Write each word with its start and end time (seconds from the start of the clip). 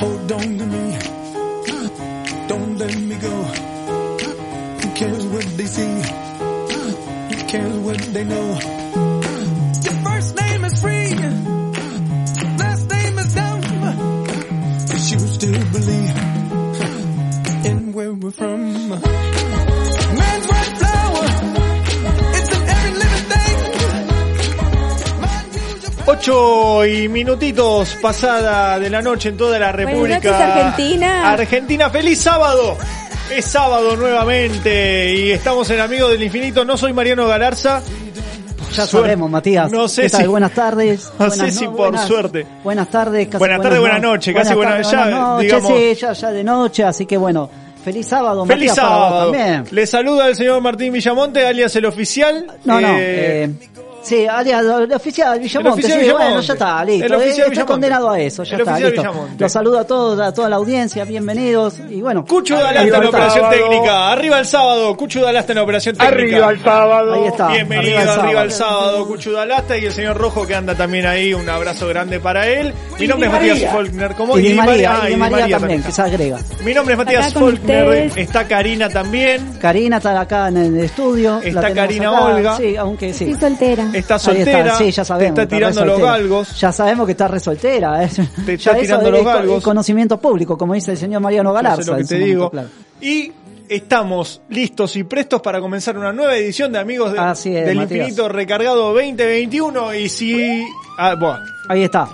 Hold 0.00 0.32
on 0.32 0.58
to 0.58 0.66
me. 0.66 0.98
Don't 2.46 2.78
let 2.78 2.96
me 2.98 3.16
go. 3.16 3.42
Who 4.80 4.94
cares 4.94 5.26
what 5.26 5.44
they 5.56 5.66
see? 5.66 6.02
Who 7.30 7.48
cares 7.48 7.76
what 7.78 7.98
they 8.12 8.24
know 8.24 8.77
8 26.18 26.86
y 26.86 27.08
minutitos 27.08 27.94
pasada 28.02 28.76
de 28.80 28.90
la 28.90 29.00
noche 29.00 29.28
en 29.28 29.36
toda 29.36 29.56
la 29.56 29.70
República. 29.70 30.16
noches, 30.16 30.32
Argentina. 30.32 31.30
Argentina, 31.32 31.90
feliz 31.90 32.18
sábado. 32.20 32.76
Es 33.30 33.44
sábado 33.44 33.94
nuevamente 33.94 35.14
y 35.14 35.30
estamos 35.30 35.70
en 35.70 35.78
Amigos 35.80 36.10
del 36.10 36.22
Infinito. 36.24 36.64
No 36.64 36.76
soy 36.76 36.92
Mariano 36.92 37.28
Galarza. 37.28 37.82
Ya 38.74 38.84
sabemos, 38.86 39.30
Matías. 39.30 39.70
No 39.70 39.86
sé 39.86 40.02
¿Qué 40.02 40.10
tal? 40.10 40.20
si- 40.22 40.26
Buenas 40.26 40.52
tardes. 40.52 41.04
No 41.20 41.26
Buenas 41.28 41.36
sé 41.36 41.50
si 41.52 41.64
no- 41.66 41.70
por 41.76 41.90
buenas- 41.90 42.08
suerte. 42.08 42.46
Buenas 42.64 42.88
tardes. 42.90 43.26
Casi 43.28 43.38
Buenas 43.38 43.62
tardes, 43.62 43.78
buenas 43.80 44.02
no- 44.02 44.08
noches, 44.12 44.34
casi 44.34 44.54
buenas- 44.54 44.72
tardes, 44.74 44.90
ya, 44.90 44.98
buenas 45.02 45.20
noches, 45.20 45.42
digamos- 45.52 45.72
sí, 45.72 45.94
ya, 45.94 46.12
ya 46.14 46.30
de 46.32 46.44
noche, 46.44 46.84
así 46.84 47.06
que 47.06 47.16
bueno. 47.16 47.48
Feliz 47.84 48.08
sábado, 48.08 48.44
Feliz 48.44 48.70
Matías, 48.72 48.76
para 48.76 48.88
vos 48.98 49.08
sábado. 49.08 49.32
también. 49.32 49.64
Le 49.70 49.86
saluda 49.86 50.26
el 50.28 50.34
señor 50.34 50.60
Martín 50.60 50.92
Villamonte, 50.92 51.46
alias 51.46 51.74
el 51.76 51.86
oficial. 51.86 52.44
No, 52.64 52.80
no. 52.80 52.88
Eh, 52.98 53.44
Eh, 53.44 53.50
sí, 54.08 54.26
alias, 54.26 54.64
el 54.64 54.92
oficial 54.92 55.38
Villamonte. 55.38 55.70
oficial 55.80 55.92
sí, 55.92 55.98
Villamonte. 56.04 56.24
bueno, 56.26 56.40
ya 56.40 56.52
está, 56.52 56.84
listo. 56.84 57.06
El 57.06 57.14
oficial 57.14 57.28
Eh, 57.28 57.30
está 57.40 57.50
Villamonte. 57.50 57.72
condenado 57.72 58.10
a 58.10 58.20
eso, 58.20 58.42
ya 58.44 58.54
El 58.56 58.60
está, 58.62 58.72
oficial 58.72 58.90
listo. 58.92 59.02
Villamonte. 59.10 59.42
Los 59.44 59.52
saludo 59.52 59.78
a 59.78 59.84
todos, 59.86 60.20
a 60.20 60.32
toda 60.32 60.48
la 60.48 60.56
audiencia, 60.56 61.04
bienvenidos. 61.04 61.74
Y 61.90 62.00
bueno. 62.00 62.24
Cucho 62.24 62.56
ahí 62.56 62.62
Dalasta 62.74 62.96
en 62.98 63.04
operación 63.06 63.50
técnica. 63.50 64.10
Arriba 64.12 64.38
el 64.38 64.46
sábado. 64.46 64.96
Cucho 64.96 65.20
Dalasta 65.22 65.52
en 65.52 65.58
operación 65.58 65.96
técnica. 65.96 66.16
Arriba 66.16 66.50
el 66.50 66.62
sábado. 66.62 67.12
Ahí 67.14 67.26
está. 67.26 67.48
Bienvenido 67.48 67.98
arriba 67.98 68.02
el 68.02 68.08
arriba 68.20 68.42
el 68.42 68.50
sábado. 68.52 68.80
sábado, 68.88 69.06
Cuchu 69.06 69.32
Dalasta 69.32 69.78
y 69.78 69.84
el 69.84 69.92
señor 69.92 70.16
Rojo 70.16 70.46
que 70.46 70.54
anda 70.54 70.74
también 70.74 71.06
ahí. 71.06 71.34
Un 71.34 71.48
abrazo 71.48 71.86
grande 71.88 72.20
para 72.20 72.46
él. 72.48 72.72
Mi 72.98 73.06
nombre 73.06 73.26
es 73.28 73.32
Matías 73.32 73.72
Faulkner. 73.72 74.14
¿Cómo? 74.14 74.38
Y 74.38 74.42
Di 74.42 74.54
María, 74.54 75.00
y 75.08 75.12
y 75.12 75.16
María 75.16 75.58
también, 75.58 75.82
que 75.82 75.92
se 75.92 76.02
agrega. 76.02 76.38
Mi 76.64 76.74
nombre 76.74 76.94
es 76.94 76.98
Matías 76.98 77.32
Faulkner. 77.34 78.10
Está 78.16 78.46
Karina 78.48 78.88
también. 78.88 79.58
Karina 79.60 79.98
está 79.98 80.20
acá 80.20 80.48
en 80.48 80.56
el 80.56 80.78
estudio. 80.80 81.40
Está 81.42 81.72
Karina. 81.72 82.08
Olga. 82.24 82.56
Sí, 82.56 82.76
aunque 82.76 83.12
sí. 83.12 83.30
Estoy 83.30 83.48
soltera. 83.48 83.90
Está 83.98 84.18
soltera. 84.18 84.58
está, 84.60 84.74
sí, 84.78 84.90
ya 84.90 85.04
sabemos. 85.04 85.34
Te 85.34 85.42
está 85.42 85.56
tirando 85.56 85.84
los 85.84 86.00
galgos. 86.00 86.60
Ya 86.60 86.72
sabemos 86.72 87.06
que 87.06 87.12
está 87.12 87.28
resoltera. 87.28 88.04
¿eh? 88.04 88.10
Te 88.46 88.54
está 88.54 88.74
tirando 88.76 89.06
es 89.08 89.12
los 89.12 89.24
galgos. 89.24 89.64
conocimiento 89.64 90.18
público, 90.20 90.56
como 90.58 90.74
dice 90.74 90.92
el 90.92 90.98
señor 90.98 91.20
Mariano 91.20 91.50
Yo 91.50 91.54
Galarza. 91.54 91.82
sé 91.82 91.90
lo 91.90 91.96
que 91.98 92.04
te 92.04 92.14
momento, 92.14 92.26
digo. 92.26 92.50
claro. 92.50 92.68
Y 93.00 93.32
estamos 93.68 94.40
listos 94.48 94.96
y 94.96 95.04
prestos 95.04 95.40
para 95.42 95.60
comenzar 95.60 95.96
una 95.98 96.12
nueva 96.12 96.34
edición 96.36 96.72
de 96.72 96.78
Amigos 96.78 97.12
de- 97.12 97.18
es, 97.18 97.44
del 97.44 97.76
Matías. 97.76 98.00
Infinito 98.00 98.28
Recargado 98.28 98.92
2021. 98.94 99.94
Y 99.94 100.08
si. 100.08 100.64
Ah, 100.98 101.14
bueno. 101.14 101.38
Ahí 101.68 101.84
está. 101.84 102.08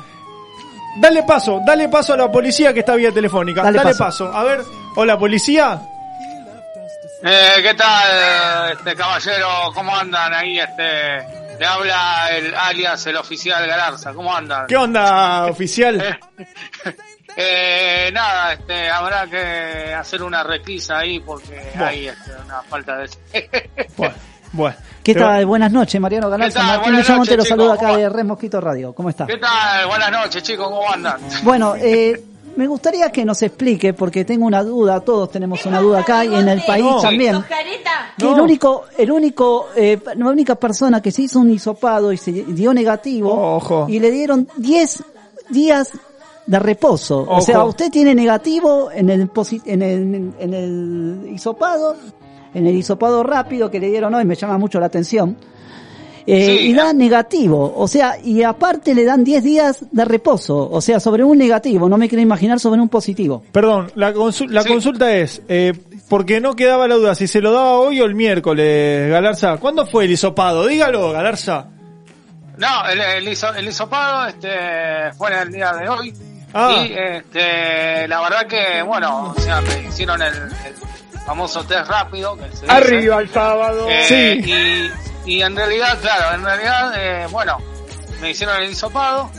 Dale 1.01 1.25
paso, 1.25 1.61
dale 1.67 1.89
paso 1.89 2.13
a 2.13 2.17
la 2.17 2.31
policía 2.31 2.73
que 2.73 2.81
está 2.81 2.95
vía 2.95 3.11
telefónica. 3.11 3.63
Dale, 3.63 3.79
Dale 3.79 3.91
paso. 3.91 4.27
paso. 4.27 4.33
A 4.37 4.45
ver, 4.45 4.61
hola 4.95 5.19
policía. 5.19 5.81
Eh, 7.27 7.63
¿Qué 7.63 7.75
tal, 7.75 8.73
este 8.77 8.95
caballero? 8.95 9.47
¿Cómo 9.75 9.97
andan 9.97 10.35
ahí? 10.35 10.59
Este, 10.59 11.44
le 11.59 11.67
habla 11.67 12.29
el 12.31 12.55
alias, 12.55 13.07
el 13.07 13.17
oficial 13.17 13.67
Galarza. 13.67 14.13
¿Cómo 14.13 14.35
andan? 14.35 14.67
¿Qué 14.67 14.77
onda, 14.77 15.47
oficial? 15.47 16.19
Eh, 17.37 18.11
nada, 18.13 18.53
este, 18.53 18.89
habrá 18.89 19.27
que 19.27 19.93
hacer 19.93 20.23
una 20.23 20.45
requisa 20.45 20.99
ahí 20.99 21.19
porque 21.19 21.69
Bueno. 21.75 21.87
hay 21.87 22.07
este, 22.07 22.31
una 22.45 22.63
falta 22.63 22.99
de... 22.99 23.11
Bueno, 23.97 24.15
bueno. 24.53 24.77
¿Qué 25.03 25.17
tal? 25.17 25.45
Buenas 25.45 25.73
noches, 25.73 26.01
Mariano 26.01 26.31
Galarza. 26.31 26.63
Martín 26.63 26.93
noches, 26.93 27.37
lo 27.37 27.45
saluda 27.45 27.75
acá 27.75 27.97
de 27.97 28.09
Red 28.09 28.25
Mosquito 28.25 28.61
Radio. 28.61 28.95
¿Cómo 28.95 29.11
está? 29.11 29.27
¿Qué 29.27 29.39
tal? 29.39 29.87
Buenas 29.89 30.13
noches, 30.13 30.45
chicos. 30.45 30.69
¿Cómo 30.69 30.89
andan? 30.89 31.19
Bueno, 31.43 31.75
eh, 31.75 32.23
me 32.57 32.67
gustaría 32.67 33.11
que 33.11 33.25
nos 33.25 33.43
explique, 33.43 33.93
porque 33.95 34.25
tengo 34.25 34.47
una 34.47 34.63
duda, 34.63 35.01
todos 35.01 35.31
tenemos 35.31 35.65
una 35.67 35.81
duda 35.81 36.01
acá 36.01 36.25
y 36.25 36.35
en 36.35 36.49
el 36.49 36.63
país 36.63 36.85
No. 36.85 37.01
también. 37.01 37.45
Que 38.19 38.27
el 38.33 38.41
único, 38.41 38.85
el 38.97 39.11
único, 39.11 39.67
eh, 39.77 39.99
la 40.17 40.27
única 40.29 40.55
persona 40.55 41.01
que 41.03 41.11
se 41.11 41.23
hizo 41.23 41.41
un 41.41 41.51
hisopado 41.51 42.13
y 42.13 42.17
se 42.17 42.31
dio 42.33 42.73
negativo 42.75 43.33
Ojo. 43.57 43.87
y 43.89 43.99
le 44.01 44.11
dieron 44.11 44.49
10 44.57 45.03
días 45.51 45.91
de 46.47 46.59
reposo. 46.59 47.21
Ojo. 47.23 47.37
O 47.37 47.41
sea, 47.41 47.65
usted 47.65 47.91
tiene 47.91 48.15
negativo 48.15 48.91
en 48.93 49.11
el, 49.11 49.33
posi- 49.33 49.63
en 49.65 49.83
el, 49.83 50.33
en 50.39 50.55
el 50.55 51.29
hisopado, 51.33 51.97
en 52.55 52.67
el 52.67 52.77
hisopado 52.77 53.23
rápido 53.23 53.71
que 53.71 53.81
le 53.81 53.89
dieron 53.89 54.15
hoy, 54.15 54.25
me 54.25 54.35
llama 54.37 54.59
mucho 54.59 54.79
la 54.79 54.87
atención. 54.87 55.37
Eh, 56.27 56.47
Sí. 56.59 56.69
y 56.69 56.73
da 56.73 56.95
negativo, 56.95 57.75
o 57.77 57.87
sea, 57.87 58.17
y 58.23 58.43
aparte 58.43 58.95
le 58.95 59.05
dan 59.05 59.25
10 59.25 59.45
días 59.45 59.85
de 59.91 60.05
reposo, 60.07 60.71
o 60.71 60.81
sea, 60.81 60.99
sobre 60.99 61.23
un 61.23 61.37
negativo, 61.37 61.87
no 61.87 61.99
me 61.99 62.09
quiero 62.09 62.23
imaginar 62.23 62.59
sobre 62.59 62.81
un 62.81 62.89
positivo. 62.89 63.43
Perdón, 63.53 63.93
la, 63.95 64.15
consu- 64.15 64.49
la 64.49 64.63
Sí. 64.63 64.69
consulta 64.71 65.15
es, 65.15 65.43
eh, 65.49 65.75
porque 66.09 66.41
no 66.41 66.57
quedaba 66.57 66.89
la 66.89 66.95
duda 66.95 67.15
si 67.15 67.27
se 67.27 67.43
lo 67.43 67.53
daba 67.53 67.73
hoy 67.79 68.01
o 68.01 68.07
el 68.07 68.15
miércoles, 68.15 69.11
Galarza. 69.11 69.59
¿Cuándo 69.59 69.87
fue 69.87 70.07
el 70.07 70.13
hisopado? 70.13 70.67
Dígalo, 70.67 71.13
Galarza. 71.13 71.67
No, 72.57 72.89
el, 72.91 73.01
el, 73.01 73.29
hiso- 73.29 73.55
el 73.55 73.69
hisopado 73.69 74.27
este, 74.29 74.49
fue 75.19 75.31
en 75.31 75.39
el 75.41 75.53
día 75.53 75.73
de 75.75 75.89
hoy. 75.91 76.15
Ah. 76.55 76.85
Y 76.89 76.93
este, 76.93 78.09
la 78.09 78.21
verdad 78.23 78.47
que, 78.47 78.81
bueno, 78.83 79.35
o 79.37 79.41
sea, 79.43 79.61
me 79.61 79.89
hicieron 79.89 80.23
el, 80.23 80.33
el 80.33 81.21
famoso 81.27 81.65
test 81.65 81.87
rápido. 81.89 82.35
Que 82.37 82.45
se 82.45 82.63
dice. 82.63 82.67
Arriba 82.69 83.21
el 83.21 83.29
sábado. 83.29 83.87
Eh, 83.91 84.05
Sí. 84.45 84.51
Y, 84.51 84.91
y 85.27 85.43
en 85.43 85.57
realidad, 85.57 85.99
claro, 86.01 86.35
en 86.37 86.45
realidad, 86.45 86.93
eh, 86.97 87.27
bueno, 87.31 87.59
me 88.21 88.31
hicieron 88.31 88.57
el 88.63 88.71
hisopado. 88.71 89.31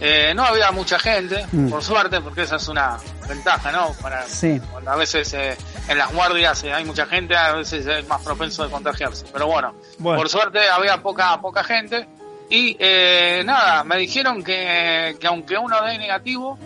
Eh, 0.00 0.32
no 0.34 0.44
había 0.44 0.70
mucha 0.72 0.98
gente, 0.98 1.46
Mm. 1.52 1.70
por 1.70 1.82
suerte, 1.82 2.20
porque 2.20 2.42
esa 2.42 2.56
es 2.56 2.66
una 2.68 2.98
ventaja, 3.28 3.70
¿no? 3.72 3.92
Para, 4.02 4.22
Sí. 4.24 4.60
cuando 4.72 4.90
a 4.90 4.96
veces 4.96 5.32
eh, 5.34 5.56
en 5.88 5.96
las 5.98 6.12
guardias 6.12 6.62
eh, 6.64 6.72
hay 6.72 6.84
mucha 6.84 7.06
gente, 7.06 7.36
a 7.36 7.52
veces 7.54 7.86
es 7.86 8.06
más 8.08 8.20
propenso 8.22 8.64
de 8.64 8.70
contagiarse. 8.70 9.24
Pero 9.32 9.46
bueno, 9.46 9.74
Bueno. 9.98 10.18
por 10.18 10.28
suerte 10.28 10.58
había 10.68 11.00
poca 11.00 11.40
poca 11.40 11.62
gente. 11.62 12.06
Y 12.50 12.76
eh, 12.78 13.42
nada, 13.46 13.84
me 13.84 13.96
dijeron 13.98 14.42
que, 14.42 15.16
que 15.18 15.26
aunque 15.26 15.56
uno 15.56 15.80
dé 15.84 15.96
negativo, 15.96 16.58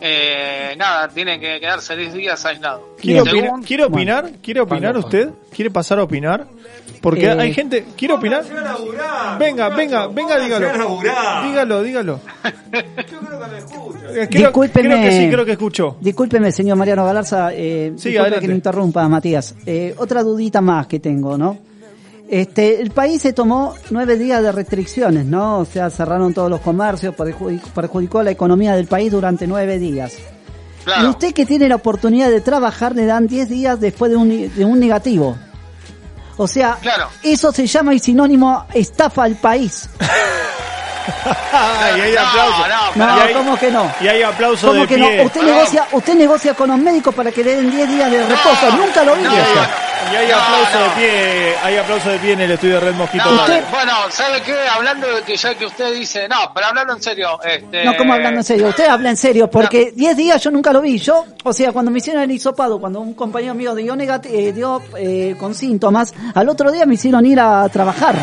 eh, 0.00 0.74
nada, 0.76 1.08
tiene 1.08 1.40
que 1.40 1.58
quedarse 1.58 1.96
10 1.96 2.12
días 2.12 2.44
aislado. 2.44 2.94
¿Quiere, 3.00 3.22
opinar? 3.22 3.60
¿Quiere 3.66 3.84
opinar? 3.84 4.30
¿Quiere 4.42 4.60
opinar 4.60 4.96
usted? 4.98 5.30
¿Quiere 5.54 5.70
pasar 5.70 5.98
a 5.98 6.02
opinar? 6.04 6.46
Porque 7.04 7.26
Eh, 7.26 7.36
hay 7.38 7.52
gente... 7.52 7.84
¿Quiere 7.94 8.14
opinar? 8.14 8.42
Venga, 9.38 9.68
venga, 9.68 10.06
venga, 10.06 10.38
dígalo. 10.40 11.00
Dígalo, 11.44 11.82
dígalo. 11.82 12.20
Eh, 12.72 14.26
creo- 14.30 14.42
Discúlpeme. 14.48 14.88
Creo 14.88 15.02
que 15.02 15.10
sí, 15.12 15.28
creo 15.30 15.44
que 15.44 15.52
escuchó. 15.52 15.96
Discúlpeme, 16.00 16.50
señor 16.50 16.78
Mariano 16.78 17.04
Galarza, 17.04 17.50
eh, 17.52 17.88
Sí, 17.96 18.08
disculpe 18.08 18.18
adelante. 18.20 18.40
que 18.40 18.48
lo 18.48 18.54
interrumpa, 18.54 19.06
Matías. 19.08 19.54
Eh, 19.66 19.94
otra 19.98 20.22
dudita 20.22 20.62
más 20.62 20.86
que 20.86 20.98
tengo, 20.98 21.36
¿no? 21.36 21.58
Este, 22.26 22.80
el 22.80 22.90
país 22.90 23.20
se 23.20 23.34
tomó 23.34 23.74
nueve 23.90 24.16
días 24.16 24.42
de 24.42 24.50
restricciones, 24.50 25.26
¿no? 25.26 25.58
O 25.58 25.64
sea, 25.66 25.90
cerraron 25.90 26.32
todos 26.32 26.48
los 26.48 26.60
comercios, 26.62 27.14
perjudic- 27.14 27.60
perjudicó 27.74 28.22
la 28.22 28.30
economía 28.30 28.74
del 28.76 28.86
país 28.86 29.12
durante 29.12 29.46
nueve 29.46 29.78
días. 29.78 30.14
Y 30.16 30.84
Claro. 30.84 31.10
usted 31.10 31.34
que 31.34 31.44
tiene 31.44 31.68
la 31.68 31.74
oportunidad 31.76 32.30
de 32.30 32.40
trabajar 32.40 32.94
le 32.94 33.04
dan 33.04 33.26
10 33.26 33.48
días 33.50 33.78
después 33.78 34.10
de 34.10 34.16
un, 34.16 34.28
de 34.54 34.64
un 34.64 34.78
negativo. 34.80 35.36
O 36.36 36.46
sea, 36.48 36.78
Claro. 36.80 37.08
eso 37.22 37.52
se 37.52 37.66
llama 37.66 37.94
y 37.94 37.98
sinónimo 37.98 38.66
estafa 38.74 39.24
al 39.24 39.36
país. 39.36 39.88
y 41.96 42.00
hay 42.00 42.16
aplausos. 42.16 42.66
no, 42.96 43.06
No, 43.06 43.32
¿cómo 43.34 43.56
que 43.58 43.70
no? 43.70 43.92
y 44.00 44.08
hay 44.08 44.22
aplausos 44.22 44.68
¿Cómo 44.70 44.82
de 44.82 44.86
que 44.88 44.94
pie. 44.96 45.16
no? 45.18 45.24
Usted 45.24 45.42
negocia, 45.42 45.86
usted 45.92 46.14
negocia 46.14 46.54
con 46.54 46.68
los 46.70 46.78
médicos 46.78 47.14
para 47.14 47.30
que 47.32 47.44
le 47.44 47.56
den 47.56 47.70
10 47.70 47.88
días 47.88 48.10
de 48.10 48.22
reposo. 48.26 48.70
Nunca 48.76 49.04
lo 49.04 49.14
vi. 49.16 49.22
Y 49.24 50.16
hay 50.16 50.28
no. 50.28 50.80
de 50.80 50.90
pie, 50.96 51.54
hay 51.62 51.76
aplausos 51.78 52.12
de 52.12 52.18
pie 52.18 52.32
en 52.32 52.40
el 52.42 52.50
estudio 52.52 52.74
de 52.74 52.80
Red 52.80 52.94
Mosquito. 52.94 53.24
Bueno, 53.70 53.92
¿sabe 54.10 54.42
qué? 54.42 54.54
Hablando 54.68 55.06
de 55.08 55.22
que 55.22 55.36
ya 55.36 55.54
que 55.54 55.64
usted 55.66 55.94
dice, 55.94 56.28
no, 56.28 56.36
pero 56.54 56.66
hablando 56.66 56.92
en 56.94 57.02
serio, 57.02 57.38
este... 57.42 57.84
No, 57.84 57.96
como 57.96 58.12
hablando 58.12 58.40
en 58.40 58.44
serio. 58.44 58.68
Usted 58.68 58.86
habla 58.86 59.10
en 59.10 59.16
serio, 59.16 59.48
porque 59.50 59.92
10 59.96 60.16
días 60.16 60.42
yo 60.42 60.50
nunca 60.50 60.72
lo 60.72 60.80
vi. 60.82 60.98
Yo, 60.98 61.24
o 61.42 61.52
sea, 61.52 61.72
cuando 61.72 61.90
me 61.90 61.98
hicieron 61.98 62.22
el 62.22 62.30
hisopado, 62.30 62.78
cuando 62.78 63.00
un 63.00 63.14
compañero 63.14 63.54
mío 63.54 63.74
dio, 63.74 63.94
negati- 63.96 64.28
eh, 64.30 64.52
dio 64.52 64.82
eh, 64.98 65.36
con 65.38 65.54
síntomas, 65.54 66.12
al 66.34 66.48
otro 66.50 66.70
día 66.70 66.84
me 66.86 66.94
hicieron 66.94 67.24
ir 67.24 67.40
a 67.40 67.66
trabajar. 67.70 68.14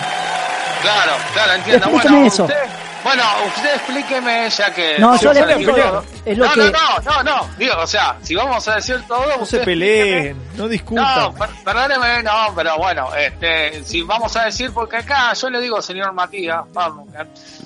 Claro, 0.82 1.12
claro, 1.34 1.54
entiendo. 1.54 1.86
Explíqueme 1.88 2.16
bueno, 2.16 2.28
eso. 2.28 2.44
Usted, 2.44 2.64
bueno, 3.04 3.24
usted 3.56 3.76
explíqueme 3.76 4.50
ya 4.50 4.74
que... 4.74 5.00
No, 5.00 5.20
yo 5.20 5.34
le 5.34 5.42
todo. 5.66 6.04
es 6.26 6.38
lo 6.38 6.46
no, 6.46 6.52
que- 6.54 6.60
no, 6.60 6.70
no, 6.72 7.00
no, 7.04 7.24
no, 7.24 7.50
digo, 7.58 7.74
o 7.80 7.88
sea, 7.88 8.16
si 8.22 8.36
vamos 8.36 8.68
a 8.68 8.76
decir 8.76 9.02
todo... 9.08 9.26
No 9.26 9.38
se 9.38 9.42
usted 9.44 9.64
peleen, 9.66 10.08
explíqueme. 10.28 10.58
no 10.58 10.68
discutan. 10.68 11.20
No, 11.20 11.34
per- 11.34 11.50
perdóneme, 11.64 12.24
no, 12.24 12.54
pero 12.56 12.78
bueno, 12.78 13.10
este, 13.16 13.84
si 13.84 14.02
vamos 14.04 14.36
a 14.38 14.46
decir, 14.46 14.72
porque 14.72 14.98
acá 14.98 15.34
yo 15.34 15.50
le 15.50 15.60
digo, 15.60 15.82
señor 15.82 16.14
Matías, 16.14 16.62
vamos, 16.74 17.08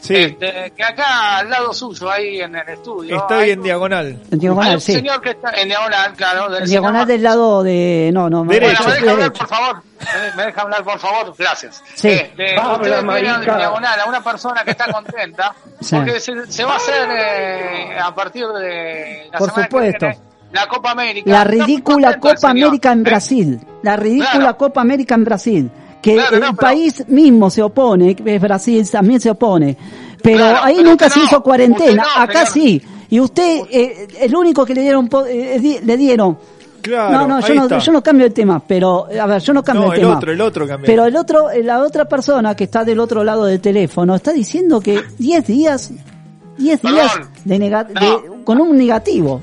Sí. 0.07 0.15
este, 0.15 0.71
que 0.75 0.83
acá 0.83 1.37
al 1.39 1.49
lado 1.49 1.73
suyo, 1.73 2.09
ahí 2.11 2.39
en 2.41 2.55
el 2.55 2.69
estudio, 2.69 3.17
Estoy 3.17 3.49
en 3.51 3.59
un- 3.59 3.63
diagonal. 3.65 4.07
En 4.07 4.19
hay 4.33 4.39
diagonal, 4.39 4.75
un 4.75 4.81
sí. 4.81 4.93
señor 4.93 5.21
que 5.21 5.31
está 5.31 5.49
en 5.51 5.67
diagonal, 5.67 6.13
claro, 6.13 6.49
del 6.49 6.63
En 6.63 6.69
diagonal 6.69 7.07
del 7.07 7.23
lado 7.23 7.63
de... 7.63 8.11
No, 8.13 8.29
no, 8.29 8.43
Derecho. 8.45 8.83
Bueno, 8.83 8.89
me 8.93 9.01
deja 9.01 9.11
hablar, 9.11 9.33
por 9.33 9.47
favor. 9.47 9.81
Me- 10.35 10.45
deja 10.45 10.61
hablar, 10.61 10.83
por 10.83 10.99
favor. 10.99 11.33
Gracias. 11.37 11.83
Sí. 11.95 12.09
Este, 12.09 12.55
en 12.55 13.41
diagonal 13.41 13.99
a 13.99 14.05
una 14.05 14.23
persona 14.23 14.63
que 14.63 14.71
está 14.71 14.91
contenta 14.91 15.55
Sí. 15.81 15.95
porque 15.95 16.19
se, 16.19 16.51
se 16.51 16.63
va 16.63 16.73
a 16.73 16.77
hacer 16.77 17.07
eh, 17.11 17.97
a 17.99 18.13
partir 18.13 18.45
de 18.47 19.27
la 19.31 19.37
Por 19.39 19.49
semana 19.49 19.67
que 19.67 19.71
supuesto. 19.71 20.05
viene 20.07 20.21
la 20.51 20.67
Copa 20.67 20.91
América. 20.91 21.29
La 21.31 21.43
ridícula 21.43 22.19
Copa 22.19 22.49
América 22.49 22.91
en. 22.91 23.03
Brasil. 23.03 23.59
La 23.81 23.95
ridícula 23.97 24.31
Claro. 24.31 24.57
Copa 24.57 24.81
América 24.81 25.15
en 25.15 25.23
Brasil. 25.25 25.71
Que 26.05 26.13
Claro, 26.13 26.35
el 26.35 26.41
no, 26.41 26.47
pero- 26.55 26.57
país 26.57 27.03
mismo 27.07 27.49
se 27.49 27.63
opone, 27.63 28.15
que 28.15 28.35
es 28.35 28.39
Brasil 28.41 28.87
también 28.91 29.19
se 29.19 29.31
opone. 29.31 29.75
Pero 30.21 30.37
Claro, 30.37 30.59
ahí 30.61 30.75
pero 30.77 30.89
nunca 30.89 31.09
se 31.09 31.19
no, 31.19 31.25
hizo 31.25 31.41
cuarentena. 31.41 32.03
no, 32.15 32.21
Acá 32.21 32.45
señor. 32.45 32.67
sí. 32.67 32.81
Y 33.09 33.19
usted, 33.19 33.61
eh, 33.71 34.07
el 34.21 34.35
único 34.35 34.65
que 34.65 34.75
le 34.75 34.81
dieron, 34.81 35.07
po- 35.07 35.25
eh, 35.25 35.79
le 35.83 35.97
dieron. 35.97 36.37
Claro, 36.81 37.11
no, 37.11 37.27
no, 37.27 37.39
yo 37.47 37.55
no, 37.55 37.79
yo 37.79 37.91
no 37.91 38.03
cambio 38.03 38.27
el 38.27 38.33
tema, 38.33 38.61
pero, 38.67 39.07
a 39.19 39.25
ver, 39.25 39.41
yo 39.41 39.51
no 39.53 39.63
cambio 39.63 39.87
No, 39.87 39.93
el 39.93 39.99
el 39.99 40.05
tema. 40.05 40.17
otro, 40.17 40.31
el 40.31 40.41
otro 40.41 40.67
cambia. 40.67 40.85
Pero 40.85 41.05
el 41.05 41.15
otro, 41.15 41.49
eh, 41.49 41.63
la 41.63 41.79
otra 41.81 42.05
persona 42.05 42.55
que 42.55 42.65
está 42.65 42.83
del 42.85 42.99
otro 42.99 43.23
lado 43.23 43.45
del 43.45 43.59
teléfono 43.59 44.13
está 44.13 44.31
diciendo 44.31 44.79
que 44.79 45.01
10 45.17 45.47
días, 45.47 45.89
10 46.59 46.79
Perdón. 46.81 46.99
días 46.99 47.11
de 47.43 47.57
nega- 47.59 47.87
No. 47.89 47.99
de- 47.99 48.43
con 48.43 48.61
un 48.61 48.77
negativo. 48.77 49.41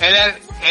El, 0.00 0.14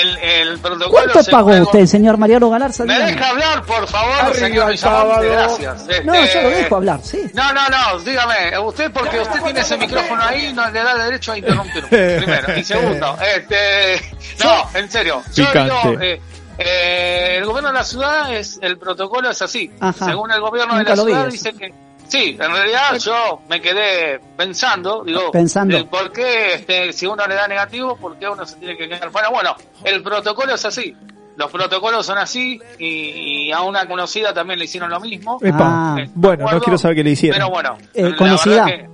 el, 0.01 0.18
el 0.18 0.60
protocolo 0.60 0.92
¿Cuánto 0.92 1.24
se 1.24 1.31
pagó 1.31 1.51
usted, 1.51 1.86
señor 1.86 2.18
Mariano 2.18 2.50
Galarza? 2.50 2.86
Me 2.86 2.94
Dígame. 2.94 3.12
deja 3.12 3.30
hablar, 3.30 3.63
por 3.63 3.88
favor, 3.88 4.16
Arriba 4.19 4.34
señor 4.34 5.24
gracias. 5.24 5.81
Este, 5.81 6.04
No, 6.04 6.13
yo 6.25 6.42
lo 6.42 6.50
dejo 6.50 6.75
hablar, 6.75 7.00
sí. 7.04 7.31
No, 7.34 7.54
no, 7.54 7.62
no, 7.69 8.00
dígame, 8.00 8.57
usted 8.60 8.92
porque 8.92 9.19
usted 9.19 9.42
tiene 9.42 9.60
ese 9.60 9.78
micrófono 9.78 10.24
ahí 10.24 10.54
no 10.54 10.69
le 10.69 10.84
da 10.84 10.95
derecho 11.06 11.31
a 11.31 11.38
interrumpir. 11.38 11.86
Primero. 11.86 12.57
Y 12.57 12.63
segundo, 12.63 13.18
este, 13.36 14.01
no, 14.44 14.69
en 14.74 14.90
serio, 14.90 15.24
yo 15.34 15.45
digo, 15.54 16.01
eh, 16.01 16.22
eh, 16.57 17.36
el 17.38 17.46
gobierno 17.46 17.69
de 17.69 17.75
la 17.75 17.84
ciudad 17.84 18.34
es, 18.34 18.60
el 18.62 18.78
protocolo 18.78 19.30
es 19.30 19.42
así. 19.42 19.72
Ajá. 19.80 20.06
Según 20.06 20.31
el 20.31 20.42
gobierno 20.42 20.75
Nunca 20.75 20.92
de 20.92 20.98
la 20.98 21.04
ciudad 21.04 21.28
dice 21.28 21.54
que, 21.54 21.74
sí, 22.19 22.38
en 22.39 22.51
realidad 22.51 22.98
yo 23.00 23.42
me 23.50 23.60
quedé 23.60 24.19
pensando, 24.38 25.04
digo, 25.04 25.31
Pensando. 25.31 25.89
por 25.89 26.12
qué, 26.12 26.54
este, 26.56 26.94
si 26.94 27.07
uno 27.07 27.25
le 27.27 27.36
da 27.36 27.48
negativo, 27.48 27.95
por 27.98 28.18
qué 28.18 28.27
uno 28.30 28.45
se 28.45 28.57
tiene 28.57 28.77
que 28.77 28.88
quedar 28.88 29.10
fuera. 29.12 29.30
Bueno, 29.30 29.56
el 29.83 30.04
protocolo 30.04 30.54
es 30.54 30.63
así. 30.65 30.95
Los 31.36 31.50
protocolos 31.51 32.06
son 32.06 32.19
así 32.19 32.60
y, 32.77 33.48
y 33.48 33.51
a 33.51 33.62
una 33.63 33.88
conocida 33.88 34.31
también 34.36 34.60
le 34.60 34.65
hicieron 34.65 34.92
lo 34.92 35.00
mismo. 35.00 35.39
Epa. 35.42 35.95
Eh, 36.00 36.07
bueno, 36.13 36.45
no 36.51 36.60
quiero 36.62 36.77
saber 36.77 36.98
qué 36.98 37.04
le 37.04 37.10
hicieron. 37.12 37.39
Pero 37.39 37.50
bueno, 37.50 37.77
Eh, 37.95 38.15
conocida. 38.15 38.65
que- 38.68 38.93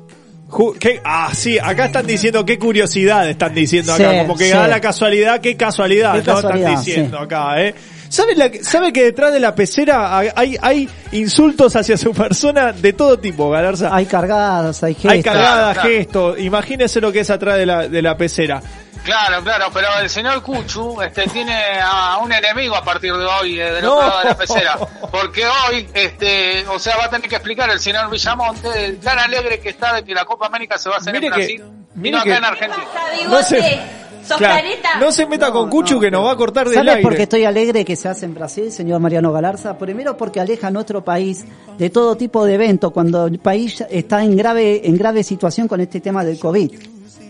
¿qué? 0.80 1.01
Ah, 1.04 1.30
sí, 1.34 1.57
acá 1.60 1.86
están 1.86 2.06
diciendo 2.07 2.46
qué 2.46 2.57
curiosidad 2.60 3.30
están 3.30 3.54
diciendo 3.54 3.94
acá, 3.94 4.12
Sí, 4.12 4.18
como 4.19 4.36
que 4.38 4.46
sí. 4.46 4.51
da 4.51 4.68
la 4.68 4.81
casualidad, 4.81 5.40
qué 5.42 5.56
casualidad, 5.56 6.13
Qué 6.13 6.19
¿no? 6.19 6.36
casualidad, 6.36 6.69
están 6.69 6.86
diciendo 6.86 7.18
sí. 7.18 7.24
acá, 7.24 7.62
¿eh? 7.62 7.75
¿Sabe, 8.10 8.36
la, 8.36 8.50
¿Sabe 8.63 8.92
que 8.92 9.04
detrás 9.04 9.31
de 9.31 9.40
la 9.40 9.54
pecera 9.54 10.18
hay, 10.18 10.57
hay 10.62 10.90
insultos 11.12 11.75
hacia 11.75 11.96
su 11.96 12.12
persona 12.12 12.72
de 12.72 12.94
todo 12.94 13.19
tipo, 13.19 13.51
Galarza? 13.51 13.96
Hay 13.96 14.07
cargadas, 14.07 14.81
hay 14.84 14.96
gestos. 14.96 15.12
Hay 15.12 15.22
cargadas, 15.22 15.74
Claro, 15.74 15.74
claro. 15.81 15.90
gestos. 15.90 16.40
Imagínese 16.40 17.02
lo 17.02 17.12
que 17.12 17.19
es 17.19 17.30
atrás 17.30 17.57
de 17.57 17.68
la, 17.68 17.88
de 17.88 18.02
la 18.02 18.18
pecera. 18.18 18.63
Claro, 19.04 19.42
claro, 19.44 19.66
pero 19.74 19.88
el 20.01 20.10
señor 20.10 20.42
Cuchu 20.44 21.01
este, 21.01 21.25
tiene 21.28 21.54
a 21.81 22.18
un 22.18 22.31
enemigo 22.31 22.75
a 22.75 22.84
partir 22.84 23.13
de 23.16 23.25
hoy, 23.25 23.60
eh, 23.60 23.72
del 23.72 23.84
No. 23.84 23.96
otro 23.96 24.07
lado 24.07 24.19
de 24.19 24.25
la 24.25 24.38
pecera. 24.38 24.78
Porque 25.12 25.44
hoy, 25.46 25.88
este, 25.94 26.68
o 26.68 26.78
sea, 26.78 26.98
va 26.98 27.06
a 27.06 27.10
tener 27.10 27.28
que 27.28 27.36
explicar 27.36 27.69
el 27.69 27.80
señor 27.80 28.10
Villamonte 28.12 28.94
tan 29.01 29.18
alegre 29.18 29.60
que 29.60 29.69
está 29.69 29.94
de 29.96 30.04
que 30.04 30.13
la 30.13 30.25
Copa 30.25 30.46
América 30.48 30.78
se 30.78 30.90
va 30.90 30.96
a 30.96 30.98
hacer 31.00 31.13
Mire 31.13 31.28
en 31.28 31.34
que- 31.34 31.38
Brasil 31.40 31.63
y 31.96 32.00
mire 32.00 32.12
no 32.12 32.18
acá 32.18 32.30
que- 32.31 32.38
en 32.38 32.46
Argentina. 32.46 32.86
No 33.30 33.42
se, 33.42 33.80
¿Sos 34.28 34.38
claro, 34.38 34.56
careta? 34.56 34.90
no 35.00 35.12
se 35.12 35.25
meta 35.25 35.52
con 35.52 35.69
Cuchu 35.69 36.00
que 36.00 36.12
nos 36.12 36.25
va 36.25 36.34
a 36.34 36.36
cortar 36.36 36.66
del 36.68 36.75
¿Sabe 36.75 36.90
aire. 36.92 37.02
por 37.02 37.16
qué 37.16 37.24
estoy 37.24 37.45
alegre 37.45 37.84
que 37.86 37.95
se 37.95 38.10
hace 38.10 38.25
en 38.25 38.36
Brasil, 38.36 38.72
señor 38.72 39.00
Mariano 39.00 39.31
Galarza? 39.31 39.75
Primero 39.78 40.16
porque 40.18 40.40
aleja 40.40 40.68
a 40.68 40.72
nuestro 40.72 41.04
país 41.04 41.45
de 41.80 41.90
todo 41.90 42.16
tipo 42.16 42.45
de 42.45 42.54
eventos 42.56 42.92
cuando 42.92 43.25
el 43.25 43.40
país 43.40 43.84
está 43.90 44.22
en 44.24 44.38
grave 44.38 44.88
en 44.88 44.98
grave 44.98 45.24
situación 45.24 45.68
con 45.68 45.80
este 45.81 46.00
tema 46.00 46.24
del 46.24 46.38
COVID. 46.38 46.80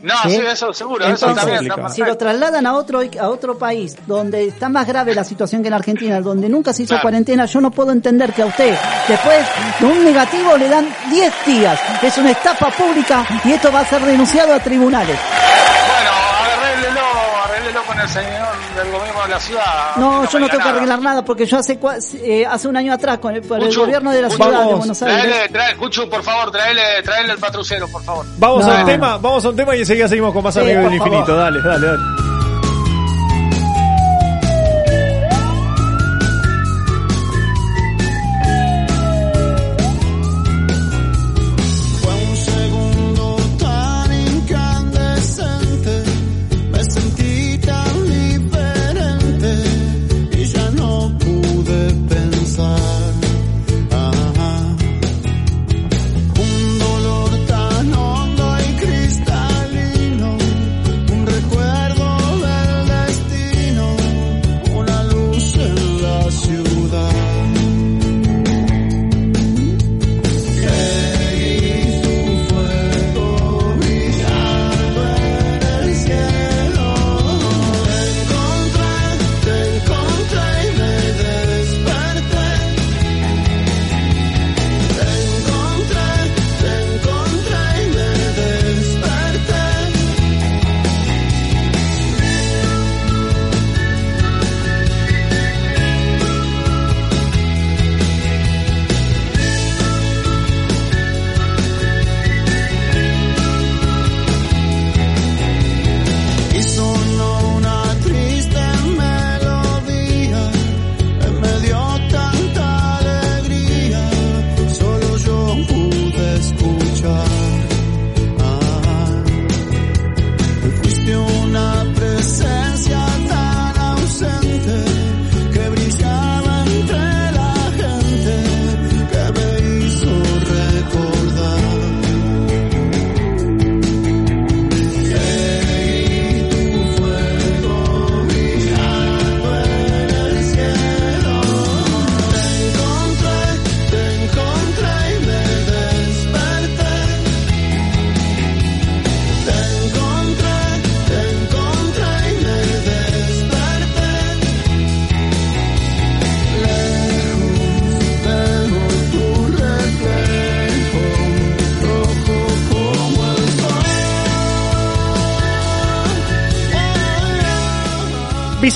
No, 0.01 0.13
¿Sí? 0.23 0.31
sí, 0.31 0.41
eso 0.49 0.71
seguro, 0.73 1.03
eso 1.05 1.11
Entonces, 1.27 1.35
también 1.37 1.63
está 1.63 1.73
complicado. 1.75 1.93
si 1.95 2.01
lo 2.03 2.17
trasladan 2.17 2.65
a 2.65 2.73
otro 2.75 3.01
a 3.19 3.27
otro 3.29 3.57
país 3.57 3.97
donde 4.07 4.47
está 4.47 4.69
más 4.69 4.87
grave 4.87 5.13
la 5.13 5.23
situación 5.23 5.61
que 5.61 5.67
en 5.67 5.73
Argentina, 5.73 6.21
donde 6.21 6.47
nunca 6.49 6.71
se 6.73 6.83
hizo 6.83 6.89
Claro. 6.91 7.01
cuarentena, 7.01 7.45
yo 7.45 7.59
no 7.61 7.69
puedo 7.71 7.91
entender 7.91 8.31
que 8.33 8.43
a 8.43 8.45
usted 8.45 8.75
después 9.07 9.45
de 9.79 9.85
un 9.85 10.03
negativo 10.05 10.55
le 10.57 10.69
dan 10.69 10.87
10 11.11 11.33
días. 11.45 11.79
Es 12.01 12.17
una 12.17 12.31
estafa 12.31 12.69
pública 12.71 13.25
y 13.43 13.51
esto 13.51 13.71
va 13.71 13.81
a 13.81 13.85
ser 13.85 14.01
denunciado 14.01 14.53
a 14.53 14.59
tribunales. 14.59 15.17
Con 17.99 18.07
el 18.07 18.13
señor 18.13 18.47
del 18.77 18.91
gobierno 18.93 19.23
de 19.23 19.29
la 19.29 19.39
ciudad. 19.41 19.95
No, 19.97 20.29
yo 20.29 20.39
no 20.39 20.47
tengo 20.47 20.63
que 20.63 20.69
arreglar 20.69 21.01
nada 21.01 21.25
porque 21.25 21.45
yo 21.45 21.57
hace 21.57 21.77
cua- 21.79 21.97
eh, 22.23 22.45
hace 22.45 22.67
un 22.69 22.77
año 22.77 22.93
atrás 22.93 23.17
con 23.19 23.35
el, 23.35 23.41
por 23.41 23.59
el 23.59 23.65
Cuchu, 23.67 23.81
gobierno 23.81 24.11
de 24.11 24.21
la 24.21 24.27
Cuchu, 24.29 24.43
ciudad 24.43 24.65
de 24.67 24.73
Buenos 24.75 25.01
Aires. 25.03 25.21
Traele, 25.25 25.49
trae, 25.49 25.75
Cuchu, 25.75 26.09
por 26.09 26.23
favor, 26.23 26.49
traele, 26.51 26.81
traele 27.03 27.33
el 27.33 27.39
patrullero, 27.39 27.87
por 27.89 28.01
favor. 28.03 28.25
Vamos 28.37 28.65
No. 28.65 28.71
a 28.71 28.79
un 28.79 28.85
tema, 28.85 29.17
vamos 29.17 29.43
a 29.43 29.49
un 29.49 29.55
tema 29.57 29.75
y 29.75 29.79
enseguida 29.79 30.07
seguimos 30.07 30.31
con 30.33 30.43
más 30.43 30.53
Sí, 30.53 30.61
amigos 30.61 30.83
del 30.89 30.97
favor. 30.97 31.07
infinito. 31.13 31.35
Dale, 31.35 31.61
dale, 31.61 31.87
dale. 31.87 32.28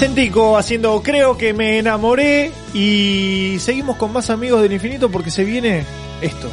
Vicentico 0.03 0.57
haciendo 0.57 1.01
Creo 1.01 1.37
que 1.37 1.53
me 1.53 1.77
enamoré 1.77 2.51
y 2.73 3.55
seguimos 3.59 3.95
con 3.95 4.11
más 4.11 4.29
amigos 4.29 4.61
del 4.61 4.73
infinito 4.73 5.09
porque 5.09 5.31
se 5.31 5.45
viene 5.45 5.85
esto. 6.21 6.51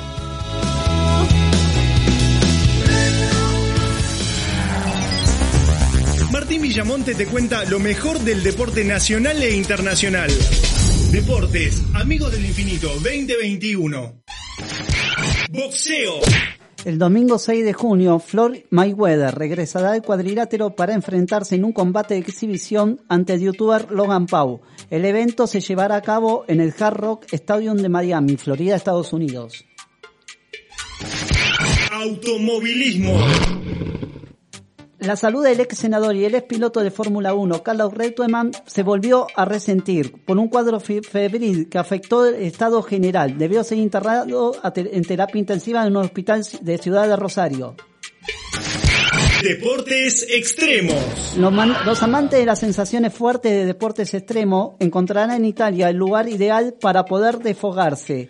Martín 6.31 6.63
Villamonte 6.63 7.17
te 7.17 7.27
cuenta 7.27 7.65
lo 7.65 7.81
mejor 7.81 8.21
del 8.21 8.45
deporte 8.45 8.85
nacional 8.85 9.43
e 9.43 9.57
internacional. 9.57 10.31
Deportes, 11.11 11.83
Amigos 11.95 12.31
del 12.31 12.47
Infinito 12.47 12.87
2021. 13.01 14.23
Boxeo. 15.51 16.21
El 16.85 16.99
domingo 16.99 17.39
6 17.39 17.63
de 17.63 17.75
junio, 17.75 18.19
Floyd 18.19 18.61
Mayweather 18.71 19.35
regresará 19.35 19.93
al 19.93 20.03
cuadrilátero 20.03 20.75
para 20.75 20.95
enfrentarse 20.95 21.55
en 21.55 21.67
un 21.67 21.73
combate 21.73 22.15
de 22.15 22.21
exhibición 22.21 23.03
ante 23.07 23.35
el 23.35 23.41
youtuber 23.43 23.91
Logan 23.91 24.27
Paul. 24.27 24.61
El 24.89 25.05
evento 25.05 25.47
se 25.47 25.61
llevará 25.61 25.97
a 25.97 26.03
cabo 26.03 26.45
en 26.49 26.61
el 26.61 26.73
Hard 26.79 26.97
Rock 26.97 27.27
Stadium 27.33 27.77
de 27.77 27.91
Miami, 27.91 28.37
Florida, 28.39 28.77
Estados 28.77 29.13
Unidos. 29.13 29.67
La 35.01 35.17
salud 35.17 35.43
del 35.43 35.61
ex 35.61 35.79
senador 35.79 36.15
y 36.15 36.25
el 36.27 36.35
ex 36.35 36.47
piloto 36.47 36.81
de 36.81 36.91
Fórmula 36.91 37.33
1, 37.33 37.63
Carlos 37.63 37.93
Reutemann, 37.95 38.53
se 38.67 38.83
volvió 38.83 39.27
a 39.35 39.45
resentir 39.47 40.13
por 40.27 40.37
un 40.39 40.49
cuadro 40.49 40.79
fe- 40.79 41.01
febril 41.03 41.69
que 41.71 41.79
afectó 41.79 42.27
el 42.27 42.35
estado 42.43 42.83
general. 42.83 43.39
Debió 43.39 43.65
ser 43.65 43.79
internado 43.79 44.53
en 44.75 45.05
terapia 45.05 45.39
intensiva 45.39 45.87
en 45.87 45.97
un 45.97 46.05
hospital 46.05 46.45
de 46.61 46.77
Ciudad 46.79 47.09
de 47.09 47.17
Rosario. 47.17 47.77
Deportes 49.43 50.27
extremos. 50.31 51.35
Los, 51.39 51.53
los 51.87 52.03
amantes 52.03 52.39
de 52.39 52.45
las 52.47 52.59
sensaciones 52.59 53.15
fuertes 53.15 53.53
de 53.53 53.65
deportes 53.65 54.13
extremos 54.13 54.75
encontrarán 54.81 55.31
en 55.31 55.47
Italia 55.47 55.89
el 55.89 55.97
lugar 55.97 56.29
ideal 56.29 56.75
para 56.79 57.07
poder 57.07 57.39
desfogarse. 57.39 58.29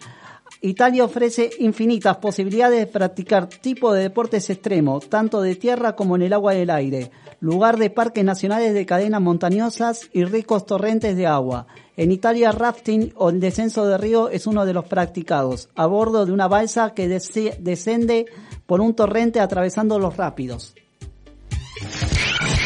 Italia 0.63 1.05
ofrece 1.05 1.49
infinitas 1.59 2.19
posibilidades 2.19 2.81
de 2.81 2.87
practicar 2.87 3.49
tipo 3.49 3.95
de 3.95 4.03
deportes 4.03 4.51
extremos, 4.51 5.09
tanto 5.09 5.41
de 5.41 5.57
tierra 5.57 5.97
como 5.97 6.17
en 6.17 6.23
el 6.23 6.35
agua 6.35 6.53
del 6.53 6.69
aire. 6.69 7.11
Lugar 7.41 7.79
de 7.79 7.89
parques 7.89 8.25
nacionales 8.25 8.75
de 8.75 8.85
cadenas 8.85 9.23
montañosas 9.23 10.11
y 10.13 10.25
ricos 10.25 10.67
torrentes 10.67 11.17
de 11.17 11.27
agua. 11.27 11.67
En 11.97 12.13
Italia, 12.13 12.53
rafting 12.53 13.15
o 13.17 13.31
el 13.31 13.41
descenso 13.41 13.87
de 13.87 13.97
río 13.97 14.29
es 14.29 14.47
uno 14.47 14.67
de 14.67 14.75
los 14.75 14.85
practicados, 14.85 15.71
a 15.77 15.87
bordo 15.87 16.27
de 16.27 16.33
una 16.33 16.47
balsa 16.47 16.93
que 16.93 17.09
descende 17.09 18.27
por 18.67 18.83
un 18.83 18.95
torrente 18.95 19.41
atravesando 19.41 19.99
los 19.99 20.19
rápidos. 20.19 20.75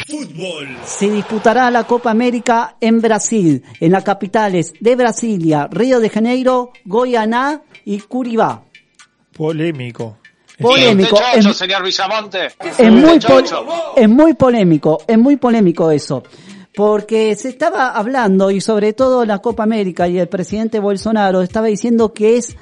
Fútbol. 0.08 0.76
Se 0.84 1.08
disputará 1.10 1.70
la 1.70 1.84
Copa 1.84 2.10
América 2.10 2.76
en 2.80 3.00
Brasil, 3.00 3.62
en 3.78 3.92
las 3.92 4.02
capitales 4.02 4.72
de 4.80 4.96
Brasilia, 4.96 5.68
Río 5.70 6.00
de 6.00 6.10
Janeiro, 6.10 6.72
Goianá 6.84 7.62
y 7.84 7.98
Curibá. 8.00 8.62
Polémico. 9.36 10.18
Polémico. 10.60 11.16
¿Y 11.16 11.20
usted 11.20 11.34
chocho, 11.40 11.50
Es, 11.50 11.56
señor 11.56 11.82
Villamonte? 11.84 12.46
es 12.78 12.90
muy 12.92 13.16
¿Usted 13.16 13.28
pol- 13.28 13.42
chocho? 13.44 13.66
es 13.96 14.08
muy 14.08 14.34
polémico, 14.34 15.02
es 15.06 15.18
muy 15.18 15.36
polémico 15.36 15.90
eso. 15.90 16.22
Porque 16.76 17.34
se 17.36 17.48
estaba 17.50 17.90
hablando, 17.90 18.50
y 18.50 18.60
sobre 18.60 18.92
todo 18.92 19.24
la 19.24 19.38
Copa 19.38 19.62
América 19.64 20.08
y 20.08 20.18
el 20.18 20.28
presidente 20.28 20.80
Bolsonaro 20.80 21.40
estaba 21.42 21.66
diciendo 21.68 22.12
que 22.12 22.36
es, 22.36 22.56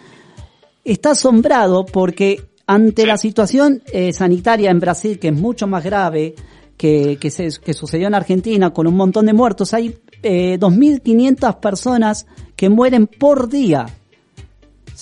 está 0.84 1.12
asombrado 1.12 1.84
porque 1.86 2.42
ante 2.66 3.06
la 3.06 3.16
situación 3.18 3.82
eh, 3.92 4.12
sanitaria 4.12 4.70
en 4.70 4.80
Brasil, 4.80 5.18
que 5.18 5.28
es 5.28 5.34
mucho 5.34 5.66
más 5.66 5.82
grave 5.84 6.34
que, 6.76 7.16
que, 7.20 7.30
se- 7.30 7.58
que 7.64 7.72
sucedió 7.74 8.06
en 8.06 8.14
Argentina 8.14 8.70
con 8.72 8.86
un 8.86 8.96
montón 8.96 9.26
de 9.26 9.32
muertos, 9.34 9.72
hay 9.74 9.98
eh, 10.22 10.58
2.500 10.58 11.58
personas 11.60 12.26
que 12.56 12.68
mueren 12.68 13.06
por 13.06 13.48
día. 13.48 13.86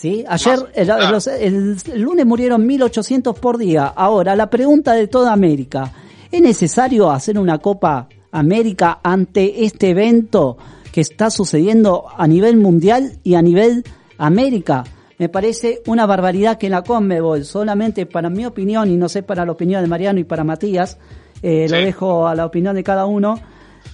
¿Sí? 0.00 0.24
Ayer, 0.26 0.60
el, 0.72 1.76
lunes 1.96 2.24
murieron 2.24 2.66
1.800 2.66 3.34
por 3.34 3.58
día. 3.58 3.84
Ahora, 3.84 4.34
la 4.34 4.48
pregunta 4.48 4.94
de 4.94 5.08
toda 5.08 5.30
América, 5.30 5.92
¿es 6.32 6.40
necesario 6.40 7.10
hacer 7.10 7.38
una 7.38 7.58
Copa 7.58 8.08
América 8.32 9.00
ante 9.02 9.62
este 9.62 9.90
evento 9.90 10.56
que 10.90 11.02
está 11.02 11.28
sucediendo 11.28 12.06
a 12.16 12.26
nivel 12.26 12.56
mundial 12.56 13.18
y 13.24 13.34
a 13.34 13.42
nivel 13.42 13.84
América? 14.16 14.84
Me 15.18 15.28
parece 15.28 15.82
una 15.84 16.06
barbaridad 16.06 16.56
que 16.56 16.70
la 16.70 16.80
Conmebol, 16.80 17.44
solamente 17.44 18.06
para 18.06 18.30
mi 18.30 18.46
opinión, 18.46 18.90
y 18.90 18.96
no 18.96 19.06
sé 19.10 19.22
para 19.22 19.44
la 19.44 19.52
opinión 19.52 19.82
de 19.82 19.88
Mariano 19.88 20.18
y 20.18 20.24
para 20.24 20.44
Matías, 20.44 20.96
eh, 21.42 21.66
lo 21.68 21.76
dejo 21.76 22.26
a 22.26 22.34
la 22.34 22.46
opinión 22.46 22.74
de 22.74 22.82
cada 22.82 23.04
uno, 23.04 23.38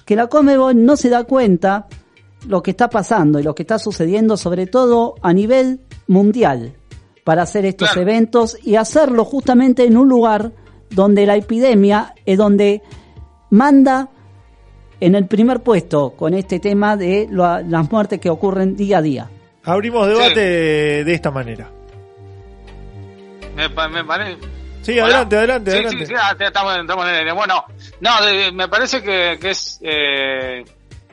que 0.04 0.14
la 0.14 0.28
Conmebol 0.28 0.84
no 0.84 0.96
se 0.96 1.08
da 1.08 1.24
cuenta 1.24 1.88
lo 2.46 2.62
que 2.62 2.70
está 2.70 2.88
pasando 2.88 3.40
y 3.40 3.42
lo 3.42 3.56
que 3.56 3.64
está 3.64 3.80
sucediendo, 3.80 4.36
sobre 4.36 4.68
todo 4.68 5.16
a 5.20 5.32
nivel 5.32 5.80
mundial, 6.08 6.74
para 7.24 7.42
hacer 7.42 7.64
estos 7.64 7.88
Claro. 7.90 8.02
eventos 8.02 8.56
y 8.62 8.76
hacerlo 8.76 9.24
justamente 9.24 9.84
en 9.84 9.96
un 9.96 10.08
lugar 10.08 10.52
donde 10.90 11.26
la 11.26 11.36
epidemia 11.36 12.14
es 12.24 12.38
donde 12.38 12.82
manda 13.50 14.08
en 15.00 15.14
el 15.14 15.26
primer 15.26 15.60
puesto 15.60 16.10
con 16.10 16.34
este 16.34 16.60
tema 16.60 16.96
de 16.96 17.26
lo- 17.30 17.60
las 17.60 17.90
muertes 17.90 18.20
que 18.20 18.30
ocurren 18.30 18.76
día 18.76 18.98
a 18.98 19.02
día. 19.02 19.30
Abrimos 19.64 20.06
debate 20.06 20.40
de, 20.40 21.04
de 21.04 21.14
esta 21.14 21.30
manera. 21.30 21.68
Me, 23.54 23.70
pa- 23.70 23.88
me 23.88 24.04
parece. 24.04 24.38
Sí, 24.82 24.92
Hola. 24.92 25.04
adelante, 25.06 25.36
adelante, 25.36 25.70
Sí, 25.72 25.76
adelante. 25.78 26.06
Sí, 26.06 26.12
sí, 26.12 26.14
ah, 26.16 26.36
estamos, 26.38 26.76
estamos 26.76 27.08
en 27.08 27.14
el. 27.28 27.34
Bueno, 27.34 27.64
no, 28.00 28.24
de- 28.24 28.52
me 28.52 28.68
parece 28.68 29.02
que, 29.02 29.38
que 29.40 29.50
es 29.50 29.80
eh, 29.82 30.64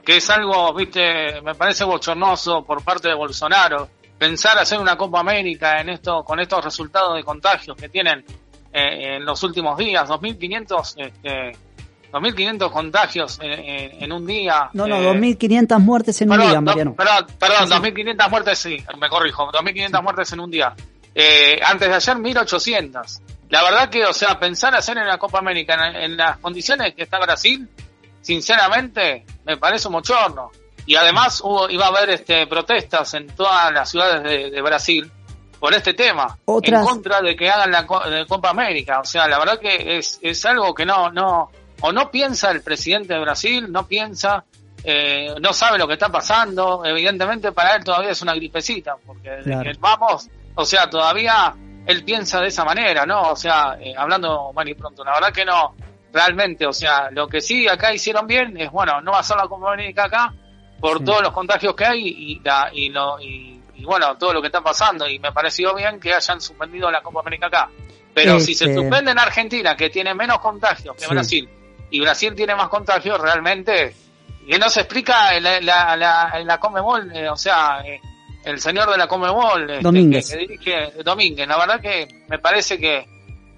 que 0.04 0.18
es 0.18 0.30
algo, 0.30 0.74
viste, 0.74 1.42
me 1.42 1.56
parece 1.56 1.84
bochornoso 1.84 2.64
por 2.64 2.84
parte 2.84 3.08
de 3.08 3.16
Bolsonaro 3.16 3.88
pensar 4.18 4.58
hacer 4.58 4.80
una 4.80 4.96
Copa 4.98 5.20
América 5.20 5.80
en 5.82 5.90
esto 5.90 6.24
con 6.24 6.40
estos 6.40 6.64
resultados 6.64 7.16
de 7.16 7.24
contagios 7.24 7.76
que 7.78 7.90
tienen 7.90 8.24
eh, 8.72 9.18
en 9.18 9.26
los 9.26 9.42
últimos 9.44 9.78
días, 9.78 10.10
2.500 10.10 10.94
este, 10.98 11.52
2.500 12.12 12.72
contagios 12.72 13.40
en, 13.42 13.52
en- 13.52 14.04
en 14.04 14.12
un 14.12 14.26
día. 14.26 14.70
No, 14.74 14.86
no, 14.88 14.98
eh, 15.02 15.14
2.500 15.20 15.80
muertes 15.80 16.22
en 16.22 16.32
un 16.32 16.38
día, 16.52 16.62
Mariano. 16.62 16.96
perdón, 16.96 17.28
perdón, 17.40 17.70
2.500 17.70 18.30
muertes, 18.30 18.60
sí, 18.60 18.78
me 19.00 19.10
corrijo, 19.10 19.52
2.500 19.52 20.04
muertes 20.04 20.32
en 20.34 20.40
un 20.40 20.52
día. 20.52 20.74
Eh, 21.16 21.60
antes 21.64 21.88
de 21.90 21.96
ayer, 21.96 22.16
1.800. 22.18 23.22
La 23.50 23.62
verdad 23.64 23.90
que, 23.90 24.04
o 24.06 24.14
sea, 24.14 24.40
pensar 24.40 24.74
hacer 24.76 24.98
en 24.98 25.06
la 25.08 25.18
Copa 25.20 25.38
América 25.40 25.76
en, 25.90 25.96
en 25.96 26.18
las 26.18 26.38
condiciones 26.40 26.94
que 26.96 27.04
está 27.04 27.20
Brasil, 27.20 27.68
sinceramente, 28.22 29.26
me 29.46 29.58
parece 29.58 29.88
un 29.88 29.94
mochorno. 29.94 30.50
Y 30.86 30.96
además 30.96 31.42
hubo, 31.42 31.70
iba 31.70 31.86
a 31.86 31.90
haber 31.90 32.10
este, 32.10 32.46
protestas 32.48 33.14
en 33.14 33.28
todas 33.28 33.72
las 33.72 33.90
ciudades 33.90 34.24
de, 34.24 34.52
de 34.52 34.62
Brasil 34.62 35.10
por 35.60 35.74
este 35.74 35.94
tema, 35.94 36.38
Otras- 36.46 36.82
en 36.82 36.88
contra 36.88 37.22
de 37.22 37.36
que 37.36 37.50
hagan 37.50 37.72
la 37.72 37.84
de 38.10 38.26
Copa 38.28 38.50
América. 38.50 39.00
O 39.00 39.06
sea, 39.06 39.28
la 39.28 39.40
verdad 39.40 39.60
que 39.60 39.98
es, 39.98 40.20
es 40.22 40.46
algo 40.46 40.74
que 40.74 40.86
no, 40.86 41.10
no, 41.10 41.50
o 41.82 41.92
no 41.94 42.12
piensa 42.12 42.52
el 42.52 42.62
presidente 42.62 43.14
de 43.14 43.20
Brasil, 43.22 43.72
no 43.72 43.88
piensa, 43.88 44.44
eh, 44.84 45.34
no 45.40 45.54
sabe 45.54 45.78
lo 45.78 45.88
que 45.88 45.94
está 45.94 46.10
pasando. 46.10 46.84
Evidentemente 46.84 47.54
para 47.54 47.76
él 47.78 47.84
todavía 47.86 48.10
es 48.12 48.22
una 48.22 48.34
gripecita, 48.36 48.96
porque 49.06 49.30
desde 49.30 49.52
que 49.64 49.74
vamos, 49.80 50.28
o 50.56 50.66
sea, 50.66 50.90
todavía 50.90 51.54
él 51.86 52.04
piensa 52.04 52.42
de 52.42 52.48
esa 52.48 52.66
manera, 52.66 53.06
¿no? 53.06 53.32
O 53.32 53.36
sea, 53.38 53.78
eh, 53.80 53.94
hablando 53.98 54.52
mal 54.54 54.68
y 54.68 54.74
pronto, 54.76 55.04
la 55.06 55.14
verdad 55.14 55.32
que 55.32 55.46
no, 55.46 55.76
realmente, 56.12 56.68
o 56.68 56.74
sea, 56.74 57.10
lo 57.12 57.28
que 57.30 57.40
sí 57.40 57.70
acá 57.70 57.94
hicieron 57.94 58.28
bien 58.28 58.58
es, 58.60 58.70
bueno, 58.70 59.00
no 59.02 59.14
hacer 59.16 59.38
la 59.38 59.48
Copa 59.48 59.72
América 59.74 60.06
acá 60.06 60.34
por 60.84 60.98
Sí. 61.00 61.06
todos 61.06 61.22
los 61.22 61.32
contagios 61.32 61.74
que 61.76 61.86
hay 61.86 62.06
y, 62.08 62.40
la, 62.44 62.70
y, 62.74 62.90
lo, 62.90 63.18
y, 63.22 63.58
y 63.76 63.86
bueno, 63.86 64.18
todo 64.18 64.34
lo 64.34 64.42
que 64.42 64.48
está 64.48 64.60
pasando 64.62 65.08
y 65.08 65.18
me 65.18 65.32
pareció 65.32 65.74
bien 65.74 65.98
que 65.98 66.14
hayan 66.14 66.42
suspendido 66.42 66.92
la 66.92 67.02
Copa 67.02 67.22
América 67.22 67.48
acá. 67.48 67.70
Pero 68.14 68.38
si 68.42 68.54
se 68.54 68.66
Este- 68.66 68.76
suspende 68.76 69.12
en 69.12 69.20
Argentina, 69.20 69.78
que 69.78 69.90
tiene 69.90 70.14
menos 70.14 70.40
contagios 70.40 70.94
que 70.98 71.06
Sí. 71.06 71.10
Brasil, 71.10 71.50
y 71.90 72.02
Brasil 72.02 72.36
tiene 72.36 72.54
más 72.56 72.68
contagios, 72.68 73.18
realmente, 73.20 73.96
que 74.46 74.60
no 74.60 74.68
se 74.70 74.82
explica 74.82 75.34
en 75.38 75.44
la, 75.44 75.62
la, 75.62 75.96
la, 75.96 76.32
en 76.36 76.46
la 76.48 76.60
Comebol, 76.60 77.10
eh, 77.16 77.30
o 77.30 77.38
sea, 77.38 77.80
eh, 77.86 78.02
el 78.44 78.60
señor 78.60 78.92
de 78.92 78.98
la 78.98 79.08
Comebol, 79.08 79.70
este, 79.70 79.84
Domínguez. 79.84 80.30
que, 80.30 80.34
que 80.36 80.40
dirige 80.42 80.92
Domínguez, 81.04 81.48
la 81.48 81.58
verdad 81.58 81.80
que 81.80 82.26
me 82.28 82.40
parece 82.40 82.78
que 82.78 83.08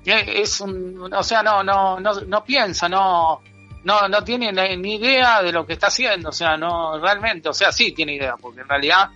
que 0.05 0.39
es 0.41 0.61
un, 0.61 1.11
o 1.11 1.23
sea, 1.23 1.41
no, 1.41 1.63
no, 1.63 1.99
no, 1.99 2.13
no 2.27 2.43
piensa, 2.43 2.87
no, 2.87 3.41
no, 3.85 4.07
no 4.09 4.23
tiene 4.23 4.51
ni 4.77 4.95
idea 4.95 5.41
de 5.41 5.51
lo 5.53 5.65
que 5.65 5.73
está 5.73 5.87
haciendo, 5.87 6.29
o 6.29 6.33
sea, 6.33 6.57
no, 6.57 6.99
realmente, 6.99 7.47
o 7.49 7.53
sea, 7.53 7.71
sí 7.71 7.93
tiene 7.93 8.15
idea, 8.15 8.35
porque 8.41 8.61
en 8.61 8.67
realidad, 8.67 9.09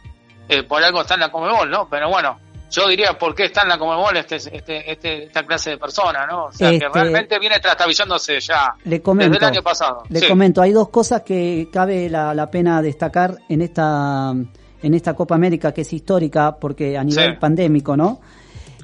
eh, 0.48 0.64
por 0.64 0.82
algo 0.84 1.02
está 1.02 1.16
en 1.16 1.20
la 1.20 1.32
Comebol, 1.32 1.70
¿no? 1.70 1.88
Pero 1.90 2.08
bueno, 2.10 2.40
yo 2.72 2.88
diría 2.88 3.18
por 3.18 3.34
qué 3.36 3.46
está 3.46 3.64
en 3.64 3.70
la 3.70 3.78
Comebol 3.80 4.16
este, 4.16 4.36
este, 4.36 4.92
este, 4.92 5.24
esta 5.24 5.44
clase 5.44 5.72
de 5.72 5.78
persona, 5.78 6.26
¿no? 6.28 6.46
O 6.46 6.52
sea, 6.52 6.70
Este- 6.70 6.86
que 6.86 6.92
realmente 6.94 7.40
viene 7.40 7.60
trastabillándose 7.60 8.40
ya 8.40 8.74
Le 8.86 9.02
comento. 9.02 9.34
desde 9.34 9.46
el 9.46 9.52
año 9.54 9.64
pasado. 9.64 10.04
Le 10.10 10.20
Sí. 10.20 10.28
comento, 10.28 10.62
hay 10.62 10.72
dos 10.72 10.90
cosas 10.90 11.24
que 11.24 11.68
cabe 11.74 12.10
la, 12.10 12.34
la 12.34 12.50
pena 12.50 12.82
destacar 12.82 13.36
en 13.50 13.62
esta 13.62 14.34
en 14.82 14.94
esta 14.94 15.14
Copa 15.14 15.36
América 15.36 15.74
que 15.74 15.82
es 15.82 15.92
histórica 15.92 16.56
porque 16.56 16.98
a 16.98 17.04
nivel 17.04 17.32
Sí. 17.34 17.38
pandémico, 17.38 17.98
¿no? 17.98 18.22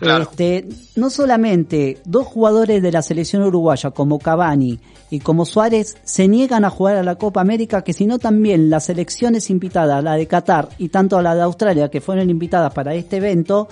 Este, 0.02 0.68
no 0.96 1.10
solamente 1.10 2.00
dos 2.06 2.28
jugadores 2.28 2.82
de 2.82 2.92
la 2.92 3.02
selección 3.02 3.44
uruguaya 3.44 3.92
como 3.92 4.20
Cavani 4.20 4.80
y 5.10 5.20
como 5.20 5.46
Suárez 5.46 5.96
se 6.04 6.28
niegan 6.28 6.66
a 6.66 6.70
jugar 6.70 6.98
a 6.98 7.04
la 7.04 7.16
Copa 7.16 7.42
América, 7.42 7.84
que 7.84 7.94
sino 7.94 8.20
también 8.20 8.70
las 8.70 8.86
selecciones 8.86 9.50
invitadas, 9.50 10.04
la 10.04 10.16
de 10.16 10.28
Qatar 10.28 10.70
y 10.78 10.90
tanto 10.90 11.22
la 11.22 11.36
de 11.36 11.44
Australia, 11.44 11.90
que 11.90 12.02
fueron 12.02 12.30
invitadas 12.30 12.74
para 12.74 12.94
este 12.94 13.18
evento, 13.18 13.70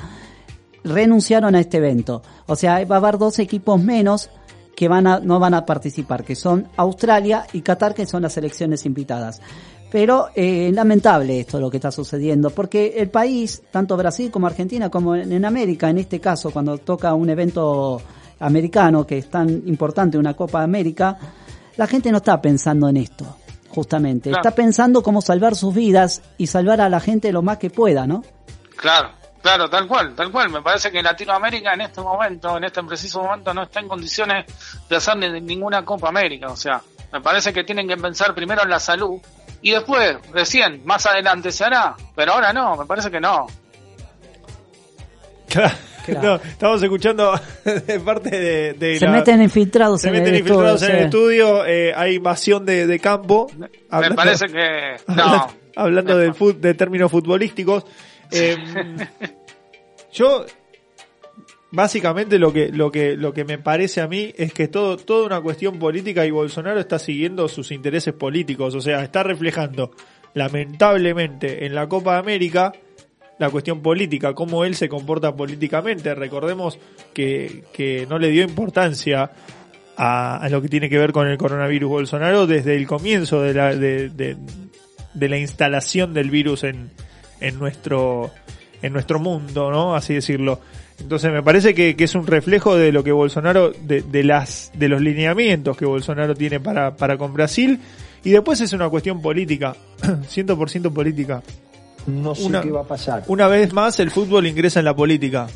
renunciaron 0.84 1.56
a 1.56 1.60
este 1.60 1.78
evento. 1.78 2.22
O 2.46 2.56
sea, 2.56 2.84
va 2.86 2.96
a 2.96 3.00
haber 3.00 3.18
dos 3.18 3.40
equipos 3.40 3.82
menos 3.82 4.30
que 4.76 4.88
van 4.88 5.08
a, 5.08 5.20
no 5.20 5.40
van 5.40 5.54
a 5.54 5.66
participar, 5.66 6.24
que 6.24 6.36
son 6.36 6.68
Australia 6.78 7.46
y 7.54 7.62
Qatar, 7.62 7.94
que 7.94 8.06
son 8.06 8.24
las 8.24 8.34
selecciones 8.34 8.86
invitadas. 8.86 9.42
Pero 9.94 10.30
eh, 10.34 10.72
lamentable 10.74 11.42
esto 11.42 11.60
lo 11.60 11.70
que 11.70 11.78
está 11.78 11.92
sucediendo, 11.92 12.50
porque 12.50 12.96
el 12.98 13.12
país, 13.12 13.62
tanto 13.70 13.96
Brasil 13.96 14.32
como 14.32 14.48
Argentina, 14.48 14.90
como 14.90 15.16
en, 15.16 15.32
en 15.32 15.46
América, 15.46 15.88
en 15.88 16.00
este 16.00 16.20
caso, 16.20 16.50
cuando 16.50 16.80
toca 16.80 17.14
un 17.14 17.30
evento 17.30 18.02
americano 18.40 19.06
que 19.06 19.20
es 19.20 19.30
tan 19.30 19.48
importante, 19.68 20.18
una 20.18 20.34
Copa 20.34 20.64
América, 20.64 21.16
la 21.78 21.86
gente 21.86 22.10
no 22.10 22.18
está 22.18 22.42
pensando 22.42 22.90
en 22.90 22.98
esto, 22.98 23.38
justamente. 23.70 24.32
Claro. 24.32 24.42
Está 24.42 24.56
pensando 24.56 25.04
cómo 25.04 25.22
salvar 25.22 25.54
sus 25.54 25.76
vidas 25.76 26.24
y 26.40 26.48
salvar 26.48 26.82
a 26.82 26.90
la 26.90 27.00
gente 27.00 27.32
lo 27.32 27.44
más 27.44 27.60
que 27.60 27.70
pueda, 27.70 28.08
¿no? 28.08 28.24
Claro, 28.76 29.10
claro, 29.44 29.70
tal 29.70 29.88
cual, 29.88 30.16
tal 30.16 30.32
cual. 30.32 30.50
Me 30.50 30.64
parece 30.64 30.90
que 30.92 31.04
Latinoamérica 31.04 31.72
en 31.76 31.82
este 31.82 32.02
momento, 32.02 32.58
en 32.58 32.64
este 32.64 32.82
preciso 32.84 33.22
momento, 33.22 33.54
no 33.54 33.62
está 33.62 33.80
en 33.80 33.88
condiciones 33.88 34.46
de 34.90 34.96
hacer 34.96 35.18
ni- 35.18 35.40
ninguna 35.40 35.86
Copa 35.86 36.10
América. 36.10 36.48
O 36.48 36.58
sea, 36.58 36.82
me 37.12 37.22
parece 37.22 37.54
que 37.54 37.64
tienen 37.64 37.88
que 37.88 37.96
pensar 37.98 38.34
primero 38.34 38.64
en 38.64 38.70
la 38.72 38.80
salud 38.80 39.22
y 39.64 39.72
después, 39.72 40.18
recién, 40.32 40.82
más 40.86 41.06
adelante 41.08 41.52
se 41.52 41.64
hará. 41.64 41.96
Pero 42.16 42.34
ahora 42.34 42.54
no, 42.54 42.76
me 42.78 42.86
parece 42.86 43.10
que 43.10 43.20
no. 43.20 43.48
Claro. 45.48 46.22
No, 46.22 46.36
estamos 46.36 46.84
escuchando 46.84 47.40
de 47.64 48.00
parte 48.02 48.30
de, 48.30 48.74
de 48.74 49.00
Se 49.00 49.06
la- 49.06 49.12
meten 49.14 49.42
infiltrados 49.42 50.02
se 50.02 50.08
en 50.10 50.14
meten 50.16 50.34
el 50.34 50.40
infiltrados 50.42 50.82
estudio, 50.82 50.90
en 50.90 50.96
el 50.96 51.00
sí. 51.00 51.06
estudio, 51.06 51.66
eh, 51.66 51.94
hay 51.96 52.16
invasión 52.16 52.66
de, 52.66 52.88
de 52.88 53.00
campo. 53.00 53.50
Me 53.58 53.70
Hablando- 53.90 54.16
parece 54.18 54.48
que 54.48 54.96
no. 55.08 55.48
hablando, 55.78 56.18
de 56.18 56.74
términos 56.74 57.10
futbolísticos. 57.10 57.86
eh, 58.32 58.58
yo 60.12 60.46
básicamente 61.74 62.38
lo 62.38 62.54
que 62.54 62.70
lo 62.70 62.92
que 62.92 63.18
lo 63.18 63.34
que 63.34 63.44
me 63.44 63.58
parece 63.58 64.00
a 64.00 64.08
mí 64.08 64.32
es 64.38 64.54
que 64.54 64.68
todo 64.68 64.96
toda 64.96 65.26
una 65.26 65.42
cuestión 65.42 65.80
política 65.80 66.24
y 66.26 66.30
Bolsonaro 66.32 66.80
está 66.80 67.00
siguiendo 67.00 67.48
sus 67.50 67.72
intereses 67.72 68.14
políticos, 68.14 68.76
o 68.76 68.82
sea, 68.82 69.04
está 69.04 69.24
reflejando 69.24 69.92
lamentablemente 70.36 71.66
en 71.66 71.74
la 71.76 71.90
Copa 71.90 72.14
de 72.14 72.20
América 72.20 72.74
la 73.40 73.50
cuestión 73.50 73.82
política, 73.82 74.34
cómo 74.36 74.64
él 74.64 74.76
se 74.76 74.88
comporta 74.88 75.36
políticamente. 75.36 76.14
Recordemos 76.14 76.78
que, 77.14 77.64
que 77.74 78.06
no 78.08 78.20
le 78.20 78.30
dio 78.30 78.44
importancia 78.44 79.32
a, 79.98 80.48
lo 80.52 80.62
que 80.62 80.70
tiene 80.70 80.88
que 80.88 81.00
ver 81.00 81.12
con 81.12 81.28
el 81.28 81.38
coronavirus 81.38 81.90
Bolsonaro 81.90 82.46
desde 82.46 82.76
el 82.76 82.86
comienzo 82.86 83.42
de 83.42 83.54
la, 83.56 83.76
de- 83.76 84.10
de 85.14 85.30
la 85.30 85.38
instalación 85.38 86.14
del 86.14 86.30
virus 86.30 86.64
en, 86.64 86.92
en 87.42 87.58
nuestro 87.60 88.32
en 88.82 88.92
nuestro 88.94 89.18
mundo, 89.20 89.72
¿no? 89.72 89.96
Así 89.96 90.14
decirlo. 90.14 90.60
Entonces 91.00 91.32
me 91.32 91.42
parece 91.44 91.74
que, 91.74 91.96
que 91.96 92.04
es 92.06 92.16
un 92.16 92.26
reflejo 92.28 92.76
de 92.76 92.92
lo 92.92 93.04
que 93.04 93.12
Bolsonaro, 93.12 93.72
de, 93.72 94.02
de 94.04 94.24
las, 94.24 94.72
de 94.76 94.88
los 94.90 95.02
lineamientos 95.02 95.76
que 95.76 95.86
Bolsonaro 95.86 96.36
tiene 96.36 96.60
para, 96.60 96.96
para 96.96 97.18
con 97.18 97.34
Brasil, 97.34 97.80
y 98.24 98.30
después 98.32 98.62
es 98.62 98.72
una 98.74 98.90
cuestión 98.90 99.22
política, 99.22 99.76
100% 100.02 100.92
política. 100.94 101.42
No 102.08 102.36
sé 102.36 102.46
Una- 102.46 102.62
qué 102.62 102.72
va 102.72 102.82
a 102.82 102.88
pasar. 102.88 103.24
Una 103.28 103.48
vez 103.48 103.74
más 103.74 104.00
el 104.00 104.12
fútbol 104.12 104.46
ingresa 104.48 104.80
en 104.80 104.86
la 104.86 104.96
política, 104.96 105.48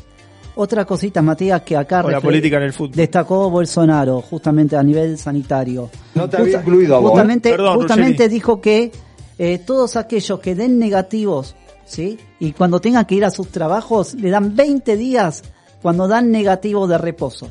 Otra 0.56 0.84
cosita, 0.84 1.22
Matías, 1.22 1.62
que 1.62 1.76
acá 1.76 2.02
o 2.04 2.10
la 2.10 2.18
refle- 2.18 2.22
política 2.22 2.56
en 2.56 2.62
el 2.64 2.72
fútbol. 2.72 2.96
destacó 2.96 3.48
Bolsonaro, 3.48 4.20
justamente 4.20 4.76
a 4.76 4.82
nivel 4.82 5.16
sanitario. 5.16 5.88
No 6.16 6.28
te 6.28 6.36
había 6.38 6.58
incluido 6.58 6.96
a 6.96 6.98
vos, 6.98 7.08
¿eh? 7.08 7.12
Justamente, 7.12 7.50
Perdón, 7.50 7.74
justamente 7.76 8.28
dijo 8.28 8.60
que 8.60 8.90
eh, 9.38 9.58
todos 9.64 9.94
aquellos 9.96 10.40
que 10.40 10.56
den 10.56 10.78
negativos, 10.80 11.54
¿sí? 11.88 12.18
Y 12.38 12.52
cuando 12.52 12.80
tengan 12.80 13.04
que 13.06 13.16
ir 13.16 13.24
a 13.24 13.30
sus 13.30 13.48
trabajos, 13.50 14.14
le 14.14 14.30
dan 14.30 14.54
20 14.54 14.96
días 14.96 15.42
cuando 15.82 16.06
dan 16.06 16.30
negativo 16.30 16.86
de 16.86 16.98
reposo. 16.98 17.50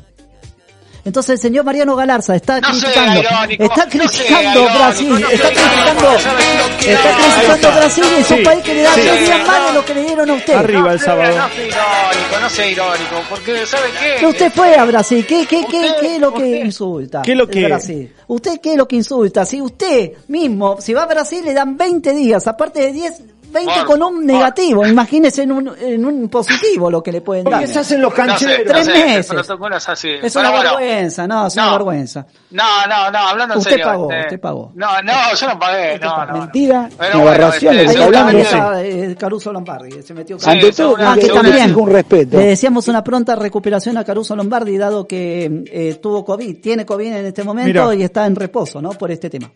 Entonces 1.04 1.30
el 1.36 1.38
señor 1.38 1.64
Mariano 1.64 1.96
Galarza 1.96 2.34
está 2.36 2.60
No 2.60 2.74
sea 2.74 2.90
criticando, 2.90 3.20
irónico, 3.20 3.62
está 3.64 3.84
no 3.86 3.90
sea 3.90 4.00
criticando 4.10 4.50
irónico, 4.60 4.78
Brasil, 4.78 5.08
no 5.08 5.16
está 5.28 5.48
criticando, 5.48 6.00
irónico, 6.02 6.18
¿sabes 6.20 6.46
lo 6.58 6.76
que 6.78 6.92
está 6.92 7.10
es? 7.10 7.16
criticando. 7.16 7.76
Brasil 7.78 8.04
y 8.04 8.20
es 8.20 8.30
un 8.30 8.36
Sí, 8.38 8.44
país 8.44 8.62
que 8.64 8.74
le 8.74 8.82
da 8.82 8.94
sí. 8.94 9.00
tres 9.00 9.20
días 9.20 9.46
más 9.46 9.66
de 9.68 9.72
lo 9.72 9.84
que 9.86 9.94
le 9.94 10.02
dieron 10.04 10.30
a 10.30 10.32
usted. 10.34 10.54
Arriba 10.54 10.92
el 10.92 11.00
sábado. 11.00 11.34
No 11.38 11.48
sea 11.48 11.64
irónico, 11.64 12.40
no 12.42 12.50
sea 12.50 12.66
irónico, 12.70 13.14
porque 13.30 13.66
¿sabe 13.66 13.86
qué? 14.02 14.20
Que 14.20 14.26
usted 14.26 14.52
fue 14.52 14.74
a 14.76 14.84
Brasil, 14.84 15.26
¿qué, 15.26 15.46
qué, 15.46 15.64
qué, 15.70 15.78
Usted- 15.80 16.00
qué 16.00 16.14
es 16.16 16.20
lo 16.20 16.34
que 16.34 16.42
usted- 16.44 16.64
insulta? 16.66 17.22
¿Qué 17.22 17.32
es 17.32 17.38
lo 17.38 17.48
que- 17.48 17.64
Brasil? 17.64 18.12
¿Usted 18.26 18.60
qué 18.60 18.72
es 18.72 18.76
lo 18.76 18.88
que 18.88 18.96
insulta? 18.96 19.46
Si 19.46 19.62
usted 19.62 20.12
mismo, 20.26 20.76
si 20.80 20.92
va 20.92 21.04
a 21.04 21.06
Brasil 21.06 21.42
le 21.42 21.54
dan 21.54 21.76
20 21.78 22.12
días, 22.12 22.46
aparte 22.46 22.80
de 22.80 22.92
10, 22.92 23.22
20 23.50 23.72
Por- 23.74 23.86
con 23.86 24.02
un 24.02 24.14
por- 24.16 24.24
negativo, 24.24 24.86
imagínese 24.86 25.42
en 25.42 25.52
un, 25.52 25.70
en 25.80 26.04
un 26.04 26.28
positivo 26.28 26.90
lo 26.90 27.02
que 27.02 27.12
le 27.12 27.20
pueden 27.20 27.44
¿Por 27.44 27.52
dar. 27.54 27.60
qué 27.62 27.66
se 27.68 27.78
hacen 27.78 28.00
los 28.02 28.10
No 28.10 28.16
sé, 28.16 28.28
cancheros? 28.28 28.58
no 28.66 28.72
Tres 28.72 28.84
sé, 28.86 28.92
meses. 28.92 29.30
Es 29.76 29.88
así. 29.88 30.08
Es 30.10 30.32
Pero 30.34 30.40
una 30.40 30.50
bueno, 30.50 30.76
vergüenza, 30.76 31.26
no, 31.26 31.46
es 31.46 31.54
una 31.54 31.72
vergüenza. 31.72 32.26
No, 32.50 32.64
no, 32.88 33.10
no, 33.10 33.18
hablando 33.18 33.54
en 33.54 33.58
Usted 33.58 33.70
serio. 33.72 33.86
pagó, 33.86 34.10
este, 34.12 34.20
usted 34.26 34.40
pagó. 34.40 34.72
No, 34.74 35.02
no, 35.02 35.12
yo 35.38 35.46
no 35.48 35.58
pagué, 35.58 35.98
no, 35.98 36.16
no. 36.18 36.26
no. 36.32 36.38
Mentira, 36.40 36.88
bueno, 36.96 37.20
aberraciones, 37.28 37.90
este, 37.90 38.02
hablando 38.02 38.38
eh, 38.78 39.16
Caruso 39.18 39.52
Lombardi, 39.52 40.02
se 40.02 40.14
metió 40.14 40.38
Sí, 40.38 40.48
Ante 40.50 40.72
todo, 40.72 40.96
Ah, 40.98 41.16
que 41.20 41.28
también 41.28 41.72
con 41.74 41.90
respeto. 41.90 42.38
le 42.38 42.46
decíamos 42.46 42.88
una 42.88 43.02
pronta 43.04 43.34
recuperación 43.36 43.96
a 43.98 44.04
Caruso 44.04 44.34
Lombardi, 44.36 44.76
dado 44.78 45.06
que 45.06 45.64
eh, 45.72 45.98
tuvo 46.02 46.24
COVID, 46.24 46.60
tiene 46.60 46.84
COVID 46.86 47.06
en 47.12 47.26
este 47.26 47.44
momento 47.44 47.68
Mira. 47.88 47.94
y 47.94 48.02
está 48.02 48.26
en 48.26 48.36
reposo, 48.36 48.80
¿no? 48.82 48.90
Por 48.90 49.10
este 49.10 49.30
tema. 49.30 49.50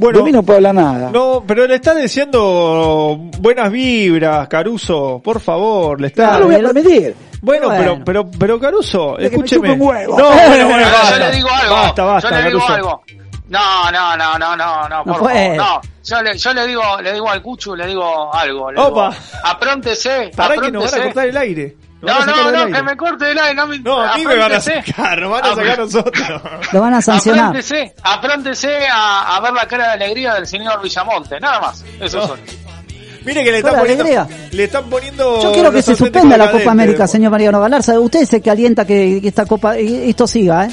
Bueno, 0.00 0.18
de 0.18 0.24
mí 0.24 0.32
no 0.32 0.42
puedo 0.42 0.56
hablar 0.56 0.74
nada. 0.74 1.10
No, 1.10 1.44
pero 1.46 1.66
le 1.66 1.76
está 1.76 1.94
diciendo 1.94 3.16
buenas 3.38 3.70
vibras, 3.70 4.48
Caruso, 4.48 5.20
por 5.22 5.40
favor, 5.40 6.00
le 6.00 6.08
está... 6.08 6.32
no 6.32 6.40
lo 6.40 6.46
voy 6.46 6.54
a 6.56 6.58
permitir. 6.60 7.14
Bueno, 7.42 7.66
Bueno. 7.68 7.82
pero, 8.04 8.04
pero, 8.04 8.30
pero 8.38 8.60
Caruso, 8.60 9.16
De 9.18 9.26
escúcheme. 9.26 9.68
chupe 9.68 9.80
un 9.82 9.88
huevo. 9.88 10.18
No, 10.18 10.28
bueno, 10.48 10.64
bueno, 10.68 10.86
basta. 10.90 11.18
yo 11.18 11.18
le 11.30 11.36
digo 11.36 11.48
algo. 11.50 11.74
Basta, 11.74 12.04
basta, 12.04 12.30
yo 12.30 12.36
le 12.36 12.42
digo 12.48 12.60
Caruso. 12.60 12.74
algo. 12.74 13.02
No, 13.48 13.90
no, 13.90 14.16
no, 14.16 14.38
no, 14.38 14.56
no, 14.56 14.88
no, 14.88 15.04
por 15.04 15.18
puede. 15.20 15.56
favor, 15.56 15.82
no. 15.84 15.90
Yo 16.04 16.22
le, 16.22 16.38
yo 16.38 16.54
le 16.54 16.66
digo, 16.66 16.82
le 17.02 17.12
digo 17.12 17.28
al 17.30 17.42
Cuchu, 17.42 17.74
le 17.76 17.86
digo 17.86 18.34
algo. 18.34 18.70
Le 18.72 18.80
Opa. 18.80 19.10
Digo, 19.10 19.22
apróntese, 19.44 20.30
Pará 20.36 20.54
que 20.54 20.70
nos 20.70 20.72
van 20.72 20.74
a 20.82 20.86
apróntese. 20.86 21.02
cortar 21.02 21.28
el 21.28 21.36
aire. 21.36 21.76
No, 22.02 22.18
sacar 22.20 22.36
no, 22.52 22.66
no, 22.66 22.76
que 22.76 22.82
me 22.82 22.96
corte 22.96 23.30
el 23.30 23.38
aire, 23.38 23.54
no 23.54 23.66
me 23.66 23.78
No, 23.78 24.00
a 24.00 24.16
mí 24.16 24.24
me 24.24 24.36
van 24.36 24.52
a 24.52 24.60
sacar, 24.60 25.20
nos 25.20 25.30
van 25.30 25.44
a 25.44 25.48
sacar 25.54 25.70
a 25.72 25.76
nosotros. 25.76 26.42
Lo 26.72 26.80
van 26.80 26.94
a 26.94 27.02
sancionar. 27.02 27.44
Apróntese, 27.46 27.94
apróntese 28.02 28.86
a, 28.90 29.36
a 29.36 29.40
ver 29.40 29.52
la 29.52 29.66
cara 29.66 29.88
de 29.88 29.92
alegría 30.04 30.34
del 30.34 30.46
señor 30.46 30.80
Villamonte, 30.82 31.38
nada 31.40 31.60
más. 31.60 31.84
Eso 32.00 32.18
No. 32.18 32.26
son. 32.28 32.40
Mire 33.22 33.44
que 33.44 33.52
le 33.52 33.58
están 33.58 33.76
poniendo, 33.78 34.02
alegría. 34.04 34.28
le 34.50 34.64
están 34.64 34.84
poniendo 34.88 35.42
Yo 35.42 35.52
quiero 35.52 35.70
que 35.70 35.82
se 35.82 35.94
suspenda 35.94 36.38
la 36.38 36.50
Copa 36.50 36.70
América, 36.70 37.06
señor 37.06 37.30
Mariano 37.30 37.60
Galarza. 37.60 38.00
Usted 38.00 38.22
es 38.22 38.32
el 38.32 38.40
que 38.40 38.50
alienta 38.50 38.86
que, 38.86 39.18
que 39.20 39.28
esta 39.28 39.44
Copa, 39.44 39.78
y- 39.78 40.08
esto 40.08 40.26
siga, 40.26 40.64
¿eh? 40.64 40.70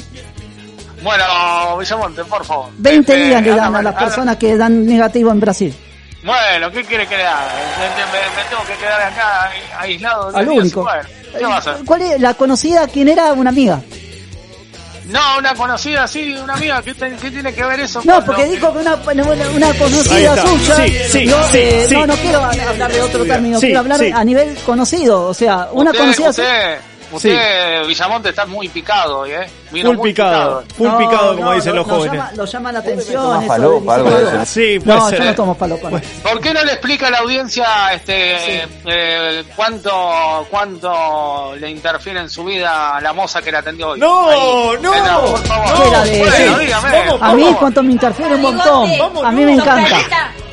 Bueno, 1.02 1.76
Villamonte, 1.78 2.24
por 2.24 2.44
favor. 2.44 2.70
20 2.78 3.12
Este, 3.12 3.24
días 3.26 3.42
le 3.42 3.54
dan 3.54 3.76
a 3.76 3.82
las 3.82 3.94
personas 3.94 4.36
que 4.36 4.56
dan 4.56 4.86
negativo 4.86 5.30
en 5.30 5.40
Brasil. 5.40 5.74
Bueno, 6.22 6.70
¿qué 6.72 6.84
quiere 6.84 7.06
que 7.06 7.16
le 7.16 7.24
haga? 7.24 7.46
Me, 7.78 8.44
tengo 8.50 8.64
que 8.66 8.74
quedar 8.74 9.00
acá 9.02 9.50
aislado. 9.78 10.36
Al 10.36 10.48
único. 10.48 10.86
¿qué 11.36 11.44
va 11.44 11.54
a 11.54 11.58
hacer? 11.58 11.76
¿Cuál 11.86 12.02
es 12.02 12.20
la 12.20 12.34
conocida? 12.34 12.88
¿Quién 12.88 13.08
era? 13.08 13.32
Una 13.32 13.50
amiga. 13.50 13.80
No, 15.06 15.38
una 15.38 15.54
conocida, 15.54 16.06
sí, 16.06 16.34
una 16.34 16.52
amiga. 16.54 16.82
¿Qué, 16.82 16.92
te- 16.92 17.16
qué 17.16 17.30
tiene 17.30 17.54
que 17.54 17.64
ver 17.64 17.80
eso? 17.80 18.02
No, 18.04 18.22
porque 18.24 18.44
dijo 18.44 18.70
que 18.72 18.78
una, 18.80 18.94
una, 18.96 19.74
conocida 19.74 20.36
suya. 20.46 20.76
Sí, 20.76 20.98
sí, 21.10 21.26
no, 21.26 21.42
sí, 21.44 21.58
eh, 21.58 21.86
sí. 21.88 21.94
no, 21.94 22.06
no 22.06 22.14
quiero 22.16 22.44
hablar 22.44 22.92
de 22.92 23.00
otro 23.00 23.24
término, 23.24 23.58
Sí, 23.58 23.66
quiero 23.66 23.80
hablar 23.80 23.98
sí. 24.00 24.10
a 24.14 24.22
nivel 24.22 24.54
conocido. 24.66 25.22
O 25.28 25.32
sea, 25.34 25.68
una 25.72 25.92
usted, 25.92 26.00
conocida 26.02 26.28
Usted, 26.30 26.78
usted 27.12 27.86
Villamonte, 27.86 28.28
está 28.30 28.46
muy 28.46 28.68
picado 28.68 29.20
hoy, 29.20 29.32
¿eh? 29.32 29.48
Vino 29.70 29.90
Full 29.90 29.96
muy 29.98 30.10
picado, 30.10 30.64
full 30.76 30.86
No, 30.88 30.98
picado 30.98 31.32
como 31.36 31.44
no, 31.50 31.52
dicen 31.52 31.70
lo- 31.74 31.76
los 31.82 31.86
lo 31.88 31.94
jóvenes. 31.94 32.16
Llama, 32.18 32.32
lo 32.36 32.44
llama 32.46 32.72
la 32.72 32.78
atención. 32.78 33.42
eso 33.42 33.46
falopa, 33.48 33.94
de- 33.98 34.00
algo 34.02 34.18
de 34.18 34.22
eso. 34.24 34.44
Sí, 34.46 34.78
puede 34.80 34.98
No, 34.98 35.08
ser. 35.10 35.18
yo 35.18 35.24
no 35.26 35.34
tomo 35.34 35.54
falopa. 35.54 35.90
no. 35.90 36.00
¿Por 36.22 36.40
qué 36.40 36.54
no 36.54 36.64
le 36.64 36.72
explica 36.72 37.06
a 37.08 37.10
la 37.10 37.18
audiencia 37.18 37.66
este 37.92 38.62
eh, 38.86 39.44
cuánto 39.56 40.46
cuánto 40.50 41.54
le 41.56 41.70
interfiere 41.70 42.20
en 42.20 42.30
su 42.30 42.44
vida 42.44 42.98
la 43.00 43.12
moza 43.12 43.42
que 43.42 43.52
la 43.52 43.58
atendió 43.58 43.88
hoy? 43.90 44.00
No, 44.00 44.28
Ahí. 44.30 44.78
no, 44.80 44.90
Venga, 44.90 45.18
por 45.20 45.38
favor. 45.46 45.82
¿Qué 45.82 45.88
era 45.88 46.04
de- 46.04 46.18
Bueno, 46.18 46.34
sí. 46.58 46.64
dígame. 46.64 46.90
Vamos, 47.06 47.22
A 47.22 47.34
mí 47.34 47.42
Vamos. 47.42 47.58
cuanto 47.58 47.82
me 47.82 47.92
interfiere 47.92 48.34
un 48.34 48.42
montón. 48.42 48.90
Vamos, 48.98 49.24
A 49.24 49.30
mí 49.32 49.44
me 49.44 49.56
no. 49.56 49.62
encanta. 49.62 49.96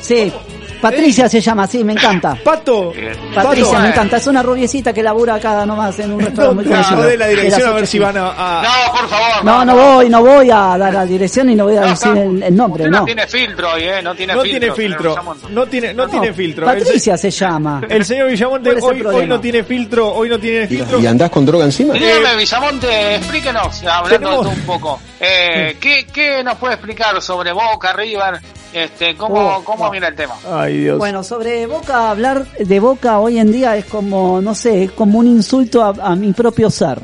Sí. 0.00 0.32
Patricia 0.80 1.28
se 1.28 1.40
llama, 1.40 1.66
sí, 1.66 1.82
me 1.84 1.92
encanta. 1.92 2.36
Pato, 2.44 2.92
Patricia, 3.34 3.72
Pato, 3.72 3.82
me 3.82 3.88
encanta. 3.88 4.16
Es 4.18 4.26
una 4.26 4.42
rubiecita 4.42 4.92
que 4.92 5.02
labura 5.02 5.34
acá 5.34 5.64
nomás 5.66 5.98
en 5.98 6.12
un 6.12 6.18
no, 6.18 6.26
restaurante 6.26 6.64
no, 6.64 6.70
conocido. 6.70 7.02
de 7.02 7.16
la 7.16 7.26
De 7.26 7.34
dirección 7.36 7.60
las 7.62 7.70
a 7.70 7.74
ver 7.74 7.82
ocho 7.82 7.90
si 7.90 7.98
van 7.98 8.16
a... 8.16 8.30
a- 8.30 8.62
No, 8.62 8.92
por 9.00 9.08
favor. 9.08 9.44
No, 9.44 9.64
no 9.64 9.76
voy, 9.76 10.08
no 10.08 10.20
voy 10.22 10.50
a 10.50 10.76
dar 10.78 10.92
la 10.92 11.04
dirección 11.06 11.50
y 11.50 11.54
no 11.54 11.64
voy 11.64 11.76
a 11.76 11.80
No, 11.82 11.86
decir 11.88 12.16
el, 12.16 12.42
el 12.42 12.56
nombre, 12.56 12.84
no. 12.88 12.98
no 13.00 13.04
tiene 13.04 13.26
filtro 13.26 13.72
hoy, 13.72 13.82
¿eh? 13.84 14.02
No 14.02 14.14
tiene 14.14 14.34
no 14.34 14.42
filtro. 14.42 14.60
tiene 14.60 14.74
filtro, 14.74 15.16
no 15.50 15.66
tiene, 15.66 15.94
no, 15.94 16.04
No, 16.04 16.10
tiene 16.10 16.32
filtro. 16.32 16.70
El 16.70 16.78
se- 16.78 16.84
Patricia 16.84 17.16
se 17.16 17.30
llama. 17.30 17.80
El, 17.88 18.04
señor 18.04 18.28
Villamonte 18.28 18.74
¿Cuál 18.76 18.94
es 18.96 19.00
el 19.00 19.06
hoy, 19.06 19.14
hoy 19.16 19.26
no 19.26 19.40
tiene 19.40 19.64
filtro, 19.64 20.14
hoy 20.14 20.28
no 20.28 20.38
tiene 20.38 20.66
filtro. 20.66 20.98
¿Y 21.00 21.06
andás 21.06 21.30
con 21.30 21.44
droga 21.46 21.64
encima? 21.64 21.94
Dígame, 21.94 22.36
Villamonte, 22.36 23.16
explíquenos, 23.16 23.82
hablando 23.84 24.08
Tenemos- 24.08 24.44
de 24.46 24.50
tú 24.52 24.60
un 24.60 24.66
poco. 24.66 25.00
Eh, 25.18 25.76
¿qué, 25.80 26.06
¿Qué 26.12 26.44
nos 26.44 26.56
puede 26.56 26.74
explicar 26.74 27.20
sobre 27.22 27.52
Boca, 27.52 27.92
River? 27.94 28.38
Este, 28.76 29.16
¿Cómo, 29.16 29.40
Oh, 29.56 29.64
cómo 29.64 29.86
no. 29.86 29.90
viene 29.90 30.08
el 30.08 30.14
tema? 30.14 30.34
Ay, 30.52 30.76
Dios. 30.80 30.98
Bueno, 30.98 31.22
sobre 31.24 31.66
Boca, 31.66 32.10
hablar 32.10 32.46
de 32.58 32.78
Boca 32.78 33.18
hoy 33.20 33.38
en 33.38 33.50
día 33.50 33.74
es 33.76 33.86
como, 33.86 34.42
no 34.42 34.54
sé, 34.54 34.84
es 34.84 34.90
como 34.90 35.18
un 35.18 35.26
insulto 35.26 35.82
a, 35.82 35.94
a 35.98 36.14
mi 36.14 36.34
propio 36.34 36.68
ser. 36.70 37.00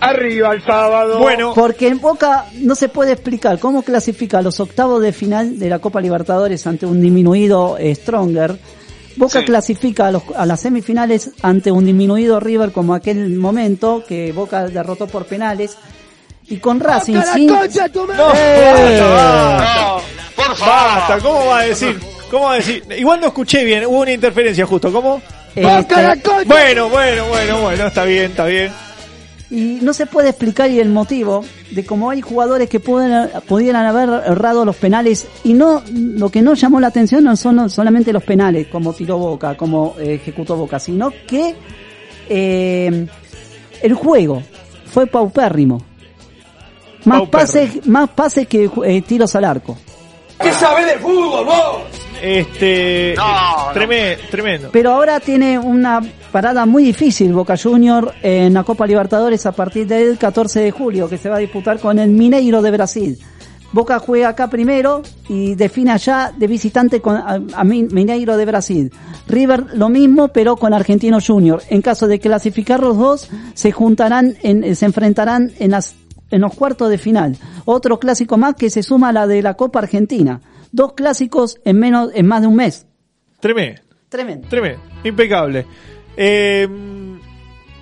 Arriba 0.00 0.52
el 0.52 0.62
sábado. 0.62 1.18
Bueno, 1.18 1.54
Porque 1.54 1.88
en 1.88 1.98
Boca 2.00 2.44
no 2.60 2.74
se 2.74 2.90
puede 2.90 3.12
explicar 3.12 3.58
cómo 3.58 3.82
clasifica 3.82 4.38
a 4.38 4.42
los 4.42 4.60
octavos 4.60 5.00
de 5.02 5.12
final 5.12 5.58
de 5.58 5.70
la 5.70 5.78
Copa 5.78 6.00
Libertadores 6.02 6.66
ante 6.66 6.84
un 6.84 7.00
disminuido 7.00 7.76
eh, 7.78 7.94
Stronger. 7.94 8.58
Boca 9.16 9.40
Sí. 9.40 9.46
clasifica 9.46 10.08
a, 10.08 10.12
los- 10.12 10.22
a 10.36 10.44
las 10.44 10.60
semifinales 10.60 11.30
ante 11.42 11.72
un 11.72 11.86
disminuido 11.86 12.38
River 12.38 12.70
como 12.70 12.94
aquel 12.94 13.30
momento 13.30 14.04
que 14.06 14.30
Boca 14.32 14.66
derrotó 14.68 15.06
por 15.06 15.24
penales. 15.24 15.76
Y 16.50 16.58
con 16.58 16.80
Racing 16.80 17.20
sin... 17.34 17.46
no, 17.46 17.64
Eh. 17.64 17.68
basta, 17.68 17.88
basta, 17.98 18.14
No, 18.16 20.00
por 20.46 20.56
favor. 20.56 20.98
basta, 20.98 21.18
¿cómo 21.18 21.46
va 21.46 21.58
a 21.60 21.62
decir? 21.64 22.00
¿Cómo 22.30 22.44
va 22.44 22.52
a 22.52 22.56
decir? 22.56 22.84
Igual 22.96 23.20
no 23.20 23.26
escuché 23.28 23.64
bien, 23.64 23.86
hubo 23.86 24.00
una 24.00 24.12
interferencia 24.12 24.66
justo, 24.66 24.92
¿cómo? 24.92 25.20
este, 25.54 25.94
Bueno, 26.46 26.88
bueno, 26.88 27.26
bueno, 27.26 27.60
bueno, 27.62 27.86
está 27.86 28.04
bien, 28.04 28.30
está 28.30 28.46
bien. 28.46 28.70
Y 29.50 29.78
no 29.80 29.94
se 29.94 30.04
puede 30.04 30.28
explicar 30.28 30.70
y 30.70 30.78
el 30.78 30.90
motivo 30.90 31.42
de 31.70 31.84
cómo 31.86 32.10
hay 32.10 32.20
jugadores 32.20 32.68
que 32.68 32.80
pueden, 32.80 33.30
pudieran 33.46 33.86
haber 33.86 34.10
errado 34.26 34.66
los 34.66 34.76
penales 34.76 35.26
y 35.42 35.54
no 35.54 35.82
lo 35.90 36.28
que 36.28 36.42
no 36.42 36.52
llamó 36.52 36.80
la 36.80 36.88
atención 36.88 37.24
no 37.24 37.34
son 37.34 37.70
solamente 37.70 38.12
los 38.12 38.22
penales 38.24 38.66
como 38.68 38.92
tiró 38.92 39.16
Boca, 39.16 39.56
como 39.56 39.96
eh, 39.98 40.14
ejecutó 40.14 40.54
Boca, 40.54 40.78
sino 40.78 41.10
que 41.26 41.54
eh, 42.28 43.06
el 43.80 43.94
juego 43.94 44.42
fue 44.84 45.06
paupérrimo. 45.06 45.82
Más 47.06 47.20
Paupérrimo. 47.20 47.30
pases, 47.30 47.86
más 47.86 48.10
pases 48.10 48.46
que 48.48 48.70
eh, 48.84 49.02
tiros 49.02 49.34
al 49.34 49.44
arco. 49.44 49.78
¿Qué 50.40 50.52
sabés 50.52 50.86
de 50.86 50.98
fútbol 50.98 51.44
vos? 51.46 51.82
Este, 52.22 53.14
No, 53.16 53.26
no. 53.66 53.72
tremendo, 53.72 54.22
tremendo. 54.30 54.68
Pero 54.72 54.92
ahora 54.92 55.20
tiene 55.20 55.58
una 55.58 56.00
parada 56.32 56.66
muy 56.66 56.82
difícil 56.82 57.32
Boca 57.32 57.56
Junior 57.56 58.12
en 58.22 58.54
la 58.54 58.64
Copa 58.64 58.86
Libertadores 58.86 59.46
a 59.46 59.52
partir 59.52 59.86
del 59.86 60.18
14 60.18 60.60
de 60.60 60.70
julio, 60.70 61.08
que 61.08 61.18
se 61.18 61.28
va 61.28 61.36
a 61.36 61.40
disputar 61.40 61.78
con 61.78 61.98
el 61.98 62.10
Mineiro 62.10 62.60
de 62.62 62.70
Brasil. 62.70 63.18
Boca 63.70 63.98
juega 63.98 64.30
acá 64.30 64.48
primero 64.48 65.02
y 65.28 65.54
define 65.54 65.92
allá 65.92 66.32
de 66.34 66.46
visitante 66.46 67.00
con 67.02 67.16
a, 67.16 67.38
a 67.54 67.64
Min- 67.64 67.88
Mineiro 67.92 68.36
de 68.36 68.46
Brasil. 68.46 68.90
River 69.28 69.66
lo 69.74 69.88
mismo, 69.90 70.28
pero 70.28 70.56
con 70.56 70.72
Argentino 70.72 71.18
Junior. 71.24 71.62
En 71.68 71.82
caso 71.82 72.06
de 72.08 72.18
clasificar 72.18 72.80
los 72.80 72.96
dos, 72.96 73.28
se 73.54 73.70
juntarán, 73.70 74.36
en, 74.42 74.74
se 74.74 74.86
enfrentarán 74.86 75.52
en 75.58 75.72
las 75.72 75.94
en 76.30 76.40
los 76.40 76.54
cuartos 76.54 76.90
de 76.90 76.98
final. 76.98 77.36
Otro 77.64 77.98
clásico 77.98 78.36
más 78.36 78.54
que 78.54 78.70
se 78.70 78.82
suma 78.82 79.08
a 79.10 79.12
la 79.12 79.26
de 79.26 79.42
la 79.42 79.54
Copa 79.54 79.78
Argentina. 79.80 80.40
Dos 80.72 80.92
clásicos 80.94 81.58
en 81.64 81.78
menos, 81.78 82.10
en 82.14 82.26
más 82.26 82.40
de 82.42 82.46
un 82.46 82.56
mes. 82.56 82.86
Tremendo, 83.40 83.80
Tremendo. 84.08 84.48
tremendo, 84.48 84.80
impecable. 85.04 85.66
Eh, 86.16 86.68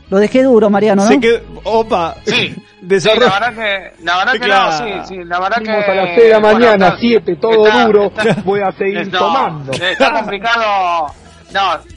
Lo 0.09 0.19
dejé 0.19 0.43
duro, 0.45 0.71
Mariano, 0.71 1.03
¿no? 1.03 1.09
se 1.09 1.19
quedó, 1.19 1.41
opa, 1.65 2.15
Sí, 2.25 2.33
sí, 2.55 2.63
desarrollo. 2.83 3.27
la 3.29 3.41
verdad 3.41 3.55
que, 3.97 4.05
la 4.05 4.17
verdad 4.19 4.33
que 4.35 4.39
Claro. 4.41 4.71
no, 4.71 4.77
sí, 5.07 5.15
sí, 5.15 5.25
la 5.25 5.41
verdad 5.41 5.57
que... 5.59 5.65
Fuimos 5.65 5.89
a 5.89 5.95
las 5.95 6.09
seis 6.15 6.23
de 6.23 6.29
la 6.31 6.41
mañana, 6.41 6.87
está- 6.89 6.99
siete, 7.01 7.37
todo 7.37 7.67
está- 7.67 7.87
duro, 7.87 8.05
está- 8.05 8.43
voy 8.45 8.61
a 8.61 8.73
seguir 8.73 9.09
no, 9.13 9.19
tomando. 9.19 9.73
Está 9.73 10.13
complicado, 10.13 11.07
no, 11.53 11.96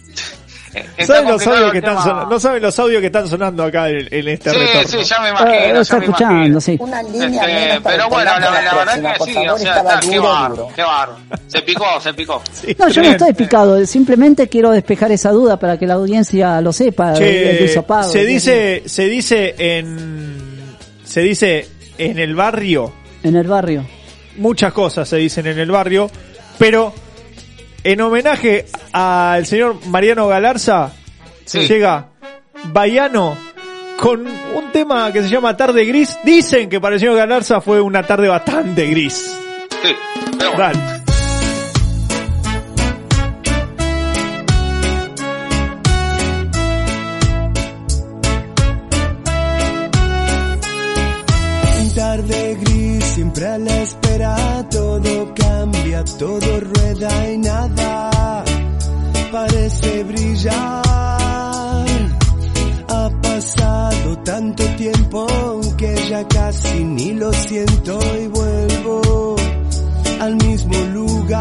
¿Saben 1.06 1.28
los 1.30 1.48
audios 1.48 1.72
que 1.72 1.78
están 1.80 2.04
sonando? 2.04 2.26
No 2.30 2.40
saben 2.40 2.62
los 2.62 2.80
audios 2.80 3.00
que 3.02 3.06
están 3.08 3.28
sonando 3.28 3.64
acá 3.64 3.90
en, 3.90 4.08
en 4.12 4.28
este 4.28 4.50
Sí, 4.52 4.58
retorno. 4.58 4.88
sí, 4.88 5.04
ya 5.04 5.20
me 5.22 5.30
imagino. 5.30 5.52
Eh, 5.54 5.74
lo 5.74 5.82
está 5.82 5.98
escuchando, 5.98 6.62
sí. 6.62 6.78
Una 6.80 7.02
línea 7.04 7.70
Este, 7.76 7.82
pero 7.82 8.10
bueno, 8.10 8.32
la, 8.40 8.40
la 8.40 8.62
la 8.62 8.74
verdad 8.76 9.14
que 9.18 9.24
sí, 9.26 9.34
favor, 9.34 9.50
o 9.52 9.58
sea, 9.58 9.78
está, 9.78 10.00
qué 10.00 10.20
barro, 10.20 10.68
qué 10.76 10.82
barro. 10.84 11.18
Se 11.48 11.62
picó, 11.64 11.86
se 12.02 12.14
picó. 12.14 12.42
Sí, 12.52 12.76
No, 12.78 12.90
yo 12.90 13.02
no 13.02 13.10
estoy 13.10 13.34
picado, 13.34 13.86
simplemente 13.86 14.48
quiero 14.48 14.72
despejar 14.72 15.12
esa 15.12 15.32
duda 15.32 15.58
para 15.58 15.78
que 15.78 15.88
la 15.88 15.96
audiencia 15.96 16.62
lo 16.62 16.72
sepa. 16.74 17.14
Che, 17.14 17.64
el- 17.64 17.70
se 18.10 18.26
dice, 18.26 18.84
se 18.86 19.06
dice 19.06 19.56
en, 19.58 20.38
se 21.04 21.22
dice 21.22 21.68
en 21.98 22.20
el 22.20 22.36
barrio, 22.36 22.94
En 23.24 23.36
el 23.36 23.48
barrio. 23.48 23.86
muchas 24.38 24.72
cosas 24.74 25.10
se 25.10 25.18
dicen 25.18 25.48
en 25.48 25.58
el 25.60 25.72
barrio, 25.72 26.10
pero 26.58 26.94
en 27.84 28.02
homenaje 28.02 28.66
al 28.94 29.46
señor 29.46 29.78
Mariano 29.88 30.28
Galarza, 30.28 30.92
Sí. 31.46 31.68
llega 31.68 32.08
Baiano 32.66 33.36
con 33.98 34.26
un 34.28 34.72
tema 34.72 35.12
que 35.12 35.22
se 35.24 35.30
llama 35.30 35.58
Tarde 35.58 35.84
Gris. 35.86 36.18
Dicen 36.24 36.70
que 36.70 36.80
para 36.80 36.96
el 36.96 37.00
señor 37.00 37.16
Galarza 37.18 37.60
fue 37.62 37.82
una 37.82 38.04
tarde 38.04 38.28
bastante 38.28 38.86
gris. 38.88 39.36
Sí, 39.82 39.90
pero 40.38 40.54
bueno. 40.54 40.74
Dale. 40.74 40.99
Tarde 52.20 52.58
gris, 52.62 53.06
siempre 53.06 53.46
a 53.46 53.58
la 53.58 53.82
espera, 53.82 54.66
todo 54.70 55.34
cambia, 55.36 56.04
todo 56.04 56.60
rueda 56.60 57.32
y 57.32 57.38
nada 57.38 58.44
parece 59.32 60.04
brillar. 60.04 60.54
Ha 62.90 63.10
pasado 63.22 64.18
tanto 64.26 64.64
tiempo 64.76 65.28
que 65.78 65.96
ya 66.10 66.28
casi 66.28 66.84
ni 66.84 67.14
lo 67.14 67.32
siento 67.32 67.98
y 68.22 68.28
vuelvo 68.28 69.36
al 70.20 70.36
mismo 70.36 70.78
lugar. 70.94 71.40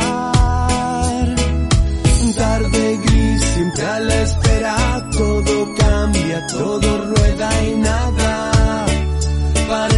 Tarde 2.37 2.99
gris, 3.05 3.43
siempre 3.43 3.85
a 3.85 4.01
la 4.01 4.23
espera, 4.23 5.11
todo 5.11 5.75
cambia, 5.77 6.47
todo 6.47 7.05
rueda 7.07 7.65
y 7.65 7.77
nada 7.79 8.58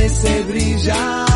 parece 0.00 0.42
brillar. 0.48 1.30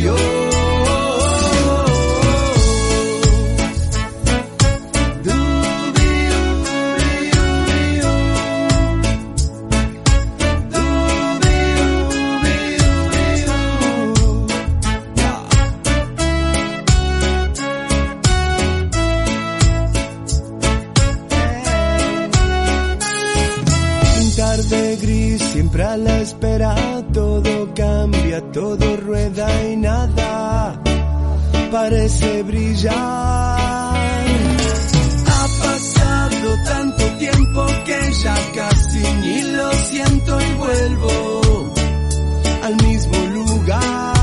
Adiós. 0.00 0.40
tarde 24.40 24.96
gris, 25.00 25.40
siempre 25.52 25.82
a 25.84 25.96
la 25.96 26.20
espera, 26.20 26.74
todo 27.12 27.72
cambia, 27.74 28.40
todo 28.52 28.96
rueda 28.96 29.46
parece 31.70 32.42
brillar. 32.42 32.94
Ha 35.26 35.46
pasado 35.62 36.64
tanto 36.64 37.04
tiempo 37.18 37.66
ya 38.22 38.34
casi 38.54 38.98
ni 39.22 39.42
lo 39.52 39.72
siento 39.72 40.40
y 40.40 40.54
vuelvo 40.54 41.72
al 42.62 42.76
mismo 42.86 43.18
lugar. 43.26 44.19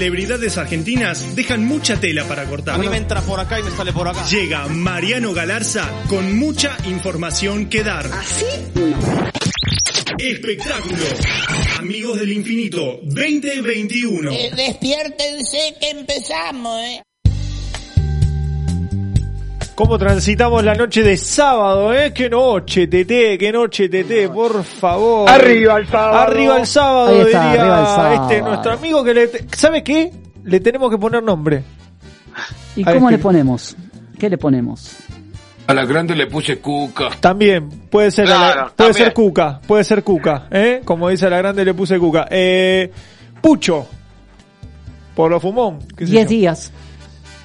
Celebridades 0.00 0.56
argentinas 0.56 1.36
dejan 1.36 1.66
mucha 1.66 2.00
tela 2.00 2.24
para 2.24 2.46
cortar. 2.46 2.76
A 2.76 2.78
mí 2.78 2.88
me 2.88 2.96
entra 2.96 3.20
por 3.20 3.38
acá 3.38 3.60
y 3.60 3.62
me 3.62 3.70
sale 3.70 3.92
por 3.92 4.08
acá. 4.08 4.24
Llega 4.24 4.66
Mariano 4.66 5.34
Galarza 5.34 5.86
con 6.08 6.38
mucha 6.38 6.74
información 6.86 7.68
que 7.68 7.84
dar. 7.84 8.06
¿Así? 8.06 8.46
Espectáculo. 10.16 11.04
Amigos 11.80 12.18
del 12.18 12.32
Infinito 12.32 13.00
2021. 13.02 14.32
Eh, 14.32 14.50
despiértense 14.56 15.76
que 15.78 15.90
empezamos, 15.90 16.80
¿eh? 16.80 17.02
¿Cómo 19.80 19.96
transitamos 19.96 20.62
la 20.62 20.74
noche 20.74 21.02
de 21.02 21.16
sábado, 21.16 21.94
eh? 21.94 22.12
¡Qué 22.12 22.28
noche, 22.28 22.86
Tete! 22.86 23.38
¡Qué 23.38 23.50
noche, 23.50 23.88
Tete! 23.88 24.28
Por 24.28 24.62
favor. 24.62 25.26
Arriba 25.30 25.78
el 25.78 25.86
sábado. 25.88 26.18
Arriba 26.18 26.58
el 26.58 26.66
sábado, 26.66 27.10
está, 27.22 27.24
diría 27.24 27.50
arriba 27.62 27.80
el 27.80 27.86
sábado. 27.86 28.22
este 28.30 28.42
nuestro 28.42 28.72
amigo 28.72 29.02
que 29.02 29.14
le... 29.14 29.30
¿Sabe 29.56 29.82
qué? 29.82 30.12
Le 30.44 30.60
tenemos 30.60 30.90
que 30.90 30.98
poner 30.98 31.22
nombre. 31.22 31.62
¿Y 32.76 32.84
cómo 32.84 33.08
es 33.08 33.12
le 33.16 33.22
ponemos? 33.22 33.74
¿Qué 34.18 34.28
le 34.28 34.36
ponemos? 34.36 34.96
A 35.66 35.72
la 35.72 35.86
grande 35.86 36.14
le 36.14 36.26
puse 36.26 36.58
cuca. 36.58 37.08
También, 37.18 37.70
puede 37.88 38.10
ser, 38.10 38.26
a 38.26 38.28
la- 38.28 38.36
Claro, 38.52 38.72
puede 38.76 38.90
también. 38.90 38.94
ser 39.06 39.14
Cuca, 39.14 39.60
puede 39.66 39.84
ser 39.84 40.04
Cuca, 40.04 40.46
¿eh? 40.50 40.82
Como 40.84 41.08
dice 41.08 41.24
a 41.24 41.30
la 41.30 41.38
grande 41.38 41.64
le 41.64 41.72
puse 41.72 41.98
Cuca. 41.98 42.28
Eh, 42.30 42.90
Pucho. 43.40 43.86
Por 45.16 45.30
lo 45.30 45.40
fumón. 45.40 45.78
qué 45.96 46.04
sé 46.04 46.12
Diez 46.12 46.24
yo. 46.24 46.28
días. 46.28 46.72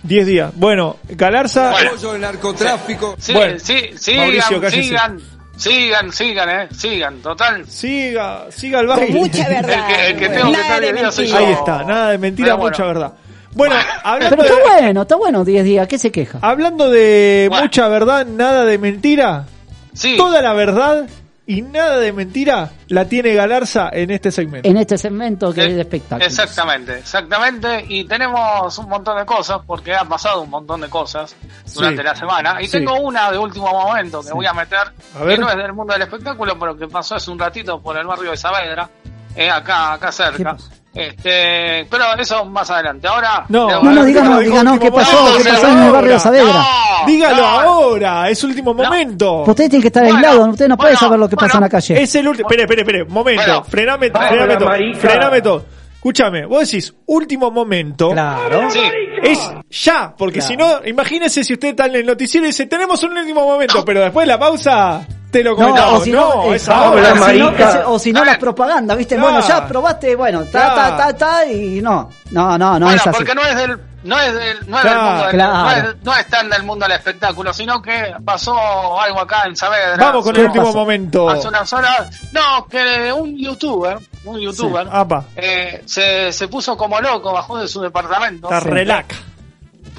Diez 0.08 0.26
días. 0.28 0.52
Bueno, 0.56 0.98
Galarza... 1.10 1.72
Bueno. 1.72 2.14
el 2.16 2.22
narcotráfico. 2.22 3.16
Sí, 3.20 3.34
Bueno, 3.34 3.60
sí, 3.62 3.76
sigan, 3.98 4.22
Mauricio, 4.22 4.62
cállese. 4.62 4.84
sigan, 4.84 5.22
sigan, 5.58 6.12
sigan, 6.12 6.50
eh, 6.50 6.68
sigan, 6.76 7.18
total. 7.22 7.66
Siga, 7.68 8.46
siga 8.52 8.80
el 8.82 8.88
Con 8.88 8.98
baile. 8.98 9.14
mucha 9.16 9.50
verdad. 9.50 9.90
El 9.90 9.96
que- 9.96 10.08
el 10.10 10.16
que 10.18 10.30
tengo 10.30 10.52
que 10.52 10.62
estar 10.62 10.82
de 10.82 10.88
de 10.88 10.94
día 10.94 11.12
soy 11.12 11.26
mentira. 11.26 11.48
Ahí 11.48 11.54
está, 11.54 11.84
nada 11.84 12.10
de 12.12 12.18
mentira, 12.18 12.54
bueno. 12.56 12.70
mucha 12.70 12.86
verdad. 12.86 13.14
Bueno, 13.54 13.76
hablando 14.04 14.36
Pero 14.36 14.50
de, 14.50 14.60
está 14.62 14.72
bueno, 14.82 15.02
está 15.04 15.16
bueno 15.16 15.46
10 15.46 15.64
días. 15.64 15.88
¿Qué 15.88 15.98
se 15.98 16.12
queja? 16.12 16.40
hablando 16.42 16.90
de 16.90 17.48
Bueno. 17.50 17.64
mucha 17.66 17.88
verdad, 17.88 18.26
nada 18.26 18.66
de 18.66 18.78
mentira, 18.78 19.46
Sí, 19.94 20.16
toda 20.18 20.42
la 20.42 20.52
verdad 20.54 21.08
y 21.48 21.62
nada 21.62 21.98
de 22.00 22.12
mentira 22.14 22.72
la 22.88 23.06
tiene 23.06 23.34
Galarza 23.34 23.90
en 23.92 24.12
este 24.12 24.32
segmento. 24.32 24.68
En 24.68 24.78
este 24.78 24.98
segmento 24.98 25.54
que 25.54 25.62
Eh, 25.62 25.68
es 25.68 25.76
de 25.76 25.82
espectáculos. 25.82 26.28
Exactamente, 26.28 27.00
exactamente. 27.00 27.86
Y 27.88 28.06
tenemos 28.06 28.78
un 28.78 28.90
montón 28.90 29.18
de 29.18 29.26
cosas, 29.26 29.60
porque 29.66 29.94
ha 29.94 30.06
pasado 30.06 30.42
un 30.42 30.50
montón 30.50 30.82
de 30.82 30.90
cosas 30.90 31.36
durante 31.74 32.02
Sí. 32.02 32.08
la 32.08 32.16
semana. 32.16 32.62
Y 32.62 32.66
Sí. 32.68 32.72
tengo 32.80 32.96
una 33.00 33.32
de 33.32 33.38
último 33.38 33.68
momento 33.72 34.22
que 34.24 34.34
voy 34.34 34.46
a 34.46 34.54
meter, 34.54 34.80
A 35.16 35.24
ver. 35.24 35.36
que 35.36 35.42
no 35.42 35.50
es 35.50 35.56
del 35.58 35.74
mundo 35.74 35.94
del 35.94 36.02
espectáculo, 36.04 36.58
pero 36.60 36.76
que 36.78 36.88
pasó 36.88 37.16
hace 37.16 37.30
un 37.32 37.40
ratito 37.40 37.80
por 37.82 37.98
el 37.98 38.06
barrio 38.08 38.32
de 38.32 38.38
Saavedra, 38.38 38.90
eh, 39.36 39.50
acá, 39.50 39.94
acá 39.94 40.08
¿Qué 40.08 40.12
cerca. 40.14 40.52
pasó? 40.54 40.70
Este, 40.96 41.86
pero 41.90 42.06
eso 42.18 42.46
más 42.46 42.70
adelante. 42.72 43.08
Ahora, 43.08 43.46
No, 43.50 43.68
No, 43.70 43.82
no, 43.84 43.90
Ahora, 43.90 44.06
díganos, 44.06 44.80
qué 44.80 44.92
pasó, 44.92 45.12
momento, 45.20 45.38
qué 45.44 45.50
no, 45.50 45.56
pasó 45.56 45.68
en 45.68 45.84
el 45.84 45.92
barrio 45.92 46.14
de. 46.14 46.20
Saavedra. 46.20 46.54
No, 46.54 47.06
Dígalo 47.08 47.36
no, 47.38 47.48
ahora, 47.48 48.30
es 48.30 48.44
último 48.44 48.74
momento. 48.74 49.44
Ustedes 49.44 49.70
tienen 49.70 49.82
que 49.82 49.88
estar 49.90 50.04
Bueno, 50.04 50.18
aislados, 50.18 50.48
ustedes 50.50 50.70
no 50.70 50.78
pueden 50.78 50.94
bueno, 50.94 51.00
saber 51.00 51.20
lo 51.20 51.30
que 51.30 51.36
pasa 51.36 51.46
en 51.58 51.62
la 51.62 51.68
bueno, 51.68 51.72
calle. 51.72 52.02
Es 52.02 52.16
el 52.16 52.28
último. 52.28 52.48
Espere, 52.50 52.64
espere, 52.64 52.82
espere. 52.82 53.06
Momento. 53.06 53.44
Bueno. 53.46 53.64
frename, 53.66 54.10
frename 54.10 54.56
todo. 54.58 54.70
Frename 55.00 55.42
todo. 55.42 55.66
Escúchame, 55.96 56.46
vos 56.46 56.60
decís 56.70 56.94
último 57.08 57.50
momento. 57.52 58.12
Claro. 58.12 58.70
Sí, 58.70 58.80
Es 59.24 59.40
ya, 59.72 60.14
porque 60.16 60.40
Claro. 60.40 60.48
si 60.48 60.56
no, 60.58 60.86
imagínese 60.88 61.44
si 61.44 61.54
usted 61.54 61.70
está 61.70 61.88
en 61.88 61.96
el 61.96 62.06
noticiero 62.06 62.46
y 62.46 62.50
dice, 62.50 62.68
tenemos 62.68 63.02
un 63.04 63.18
último 63.18 63.42
momento, 63.44 63.84
pero 63.84 64.02
después 64.02 64.28
de 64.28 64.34
la 64.34 64.40
pausa 64.40 65.06
te 65.40 65.44
lo 65.44 65.56
comentamos. 65.56 66.02
o 66.02 66.04
si 66.04 66.12
no, 66.12 66.30
o 66.30 66.58
si 66.58 66.70
no, 66.70 67.16
marica. 67.16 67.70
ese- 67.70 67.84
o 67.86 68.00
si 68.00 68.14
no, 68.14 68.24
las 68.24 68.38
propagandas, 68.38 68.98
¿viste? 68.98 69.16
Claro. 69.16 69.32
Bueno, 69.34 69.48
ya 69.48 69.68
probaste, 69.68 70.16
bueno, 70.16 70.44
ta, 70.46 70.74
ta, 70.74 70.98
ta, 70.98 71.14
ta, 71.18 71.46
y 71.46 71.82
no. 71.82 72.10
No, 72.32 72.58
no, 72.58 72.80
no 72.80 72.86
bueno, 72.86 72.92
es 73.02 73.08
así. 73.08 73.18
porque 73.18 73.36
no 73.36 73.42
es 73.44 73.56
del, 73.56 73.80
no 74.04 74.18
es 74.20 74.34
del, 74.34 74.70
no 74.70 74.78
es 74.78 74.82
Claro, 74.84 75.00
del 75.00 75.10
mundo 75.10 75.24
del, 75.26 75.32
claro. 75.36 75.54
no, 75.54 75.72
es, 75.72 75.96
no 76.04 76.16
es 76.16 76.28
tan 76.28 76.50
del 76.50 76.64
mundo 76.64 76.86
del 76.88 76.96
espectáculo, 76.98 77.54
sino 77.54 77.82
que 77.82 78.14
pasó 78.24 79.02
algo 79.02 79.20
acá 79.20 79.44
en 79.46 79.56
Saavedra. 79.58 79.98
Vamos 79.98 80.24
con 80.24 80.34
¿Qué 80.34 80.40
el 80.42 80.48
último 80.48 80.66
pasó? 80.68 80.78
momento. 80.78 81.30
Hace 81.30 81.48
unas 81.50 81.74
horas, 81.74 82.08
no, 82.32 82.66
que 82.68 83.12
un 83.12 83.38
youtuber, 83.38 83.98
un 84.24 84.40
youtuber, 84.40 84.88
Apa, 84.92 85.26
eh, 85.36 85.84
se, 85.86 86.32
se 86.32 86.48
puso 86.48 86.78
como 86.78 87.02
loco, 87.02 87.34
bajó 87.34 87.58
de 87.58 87.68
su 87.68 87.82
departamento. 87.82 88.48
está 88.48 88.62
relaca. 88.62 89.16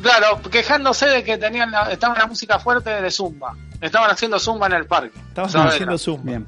Claro, 0.02 0.40
quejándose 0.50 1.06
de 1.06 1.24
que 1.24 1.38
tenían 1.38 1.70
la, 1.70 1.90
estaba 1.90 2.16
la 2.18 2.26
música 2.26 2.58
fuerte 2.58 2.90
de 3.02 3.10
Zumba. 3.10 3.54
Estaban 3.80 4.10
haciendo 4.10 4.38
Zumba 4.38 4.66
en 4.66 4.72
el 4.74 4.86
parque. 4.86 5.18
Saavedra. 5.34 5.64
haciendo 5.68 5.98
zoom. 5.98 6.24
Bien. 6.24 6.46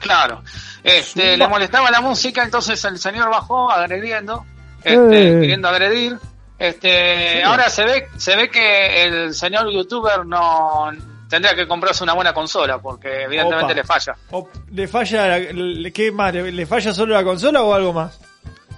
Claro. 0.00 0.42
Este, 0.82 1.36
le 1.36 1.46
molestaba 1.48 1.90
la 1.90 2.00
música, 2.00 2.42
entonces 2.42 2.82
el 2.86 2.98
señor 2.98 3.28
bajó 3.30 3.70
agrediendo, 3.70 4.44
este, 4.82 5.28
Eh. 5.36 5.40
queriendo 5.40 5.68
agredir. 5.68 6.18
Este, 6.58 7.42
ahora 7.42 7.68
se 7.70 7.84
ve, 7.84 8.08
se 8.16 8.36
ve 8.36 8.50
que 8.50 9.04
el 9.04 9.34
señor 9.34 9.70
youtuber 9.70 10.26
no 10.26 10.90
tendría 11.28 11.54
que 11.54 11.66
comprarse 11.66 12.02
una 12.04 12.12
buena 12.12 12.32
consola, 12.34 12.78
porque 12.78 13.22
evidentemente 13.22 13.64
Opa. 13.72 13.74
le 13.74 13.84
falla. 13.84 14.16
O- 14.30 14.48
¿Le 14.70 14.88
falla, 14.88 15.26
la- 15.26 15.38
le- 15.38 15.92
qué 15.92 16.10
más? 16.12 16.34
¿Le, 16.34 16.50
le 16.52 16.66
falla 16.66 16.92
solo 16.92 17.14
la 17.14 17.24
consola 17.24 17.62
o 17.62 17.72
algo 17.74 17.92
más? 17.92 18.18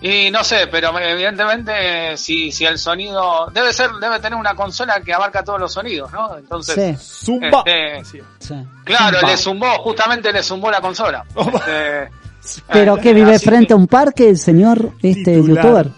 Y 0.04 0.30
no 0.32 0.42
sé, 0.42 0.66
pero 0.66 0.98
evidentemente 0.98 2.16
si, 2.16 2.50
si 2.50 2.64
el 2.66 2.76
sonido 2.78 3.46
debe 3.52 3.72
ser, 3.72 3.90
debe 4.00 4.18
tener 4.18 4.36
una 4.38 4.54
consola 4.54 5.00
que 5.00 5.14
abarca 5.14 5.44
todos 5.44 5.60
los 5.60 5.72
sonidos, 5.72 6.10
¿no? 6.12 6.36
Entonces, 6.36 7.00
Sí, 7.00 7.26
Zumba. 7.26 7.62
Este, 7.64 8.20
sí. 8.40 8.54
claro, 8.84 9.18
Zumba. 9.18 9.30
le 9.30 9.36
zumbó, 9.36 9.66
justamente 9.78 10.32
le 10.32 10.42
zumbó 10.42 10.70
la 10.72 10.80
consola. 10.80 11.24
Opa. 11.34 11.58
Este, 11.58 12.62
Pero 12.72 12.96
eh, 12.96 13.00
que 13.00 13.14
vive 13.14 13.38
frente 13.38 13.68
que- 13.68 13.72
a 13.74 13.76
un 13.76 13.86
parque 13.86 14.28
el 14.28 14.38
señor, 14.38 14.90
este 15.02 15.36
Titular. 15.36 15.64
youtuber. 15.64 15.88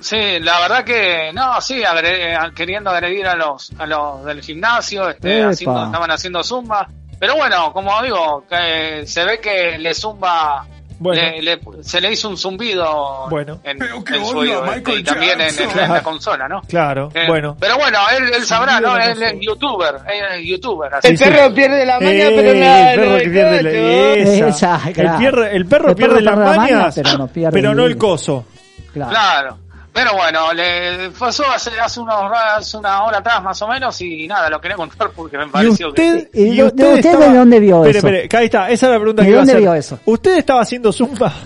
Sí, 0.00 0.38
la 0.40 0.60
verdad 0.60 0.84
que 0.84 1.30
no, 1.32 1.60
sí, 1.62 1.82
agre- 1.82 2.36
a- 2.36 2.52
queriendo 2.54 2.90
agredir 2.90 3.26
a 3.26 3.34
los 3.36 3.70
a 3.78 3.86
los 3.86 4.24
del 4.24 4.42
gimnasio, 4.42 5.08
este, 5.08 5.42
haciendo, 5.44 5.84
estaban 5.86 6.10
haciendo 6.10 6.42
zumba, 6.44 6.88
pero 7.18 7.36
bueno, 7.36 7.72
como 7.72 8.02
digo, 8.02 8.44
que 8.48 9.06
se 9.06 9.24
ve 9.24 9.40
que 9.40 9.78
le 9.78 9.92
zumba 9.94 10.66
Bueno. 11.02 11.22
le- 11.22 11.42
le- 11.42 11.58
se 11.82 11.98
le 12.00 12.12
hizo 12.12 12.28
un 12.28 12.36
zumbido 12.36 13.26
Bueno. 13.30 13.58
en, 13.64 13.78
Pero 13.78 14.04
qué 14.04 14.16
en 14.16 14.20
su 14.24 14.28
onda, 14.28 14.40
oído, 14.40 14.64
este, 14.66 14.76
Michael 14.76 14.98
y 15.00 15.02
también 15.02 15.40
en, 15.40 15.48
en 15.48 15.56
la- 15.56 15.62
en 15.62 15.68
la 15.78 15.86
Claro. 15.86 16.02
consola, 16.04 16.46
¿no? 16.48 16.60
Claro, 16.68 17.08
Eh, 17.14 17.24
bueno. 17.26 17.56
Pero 17.58 17.78
bueno, 17.78 17.98
él, 18.18 18.30
él 18.34 18.44
sabrá, 18.44 18.80
¿no? 18.80 18.96
Él 18.98 19.22
es 19.22 19.34
youtuber, 19.40 19.94
él 20.06 20.40
es 20.40 20.46
youtuber. 20.46 20.94
así 20.94 21.08
El 21.08 21.16
sí. 21.18 21.24
perro 21.24 21.54
pierde 21.54 21.86
la 21.86 21.94
maña, 21.98 22.10
Eh, 22.10 22.32
pero 22.36 22.52
la, 22.60 22.92
el 22.94 23.00
perro 23.00 23.16
que 23.18 23.30
pierde 23.30 23.62
la, 23.62 23.70
esa. 24.14 24.48
Esa, 24.48 24.80
el, 24.88 24.92
claro. 24.94 25.18
perro, 25.18 25.46
el 25.46 25.66
perro 25.66 25.88
El 25.88 25.94
pierde 25.96 26.14
perro 26.16 26.24
las 26.24 26.34
pierde 26.34 26.50
la 26.50 26.56
maña, 26.56 26.90
pero 26.94 27.18
no 27.18 27.28
pero 27.50 27.70
el 27.70 27.76
no 27.76 27.82
el 27.84 27.88
libro. 27.92 27.98
coso. 28.08 28.44
Claro. 28.92 29.10
Claro. 29.10 29.58
Pero 29.92 30.12
bueno, 30.14 30.52
le 30.52 31.10
pasó 31.10 31.44
hace, 31.50 31.70
hace, 31.80 31.98
unos, 32.00 32.30
hace 32.56 32.76
una 32.76 33.02
hora 33.02 33.18
atrás 33.18 33.42
más 33.42 33.60
o 33.62 33.66
menos 33.68 34.00
y 34.00 34.26
nada, 34.28 34.48
lo 34.48 34.60
quería 34.60 34.76
contar 34.76 35.10
porque 35.10 35.36
me 35.36 35.44
Y 35.46 35.48
pareció 35.48 35.88
usted, 35.88 36.30
que... 36.30 36.40
¿Y 36.40 36.56
de- 36.56 36.70
de 36.70 36.94
usted 36.94 37.18
de 37.18 37.34
dónde 37.34 37.58
vio 37.60 37.84
Espere, 37.84 37.98
eso? 37.98 38.06
espere, 38.08 38.38
ahí 38.38 38.44
está, 38.46 38.70
esa 38.70 38.86
es 38.86 38.92
la 38.92 38.98
pregunta 38.98 39.22
¿De 39.22 39.26
que 39.26 39.30
iba 39.32 39.38
a 39.38 39.40
dónde 39.40 39.52
hacer. 39.52 39.62
vio 39.62 39.74
eso? 39.74 39.98
¿Usted 40.04 40.38
estaba 40.38 40.60
haciendo 40.62 40.92
zumba? 40.92 41.32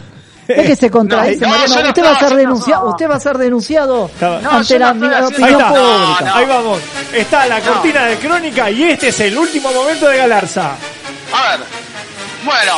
Es 0.46 0.66
que 0.66 0.76
se 0.76 0.90
contradice, 0.90 1.40
No, 1.40 1.46
no, 1.46 1.52
Mariano. 1.56 1.74
yo 1.74 1.82
no 1.82 1.88
usted 1.88 2.04
va 2.04 2.10
a 2.10 2.18
ser 2.28 2.36
denunciado, 2.36 2.88
usted 2.90 3.08
va 3.10 3.14
a 3.14 3.20
ser 3.20 3.38
denunciado 3.38 4.10
ante 4.20 4.78
la 4.78 4.90
opinión 4.90 5.62
pública. 5.62 6.20
no. 6.20 6.34
ahí 6.34 6.44
vamos. 6.46 6.80
Está 7.14 7.46
la 7.46 7.60
cortina 7.62 8.04
de 8.04 8.16
crónica 8.18 8.70
y 8.70 8.82
este 8.82 9.08
es 9.08 9.20
el 9.20 9.38
último 9.38 9.72
momento 9.72 10.06
de 10.06 10.18
Galarza. 10.18 10.72
A 11.32 11.50
ver, 11.56 11.60
bueno, 12.44 12.74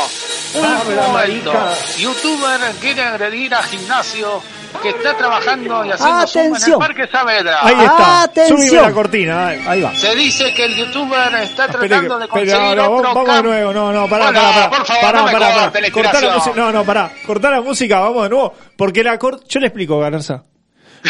un 0.55 0.94
momento. 1.12 1.52
Youtuber 1.98 2.61
quiere 2.81 3.02
agredir 3.02 3.52
a 3.52 3.62
gimnasio 3.64 4.40
que 4.83 4.88
está 4.90 5.16
trabajando 5.16 5.85
y 5.85 5.90
haciendo 5.90 6.26
zumba 6.26 6.42
en 6.42 6.46
el 6.46 6.52
Atención. 6.57 6.79
Parque 6.79 7.07
Saavedra. 7.09 7.59
Ahí 7.62 7.74
está. 7.85 8.22
Atención. 8.22 8.59
Súbime 8.59 8.83
la 8.83 8.92
cortina. 8.92 9.35
dale. 9.37 9.62
Ahí 9.68 9.81
va. 9.83 9.94
Se 9.96 10.14
dice 10.14 10.52
que 10.55 10.64
el 10.64 10.74
youtuber 10.76 11.35
está 11.42 11.64
Espere 11.66 11.88
tratando 11.88 12.16
que- 12.16 12.22
de 12.22 12.29
conseguir 12.29 12.76
no, 12.76 12.83
otro 12.85 13.02
vamos, 13.02 13.14
vamos 13.14 13.35
de 13.37 13.42
nuevo, 13.42 13.72
no, 13.72 13.92
no, 13.92 14.09
pará, 14.09 14.24
Bueno, 14.26 14.40
pará, 14.40 14.55
pará, 14.55 14.70
por 14.70 14.87
favor, 14.87 15.02
pará, 15.02 15.18
no 15.20 15.26
pará, 15.72 15.90
Cortá 15.92 16.20
la 16.20 16.35
música, 16.35 16.57
no, 16.57 16.72
no, 16.72 16.85
pará, 16.85 17.11
cortá 17.26 17.50
la 17.50 17.61
música, 17.61 18.00
vamos 18.00 18.22
de 18.24 18.29
nuevo, 18.31 18.55
porque 18.76 19.02
la 19.05 19.18
cor... 19.18 19.40
yo 19.48 19.61
le 19.61 19.66
explico, 19.66 19.98
Galarza. 19.98 20.44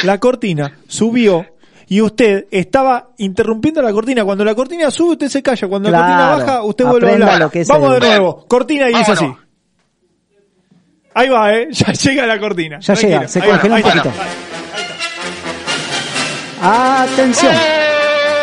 La 0.03 0.19
cortina 0.19 0.79
subió 0.89 1.47
y 1.89 2.01
usted 2.01 2.47
estaba 2.51 3.09
interrumpiendo 3.19 3.81
la 3.81 3.93
cortina. 3.93 4.25
Cuando 4.25 4.45
la 4.45 4.55
cortina 4.55 4.91
sube, 4.91 5.13
usted 5.13 5.29
se 5.29 5.43
calla. 5.43 5.69
Cuando 5.69 5.91
la 5.91 5.99
cortina 5.99 6.37
baja, 6.37 6.63
usted 6.65 6.85
vuelve 6.85 7.11
a 7.11 7.13
hablar. 7.15 7.39
lo 7.39 7.51
que 7.51 7.61
es 7.63 7.69
Vamos 7.69 7.93
de 7.93 8.01
nuevo. 8.01 8.45
Cortina 8.49 8.91
y 8.91 8.95
dice 8.95 9.13
así. 9.13 9.33
Ahí 11.19 11.31
va, 11.31 11.55
eh. 11.55 11.69
Ya 11.73 11.93
llega 11.95 12.27
la 12.27 12.39
cortina. 12.39 12.79
Ya 12.79 12.93
Tranquilo. 12.95 13.19
llega, 13.21 13.29
se 13.29 13.41
Ahí 13.43 13.49
congeló 13.51 13.75
ahí 13.75 13.83
un 13.83 13.89
está. 13.89 14.03
poquito. 14.03 14.25
Atención. 16.63 17.55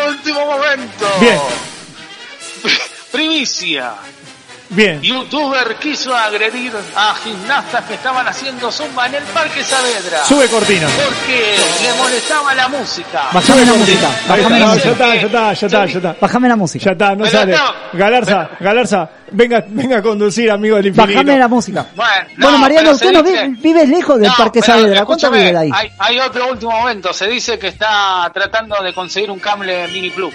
Último 0.08 0.44
momento. 0.46 1.06
Bien. 1.20 1.38
Primicia. 3.12 3.92
Bien. 4.74 5.00
Youtuber 5.00 5.76
quiso 5.76 6.14
agredir 6.14 6.72
a 6.96 7.14
gimnastas 7.22 7.84
que 7.84 7.94
estaban 7.94 8.26
haciendo 8.26 8.70
zumba 8.72 9.06
en 9.06 9.14
el 9.14 9.22
Parque 9.24 9.62
Saavedra. 9.62 10.24
Sube 10.24 10.48
cortina. 10.48 10.88
Porque 11.04 11.56
le 11.82 11.92
molestaba 11.94 12.54
la 12.54 12.68
música. 12.68 13.28
Bajame 13.32 13.64
la 13.64 13.74
música. 13.74 14.08
Bajame 14.28 14.58
la 14.58 14.66
no, 14.66 14.66
ya 14.66 14.74
música. 14.74 14.90
está, 14.90 15.14
ya 15.14 15.26
está, 15.26 15.52
ya 15.52 15.66
está, 15.66 15.86
ya 15.86 15.96
está. 15.98 16.16
Bajame 16.20 16.48
la 16.48 16.56
música. 16.56 16.84
Ya 16.86 16.92
está, 16.92 17.14
no 17.14 17.26
sale. 17.26 17.56
Galarza, 17.92 18.50
Galarza, 18.58 19.10
venga, 19.30 19.64
venga 19.68 19.98
a 19.98 20.02
conducir, 20.02 20.50
amigo 20.50 20.76
del 20.76 20.86
infinito. 20.86 21.12
Bajame 21.12 21.38
la 21.38 21.48
música. 21.48 21.86
Bueno, 21.94 22.12
Bueno, 22.36 22.50
no, 22.52 22.58
Mariano, 22.58 22.90
usted 22.92 23.12
no 23.12 23.22
vive, 23.22 23.86
lejos 23.86 24.18
del 24.18 24.32
Parque 24.36 24.60
Saavedra. 24.60 25.04
¿Cuánto 25.04 25.30
vive 25.30 25.52
de 25.52 25.58
ahí? 25.58 25.70
Hay, 25.72 25.90
hay 25.98 26.18
otro 26.18 26.48
último 26.50 26.72
momento. 26.72 27.12
Se 27.12 27.28
dice 27.28 27.58
que 27.58 27.68
está 27.68 28.28
tratando 28.34 28.82
de 28.82 28.92
conseguir 28.92 29.30
un 29.30 29.38
cable 29.38 29.86
mini 29.88 30.10
plug. 30.10 30.32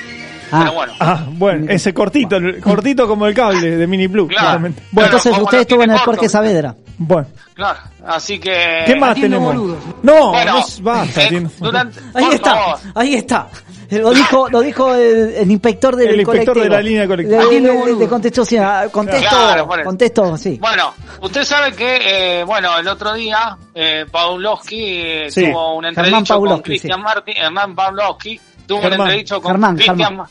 Ah. 0.51 0.59
Pero 0.61 0.73
bueno. 0.73 0.93
Ah, 0.99 1.25
bueno, 1.31 1.65
ese 1.71 1.93
cortito, 1.93 2.37
cortito 2.61 3.07
como 3.07 3.25
el 3.27 3.33
cable 3.33 3.77
de 3.77 3.87
Mini 3.87 4.07
Blue, 4.07 4.27
Claro. 4.27 4.45
claramente. 4.45 4.83
Bueno, 4.91 5.07
entonces 5.07 5.37
usted 5.37 5.59
estuvo 5.59 5.83
en 5.83 5.91
el 5.91 5.97
corto, 5.97 6.11
Parque. 6.11 6.29
Saavedra. 6.29 6.75
Bueno, 6.97 7.27
Claro. 7.53 7.79
Así 8.05 8.39
que. 8.39 8.83
¿qué 8.85 8.95
más 8.95 9.15
tenemos? 9.15 9.53
boludos. 9.53 9.77
No, 10.03 10.31
Bueno, 10.31 10.53
no, 10.59 10.65
basta. 10.83 11.23
eh, 11.23 11.47
durante, 11.59 11.99
Ahí 12.13 12.25
está, 12.31 12.55
favor. 12.55 12.79
ahí 12.95 13.13
está. 13.15 13.47
Lo 13.91 14.11
dijo, 14.11 14.47
lo 14.49 14.61
dijo 14.61 14.93
el, 14.93 15.33
el 15.35 15.49
inspector 15.51 15.95
del 15.95 16.09
El 16.09 16.19
inspector 16.21 16.53
colectivo. 16.53 16.63
de 16.63 16.69
la 16.69 16.81
línea 16.81 17.07
colectiva. 17.07 17.45
De, 17.45 17.59
de- 17.59 17.95
de- 17.95 18.07
contesto, 18.07 18.45
sí, 18.45 18.55
ah, 18.57 18.87
contesto, 18.91 19.27
Claro, 19.29 19.67
eso. 19.73 19.83
contesto, 19.83 20.37
sí. 20.37 20.57
Bueno, 20.61 20.93
usted 21.21 21.43
sabe 21.43 21.71
que, 21.73 22.39
eh, 22.39 22.43
bueno, 22.43 22.77
el 22.77 22.87
otro 22.87 23.13
día, 23.15 23.57
eh, 23.73 24.05
Pawlowski 24.11 24.77
eh, 25.01 25.31
Sí. 25.31 25.45
tuvo 25.47 25.75
un 25.77 25.83
Germán 25.85 26.05
entredicho 26.05 26.39
con 26.39 26.61
Cristian 26.61 26.99
sí. 26.99 27.03
Martín, 27.03 27.33
Germán 27.35 27.75
Pawlowski, 27.75 28.39
tuvo 28.67 28.81
Germán. 28.81 28.99
un 28.99 29.05
entredicho 29.07 29.41
con 29.41 29.51
Germán, 29.53 29.75
Cristian 29.75 29.97
Germán. 29.97 30.27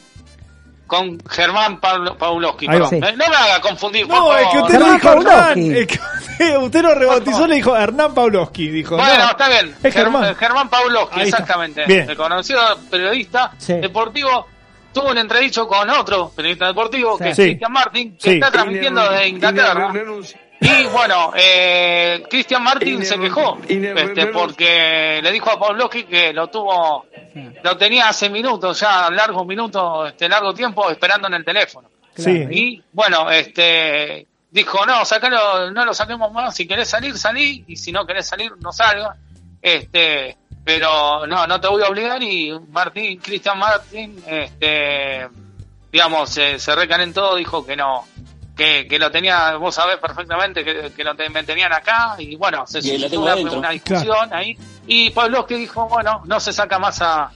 Con 0.89 1.19
Germán 1.29 1.79
Pablo-. 1.79 2.17
Eh, 3.07 3.13
no 3.17 3.29
me 3.29 3.37
haga 3.37 3.61
confundir, 3.61 4.09
por 4.09 4.17
No, 4.17 4.23
favor. 4.27 4.41
es 4.41 4.49
que 4.49 4.59
usted 4.59 4.73
Germán 4.73 4.89
lo 4.89 4.95
dijo 4.95 5.09
Hernán. 5.13 5.77
Es 5.77 5.87
que 5.87 6.59
usted, 6.59 6.83
lo 6.83 6.95
rebautizó, 6.95 7.47
le 7.47 7.55
dijo 7.57 7.77
Hernán 7.77 8.15
Pawlowski. 8.15 8.71
Dijo, 8.71 8.97
Bueno, 8.97 9.19
no, 9.25 9.31
está 9.31 9.49
bien. 9.49 9.77
Es 9.83 9.95
Germán. 9.95 10.35
Germán 10.35 10.69
está. 10.71 11.23
exactamente. 11.23 11.85
Bien. 11.87 12.09
El 12.11 12.17
conocido 12.17 12.61
periodista 12.91 13.53
Sí. 13.59 13.75
deportivo 13.75 14.47
tuvo 14.93 15.11
un 15.11 15.19
entredicho 15.19 15.69
con 15.69 15.89
otro 15.91 16.33
periodista 16.35 16.67
deportivo, 16.69 17.19
Sí. 17.19 17.25
que 17.25 17.31
es 17.31 17.37
Sí. 17.37 17.43
Cristian 17.43 17.73
Martin, 17.73 18.17
que 18.17 18.31
Sí. 18.31 18.35
está 18.37 18.51
transmitiendo 18.51 19.09
de 19.11 19.29
Inglaterra. 19.29 19.93
Y 20.61 20.85
bueno, 20.87 21.33
eh, 21.37 22.25
Cristian 22.29 22.63
Martin 22.63 23.05
se 23.05 23.19
quejó 23.19 23.59
este, 23.69 24.27
porque 24.27 25.21
le 25.23 25.31
dijo 25.31 25.51
a 25.51 25.59
Pawlowski 25.59 26.05
que 26.05 26.33
lo 26.33 26.49
tuvo, 26.49 27.07
lo 27.63 27.77
tenía 27.77 28.09
hace 28.09 28.29
minutos, 28.29 28.81
ya 28.81 29.09
largos 29.11 29.47
minutos, 29.47 30.09
este 30.09 30.29
largo 30.29 30.53
tiempo 30.53 30.91
esperando 30.91 31.29
en 31.29 31.35
el 31.35 31.45
teléfono. 31.45 31.89
Sí. 32.17 32.47
Y 32.51 32.83
bueno, 32.93 33.31
este 33.31 34.27
dijo, 34.51 34.85
no, 34.85 35.05
sacalo, 35.05 35.71
no 35.71 35.85
lo 35.85 35.95
saquemos 35.95 36.33
más, 36.33 36.55
si 36.57 36.67
querés 36.67 36.89
salir, 36.89 37.17
salí, 37.17 37.65
y 37.69 37.77
si 37.77 37.93
no 37.93 38.07
querés 38.07 38.27
salir, 38.27 38.53
no 38.61 38.73
salga. 38.73 39.15
Este, 39.61 40.37
pero 40.65 41.27
no, 41.27 41.47
no 41.47 41.61
te 41.61 41.69
voy 41.69 41.83
a 41.83 41.89
obligar 41.89 42.23
y 42.23 42.53
Martín, 42.71 43.19
Cristian 43.21 43.59
Martín, 43.59 44.23
este, 44.27 45.29
digamos, 45.93 46.31
se, 46.31 46.59
se 46.59 46.75
recalentó, 46.75 47.37
dijo 47.37 47.65
que 47.65 47.77
no, 47.77 48.05
que, 48.59 48.87
que 48.87 48.99
lo 48.99 49.11
tenía, 49.11 49.57
vos 49.57 49.75
sabés 49.75 49.97
perfectamente 49.99 50.63
que, 50.65 50.91
que 50.95 51.05
lo 51.05 51.15
te- 51.15 51.31
me 51.31 51.45
tenían 51.45 51.73
acá, 51.73 52.17
y 52.19 52.37
bueno, 52.37 52.67
se 52.67 52.83
suscitó 52.83 53.21
una, 53.23 53.37
una 53.37 53.71
discusión 53.71 54.29
ahí, 54.35 54.59
y 54.87 55.09
Pavlovsky 55.11 55.55
dijo, 55.55 55.89
bueno, 55.89 56.23
no 56.27 56.39
se 56.41 56.53
saca 56.53 56.79
más 56.79 57.01
a, 57.01 57.23
al 57.25 57.33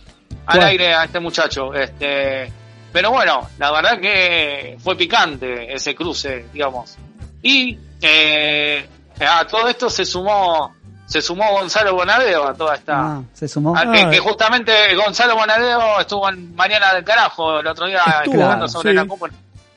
Bueno. 0.47 0.67
aire 0.67 0.95
a 0.95 1.05
este 1.05 1.21
muchacho, 1.21 1.73
este, 1.73 2.53
pero 2.93 3.11
bueno, 3.13 3.49
la 3.59 3.71
verdad 3.71 3.99
que 4.01 4.77
fue 4.83 4.97
picante 4.97 5.73
ese 5.73 5.95
cruce, 5.95 6.47
digamos. 6.53 6.97
Y 7.43 7.79
eh, 8.03 8.87
a 9.27 9.47
todo 9.47 9.69
esto 9.69 9.89
se 9.89 10.05
sumó 10.05 10.75
se 11.07 11.21
sumó 11.21 11.51
Gonzalo 11.53 11.95
Bonadeo 11.95 12.49
a 12.49 12.55
toda 12.55 12.75
esta 12.75 12.95
Ah, 12.97 13.23
se 13.35 13.47
sumó. 13.47 13.77
a- 13.77 13.83
que, 13.93 14.01
Ah. 14.03 14.11
que 14.11 14.19
justamente 14.19 14.95
Gonzalo 14.95 15.35
Bonadeo 15.37 16.01
estuvo 16.01 16.27
en 16.29 16.55
Mariana 16.55 16.95
del 16.95 17.05
Carajo 17.05 17.61
el 17.61 17.67
otro 17.67 17.87
día 17.87 17.99
Estuvo, 17.99 18.35
explicando 18.35 18.69
sobre 18.69 18.91
sí. 18.91 18.97
la 18.97 19.05
Copa. 19.07 19.29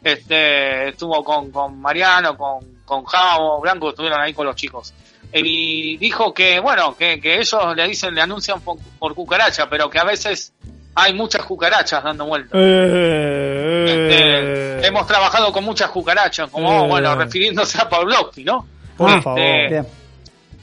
Este, 0.06 0.90
estuvo 0.90 1.24
con, 1.24 1.50
con 1.52 1.82
Mariano, 1.82 2.38
con, 2.38 2.60
con 2.86 3.04
Javo, 3.06 3.60
Blanco, 3.60 3.90
estuvieron 3.90 4.22
ahí 4.22 4.34
con 4.36 4.46
los 4.46 4.56
chicos. 4.56 4.94
Y 5.34 5.98
dijo 5.98 6.32
que, 6.32 6.60
bueno, 6.60 6.96
que, 6.96 7.20
que 7.20 7.40
ellos 7.40 7.76
le 7.76 7.88
dicen, 7.88 8.14
le 8.14 8.22
anuncian 8.22 8.62
por, 8.62 8.78
por 9.00 9.16
cucaracha, 9.16 9.68
pero 9.68 9.90
que 9.90 9.98
a 9.98 10.04
veces 10.04 10.54
hay 10.94 11.14
muchas 11.16 11.44
cucarachas 11.44 12.04
dando 12.04 12.26
vueltas. 12.28 12.52
Eh, 12.54 13.86
Este, 13.88 14.80
eh, 14.80 14.88
hemos 14.88 15.08
trabajado 15.08 15.52
con 15.52 15.64
muchas 15.64 15.90
cucarachas, 15.90 16.50
como, 16.52 16.86
Eh. 16.86 16.88
bueno, 16.88 17.16
refiriéndose 17.16 17.82
a 17.82 17.90
Pavlovsky, 17.90 18.44
¿no? 18.44 18.66
por 18.96 19.22
favor. 19.24 19.40
este, 19.40 19.68
Bien, 19.70 19.88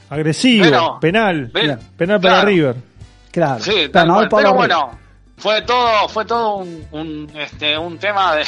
Agresivo, 0.09 0.63
pero- 0.63 0.99
penal. 1.01 1.51
Bien. 1.53 1.79
Penal 1.97 2.21
para 2.21 2.33
Claro. 2.35 2.47
River. 2.47 2.75
claro. 3.31 3.63
Sí, 3.63 3.89
Pero 3.91 4.05
no 4.05 4.27
pero 4.29 4.53
bueno, 4.53 4.91
fue 5.37 5.61
todo, 5.63 6.07
fue 6.07 6.23
todo 6.25 6.55
un, 6.57 6.87
un, 6.91 7.29
este, 7.35 7.77
un 7.77 7.97
tema 7.99 8.35
de, 8.35 8.45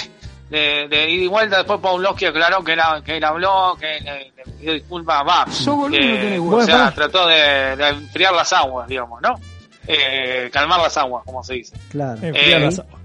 de, 0.49 0.87
de 0.87 1.09
ida 1.09 1.23
y 1.23 1.27
vuelta. 1.27 1.57
Después 1.57 1.79
Pavlovsky 1.79 2.25
aclaró 2.25 2.63
que, 2.63 2.73
era, 2.73 3.01
que 3.03 3.17
él 3.17 3.23
habló, 3.23 3.75
que 3.79 3.99
le, 4.01 4.31
le 4.35 4.43
pidió 4.57 4.73
disculpas, 4.73 5.23
va, 5.27 5.45
que, 5.91 6.39
o 6.39 6.43
Bueno, 6.43 6.65
sea, 6.65 6.91
trató 6.91 7.27
de, 7.27 7.75
de 7.75 7.87
enfriar 7.89 8.33
las 8.33 8.51
aguas, 8.53 8.87
digamos, 8.87 9.21
¿no? 9.21 9.39
Eh, 9.87 10.49
calmar 10.51 10.81
las 10.81 10.97
aguas, 10.97 11.23
como 11.25 11.43
se 11.43 11.55
dice. 11.55 11.75
Claro. 11.89 12.19
Enfriar 12.21 12.61
Eh, 12.61 12.65
las 12.65 12.79
aguas. 12.79 13.01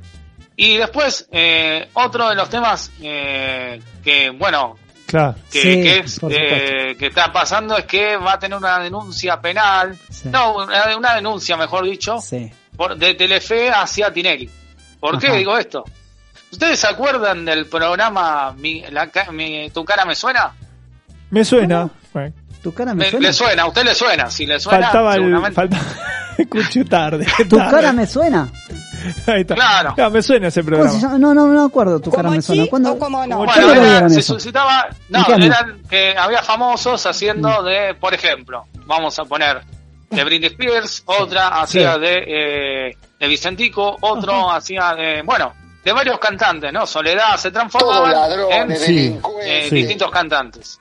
Y 0.56 0.76
después, 0.76 1.26
eh, 1.32 1.88
otro 1.94 2.28
de 2.28 2.34
los 2.34 2.48
temas 2.50 2.90
eh, 3.02 3.80
que, 4.04 4.30
bueno, 4.30 4.76
Claro. 5.06 5.34
que, 5.50 5.60
Sí, 5.60 5.82
que 5.82 5.98
es, 5.98 6.20
por 6.20 6.32
eh, 6.32 6.94
que 6.98 7.06
está 7.06 7.32
pasando 7.32 7.76
es 7.76 7.84
que 7.86 8.16
va 8.16 8.34
a 8.34 8.38
tener 8.38 8.56
una 8.58 8.78
denuncia 8.78 9.40
penal, 9.40 9.96
Sí. 10.10 10.28
no, 10.28 10.56
una, 10.56 10.96
una 10.96 11.14
denuncia, 11.14 11.56
mejor 11.56 11.84
dicho, 11.84 12.18
Sí. 12.20 12.50
por, 12.76 12.96
de 12.96 13.14
Telefe 13.14 13.70
hacia 13.70 14.12
Tinelli. 14.12 14.48
¿Por 15.00 15.18
qué 15.18 15.28
Ajá. 15.28 15.36
digo 15.36 15.56
esto? 15.58 15.84
¿Ustedes 16.52 16.80
se 16.80 16.86
acuerdan 16.88 17.44
del 17.44 17.66
programa 17.66 18.52
mi, 18.56 18.82
la 18.90 19.08
ca- 19.08 19.30
mi- 19.30 19.70
Tu 19.70 19.84
cara 19.84 20.04
me 20.04 20.14
suena? 20.14 20.52
Me 21.30 21.44
suena. 21.44 21.88
Bueno, 22.12 22.34
¿Tu 22.62 22.74
cara 22.74 22.92
me 22.94 23.04
Me- 23.04 23.10
suena? 23.10 23.26
le 23.28 23.32
suena, 23.32 23.62
a 23.62 23.66
usted 23.68 23.84
le 23.84 23.94
suena. 23.94 24.30
Si 24.30 24.46
le 24.46 24.58
suena, 24.60 24.82
faltaba 24.82 25.14
el. 25.14 25.20
seguramente. 25.22 25.54
Falta... 25.54 25.78
Escucho 26.38 26.84
tarde. 26.86 27.26
¿Tu 27.48 27.56
tarde. 27.56 27.70
cara 27.70 27.92
me 27.92 28.06
suena? 28.06 28.48
Ahí 29.26 29.42
está. 29.42 29.54
Claro. 29.54 29.94
Ah, 29.98 30.10
me 30.10 30.22
suena 30.22 30.48
ese 30.48 30.62
¿Cómo 30.62 30.76
programa. 30.76 31.18
No, 31.18 31.34
no, 31.34 31.46
no 31.46 31.64
acuerdo 31.64 32.00
tu 32.00 32.10
cara 32.10 32.30
me 32.30 32.40
suena. 32.42 32.66
¿Cuándo? 32.66 32.98
cómo 32.98 33.26
no? 33.26 33.34
Como 33.36 33.44
¿Cuándo 33.46 33.66
Bueno, 33.68 33.84
era- 33.84 34.08
se 34.10 34.20
eso? 34.20 34.34
suscitaba, 34.34 34.88
no, 35.08 35.24
eran 35.36 35.82
que 35.88 36.14
había 36.16 36.42
famosos 36.42 37.04
haciendo 37.06 37.62
de, 37.62 37.94
por 37.94 38.12
ejemplo, 38.14 38.66
vamos 38.86 39.18
a 39.18 39.24
poner 39.24 39.60
de 40.10 40.24
Britney 40.24 40.48
Spears, 40.50 41.02
otra 41.06 41.48
hacía 41.62 41.94
Sí. 41.94 42.00
de, 42.00 42.88
eh, 42.90 42.96
de 43.18 43.26
Vicentico, 43.28 43.96
otro 44.00 44.50
hacía 44.50 44.94
de, 44.94 45.22
bueno, 45.22 45.52
de 45.84 45.92
varios 45.92 46.18
cantantes, 46.18 46.72
¿no? 46.72 46.86
Soledad 46.86 47.36
se 47.36 47.50
ladrones, 48.12 48.82
en 48.82 48.86
Sí. 48.86 49.20
eh, 49.42 49.66
Sí. 49.68 49.74
distintos 49.76 50.10
cantantes. 50.10 50.78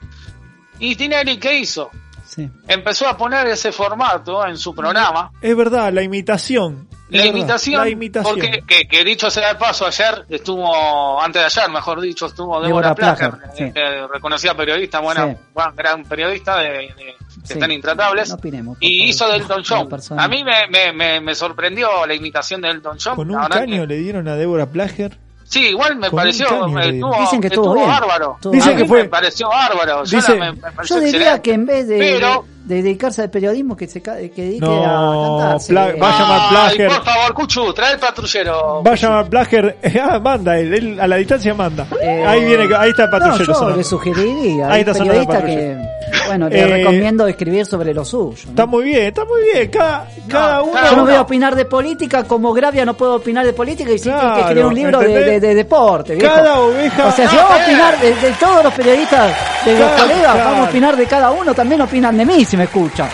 Y 0.80 0.96
Tinelli, 0.96 1.38
¿qué 1.38 1.56
hizo? 1.60 1.90
Sí. 2.26 2.50
Empezó 2.68 3.08
a 3.08 3.18
poner 3.18 3.48
ese 3.48 3.72
formato 3.72 4.46
en 4.46 4.58
su 4.58 4.74
programa. 4.76 5.32
Es 5.42 5.56
verdad, 5.56 5.92
la 5.92 6.04
imitación. 6.04 6.88
La 7.10 7.24
verdad, 7.24 7.38
imitación, 7.38 7.82
La 7.82 7.90
imitación. 7.90 8.36
porque 8.40 8.64
que, 8.68 8.88
que 8.88 9.04
dicho 9.04 9.32
sea 9.32 9.48
de 9.50 9.56
paso, 9.56 9.88
ayer 9.88 10.26
estuvo, 10.30 11.20
antes 11.20 11.42
de 11.42 11.46
ayer, 11.62 11.72
mejor 11.72 12.00
dicho, 12.02 12.28
estuvo 12.28 12.62
Débora 12.62 12.90
Débora 12.90 12.96
Plager, 12.96 13.32
Plager, 13.32 13.72
eh, 13.76 14.08
reconocida 14.14 14.54
periodista, 14.54 15.00
buena, 15.00 15.36
gran 15.76 16.04
periodista 16.04 16.58
de, 16.60 16.70
de- 16.70 17.16
que 17.50 17.54
Sí. 17.56 17.60
están 17.60 17.72
intratables, 17.72 18.30
No 18.30 18.36
opinemos, 18.36 18.78
y 18.80 18.98
favor. 19.00 19.10
hizo 19.10 19.28
del 19.30 19.42
Elton 19.42 19.64
John. 19.68 20.20
A 20.20 20.28
mí 20.28 20.44
me, 20.44 20.68
me, 20.70 20.94
me, 20.94 21.20
me 21.22 21.36
sorprendió 21.36 22.06
la 22.08 22.14
imitación 22.14 22.62
de 22.62 22.70
Elton 22.70 22.98
John. 23.04 23.16
Con 23.16 23.32
un 23.32 23.42
caño 23.48 23.82
que- 23.82 23.88
le 23.88 23.98
dieron 23.98 24.28
a 24.28 24.36
Débora 24.36 24.68
Plager. 24.68 25.18
Sí, 25.46 25.70
igual 25.70 25.96
me 25.96 26.12
pareció, 26.12 26.46
dieron. 26.48 26.78
estuvo, 26.80 27.20
Dicen 27.22 27.42
que 27.42 27.48
estuvo 27.48 27.74
bien. 27.74 27.88
bárbaro. 27.88 28.34
Estuvo 28.36 28.54
Dicen 28.54 28.74
A 28.74 28.78
que 28.78 28.84
mí 28.84 28.88
fue- 28.88 29.02
me 29.04 29.10
pareció 29.10 29.50
bárbaro. 29.50 30.04
Yo, 30.06 30.18
Dice- 30.18 30.38
la- 30.38 30.46
me, 30.46 30.52
me 30.62 30.72
pareció 30.72 30.96
Yo 30.98 31.02
diría 31.02 31.20
excelente. 31.20 31.42
que 31.42 31.54
en 31.54 31.66
vez 31.66 31.88
de, 31.88 31.98
Pero- 31.98 32.46
de 32.66 32.84
dedicarse 32.84 33.24
al 33.24 33.32
periodismo, 33.32 33.76
que 33.76 33.88
se 33.88 34.00
que 34.04 34.12
dedique 34.30 34.60
No, 34.64 35.40
a 35.40 35.40
cantar. 35.42 35.60
sí. 35.60 35.70
Pla- 35.70 35.86
va 36.00 36.16
a 36.16 36.20
llamar 36.20 36.40
Ay, 36.42 36.50
Plager. 36.78 36.88
por 36.90 37.04
favor, 37.04 37.34
Cuchu, 37.34 37.74
trae 37.74 37.94
el 37.94 38.00
patrullero. 38.00 38.84
Va 38.84 38.92
a 38.92 38.96
llamar 38.96 39.28
Plager. 39.28 39.78
Ah, 40.00 40.20
manda, 40.20 40.56
él, 40.60 40.72
él 40.76 41.00
a 41.00 41.08
la 41.08 41.16
distancia 41.16 41.52
manda. 41.56 41.88
Eh, 42.00 42.24
ahí 42.28 42.46
viene, 42.46 42.68
ahí 42.78 42.92
está 42.92 43.06
el 43.06 43.10
No, 43.10 43.18
patrullero. 43.18 43.46
yo 43.46 43.54
sonando. 43.56 43.78
le 43.78 43.84
sugeriría 43.84 44.70
Ahí 44.70 44.82
está 44.82 44.94
sonando 44.94 45.20
el 45.22 45.28
periodista 45.28 45.46
que, 45.48 46.19
bueno, 46.30 46.48
le 46.50 46.60
Eh, 46.60 46.68
recomiendo 46.68 47.28
escribir 47.28 47.66
sobre 47.66 47.94
lo 47.94 48.06
suyo. 48.06 48.38
¿no? 48.46 48.50
Está 48.52 48.66
muy 48.66 48.84
bien, 48.86 49.06
está 49.08 49.26
muy 49.26 49.42
bien. 49.52 49.70
Cada, 49.70 50.08
cada 50.28 50.62
uno. 50.62 50.80
Yo 50.90 50.96
no 50.96 51.06
voy 51.06 51.16
a 51.16 51.22
opinar 51.22 51.56
de 51.56 51.66
política, 51.66 52.24
como 52.26 52.54
Gravia 52.54 52.86
no 52.86 52.94
puedo 52.96 53.16
opinar 53.16 53.46
de 53.46 53.54
política 53.54 53.92
y 53.92 53.98
sí 53.98 54.06
tengo 54.10 54.20
que 54.20 54.26
Claro, 54.26 54.40
escribir 54.42 54.66
un 54.66 54.76
libro 54.76 55.00
de, 55.00 55.06
¿entendés? 55.08 55.42
de- 55.42 55.48
de 55.48 55.56
deporte. 55.56 56.16
viejo. 56.16 56.34
Cada 56.36 56.60
oveja. 56.60 57.08
O 57.08 57.12
sea, 57.12 57.30
si 57.30 57.36
No, 57.36 57.42
vamos 57.44 57.58
a 57.58 57.60
eh. 57.62 57.64
opinar 57.66 58.00
de, 58.00 58.16
de 58.16 58.32
todos 58.40 58.64
los 58.64 58.74
periodistas, 58.74 59.32
de 59.66 59.72
los 59.72 59.80
Claro, 59.92 60.02
colegas, 60.04 60.34
claro. 60.34 60.50
vamos 60.52 60.68
a 60.68 60.70
opinar 60.70 60.96
de 60.98 61.06
cada 61.06 61.32
uno, 61.32 61.54
también 61.54 61.82
opinan 61.82 62.18
de 62.18 62.26
mí 62.26 62.46
si 62.46 62.56
me 62.58 62.64
escuchan. 62.66 63.10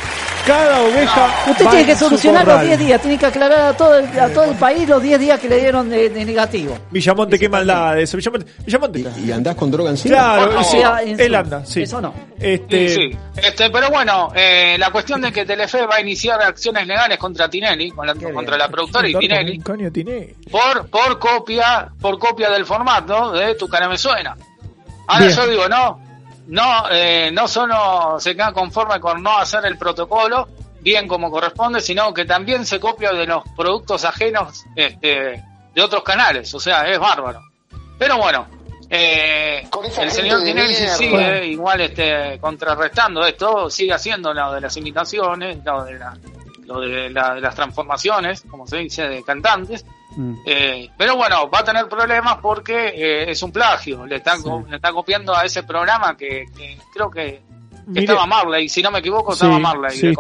Cada 0.46 0.82
oveja. 0.84 1.36
Usted 1.50 1.68
tiene 1.70 1.86
que 1.86 1.96
solucionar 1.96 2.46
los 2.46 2.54
corral. 2.56 2.68
10 2.68 2.80
días, 2.80 3.02
tiene 3.02 3.18
que 3.18 3.26
aclarar 3.26 3.62
a 3.62 3.78
todo 3.78 3.98
el, 3.98 4.20
a 4.20 4.30
todo 4.30 4.44
el 4.46 4.56
país 4.56 4.88
los 4.88 5.02
10 5.02 5.20
días 5.20 5.40
que 5.40 5.50
le 5.50 5.60
dieron 5.60 5.90
de, 5.90 6.10
de 6.10 6.24
negativo. 6.26 6.78
Villamonte, 6.92 7.40
qué 7.40 7.50
maldad 7.50 8.00
eso. 8.00 8.18
Villamonte. 8.18 8.46
Villamonte. 8.66 9.04
¿Y 9.26 9.32
andás 9.32 9.56
con 9.56 9.72
droga 9.72 9.90
encima? 9.90 10.16
Claro, 10.16 10.52
Por 10.52 10.64
sí, 10.64 10.78
favor. 10.82 11.00
En 11.02 11.20
él 11.20 11.36
anda, 11.36 11.66
sí. 11.66 11.82
Eso 11.84 12.00
no. 12.02 12.14
Este, 12.40 12.90
Sí, 12.90 12.96
sí. 13.12 13.18
Este, 13.38 13.70
pero 13.70 13.90
bueno, 13.90 14.32
eh, 14.36 14.76
la 14.78 14.92
cuestión 14.92 15.22
de 15.22 15.32
que 15.32 15.46
Telefe 15.46 15.86
va 15.86 15.96
a 15.96 16.02
iniciar 16.02 16.42
acciones 16.42 16.86
legales 16.86 17.18
contra 17.18 17.50
Tinelli, 17.50 17.92
con 17.92 18.06
la- 18.06 18.14
Qué 18.14 18.32
contra 18.32 18.58
la 18.58 18.68
productora 18.70 19.08
y 19.10 19.16
Tinelli, 19.16 19.60
Tinelli. 19.60 20.36
por, 20.52 20.88
por 20.90 21.20
copia, 21.20 21.90
por 22.00 22.20
copia 22.20 22.50
del 22.52 22.66
formato 22.66 23.32
de 23.32 23.56
Tu 23.56 23.68
cara 23.68 23.90
me 23.90 23.98
suena. 23.98 24.36
Ahora 25.08 25.26
Bien. 25.26 25.36
yo 25.38 25.48
digo, 25.48 25.68
no, 25.70 26.00
no, 26.48 26.90
eh, 26.92 27.30
no 27.34 27.48
solo 27.48 28.18
se 28.20 28.36
queda 28.36 28.52
conforme 28.54 29.00
con 29.00 29.22
no 29.24 29.38
hacer 29.38 29.66
el 29.66 29.78
protocolo 29.78 30.48
bien 30.82 31.08
como 31.08 31.32
corresponde, 31.32 31.82
sino 31.82 32.14
que 32.14 32.26
también 32.26 32.66
se 32.66 32.80
copia 32.80 33.12
de 33.12 33.26
los 33.26 33.44
productos 33.56 34.06
ajenos 34.06 34.66
este, 34.76 35.44
de 35.74 35.82
otros 35.82 36.04
canales, 36.04 36.54
o 36.54 36.60
sea, 36.60 36.88
es 36.88 37.00
bárbaro. 37.00 37.42
Pero 37.98 38.18
bueno, 38.18 38.46
eh, 38.90 39.68
el 40.04 40.12
señor 40.12 40.40
Tinelli 40.44 40.74
sigue 40.98 41.46
igual 41.48 41.82
este, 41.82 42.38
contrarrestando 42.40 43.26
esto, 43.26 43.70
sigue 43.70 43.94
haciendo 43.94 44.32
lo 44.34 44.54
de 44.54 44.62
las 44.62 44.78
imitaciones, 44.78 45.58
lo 45.66 45.84
de, 45.86 45.94
la- 45.98 46.18
lo 46.66 46.80
de, 46.82 47.10
la- 47.10 47.34
de 47.34 47.42
las 47.42 47.56
transformaciones, 47.56 48.44
como 48.50 48.68
se 48.68 48.78
dice, 48.78 49.08
de 49.08 49.24
cantantes. 49.24 49.84
Mm. 50.16 50.34
Eh, 50.46 50.90
pero 50.98 51.16
bueno, 51.18 51.50
va 51.50 51.60
a 51.60 51.64
tener 51.64 51.88
problemas 51.88 52.38
porque 52.42 52.90
eh, 52.96 53.32
es 53.32 53.42
un 53.44 53.52
plagio. 53.52 54.06
Le 54.06 54.18
están, 54.18 54.42
co- 54.42 54.66
le 54.70 54.76
están 54.78 54.94
copiando 54.94 55.36
a 55.36 55.44
ese 55.44 55.64
programa 55.64 56.16
que, 56.18 56.46
que 56.58 56.78
creo 56.94 57.10
que, 57.10 57.22
que 57.24 57.42
Mire- 57.88 58.04
estaba 58.06 58.26
Marley. 58.26 58.70
Si 58.70 58.82
no 58.82 58.92
me 58.92 59.00
equivoco, 59.00 59.32
Sí, 59.34 59.46
estaba 59.46 59.60
Marley. 59.60 59.98
sí. 59.98 60.08
No, 60.08 60.14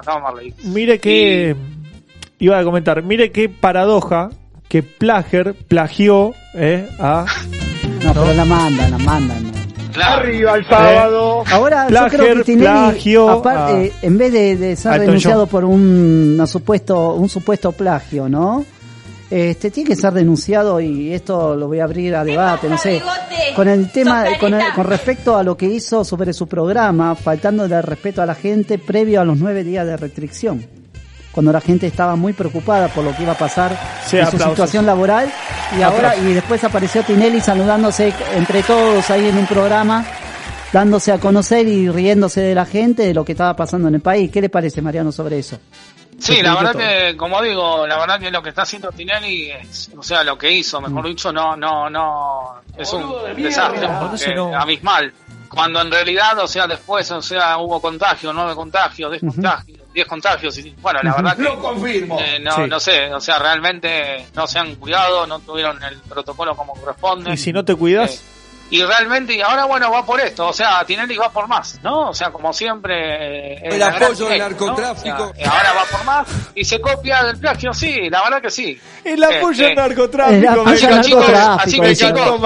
estaba 0.00 0.20
Marley. 0.20 0.54
Mire 0.64 0.98
que. 1.00 1.56
Iba 2.38 2.58
a 2.58 2.64
comentar, 2.64 3.02
mire 3.02 3.32
qué 3.32 3.48
paradoja 3.50 4.30
que 4.68 4.82
Plager 4.82 5.54
plagió 5.68 6.32
eh, 6.54 6.88
a. 6.98 7.26
No, 8.02 8.12
pero 8.14 8.32
la 8.32 8.44
mandan, 8.46 8.90
la 8.92 8.98
mandan. 8.98 9.49
Claro. 9.92 10.24
el 10.56 10.66
sábado. 10.66 11.44
Ahora 11.50 11.86
Plager 11.88 12.10
yo 12.12 12.24
creo 12.24 12.36
que 12.36 12.44
Tinelli, 12.44 12.68
aparte, 13.16 13.92
en 14.02 14.18
vez 14.18 14.32
de, 14.32 14.56
de 14.56 14.76
ser 14.76 15.00
denunciado 15.00 15.40
John. 15.42 15.48
por 15.48 15.64
un, 15.64 16.32
una 16.34 16.46
supuesto, 16.46 17.14
un 17.14 17.28
supuesto 17.28 17.72
plagio, 17.72 18.28
¿no? 18.28 18.64
Este 19.30 19.70
tiene 19.70 19.90
que 19.90 19.96
ser 19.96 20.12
denunciado 20.12 20.80
y 20.80 21.14
esto 21.14 21.54
lo 21.54 21.68
voy 21.68 21.78
a 21.78 21.84
abrir 21.84 22.16
a 22.16 22.24
debate, 22.24 22.68
no 22.68 22.76
sé, 22.76 23.00
con 23.54 23.68
el 23.68 23.88
tema, 23.92 24.24
con, 24.40 24.54
el- 24.54 24.72
con 24.74 24.84
respecto 24.86 25.36
a 25.36 25.44
lo 25.44 25.56
que 25.56 25.66
hizo 25.66 26.04
sobre 26.04 26.32
su 26.32 26.48
programa, 26.48 27.14
faltando 27.14 27.64
el 27.64 27.82
respeto 27.82 28.22
a 28.22 28.26
la 28.26 28.34
gente 28.34 28.78
previo 28.78 29.20
a 29.20 29.24
los 29.24 29.38
nueve 29.38 29.62
días 29.62 29.86
de 29.86 29.96
restricción, 29.96 30.66
cuando 31.32 31.52
la 31.52 31.60
gente 31.60 31.86
estaba 31.86 32.16
muy 32.16 32.32
preocupada 32.32 32.88
por 32.88 33.04
lo 33.04 33.14
que 33.14 33.22
iba 33.22 33.32
a 33.32 33.38
pasar 33.38 33.76
Sí, 34.06 34.18
en 34.18 34.30
su 34.30 34.38
situación 34.38 34.86
laboral 34.86 35.30
y 35.78 35.82
ahora 35.82 36.16
y 36.16 36.32
después 36.32 36.62
apareció 36.64 37.02
Tinelli 37.02 37.40
saludándose 37.40 38.12
entre 38.34 38.62
todos 38.62 39.08
ahí 39.10 39.28
en 39.28 39.38
un 39.38 39.46
programa 39.46 40.04
dándose 40.72 41.12
a 41.12 41.18
conocer 41.18 41.66
y 41.66 41.88
riéndose 41.88 42.40
de 42.40 42.54
la 42.54 42.64
gente 42.66 43.02
de 43.02 43.14
lo 43.14 43.24
que 43.24 43.32
estaba 43.32 43.54
pasando 43.54 43.88
en 43.88 43.96
el 43.96 44.00
país. 44.00 44.30
¿Qué 44.30 44.40
le 44.40 44.48
parece, 44.48 44.80
Mariano, 44.82 45.10
sobre 45.12 45.38
eso? 45.38 45.58
Sí, 46.18 46.42
la 46.42 46.54
verdad 46.54 46.72
todo. 46.72 46.82
que, 46.82 47.16
como 47.16 47.40
digo, 47.42 47.86
la 47.86 47.98
verdad 47.98 48.20
que 48.20 48.30
lo 48.30 48.42
que 48.42 48.50
está 48.50 48.62
haciendo 48.62 48.92
Tinelli 48.92 49.50
es, 49.50 49.90
o 49.96 50.02
sea, 50.02 50.22
lo 50.22 50.36
que 50.36 50.52
hizo, 50.52 50.80
mejor 50.80 51.06
dicho, 51.06 51.32
no, 51.32 51.56
no, 51.56 51.88
no, 51.88 52.60
es 52.76 52.92
un 52.92 53.04
desastre, 53.36 53.88
no. 54.34 54.54
abismal. 54.54 55.12
Cuando 55.48 55.80
en 55.80 55.90
realidad, 55.90 56.38
o 56.38 56.46
sea, 56.46 56.66
después, 56.66 57.10
o 57.10 57.22
sea, 57.22 57.58
hubo 57.58 57.80
contagio, 57.80 58.32
nueve 58.32 58.54
contagios, 58.54 59.10
diez 59.10 59.22
contagios, 59.22 59.79
diez 59.92 60.06
contagios, 60.06 60.56
y 60.58 60.70
bueno, 60.80 61.00
la 61.02 61.14
verdad 61.14 61.36
que 61.36 61.42
Lo 61.42 61.58
confirmo. 61.60 62.18
eh, 62.20 62.38
no, 62.40 62.54
Sí. 62.56 62.62
no 62.68 62.78
sé, 62.80 63.12
o 63.12 63.20
sea, 63.20 63.38
realmente 63.38 64.26
no 64.34 64.46
se 64.46 64.58
han 64.58 64.74
cuidado, 64.76 65.26
no 65.26 65.40
tuvieron 65.40 65.82
el 65.82 65.98
protocolo 66.00 66.54
como 66.56 66.74
corresponde. 66.74 67.32
Y 67.32 67.36
si 67.36 67.52
no 67.52 67.64
te 67.64 67.74
cuidas, 67.74 68.14
Eh, 68.14 68.20
y 68.70 68.82
realmente, 68.82 69.34
y 69.34 69.40
ahora 69.40 69.64
bueno, 69.66 69.90
va 69.90 70.04
por 70.06 70.20
esto, 70.20 70.48
o 70.48 70.52
sea, 70.52 70.84
Tinelli 70.84 71.16
va 71.16 71.30
por 71.30 71.48
más, 71.48 71.78
¿no? 71.82 72.10
O 72.10 72.14
sea, 72.14 72.30
como 72.30 72.52
siempre... 72.52 73.56
eh, 73.56 73.60
El 73.64 73.82
apoyo 73.82 74.06
del 74.08 74.16
Tinelli, 74.16 74.38
¿no? 74.38 74.44
narcotráfico. 74.48 75.22
O 75.30 75.34
sea, 75.34 75.44
eh, 75.44 75.48
ahora 75.48 75.72
va 75.74 75.84
por 75.96 76.04
más 76.04 76.26
y 76.54 76.64
se 76.64 76.80
copia 76.80 77.22
del 77.24 77.38
plagio, 77.38 77.72
sí, 77.74 78.08
la 78.10 78.22
verdad 78.22 78.40
que 78.42 78.50
sí. 78.50 78.78
el 79.04 79.22
apoyo 79.22 79.64
al 79.64 79.70
Este, 79.70 79.74
narcotráfico. 79.74 80.50
Al 80.50 80.54
encantó. 80.54 80.64
narcotráfico, 81.20 81.60
así 81.60 81.80
que, 81.80 81.88
dice. 81.88 82.06
chicos. 82.06 82.40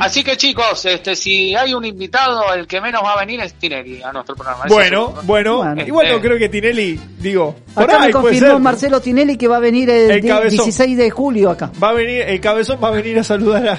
Así 0.00 0.24
que 0.24 0.36
chicos, 0.36 0.84
este, 0.86 1.16
si 1.16 1.54
hay 1.54 1.74
un 1.74 1.84
invitado, 1.84 2.52
el 2.54 2.66
que 2.66 2.80
menos 2.80 3.02
va 3.04 3.12
a 3.14 3.20
venir 3.20 3.40
es 3.40 3.54
Tinelli 3.54 4.02
a 4.02 4.12
nuestro 4.12 4.34
programa. 4.34 4.64
Bueno, 4.68 5.14
bueno, 5.22 5.58
Bueno. 5.58 5.82
igual 5.82 6.08
no 6.08 6.14
Eh. 6.16 6.20
creo 6.20 6.38
que 6.38 6.48
Tinelli, 6.48 6.98
digo, 7.18 7.54
por 7.74 7.84
Acá 7.84 7.92
me 7.98 8.10
puede 8.10 8.12
confirmó 8.12 8.52
ser. 8.54 8.58
Marcelo 8.60 9.00
Tinelli 9.00 9.36
que 9.36 9.48
va 9.48 9.56
a 9.56 9.60
venir 9.60 9.88
el, 9.90 10.10
El 10.10 10.20
di- 10.22 10.28
cabezón. 10.28 10.50
16 10.64 10.96
de 10.96 11.10
julio 11.10 11.50
acá. 11.50 11.70
Va 11.82 11.90
a 11.90 11.92
venir, 11.92 12.22
el 12.22 12.40
cabezón 12.40 12.78
va 12.82 12.88
a 12.88 12.92
venir 12.92 13.18
a 13.18 13.24
saludar 13.24 13.68
a, 13.68 13.78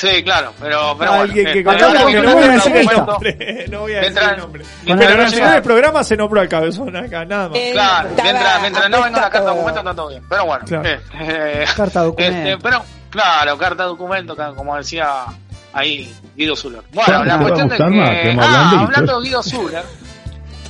Sí, 0.00 0.22
claro, 0.24 0.54
pero, 0.58 0.96
pero 0.98 1.10
a 1.10 1.16
bueno. 1.16 1.22
alguien 1.30 1.44
que 1.46 1.62
mientras- 1.62 1.92
que 2.06 2.22
no 2.22 2.32
voy 2.34 2.42
a 2.44 2.48
decir 2.52 2.76
el 2.76 2.86
nombre. 2.86 3.66
No 3.70 3.80
voy 3.80 3.92
a 3.94 4.00
decir 4.00 4.18
el 4.30 4.36
nombre. 4.38 4.64
mientras 4.84 4.98
Pero 5.08 5.10
en 5.12 5.16
no 5.18 5.24
el 5.24 5.30
llega- 5.30 5.44
primer 5.46 5.62
programa 5.62 6.04
se 6.04 6.16
nombró 6.16 6.40
al 6.40 6.48
cabezón 6.48 6.96
acá, 6.96 7.24
nada 7.26 7.48
más. 7.50 7.58
Eh, 7.58 7.70
Claro, 7.72 8.08
mientras, 8.22 8.60
mientras 8.62 8.88
no 8.90 9.02
venga 9.02 9.18
una 9.18 9.30
carta 9.30 9.48
documento 9.50 9.80
está 9.80 9.94
todo 9.94 10.08
bien. 10.08 10.22
Pero 10.28 10.46
bueno, 10.46 10.64
Claro. 10.66 10.88
eh, 10.88 11.00
eh, 11.20 11.64
Carta 11.76 12.02
documento. 12.02 12.38
este, 12.38 12.58
pero, 12.62 12.82
claro, 13.10 13.58
carta 13.58 13.84
documento, 13.84 14.36
como 14.56 14.76
decía 14.76 15.24
ahí 15.74 16.14
Guido 16.34 16.56
Zuller. 16.56 16.80
Bueno, 16.92 17.24
la 17.24 17.38
cuestión 17.38 17.68
de 17.68 17.76
que. 17.76 18.36
Ah, 18.40 18.80
hablando 18.80 19.20
de 19.20 19.26
Guido 19.28 19.42
Zuller. 19.42 19.82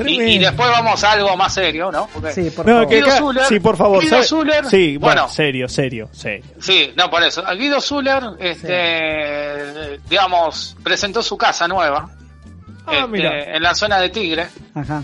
Y, 0.06 0.38
después 0.38 0.68
vamos 0.70 1.02
a 1.04 1.12
algo 1.12 1.36
más 1.36 1.52
serio, 1.54 1.90
¿no? 1.90 2.08
Porque, 2.12 2.32
Sí, 2.32 2.50
por 2.50 2.66
No, 2.66 2.86
que 2.86 2.96
Guido 2.96 3.10
Zuller, 3.10 3.44
sí, 3.46 3.60
por 3.60 3.76
favor. 3.76 4.02
Guido. 4.02 4.22
Zuller, 4.22 4.66
sí, 4.66 4.96
bueno, 4.96 5.22
bueno. 5.22 5.28
serio, 5.34 5.68
serio, 5.68 6.08
serio. 6.12 6.44
Sí, 6.60 6.92
no, 6.96 7.10
por 7.10 7.22
eso. 7.22 7.42
Guido 7.58 7.80
Zuller, 7.80 8.22
este, 8.38 9.98
digamos, 10.08 10.76
presentó 10.82 11.22
su 11.22 11.36
casa 11.36 11.66
nueva. 11.68 12.08
Ah, 12.86 12.92
este, 12.94 13.08
mira. 13.08 13.56
en 13.56 13.62
la 13.62 13.74
zona 13.74 13.98
de 14.00 14.08
Tigre. 14.10 14.48
Ajá. 14.74 15.02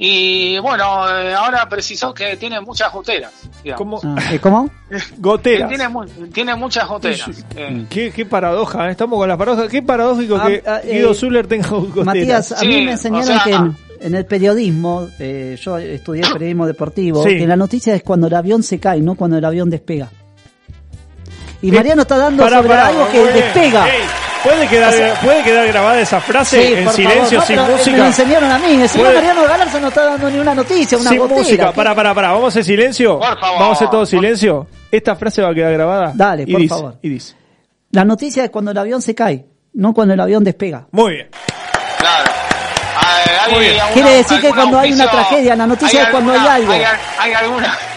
Y 0.00 0.58
bueno, 0.60 1.08
eh, 1.10 1.34
ahora 1.34 1.68
precisó 1.68 2.14
que 2.14 2.36
tiene 2.36 2.60
muchas 2.60 2.92
goteras. 2.92 3.32
digamos. 3.64 4.00
Como 4.00 4.16
Ah, 4.16 4.32
¿eh, 4.32 4.38
¿Cómo? 4.38 4.70
Que 4.88 4.98
goteras. 5.18 5.68
tiene, 5.68 5.88
tiene 6.32 6.54
muchas 6.54 6.86
goteras. 6.86 7.28
Eh, 7.56 7.84
Qué, 7.90 8.12
qué 8.12 8.24
paradoja, 8.24 8.86
¿eh? 8.88 8.92
estamos 8.92 9.18
con 9.18 9.28
las 9.28 9.36
paradojas. 9.36 9.68
Qué 9.68 9.82
paradójico 9.82 10.36
Ah, 10.40 10.46
que 10.46 10.62
ah, 10.64 10.80
eh, 10.84 10.98
Guido 10.98 11.14
Zuller 11.14 11.48
tenga 11.48 11.68
goteras. 11.68 12.06
Matías, 12.06 12.52
a 12.52 12.60
mí 12.64 12.74
Sí, 12.74 12.80
me 12.82 12.88
o 12.88 12.92
enseñaron 12.92 13.24
sea, 13.26 13.42
que 13.44 13.50
en, 14.00 14.06
en 14.06 14.14
el 14.14 14.26
periodismo, 14.26 15.08
eh, 15.18 15.56
yo 15.60 15.78
estudié 15.78 16.22
periodismo 16.32 16.66
deportivo, 16.66 17.22
Sí. 17.22 17.38
que 17.38 17.46
la 17.46 17.56
noticia 17.56 17.94
es 17.94 18.02
cuando 18.02 18.26
el 18.26 18.34
avión 18.34 18.62
se 18.62 18.78
cae, 18.78 19.00
no 19.00 19.14
cuando 19.14 19.36
el 19.38 19.44
avión 19.44 19.68
despega. 19.70 20.08
Y 21.60 21.70
Eh, 21.70 21.72
Mariano 21.72 22.02
está 22.02 22.16
dando 22.18 22.48
sobre 22.48 22.72
algo 22.72 23.08
que 23.08 23.20
bien. 23.22 23.34
despega. 23.34 23.86
¿puede, 24.44 24.68
quedar, 24.68 24.94
O 24.94 24.96
sea- 24.96 25.20
¿Puede 25.20 25.42
quedar 25.42 25.66
grabada 25.66 26.00
esa 26.00 26.20
frase 26.20 26.56
Sí, 26.62 26.72
en 26.74 26.88
silencio, 26.90 27.40
favor. 27.42 27.42
No, 27.42 27.46
sin 27.46 27.56
pero 27.56 27.62
Me 27.64 27.68
lo 27.70 27.76
música? 27.76 28.06
enseñaron 28.06 28.50
a 28.52 28.58
mí. 28.58 28.80
El 28.82 28.88
señor 28.88 29.14
Mariano 29.14 29.42
Galarza 29.42 29.80
no 29.80 29.88
está 29.88 30.04
dando 30.04 30.30
ni 30.30 30.38
una 30.38 30.54
noticia, 30.54 30.96
una 30.96 31.10
sin 31.10 31.18
gotera. 31.18 31.40
música. 31.40 31.66
¿Qué? 31.70 31.74
Pará, 31.76 31.94
pará, 31.96 32.14
pará. 32.14 32.28
Vamos 32.30 32.44
a 32.44 32.48
hacer 32.48 32.64
silencio. 32.64 33.18
Por 33.18 33.38
favor. 33.40 33.58
Vamos 33.58 33.68
a 33.68 33.72
hacer 33.72 33.90
todo 33.90 34.06
silencio. 34.06 34.66
Esta 34.92 35.16
frase 35.16 35.42
va 35.42 35.50
a 35.50 35.54
quedar 35.54 35.72
grabada. 35.72 36.12
Dale, 36.14 36.44
y 36.46 36.52
por 36.52 36.60
dice, 36.62 36.74
favor. 36.74 36.94
Y 37.02 37.08
dice. 37.08 37.34
La 37.90 38.04
noticia 38.04 38.44
es 38.44 38.50
cuando 38.50 38.70
el 38.70 38.78
avión 38.78 39.02
se 39.02 39.14
cae, 39.16 39.44
no 39.74 39.92
cuando 39.92 40.14
el 40.14 40.20
avión 40.20 40.44
despega. 40.44 40.86
Muy 40.92 41.14
bien. 41.14 41.28
Claro. 41.98 42.27
Hay- 43.28 43.36
hay 43.46 43.52
Muy 43.52 43.60
bien. 43.64 43.80
alguna- 43.80 43.92
Quiere 43.94 44.10
decir 44.16 44.40
que 44.40 44.48
cuando 44.50 44.78
hay 44.78 44.92
una 44.92 45.10
tragedia, 45.10 45.56
la 45.56 45.66
noticia 45.66 46.02
es 46.02 46.08
cuando 46.10 46.32
hay 46.32 46.46
algo. 46.46 46.72
Hay, 46.72 46.82
hay 47.18 47.32
alguna, 47.34 47.78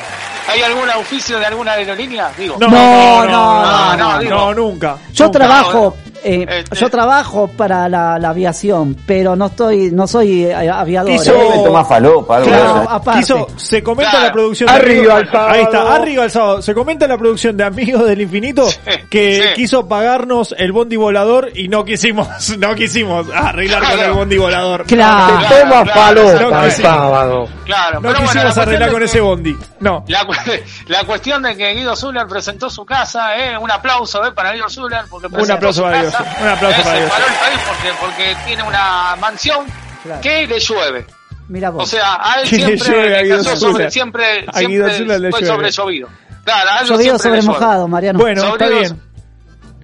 ¿Hay 0.47 0.61
algún 0.63 0.89
oficio 0.89 1.39
de 1.39 1.45
alguna 1.45 1.73
aerolínea? 1.73 2.29
Digo. 2.37 2.57
No, 2.59 2.67
No, 2.67 3.25
no, 3.25 3.27
no, 3.27 3.61
no, 3.61 3.95
no, 3.95 4.11
no, 4.13 4.19
digo. 4.19 4.35
no, 4.35 4.53
nunca. 4.53 4.97
Yo 5.13 5.25
Nunca. 5.25 5.39
trabajo, 5.39 5.95
eh, 6.23 6.45
Este- 6.47 6.75
yo 6.77 6.89
trabajo 6.89 7.47
para 7.47 7.87
la, 7.89 8.17
la 8.19 8.29
aviación, 8.29 8.95
pero 9.05 9.35
no 9.35 9.47
estoy, 9.47 9.91
no 9.91 10.07
soy 10.07 10.45
eh, 10.45 10.53
aviador. 10.69 11.11
Quiso- 11.11 11.35
eh. 11.35 11.61
Toma 11.65 11.83
falopa, 11.85 12.37
algo 12.37 12.49
Claro, 12.49 13.01
de. 13.05 13.11
Quiso, 13.19 13.47
se 13.55 13.81
comenta 13.83 14.11
Claro. 14.11 14.25
la 14.27 14.31
producción 14.33 14.67
de 14.69 14.75
Arriba 14.75 15.13
Amigos- 15.15 15.21
el 15.21 15.29
sábado. 15.31 15.49
Ahí 15.53 15.61
está, 15.63 15.95
arriba 15.95 16.23
el 16.23 16.31
sábado. 16.31 16.61
Se 16.61 16.73
comenta 16.73 17.07
la 17.07 17.17
producción 17.17 17.57
de 17.57 17.63
Amigos 17.63 18.05
del 18.07 18.21
Infinito 18.21 18.67
que 19.09 19.41
sí. 19.41 19.49
quiso 19.55 19.87
pagarnos 19.87 20.53
el 20.57 20.71
bondi 20.71 20.95
volador 20.95 21.49
y 21.55 21.67
no 21.67 21.83
quisimos, 21.85 22.27
no 22.57 22.75
quisimos 22.75 23.27
arreglar 23.33 23.83
con 23.83 23.99
el 23.99 24.11
bondi 24.11 24.37
volador. 24.37 24.85
Claro. 24.85 25.39
Te 25.39 25.45
Claro, 25.47 25.61
toma 25.61 25.83
claro, 25.83 26.27
falopa 26.27 26.47
claro, 26.49 26.65
el 26.65 26.71
sí. 26.71 26.81
sábado. 26.81 27.47
Claro, 27.65 27.95
No 27.95 28.01
pero 28.01 28.13
bueno, 28.13 28.19
quisimos 28.21 28.35
la 28.35 28.41
cuestión 28.43 28.63
arreglar 28.67 28.89
de 28.89 28.93
con 28.93 28.99
que- 28.99 29.05
ese 29.05 29.21
bondi. 29.21 29.57
No. 29.79 30.03
La, 30.07 30.25
cu- 30.25 30.33
la 30.87 31.03
cuestión 31.05 31.41
de 31.43 31.55
que 31.57 31.73
Guido 31.73 31.95
Zuller 31.95 32.27
presentó 32.27 32.69
su 32.69 32.85
casa, 32.85 33.35
eh, 33.37 33.57
un 33.57 33.71
aplauso 33.71 34.23
eh, 34.25 34.31
para 34.31 34.51
Guido 34.53 34.69
Zuller 34.69 35.01
porque 35.09 35.29
presentó 35.29 35.53
aplauso 35.55 35.83
para 35.83 35.99
Guido 35.99 36.10
un 36.41 36.47
aplauso 36.47 36.81
para 36.83 36.95
se 36.95 36.99
Guido 36.99 37.09
paró 37.09 37.25
el 37.27 37.33
país 37.33 37.59
porque, 37.67 37.89
porque 37.99 38.35
tiene 38.45 38.63
una 38.63 39.15
mansión 39.19 39.65
Claro. 40.03 40.21
que 40.21 40.47
le 40.47 40.59
llueve. 40.59 41.05
Mira 41.47 41.69
vos. 41.69 41.83
O 41.83 41.85
sea, 41.85 42.15
a 42.21 42.41
él 42.41 42.49
Que 42.49 42.57
le 42.57 42.65
siempre 42.77 42.87
llueve 42.89 43.17
a 43.17 43.21
Guido 43.23 43.55
sobre, 43.55 43.91
siempre, 43.91 44.45
A 44.51 44.59
Guido 44.61 44.89
siempre 44.89 45.19
le 45.19 45.29
fue 45.31 45.41
llueve. 45.41 45.53
sobre 45.53 45.71
llovido. 45.71 46.09
Claro, 46.43 46.69
a 46.71 46.83
Llovido 46.83 47.19
sobre 47.19 47.41
mojado, 47.43 47.87
Mariano. 47.87 48.19
Bueno, 48.19 48.43
está 48.47 48.67
bien. 48.67 48.99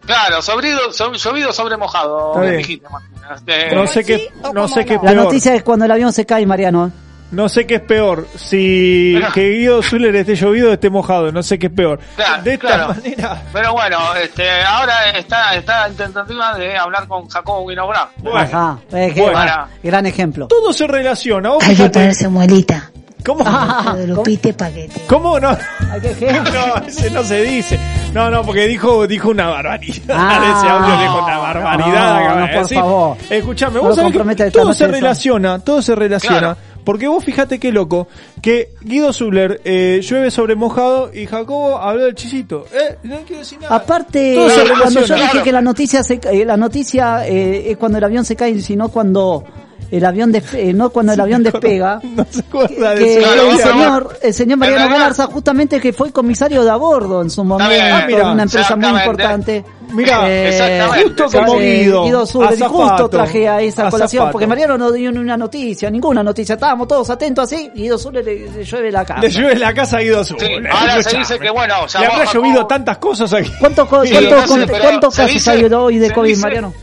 Claro, 0.07 0.41
sobrido, 0.41 0.91
so- 0.93 1.11
llovido 1.13 1.51
sobre 1.53 1.75
mojado. 1.77 2.29
Está 2.29 2.39
bien 2.41 2.51
bien. 2.53 2.57
dijiste. 2.59 2.87
Este, 3.35 3.75
No 3.75 3.85
sé 3.87 4.03
qué, 4.05 4.31
no 4.53 4.67
sé 4.69 4.85
qué 4.85 4.93
La 4.95 5.01
peor. 5.01 5.15
noticia 5.15 5.53
es 5.53 5.61
cuando 5.63 5.83
el 5.85 5.91
avión 5.91 6.13
se 6.13 6.25
cae, 6.25 6.45
Mariano. 6.45 6.91
No 7.31 7.49
sé 7.49 7.65
qué 7.65 7.75
es 7.75 7.81
peor. 7.81 8.27
Si 8.35 9.13
Pero- 9.19 9.31
que 9.33 9.49
Guido 9.51 9.83
Zuller 9.83 10.15
esté 10.15 10.35
llovido 10.35 10.69
o 10.69 10.73
esté 10.73 10.89
mojado. 10.89 11.31
No 11.31 11.43
sé 11.43 11.59
qué 11.59 11.67
es 11.67 11.73
peor. 11.73 11.99
Claro, 12.15 12.43
de 12.43 12.53
esta 12.53 12.67
claro. 12.67 12.87
manera. 12.93 13.41
Pero 13.51 13.73
bueno, 13.73 13.97
este, 14.15 14.49
ahora 14.63 15.09
está, 15.11 15.55
está 15.55 15.87
en 15.87 15.95
tentativa 15.95 16.57
de 16.57 16.77
hablar 16.77 17.07
con 17.07 17.27
Jacobo 17.27 17.61
Winograd. 17.61 18.07
Bueno, 18.17 18.39
Ajá. 18.39 18.79
Eh, 18.91 19.13
bueno. 19.17 19.31
gran, 19.41 19.67
gran 19.83 20.05
ejemplo. 20.05 20.47
todo 20.47 20.71
se 20.73 20.87
relaciona. 20.87 21.51
Hay 21.61 21.75
que 21.75 21.89
ponerse 21.89 22.27
muelita. 22.29 22.91
¿Cómo? 23.25 23.43
Ah, 23.45 23.93
Paquete. 24.57 25.01
¿Cómo 25.07 25.37
no? 25.37 25.51
No, 25.51 26.75
ese 26.87 27.11
no 27.11 27.23
se 27.23 27.41
dice. 27.43 27.77
No, 28.13 28.29
no, 28.31 28.41
porque 28.43 28.67
dijo, 28.67 29.05
dijo 29.05 29.29
una 29.29 29.47
barbaridad. 29.47 30.15
Ah, 30.17 30.55
ese 30.57 30.69
audio 30.69 31.01
dijo 31.01 31.25
una 31.25 31.37
barbaridad. 31.37 32.29
no, 32.29 32.35
no, 32.47 32.53
por 32.53 32.69
favor. 32.73 33.17
Escuchame, 33.29 33.75
No 33.75 33.81
vos 33.81 33.95
sabés 33.95 34.35
que 34.37 34.51
todo 34.51 34.73
se 34.73 34.85
eso. 34.85 34.93
relaciona, 34.93 35.59
todo 35.59 35.81
se 35.81 35.93
relaciona. 35.95 36.39
Claro. 36.39 36.57
Porque 36.87 37.09
vos 37.09 37.21
fíjate 37.21 37.59
qué 37.59 37.73
loco, 37.73 38.07
que 38.41 38.69
Guido 38.81 39.11
Zuller 39.11 39.59
eh, 39.65 39.99
llueve 40.01 40.31
sobre 40.31 40.55
mojado 40.55 41.11
y 41.13 41.25
Jacobo 41.25 41.75
habló 41.79 42.05
del 42.05 42.15
chisito. 42.15 42.65
Eh, 42.71 42.95
no 43.03 43.17
quiero 43.25 43.39
decir 43.39 43.59
nada. 43.59 43.75
Aparte, 43.75 44.35
Todo 44.35 44.47
cuando 44.79 45.01
yo 45.01 45.15
dije 45.15 45.27
Claro. 45.31 45.43
que 45.43 45.51
la 45.51 45.59
noticia 45.61 46.01
se, 46.01 46.17
eh, 46.31 46.45
la 46.45 46.55
noticia 46.55 47.27
eh, 47.27 47.71
es 47.71 47.75
cuando 47.77 47.97
el 47.97 48.05
avión 48.05 48.23
se 48.23 48.37
cae, 48.37 48.57
sino 48.61 48.87
cuando 48.87 49.43
el 49.91 50.05
avión 50.05 50.33
despe- 50.33 50.57
eh, 50.69 50.73
no 50.73 50.89
cuando 50.89 51.13
el 51.13 51.19
avión 51.19 51.43
despega. 51.43 51.99
No 52.17 52.25
se 52.29 52.39
acuerda 52.41 52.95
de 52.95 53.03
que 53.03 53.19
eso. 53.19 53.27
Claro, 53.27 53.51
el 53.51 53.59
señor, 53.59 54.19
el 54.23 54.33
señor 54.33 54.57
Mariano 54.57 54.89
Galarza 54.89 55.27
justamente 55.27 55.79
que 55.79 55.93
fue 55.93 56.11
comisario 56.11 56.63
de 56.63 56.69
a 56.71 56.75
bordo 56.75 57.21
en 57.21 57.29
su 57.29 57.43
momento 57.43 57.71
en 57.73 58.07
mira, 58.07 58.31
una 58.31 58.43
empresa 58.43 58.75
muy 58.75 58.87
importante. 58.89 59.63
Mira, 59.93 60.29
exactamente. 60.29 61.03
justo 61.03 61.25
como 61.39 61.61
eh, 61.61 61.79
Guido, 61.83 62.03
Guido 62.03 62.25
Zuller, 62.25 62.59
y 62.59 62.61
justo 62.63 63.09
traje 63.09 63.47
a 63.47 63.61
esa 63.61 63.89
colación, 63.89 64.21
azafato. 64.23 64.31
porque 64.33 64.47
Mariano 64.47 64.77
no 64.77 64.91
dio 64.91 65.11
ni 65.11 65.19
una 65.19 65.37
noticia, 65.37 65.89
ninguna 65.89 66.21
noticia, 66.23 66.55
estábamos 66.55 66.87
todos 66.89 67.09
atentos 67.09 67.45
así, 67.45 67.71
y 67.73 67.83
Guido 67.83 67.97
Zuller 67.97 68.25
le, 68.25 68.49
le 68.51 68.63
llueve 68.65 68.91
la 68.91 69.05
casa. 69.05 69.21
Le 69.21 69.29
llueve 69.29 69.55
la 69.55 69.73
casa 69.73 69.97
a 69.97 69.99
Guido 70.01 70.23
Zuller. 70.25 70.61
Sí, 70.61 70.67
ahora 70.69 71.03
se 71.03 71.17
dice 71.17 71.39
que, 71.39 71.49
bueno, 71.49 71.87
ya 71.87 71.99
Le 72.01 72.07
vos, 72.07 72.15
habrá 72.17 72.33
llovido 72.33 72.67
tantas 72.67 72.97
cosas 72.97 73.31
aquí. 73.31 73.49
¿Cuántos, 73.59 73.87
Sí, 73.87 74.11
cuántos, 74.13 74.49
no 74.57 74.65
sé, 74.65 74.71
cuántos 74.81 75.15
casos 75.15 75.47
hay 75.47 75.63
hoy 75.65 75.99
de 75.99 76.11
COVID, 76.11 76.29
dice- 76.29 76.41
Mariano? 76.41 76.73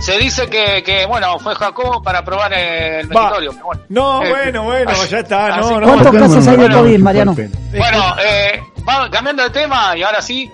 Se 0.00 0.18
dice 0.18 0.48
que, 0.48 0.82
que, 0.84 1.06
bueno, 1.06 1.38
fue 1.38 1.54
Jacobo 1.54 2.02
para 2.02 2.24
probar 2.24 2.52
el 2.52 3.06
Va. 3.08 3.30
territorio. 3.30 3.50
pero 3.52 3.64
Bueno, 3.66 3.82
No, 3.88 4.22
Eh, 4.22 4.28
bueno, 4.30 4.62
bueno, 4.64 4.90
así- 4.90 5.08
ya 5.08 5.18
está. 5.20 5.56
No, 5.56 5.80
no. 5.80 5.86
¿Cuántos 5.86 6.10
bueno. 6.12 6.26
casos 6.28 6.46
hay 6.46 6.56
de 6.56 6.62
Bueno, 6.62 6.78
COVID, 6.78 6.98
Mariano? 6.98 7.34
Bueno, 7.34 8.16
eh, 8.24 8.62
vamos, 8.84 9.08
cambiando 9.10 9.42
de 9.42 9.50
tema, 9.50 9.96
y 9.96 10.02
ahora 10.02 10.20
sí, 10.22 10.50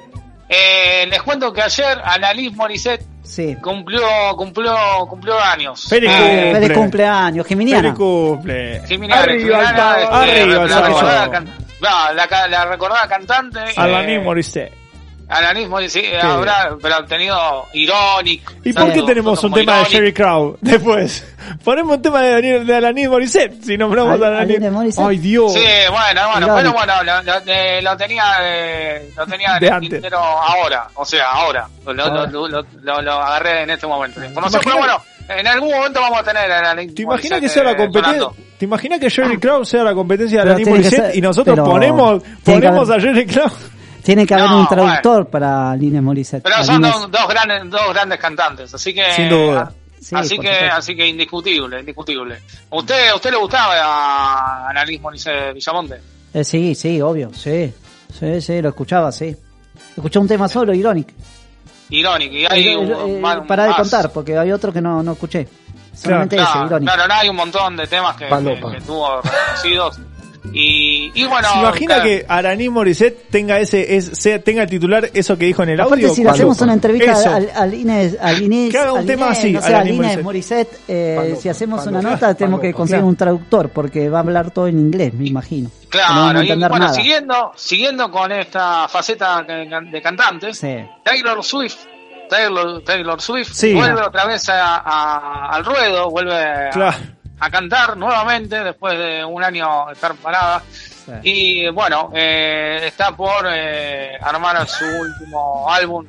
eh, 0.49 1.07
les 1.11 1.23
cuento 1.23 1.53
que 1.53 1.61
ayer 1.63 1.99
Annalise 2.05 2.55
Morissette 2.57 3.05
Sí. 3.25 3.57
cumplió, 3.63 4.03
cumplió, 4.37 4.75
cumplió 5.09 5.39
años. 5.41 5.87
Feliz 5.89 6.11
Ah, 6.13 6.19
cumple. 6.19 6.53
feliz 6.55 6.73
cumpleaños, 6.79 7.47
Geminiana. 7.47 7.83
Feliz 7.83 7.95
cumple. 7.97 8.83
Geminiana, 8.87 9.23
Arriba, 9.23 9.39
Geminiana, 9.59 9.93
Alzado. 9.95 10.23
este, 10.25 10.43
Arriba, 10.43 10.65
la, 10.67 10.81
recordada 10.87 11.31
can- 11.31 11.45
no, 11.81 12.13
la, 12.15 12.49
la 12.49 12.65
recordada 12.67 13.09
cantante. 13.09 13.61
Alanis 13.77 14.17
eh, 14.19 14.21
Morissette. 14.21 14.82
Alanis 15.33 15.69
Morissette, 15.69 16.21
sí, 16.21 16.27
habrá, 16.27 16.77
pero 16.83 16.95
ha 16.97 17.07
tenido 17.07 17.67
irónico. 17.73 18.53
¿Y 18.65 18.73
por 18.73 18.93
qué 18.93 19.03
tenemos 19.03 19.43
un 19.45 19.53
tema 19.53 19.79
de 19.79 19.85
Jerry 19.87 20.13
Crow? 20.13 20.57
Después, 20.61 21.27
ponemos 21.65 21.97
un 21.97 22.03
tema 22.03 22.21
de, 22.23 22.31
Daniel- 22.33 22.67
de 22.67 22.75
Alanis 22.77 23.09
Morissette. 23.09 23.63
Si 23.65 23.77
nombramos 23.79 24.15
Al- 24.15 24.25
a 24.25 24.27
Alanis. 24.29 24.57
Alanis 24.59 24.73
Morissette. 24.73 25.07
Ay, 25.09 25.19
Dios. 25.19 25.53
Sí, 25.55 25.61
bueno, 25.91 26.21
bueno, 26.33 26.47
Irónico. 26.47 26.55
pero 26.57 26.73
bueno, 26.73 27.03
lo, 27.03 27.23
lo- 27.23 27.41
eh, 27.47 27.81
lo 27.83 27.97
tenía, 27.97 28.25
eh, 28.43 29.11
lo 29.17 29.27
tenía 29.27 29.59
De 29.59 29.71
antes. 29.71 29.91
tintero 29.91 30.19
ahora, 30.19 30.89
o 30.95 31.05
sea, 31.05 31.25
ahora. 31.33 31.67
Lo, 31.87 31.93
lo- 31.93 32.05
Ahora. 32.05 32.27
lo- 32.27 32.49
lo- 32.49 32.67
lo- 32.83 33.03
lo 33.03 33.13
agarré 33.13 33.63
en 33.63 33.71
este 33.71 33.87
momento. 33.87 34.21
La 34.21 34.27
información, 34.27 34.61
¿Te 34.61 34.67
pero 34.69 34.79
imaginas- 34.79 35.03
bueno, 35.29 35.41
en 35.41 35.47
algún 35.47 35.71
momento 35.73 36.01
vamos 36.01 36.19
a 36.21 36.23
tener 36.25 36.51
a 36.53 36.59
Alanis 36.59 36.95
¿Te 36.95 37.03
imaginas 37.03 37.41
que 37.41 37.47
Morissette, 37.47 37.55
sea 37.55 37.65
la 37.65 37.71
eh, 37.73 37.77
competencia? 37.77 38.27
¿Te 38.59 38.65
imaginas 38.67 39.01
que 39.01 39.11
Jerry 39.11 39.39
Crow 39.39 39.65
sea 39.65 39.83
la 39.83 39.95
competencia 39.95 40.39
de 40.39 40.43
Pero 40.45 40.55
Alanis 40.57 40.69
Morissette 40.69 41.07
ser- 41.07 41.17
y 41.17 41.21
nosotros 41.21 41.55
pero 41.57 41.65
ponemos, 41.65 42.23
ponemos 42.45 42.91
a 42.91 43.01
Jerry 43.01 43.27
Crow? 43.27 43.51
Tiene 44.03 44.27
que 44.27 44.35
haber 44.35 44.51
No, 44.51 44.61
un 44.61 44.69
traductor 44.69 45.27
para 45.29 45.75
Línea 45.77 46.03
Morissette. 46.03 46.43
Pero 46.43 46.57
A 46.57 46.65
son 46.65 46.83
dos, 46.83 47.11
dos 47.11 47.29
grandes, 47.29 47.71
dos 47.71 47.93
grandes 47.93 48.19
cantantes, 48.19 48.75
así 48.75 48.93
que 48.95 49.13
Sin 49.13 49.29
duda. 49.29 49.73
Sí, 50.01 50.17
así 50.17 50.37
que 50.39 50.53
supuesto. 50.53 50.77
así 50.77 50.97
que 50.97 51.07
indiscutible, 51.07 51.79
indiscutible. 51.81 52.43
¿Usted 52.71 53.09
a 53.11 53.15
usted 53.15 53.31
le 53.31 53.37
gustaba 53.37 53.75
a 53.81 54.69
Annalise 54.71 55.01
Morissette 55.01 55.55
Villamonte? 55.55 56.01
Eh, 56.35 56.43
sí, 56.43 56.75
sí, 56.75 57.01
obvio, 57.01 57.31
sí. 57.33 57.73
Sí, 58.19 58.41
sí, 58.41 58.61
lo 58.61 58.71
escuchaba, 58.71 59.13
sí. 59.13 59.37
Escuché 59.97 60.19
un 60.19 60.27
tema 60.27 60.49
solo, 60.49 60.75
Ironic. 60.75 61.15
Irónico, 61.91 62.35
y 62.35 62.47
hay 62.51 62.69
Eh, 62.69 62.77
un, 62.77 62.91
eh, 63.25 63.43
para 63.47 63.67
de 63.67 63.75
contar, 63.75 64.11
porque 64.11 64.37
hay 64.37 64.51
otro 64.51 64.73
que 64.73 64.81
no, 64.81 65.03
no 65.03 65.13
escuché. 65.13 65.47
Solamente 65.95 66.37
ese, 66.37 66.59
Ironic. 66.67 66.89
claro, 66.91 67.07
no, 67.07 67.15
hay 67.15 67.29
un 67.29 67.37
montón 67.37 67.77
de 67.77 67.87
temas 67.87 68.17
que, 68.17 68.25
que 68.27 68.81
tuvo 68.85 69.21
reconocidos. 69.21 69.99
Y, 70.53 71.13
y 71.15 71.25
bueno, 71.27 71.49
¿Se 71.53 71.59
imagina 71.61 71.95
claro, 71.95 72.03
que 72.09 72.27
Alanis 72.29 72.71
Morissette 72.71 73.29
tenga 73.31 73.61
ese, 73.61 73.97
es, 73.97 74.11
sea, 74.15 74.43
tenga 74.43 74.65
el 74.65 74.69
titular 74.69 75.09
eso 75.15 75.39
que 75.39 75.47
dijo 75.47 75.63
en 75.63 75.69
el 75.71 75.81
Aparte, 75.81 76.05
audio? 76.05 76.15
si 76.15 76.25
le 76.25 76.31
hacemos 76.31 76.61
una 76.61 76.73
entrevista 76.73 77.13
Eso. 77.13 77.31
al, 77.33 77.49
al 77.55 77.75
Inés, 77.75 78.17
al 78.21 78.43
Inés, 78.43 78.73
Que 78.73 78.79
haga 78.79 78.93
un 78.93 78.99
al 78.99 79.07
tema 79.07 79.27
Inés, 79.27 79.39
así, 79.39 79.53
no 79.53 79.63
sé, 79.63 79.75
al 79.75 79.89
Inés 79.89 80.23
Morissette, 80.25 80.81
eh, 80.89 81.37
si 81.41 81.49
hacemos 81.49 81.87
una 81.87 82.03
nota, 82.03 82.35
tenemos 82.35 82.61
que 82.61 82.73
conseguir 82.75 82.99
claro. 82.99 83.07
un 83.09 83.17
traductor, 83.17 83.69
porque 83.69 84.09
va 84.09 84.19
a 84.19 84.23
hablar 84.23 84.51
todo 84.51 84.67
en 84.67 84.79
inglés, 84.81 85.15
me 85.15 85.29
imagino. 85.29 85.69
no 85.71 85.89
Claro, 85.91 86.39
a 86.39 86.43
y 86.45 86.47
entender 86.49 86.71
bueno, 86.71 86.87
nada. 86.87 86.97
siguiendo, 86.97 87.53
siguiendo 87.55 88.11
con 88.11 88.33
esta 88.33 88.89
faceta 88.89 89.45
de 89.45 90.03
cantantes, 90.03 90.59
Sí. 90.59 90.75
Taylor 91.05 91.45
Swift, 91.45 91.77
Taylor, 92.29 92.83
Taylor 92.83 93.21
Swift 93.21 93.53
Sí. 93.53 93.75
vuelve 93.75 94.01
otra 94.03 94.25
vez 94.27 94.49
a- 94.49 94.77
a- 94.79 95.51
al 95.55 95.65
ruedo, 95.65 96.11
vuelve 96.11 96.35
a, 96.35 96.71
Claro. 96.71 96.97
A 97.45 97.51
cantar 97.51 97.97
nuevamente 97.97 98.63
después 98.63 98.97
de 98.99 99.25
un 99.25 99.43
año 99.43 99.91
estar 99.91 100.15
parada. 100.15 100.63
Y 101.25 101.69
bueno, 101.71 102.11
eh, 102.15 102.83
está 102.87 103.11
por 103.17 103.45
eh, 103.51 104.13
armar 104.21 104.67
su 104.69 104.85
último 104.85 105.67
álbum. 105.69 106.07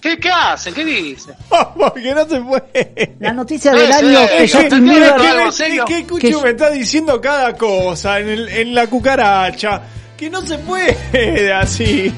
¿Qué, 0.00 0.18
¿Qué 0.18 0.30
hace? 0.30 0.72
¿Qué 0.72 0.82
dice? 0.82 1.34
Porque 1.76 2.14
no 2.14 2.24
se 2.26 2.40
puede. 2.40 3.16
La 3.20 3.34
noticia 3.34 3.72
del 3.72 3.92
año 3.92 4.20
que 4.26 4.46
¿Qué, 4.46 6.04
me- 6.06 6.18
qué 6.18 6.48
está 6.48 6.70
diciendo 6.70 7.20
cada 7.20 7.52
cosa 7.54 8.18
en, 8.18 8.30
el, 8.30 8.48
en 8.48 8.74
la 8.74 8.86
cucaracha? 8.86 9.82
Que 10.16 10.30
no 10.30 10.40
se 10.42 10.56
puede 10.58 11.52
así. 11.52 12.10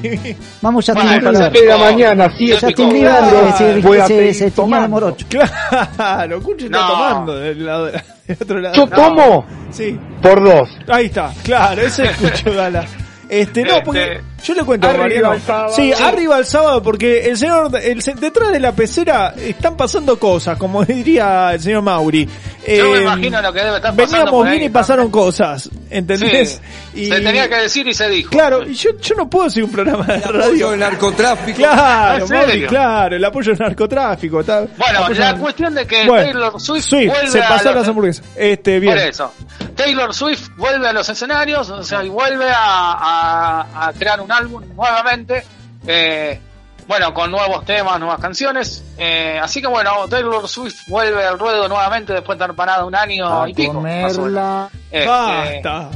Vamos, 0.61 0.85
Justin 0.85 1.03
Bueno, 1.03 1.19
Bieber. 1.19 1.33
pero- 1.33 1.45
Espera 1.45 1.77
mañana, 1.77 2.29
sí. 2.37 2.45
Bieber 2.45 2.73
Claro. 2.73 3.47
eh, 3.47 3.53
se, 3.57 3.79
Voy 3.81 3.97
a 3.97 4.07
se, 4.07 4.33
se 4.33 4.45
de 4.45 4.51
tomando. 4.51 4.87
morocho. 4.87 5.25
Claro, 5.29 6.41
Cucho 6.41 6.65
está 6.65 6.77
No. 6.79 6.87
tomando. 6.87 7.35
del 7.37 7.65
lado 7.65 7.91
de 8.27 8.33
la- 8.33 8.35
del 8.35 8.37
otro 8.41 8.59
lado. 8.59 8.75
¿Yo 8.75 8.89
cómo? 8.89 9.45
Sí. 9.71 9.99
Por 10.21 10.43
dos. 10.43 10.69
Ahí 10.87 11.05
está, 11.07 11.31
claro, 11.43 11.81
ese 11.81 12.03
es 12.05 12.11
Cucho 12.17 12.53
Gala. 12.53 12.85
Este, 13.29 13.63
no, 13.63 13.81
porque 13.83 14.21
yo 14.43 14.53
le 14.53 14.63
cuento 14.63 14.87
a 14.87 14.89
Arriba 14.91 15.03
Mariano. 15.05 15.33
el 15.33 15.41
sábado. 15.41 15.73
Sí, 15.75 15.93
Sí. 15.95 16.03
arriba 16.03 16.37
el 16.39 16.45
sábado, 16.45 16.83
porque 16.83 17.25
el 17.25 17.37
señor, 17.37 17.71
el, 17.81 17.99
detrás 17.99 18.51
de 18.51 18.59
la 18.59 18.71
pecera 18.73 19.33
están 19.37 19.75
pasando 19.77 20.19
cosas, 20.19 20.57
como 20.57 20.83
diría 20.85 21.53
el 21.53 21.59
señor 21.61 21.81
Mauri. 21.81 22.25
Yo 22.25 22.91
me 22.91 22.99
Eh, 22.99 23.01
imagino 23.03 23.41
lo 23.41 23.51
que 23.51 23.59
debe 23.59 23.75
estar 23.75 23.91
pasando 23.93 24.07
Veníamos 24.11 24.31
por 24.31 24.47
ahí, 24.47 24.51
bien 24.53 24.63
y 24.63 24.67
¿no? 24.67 24.73
pasaron 24.73 25.11
cosas, 25.11 25.69
¿entendés? 25.89 26.61
Sí, 26.93 27.07
se 27.07 27.19
tenía 27.19 27.49
que 27.49 27.55
decir 27.55 27.85
y 27.87 27.93
se 27.93 28.07
dijo. 28.07 28.29
Claro, 28.29 28.63
y 28.65 28.73
yo, 28.73 28.91
yo 29.01 29.15
no 29.15 29.29
puedo 29.29 29.47
hacer 29.47 29.63
un 29.65 29.71
programa 29.71 30.05
de 30.05 30.19
radio. 30.21 30.69
del 30.71 30.79
narcotráfico. 30.79 31.57
Claro. 31.57 32.25
Mauri, 32.27 32.65
claro, 32.65 33.15
el 33.17 33.25
apoyo 33.25 33.51
al 33.51 33.57
narcotráfico. 33.59 34.39
está- 34.39 34.61
Bueno, 34.77 34.99
apoyo 34.99 35.19
la 35.19 35.29
al- 35.29 35.39
cuestión 35.39 35.73
de 35.75 35.85
que 35.85 36.05
Bueno, 36.07 36.23
Taylor 36.23 36.61
Swift 36.61 36.85
sí, 36.85 37.07
vuelve 37.07 37.27
se 37.27 37.41
a 37.43 37.47
pasó 37.49 37.65
los- 37.65 37.75
las 37.75 37.87
hamburguesas. 37.89 38.25
Este, 38.35 38.79
bien. 38.79 38.93
Por 38.93 39.03
eso. 39.03 39.33
Taylor 39.75 40.13
Swift 40.13 40.49
vuelve 40.55 40.87
a 40.87 40.93
los 40.93 41.09
escenarios, 41.09 41.69
o 41.69 41.83
sea, 41.83 42.03
y 42.03 42.09
vuelve 42.09 42.49
a, 42.49 42.55
a- 42.93 43.87
a 43.87 43.93
crear 43.93 44.21
un 44.21 44.31
álbum 44.33 44.63
nuevamente. 44.75 45.43
eh, 45.87 46.39
bueno, 46.87 47.13
con 47.13 47.31
nuevos 47.31 47.63
temas, 47.63 47.97
nuevas 47.99 48.19
canciones. 48.19 48.83
eh, 48.97 49.39
así 49.41 49.61
que 49.61 49.67
bueno, 49.67 50.07
Taylor 50.09 50.47
Swift 50.49 50.87
vuelve 50.87 51.25
al 51.25 51.39
ruedo 51.39 51.69
nuevamente 51.69 52.11
después 52.11 52.37
de 52.37 52.43
estar 52.43 52.55
parada 52.55 52.83
un 52.85 52.93
año 52.95 53.47
y 53.47 53.53
pico. 53.53 53.73
más 53.75 54.17
o 54.17 54.25
menos. 54.25 54.69
Basta. 55.07 55.89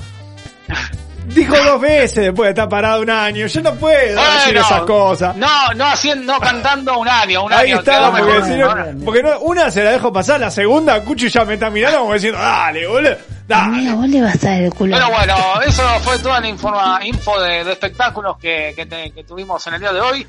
Dijo 1.27 1.55
dos 1.57 1.81
veces 1.81 2.15
después 2.25 2.47
de 2.47 2.49
estar 2.51 2.69
parado 2.69 3.01
un 3.01 3.09
año. 3.09 3.47
Yo 3.47 3.61
no 3.61 3.75
puedo 3.75 3.97
decir 3.97 4.57
esas 4.57 4.81
cosas. 4.81 5.35
No, 5.35 5.73
no 5.75 5.85
haciendo, 5.85 6.33
no 6.33 6.39
cantando 6.39 6.97
un 6.97 7.07
año, 7.07 7.43
un 7.45 7.53
Ahí 7.53 7.71
año. 7.71 7.79
está, 7.79 8.09
porque, 8.11 8.23
mejor, 8.23 8.43
si 8.45 8.55
no- 8.55 8.75
¿no? 8.75 9.05
porque 9.05 9.23
no- 9.23 9.39
una 9.41 9.69
se 9.69 9.83
la 9.83 9.91
dejo 9.91 10.11
pasar, 10.13 10.39
la 10.39 10.49
segunda, 10.51 11.03
Cucho 11.03 11.27
ya 11.27 11.43
me 11.45 11.55
está 11.55 11.69
mirando 11.69 11.99
como 11.99 12.13
diciendo, 12.13 12.39
dale, 12.39 12.87
boludo, 12.87 13.17
dale. 13.47 13.65
Amigo, 13.77 13.95
vos 13.97 14.07
le 14.09 14.21
vas 14.21 14.43
a 14.43 14.49
dar 14.49 14.61
el 14.63 14.73
culo. 14.73 14.95
Pero 14.95 15.09
bueno, 15.09 15.35
eso 15.65 15.83
fue 16.01 16.17
toda 16.19 16.39
la 16.39 16.47
informa- 16.47 16.99
info 17.05 17.39
de, 17.41 17.63
de 17.63 17.71
espectáculos 17.73 18.37
que, 18.37 18.73
que 18.75 18.85
te- 18.85 19.11
que 19.11 19.23
tuvimos 19.23 19.65
en 19.67 19.73
el 19.75 19.79
día 19.81 19.91
de 19.93 19.99
hoy. 20.01 20.27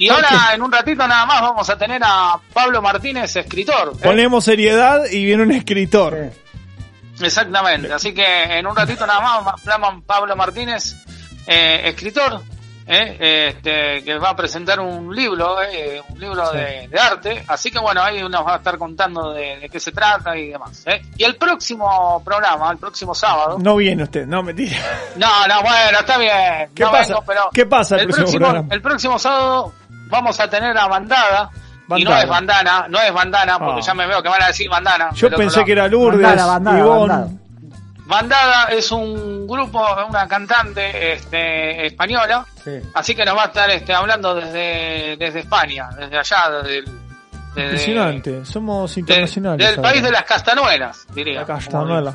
Y 0.00 0.08
ahora, 0.10 0.28
en 0.54 0.62
un 0.62 0.70
ratito 0.70 1.06
nada 1.08 1.26
más, 1.26 1.40
vamos 1.42 1.68
a 1.68 1.76
tener 1.76 2.00
a 2.04 2.36
Pablo 2.52 2.80
Martínez, 2.80 3.34
escritor. 3.34 3.92
¿eh? 3.96 4.00
Ponemos 4.02 4.44
seriedad 4.44 5.02
y 5.10 5.24
viene 5.24 5.42
un 5.42 5.50
escritor. 5.50 6.30
Exactamente. 7.20 7.92
Así 7.92 8.12
que 8.12 8.58
en 8.58 8.66
un 8.66 8.76
ratito 8.76 9.06
nada 9.06 9.40
más 9.42 9.60
Pablo 10.06 10.36
Martínez, 10.36 10.96
eh, 11.46 11.82
escritor, 11.84 12.42
eh, 12.90 13.50
este, 13.50 14.02
que 14.02 14.18
va 14.18 14.30
a 14.30 14.36
presentar 14.36 14.80
un 14.80 15.14
libro, 15.14 15.62
eh, 15.62 16.02
un 16.08 16.18
libro 16.18 16.50
de, 16.50 16.88
de 16.88 16.98
arte. 16.98 17.44
Así 17.46 17.70
que 17.70 17.78
bueno, 17.78 18.02
ahí 18.02 18.22
nos 18.22 18.46
va 18.46 18.54
a 18.54 18.56
estar 18.56 18.78
contando 18.78 19.32
de, 19.32 19.58
de 19.58 19.68
qué 19.68 19.78
se 19.78 19.92
trata 19.92 20.36
y 20.36 20.48
demás. 20.48 20.84
¿eh? 20.86 21.02
Y 21.18 21.24
el 21.24 21.36
próximo 21.36 22.22
programa, 22.24 22.70
el 22.70 22.78
próximo 22.78 23.14
sábado. 23.14 23.58
No 23.60 23.76
viene 23.76 24.04
usted, 24.04 24.26
no, 24.26 24.42
mentira. 24.42 24.78
No, 25.16 25.46
no, 25.46 25.62
bueno, 25.62 25.98
está 26.00 26.16
bien. 26.16 26.70
¿Qué 26.74 26.84
no 26.84 26.90
pasa? 26.90 27.12
vengo, 27.12 27.24
pero 27.26 27.50
¿Qué 27.52 27.66
pasa 27.66 27.96
el 27.96 28.08
próximo 28.08 28.66
el 28.70 28.80
próximo 28.80 29.18
sábado 29.18 29.74
vamos 30.08 30.40
a 30.40 30.48
tener 30.48 30.76
a 30.76 30.86
Bandada. 30.86 31.50
Y 31.96 32.04
no 32.04 32.10
Bandana. 32.10 32.20
es 32.22 32.28
bandana, 32.28 32.86
no 32.88 33.00
es 33.00 33.12
bandana, 33.12 33.58
porque 33.58 33.80
Ah. 33.80 33.86
ya 33.86 33.94
me 33.94 34.06
veo 34.06 34.22
que 34.22 34.28
van 34.28 34.42
a 34.42 34.46
decir 34.48 34.68
bandana. 34.68 35.10
Yo 35.14 35.30
pensé 35.30 35.64
que 35.64 35.72
era 35.72 35.88
Lourdes, 35.88 36.20
Bandada, 36.22 36.52
bandada, 36.52 36.78
Ivonne. 36.78 37.08
bandada. 37.14 37.30
Bandada 38.06 38.64
es 38.70 38.90
un 38.90 39.46
grupo, 39.46 39.84
una 40.08 40.26
cantante 40.26 41.12
este, 41.12 41.86
española, 41.86 42.46
así 42.94 43.14
que 43.14 43.24
nos 43.24 43.36
va 43.36 43.42
a 43.42 43.46
estar 43.46 43.70
este, 43.70 43.94
hablando 43.94 44.34
desde, 44.34 45.16
desde 45.18 45.40
España, 45.40 45.88
desde 45.98 46.18
allá, 46.18 46.50
desde 46.62 46.78
el, 46.78 46.84
Impresionante, 47.56 48.44
somos 48.46 48.94
de- 48.94 49.00
internacionales. 49.00 49.66
del 49.66 49.78
ahora. 49.78 49.90
país 49.90 50.02
de 50.02 50.10
las 50.10 50.22
castanuelas, 50.24 51.06
diría. 51.14 51.40
La 51.40 51.46
Castanuela. 51.46 52.14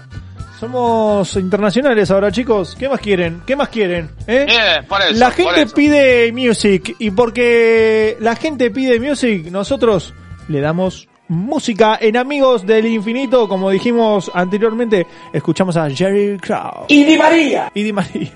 Somos 0.63 1.35
internacionales 1.35 2.09
ahora, 2.09 2.31
chicos. 2.31 2.73
¿Qué 2.79 2.87
más 2.87 3.01
quieren? 3.01 3.41
¿Qué 3.45 3.53
más 3.53 3.67
quieren? 3.67 4.09
¿Eh? 4.25 4.45
Bien, 4.47 4.85
por 4.87 5.01
eso, 5.01 5.19
la 5.19 5.25
por 5.25 5.35
gente 5.35 5.61
eso. 5.63 5.75
pide 5.75 6.31
music 6.31 6.95
y 6.99 7.11
porque 7.11 8.15
la 8.21 8.33
gente 8.37 8.71
pide 8.71 8.97
music, 8.97 9.51
nosotros 9.51 10.13
le 10.47 10.61
damos 10.61 11.09
música 11.27 11.97
en 11.99 12.15
Amigos 12.15 12.65
del 12.65 12.85
Infinito, 12.85 13.49
como 13.49 13.69
dijimos 13.71 14.31
anteriormente, 14.33 15.05
escuchamos 15.33 15.75
a 15.75 15.89
Jerry 15.89 16.37
Crow. 16.37 16.85
Y 16.87 17.03
Di 17.03 17.17
María. 17.17 17.69
Y 17.73 17.83
Di 17.83 17.91
María. 17.91 18.31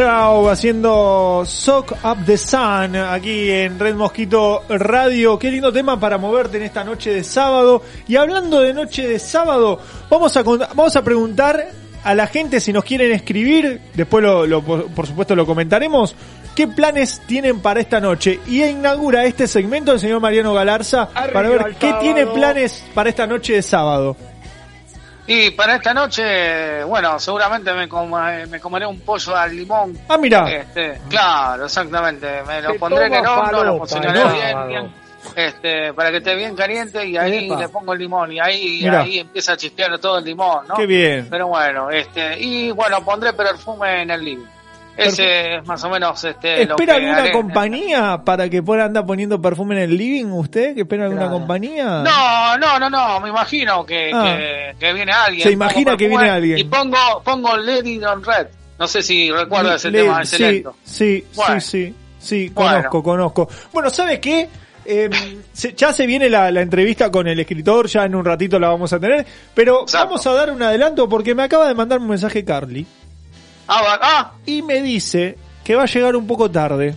Crow 0.00 0.50
haciendo 0.50 1.42
Soak 1.46 1.92
Up 2.04 2.18
the 2.26 2.36
Sun 2.36 2.96
aquí 2.96 3.50
en 3.50 3.78
Red 3.78 3.94
Mosquito 3.94 4.62
Radio. 4.68 5.38
Qué 5.38 5.50
lindo 5.50 5.72
tema 5.72 5.98
para 5.98 6.18
moverte 6.18 6.58
en 6.58 6.64
esta 6.64 6.84
noche 6.84 7.14
de 7.14 7.24
sábado. 7.24 7.80
Y 8.06 8.16
hablando 8.16 8.60
de 8.60 8.74
noche 8.74 9.08
de 9.08 9.18
sábado, 9.18 9.80
vamos 10.10 10.36
a, 10.36 10.42
vamos 10.42 10.94
a 10.96 11.02
preguntar 11.02 11.68
a 12.04 12.14
la 12.14 12.26
gente 12.26 12.60
si 12.60 12.74
nos 12.74 12.84
quieren 12.84 13.10
escribir, 13.10 13.80
después 13.94 14.22
lo, 14.22 14.46
lo- 14.46 14.62
por 14.62 15.06
supuesto 15.06 15.34
lo 15.34 15.46
comentaremos, 15.46 16.14
qué 16.54 16.68
planes 16.68 17.22
tienen 17.26 17.60
para 17.60 17.80
esta 17.80 17.98
noche. 17.98 18.38
Y 18.46 18.62
inaugura 18.64 19.24
este 19.24 19.46
segmento 19.48 19.92
el 19.92 19.98
señor 19.98 20.20
Mariano 20.20 20.52
Galarza 20.52 21.08
para 21.08 21.48
ver 21.48 21.74
qué 21.80 21.88
sábado. 21.88 22.02
tiene 22.02 22.26
planes 22.26 22.84
para 22.92 23.08
esta 23.08 23.26
noche 23.26 23.54
de 23.54 23.62
sábado. 23.62 24.14
Y 25.28 25.50
para 25.50 25.76
esta 25.76 25.92
noche, 25.92 26.84
bueno, 26.84 27.18
seguramente 27.18 27.72
me, 27.72 27.88
coma- 27.88 28.46
me 28.48 28.60
comeré 28.60 28.86
un 28.86 29.00
pollo 29.00 29.36
al 29.36 29.56
limón. 29.56 29.98
Ah, 30.08 30.16
mira. 30.18 30.48
Este, 30.50 31.00
claro, 31.08 31.64
exactamente. 31.64 32.42
Me 32.46 32.62
lo 32.62 32.72
Te 32.72 32.78
pondré 32.78 33.06
en 33.06 33.14
el 33.14 33.26
horno, 33.26 33.64
lo 33.64 33.78
¿no? 33.78 34.32
bien, 34.32 34.68
bien, 34.68 34.92
este, 35.34 35.92
para 35.94 36.10
que 36.12 36.18
esté 36.18 36.34
bien 36.36 36.54
caliente 36.54 37.04
y 37.04 37.16
ahí 37.16 37.46
Epa. 37.46 37.58
le 37.58 37.68
pongo 37.68 37.92
el 37.92 37.98
limón 37.98 38.30
y 38.32 38.38
ahí, 38.38 38.86
ahí 38.86 39.18
empieza 39.18 39.54
a 39.54 39.56
chispear 39.56 39.98
todo 39.98 40.18
el 40.18 40.24
limón, 40.24 40.68
¿no? 40.68 40.76
Qué 40.76 40.86
bien. 40.86 41.26
Pero 41.28 41.48
bueno, 41.48 41.90
este, 41.90 42.38
y 42.38 42.70
bueno, 42.70 43.04
pondré 43.04 43.32
perfume 43.32 44.02
en 44.02 44.10
el 44.12 44.24
living. 44.24 44.46
Ese 44.96 45.56
es 45.56 45.66
más 45.66 45.82
o 45.84 45.90
menos 45.90 46.22
este 46.24 46.64
lo 46.64 46.74
¿Espera 46.74 46.94
que 46.94 47.00
alguna 47.04 47.18
haré. 47.22 47.32
compañía 47.32 48.22
para 48.24 48.48
que 48.48 48.62
pueda 48.62 48.84
andar 48.86 49.04
poniendo 49.04 49.40
perfume 49.40 49.76
en 49.76 49.82
el 49.90 49.96
living 49.96 50.26
usted? 50.26 50.74
¿Que 50.74 50.80
espera 50.82 51.04
alguna 51.04 51.22
Claro. 51.22 51.38
compañía? 51.38 52.02
No, 52.02 52.56
no, 52.58 52.78
no, 52.78 52.88
no, 52.90 53.20
me 53.20 53.28
imagino 53.28 53.84
que, 53.84 54.10
Ah. 54.14 54.36
que, 54.38 54.76
que 54.78 54.92
viene 54.92 55.12
alguien. 55.12 55.42
Se 55.46 55.52
imagina 55.52 55.96
que 55.96 56.08
viene 56.08 56.30
alguien. 56.30 56.58
Y 56.58 56.64
pongo, 56.64 56.96
pongo 57.24 57.56
Lady 57.56 57.98
Don 57.98 58.22
Red. 58.24 58.46
No 58.78 58.86
sé 58.86 59.02
si 59.02 59.30
recuerda 59.30 59.76
ese 59.76 59.90
Le- 59.90 60.02
tema, 60.02 60.24
sí, 60.24 60.34
excelente. 60.36 60.70
sí, 60.84 61.24
Bueno. 61.34 61.60
sí, 61.60 61.70
sí, 61.70 61.94
sí, 62.18 62.48
Bueno. 62.54 62.70
conozco, 62.90 63.02
conozco. 63.02 63.48
Bueno, 63.72 63.90
¿sabe 63.90 64.20
qué? 64.20 64.48
Eh, 64.84 65.10
se- 65.52 65.72
ya 65.74 65.92
se 65.92 66.06
viene 66.06 66.28
la, 66.30 66.50
la 66.50 66.60
entrevista 66.60 67.10
con 67.10 67.26
el 67.26 67.40
escritor, 67.40 67.86
ya 67.88 68.04
en 68.04 68.14
un 68.14 68.24
ratito 68.24 68.58
la 68.58 68.68
vamos 68.68 68.92
a 68.92 69.00
tener, 69.00 69.26
pero 69.54 69.82
Exacto. 69.82 70.06
vamos 70.08 70.26
a 70.26 70.32
dar 70.32 70.50
un 70.52 70.62
adelanto 70.62 71.08
porque 71.08 71.34
me 71.34 71.42
acaba 71.42 71.66
de 71.68 71.74
mandar 71.74 71.98
un 71.98 72.08
mensaje 72.08 72.44
Carly 72.44 72.86
Ah, 73.68 73.82
va- 73.82 74.00
ah, 74.02 74.32
y 74.46 74.62
me 74.62 74.82
dice 74.82 75.36
que 75.64 75.74
va 75.74 75.82
a 75.82 75.86
llegar 75.86 76.14
un 76.16 76.26
poco 76.26 76.50
tarde. 76.50 76.94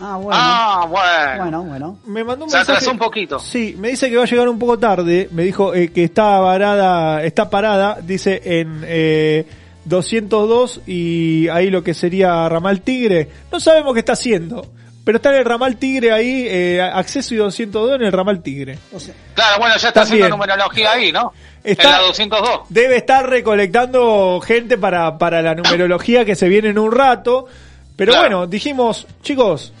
Ah, 0.00 0.16
bueno. 0.16 0.30
ah, 0.32 0.86
bueno. 0.88 1.42
Bueno, 1.44 1.62
bueno. 1.64 1.98
Me 2.06 2.24
mandó 2.24 2.44
un 2.46 2.50
Se 2.50 2.56
mensaje. 2.56 2.76
atrasó 2.78 2.90
un 2.92 2.98
poquito. 2.98 3.38
Sí, 3.38 3.76
me 3.78 3.88
dice 3.90 4.10
que 4.10 4.16
va 4.16 4.22
a 4.24 4.26
llegar 4.26 4.48
un 4.48 4.58
poco 4.58 4.78
tarde. 4.78 5.28
Me 5.30 5.44
dijo 5.44 5.74
eh, 5.74 5.92
que 5.92 6.04
está 6.04 6.38
varada, 6.40 7.22
está 7.22 7.48
parada, 7.50 7.98
dice 8.02 8.40
en 8.44 8.82
eh, 8.84 9.46
202 9.84 10.80
y 10.86 11.48
ahí 11.48 11.70
lo 11.70 11.84
que 11.84 11.94
sería 11.94 12.48
Ramal 12.48 12.80
Tigre. 12.80 13.28
No 13.52 13.60
sabemos 13.60 13.92
qué 13.94 14.00
está 14.00 14.14
haciendo, 14.14 14.66
pero 15.04 15.16
está 15.16 15.30
en 15.30 15.36
el 15.36 15.44
Ramal 15.44 15.76
Tigre 15.76 16.12
ahí, 16.12 16.46
eh, 16.48 16.80
acceso 16.80 17.34
y 17.34 17.38
202 17.38 17.96
en 17.96 18.02
el 18.02 18.12
Ramal 18.12 18.42
Tigre. 18.42 18.78
O 18.92 19.00
sea, 19.00 19.14
Claro, 19.34 19.58
bueno, 19.58 19.74
ya 19.76 19.88
está 19.88 20.00
También. 20.02 20.24
haciendo 20.24 20.36
numerología 20.36 20.92
ahí, 20.92 21.10
¿no? 21.12 21.32
Está- 21.64 21.82
En 21.84 21.90
la 21.90 21.98
202. 22.00 22.60
Debe 22.68 22.96
estar 22.96 23.28
recolectando 23.28 24.40
gente 24.44 24.78
para, 24.78 25.16
para 25.18 25.42
la 25.42 25.54
numerología 25.54 26.24
que 26.24 26.34
se 26.34 26.48
viene 26.48 26.68
en 26.70 26.78
un 26.78 26.92
rato. 26.92 27.46
Pero 27.96 28.12
Claro. 28.12 28.28
bueno, 28.38 28.46
dijimos, 28.46 29.06
chicos, 29.22 29.72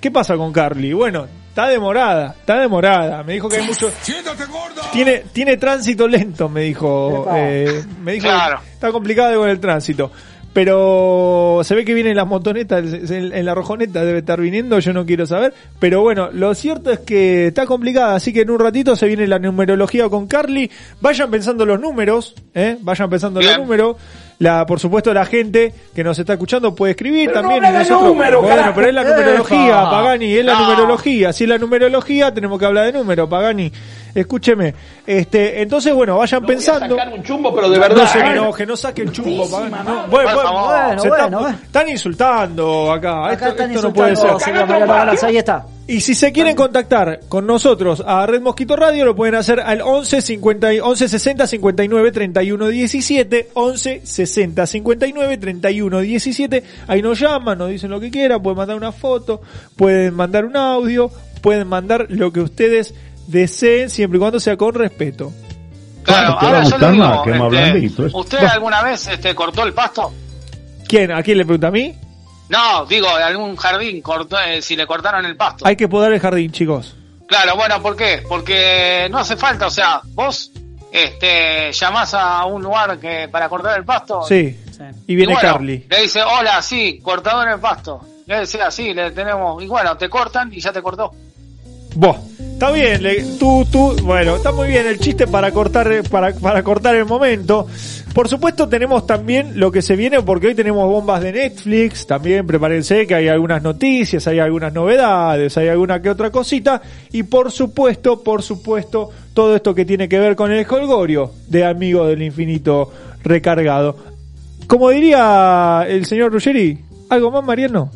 ¿qué 0.00 0.10
pasa 0.10 0.36
con 0.36 0.52
Carly? 0.52 0.92
Bueno, 0.92 1.26
está 1.48 1.68
demorada, 1.68 2.34
está 2.38 2.58
demorada. 2.58 3.22
Me 3.22 3.34
dijo 3.34 3.48
que 3.48 3.56
hay 3.56 3.66
mucho... 3.66 3.90
¡Siéntate 4.02 4.44
gordo! 4.46 4.80
Tiene, 4.92 5.24
tiene 5.32 5.56
tránsito 5.56 6.06
lento, 6.08 6.48
me 6.48 6.62
dijo. 6.62 7.26
Eh, 7.34 7.84
me 8.02 8.12
dijo 8.12 8.26
Claro. 8.28 8.60
que 8.62 8.70
está 8.70 8.90
complicado 8.92 9.38
con 9.40 9.48
el 9.48 9.60
tránsito. 9.60 10.10
Pero 10.52 11.60
se 11.62 11.74
ve 11.76 11.84
que 11.84 11.94
viene 11.94 12.10
en 12.10 12.16
las 12.16 12.26
motonetas, 12.26 12.84
en, 13.10 13.44
la 13.44 13.54
rojoneta 13.54 14.04
debe 14.04 14.18
estar 14.18 14.40
viniendo, 14.40 14.78
yo 14.80 14.92
no 14.92 15.06
quiero 15.06 15.24
saber. 15.26 15.54
Pero 15.78 16.02
bueno, 16.02 16.28
lo 16.32 16.54
cierto 16.54 16.90
es 16.90 16.98
que 17.00 17.46
está 17.48 17.66
complicada, 17.66 18.16
así 18.16 18.32
que 18.32 18.40
en 18.40 18.50
un 18.50 18.58
ratito 18.58 18.96
se 18.96 19.06
viene 19.06 19.26
la 19.28 19.38
numerología 19.38 20.08
con 20.08 20.26
Carly. 20.26 20.68
Vayan 21.00 21.30
pensando 21.30 21.64
los 21.64 21.80
números, 21.80 22.34
¿eh? 22.54 22.76
Vayan 22.80 23.08
pensando 23.08 23.40
los 23.40 23.58
números. 23.58 23.96
La, 24.40 24.64
por 24.64 24.80
supuesto, 24.80 25.12
la 25.12 25.26
gente 25.26 25.74
que 25.94 26.02
nos 26.02 26.18
está 26.18 26.32
escuchando 26.32 26.74
puede 26.74 26.92
escribir 26.92 27.28
Pero 27.28 27.42
también. 27.42 27.60
no 27.60 27.66
y 27.66 27.68
habla 27.68 27.78
de 27.80 27.84
nosotros- 27.90 28.08
número, 28.08 28.40
bueno, 28.40 28.56
carajo. 28.56 28.72
pero 28.74 28.88
es 28.88 28.94
la 28.94 29.04
numerología. 29.04 29.82
Pagani, 29.90 30.32
es 30.32 30.44
la 30.46 30.54
No. 30.54 30.60
numerología. 30.62 31.32
Si 31.34 31.44
es 31.44 31.50
la 31.50 31.58
numerología, 31.58 32.32
tenemos 32.32 32.58
que 32.58 32.64
hablar 32.64 32.86
de 32.86 32.92
número, 32.94 33.28
Pagani. 33.28 33.70
Escúcheme. 34.14 34.74
Este, 35.06 35.62
entonces, 35.62 35.92
bueno, 35.94 36.16
vayan 36.18 36.44
pensando. 36.44 36.96
sacar 36.96 37.12
un 37.12 37.22
chumbo, 37.22 37.54
pero 37.54 37.68
de 37.70 37.76
No 37.76 37.82
verdad. 37.82 38.06
se 38.06 38.18
¿eh? 38.18 38.32
enoje, 38.32 38.66
no 38.66 38.76
saque 38.76 39.02
el 39.02 39.12
chumbo, 39.12 39.48
Pagani. 39.50 39.70
No, 39.84 40.06
bueno, 40.08 40.08
bueno, 40.08 40.52
Bueno, 40.66 41.02
está- 41.02 41.26
bueno. 41.38 41.48
están 41.64 41.88
insultando 41.88 42.92
acá. 42.92 43.24
acá 43.26 43.32
esto 43.34 43.48
están 43.48 43.70
esto 43.70 43.82
no 43.88 43.92
puede 43.94 44.16
ser. 44.16 44.30
insultando, 44.30 44.92
ahí 45.26 45.36
está. 45.36 45.66
Y 45.86 46.00
si 46.02 46.14
se 46.14 46.30
quieren 46.30 46.54
contactar 46.54 47.20
con 47.28 47.46
nosotros 47.48 48.00
a 48.06 48.24
Red 48.24 48.42
Mosquito 48.42 48.76
Radio, 48.76 49.04
lo 49.04 49.16
pueden 49.16 49.34
hacer 49.34 49.58
al 49.58 49.80
11 49.80 50.22
50 50.22 50.72
y- 50.72 50.78
11 50.78 51.08
60 51.08 51.48
59 51.48 52.12
31 52.12 52.68
17, 52.68 53.48
11 53.54 54.00
60 54.04 54.66
59 54.66 55.38
31 55.38 55.98
17. 56.00 56.62
Ahí 56.86 57.02
nos 57.02 57.18
llaman, 57.18 57.58
nos 57.58 57.70
dicen 57.70 57.90
lo 57.90 57.98
que 57.98 58.10
quieran, 58.10 58.40
pueden 58.40 58.58
mandar 58.58 58.76
una 58.76 58.92
foto, 58.92 59.40
pueden 59.76 60.14
mandar 60.14 60.44
un 60.44 60.56
audio, 60.56 61.10
pueden 61.42 61.66
mandar 61.66 62.06
lo 62.08 62.32
que 62.32 62.40
ustedes 62.40 62.94
deseen, 63.30 63.90
siempre 63.90 64.18
y 64.18 64.20
cuando 64.20 64.40
sea 64.40 64.56
con 64.56 64.74
respeto. 64.74 65.32
Claro, 66.02 66.38
Claro, 66.38 66.56
ahora 66.56 66.64
yo 66.64 66.78
le 66.78 66.92
digo, 66.92 67.24
este, 67.24 67.48
blandito. 67.48 68.18
¿usted 68.18 68.38
alguna 68.44 68.82
vez 68.82 69.06
este, 69.06 69.34
cortó 69.34 69.64
el 69.64 69.72
pasto? 69.72 70.12
¿Quién? 70.88 71.12
¿A 71.12 71.22
quién 71.22 71.38
le 71.38 71.44
pregunta 71.44 71.68
a 71.68 71.70
mí? 71.70 71.94
No, 72.48 72.84
digo, 72.86 73.06
en 73.16 73.22
algún 73.22 73.56
jardín, 73.56 74.00
cortó, 74.02 74.36
eh, 74.40 74.60
si 74.60 74.74
le 74.74 74.86
cortaron 74.86 75.24
el 75.24 75.36
pasto. 75.36 75.66
Hay 75.66 75.76
que 75.76 75.88
podar 75.88 76.12
el 76.12 76.18
jardín, 76.18 76.50
chicos. 76.50 76.96
Claro, 77.28 77.54
bueno, 77.54 77.80
¿por 77.80 77.94
qué? 77.94 78.24
Porque 78.28 79.06
no 79.08 79.18
hace 79.18 79.36
falta, 79.36 79.68
o 79.68 79.70
sea, 79.70 80.00
vos 80.14 80.50
este, 80.90 81.70
llamás 81.72 82.12
a 82.14 82.44
un 82.46 82.62
lugar 82.62 82.98
que 82.98 83.28
para 83.30 83.48
cortar 83.48 83.78
el 83.78 83.84
pasto. 83.84 84.22
Sí. 84.26 84.58
Sí. 84.72 84.82
Y 85.06 85.14
viene 85.14 85.32
Y 85.32 85.34
bueno, 85.36 85.48
Carly. 85.48 85.86
Le 85.88 86.02
dice, 86.02 86.22
hola, 86.22 86.60
sí, 86.60 86.98
cortador 87.00 87.46
en 87.46 87.54
el 87.54 87.60
pasto. 87.60 88.00
Le 88.26 88.40
dice, 88.40 88.60
así, 88.60 88.92
le 88.92 89.12
tenemos, 89.12 89.62
y 89.62 89.66
bueno, 89.68 89.96
te 89.96 90.08
cortan 90.08 90.52
y 90.52 90.60
ya 90.60 90.72
te 90.72 90.82
cortó. 90.82 91.12
Vos, 91.94 92.16
está 92.60 92.72
bien, 92.72 93.02
le- 93.02 93.22
tú, 93.38 93.66
tú, 93.72 93.96
bueno, 94.02 94.36
está 94.36 94.52
muy 94.52 94.68
bien 94.68 94.86
el 94.86 94.98
chiste 94.98 95.26
para 95.26 95.50
cortar, 95.50 96.02
para, 96.10 96.34
para 96.34 96.62
cortar 96.62 96.94
el 96.94 97.06
momento. 97.06 97.66
Por 98.12 98.28
supuesto 98.28 98.68
tenemos 98.68 99.06
también 99.06 99.58
lo 99.58 99.72
que 99.72 99.80
se 99.80 99.96
viene 99.96 100.20
porque 100.20 100.48
hoy 100.48 100.54
tenemos 100.54 100.86
bombas 100.86 101.22
de 101.22 101.32
Netflix, 101.32 102.06
también 102.06 102.46
prepárense 102.46 103.06
que 103.06 103.14
hay 103.14 103.28
algunas 103.28 103.62
noticias, 103.62 104.26
hay 104.26 104.40
algunas 104.40 104.74
novedades, 104.74 105.56
hay 105.56 105.68
alguna 105.68 106.02
que 106.02 106.10
otra 106.10 106.30
cosita 106.30 106.82
y 107.12 107.22
por 107.22 107.50
supuesto, 107.50 108.22
por 108.22 108.42
supuesto, 108.42 109.08
todo 109.32 109.56
esto 109.56 109.74
que 109.74 109.86
tiene 109.86 110.06
que 110.06 110.18
ver 110.18 110.36
con 110.36 110.52
el 110.52 110.66
Holgorio 110.68 111.30
de 111.48 111.64
Amigo 111.64 112.06
del 112.06 112.20
Infinito 112.20 112.92
recargado. 113.22 113.96
Como 114.66 114.90
diría 114.90 115.86
el 115.88 116.04
señor 116.04 116.30
Ruggeri, 116.30 116.78
¿algo 117.08 117.30
más 117.30 117.42
Mariano? 117.42 117.90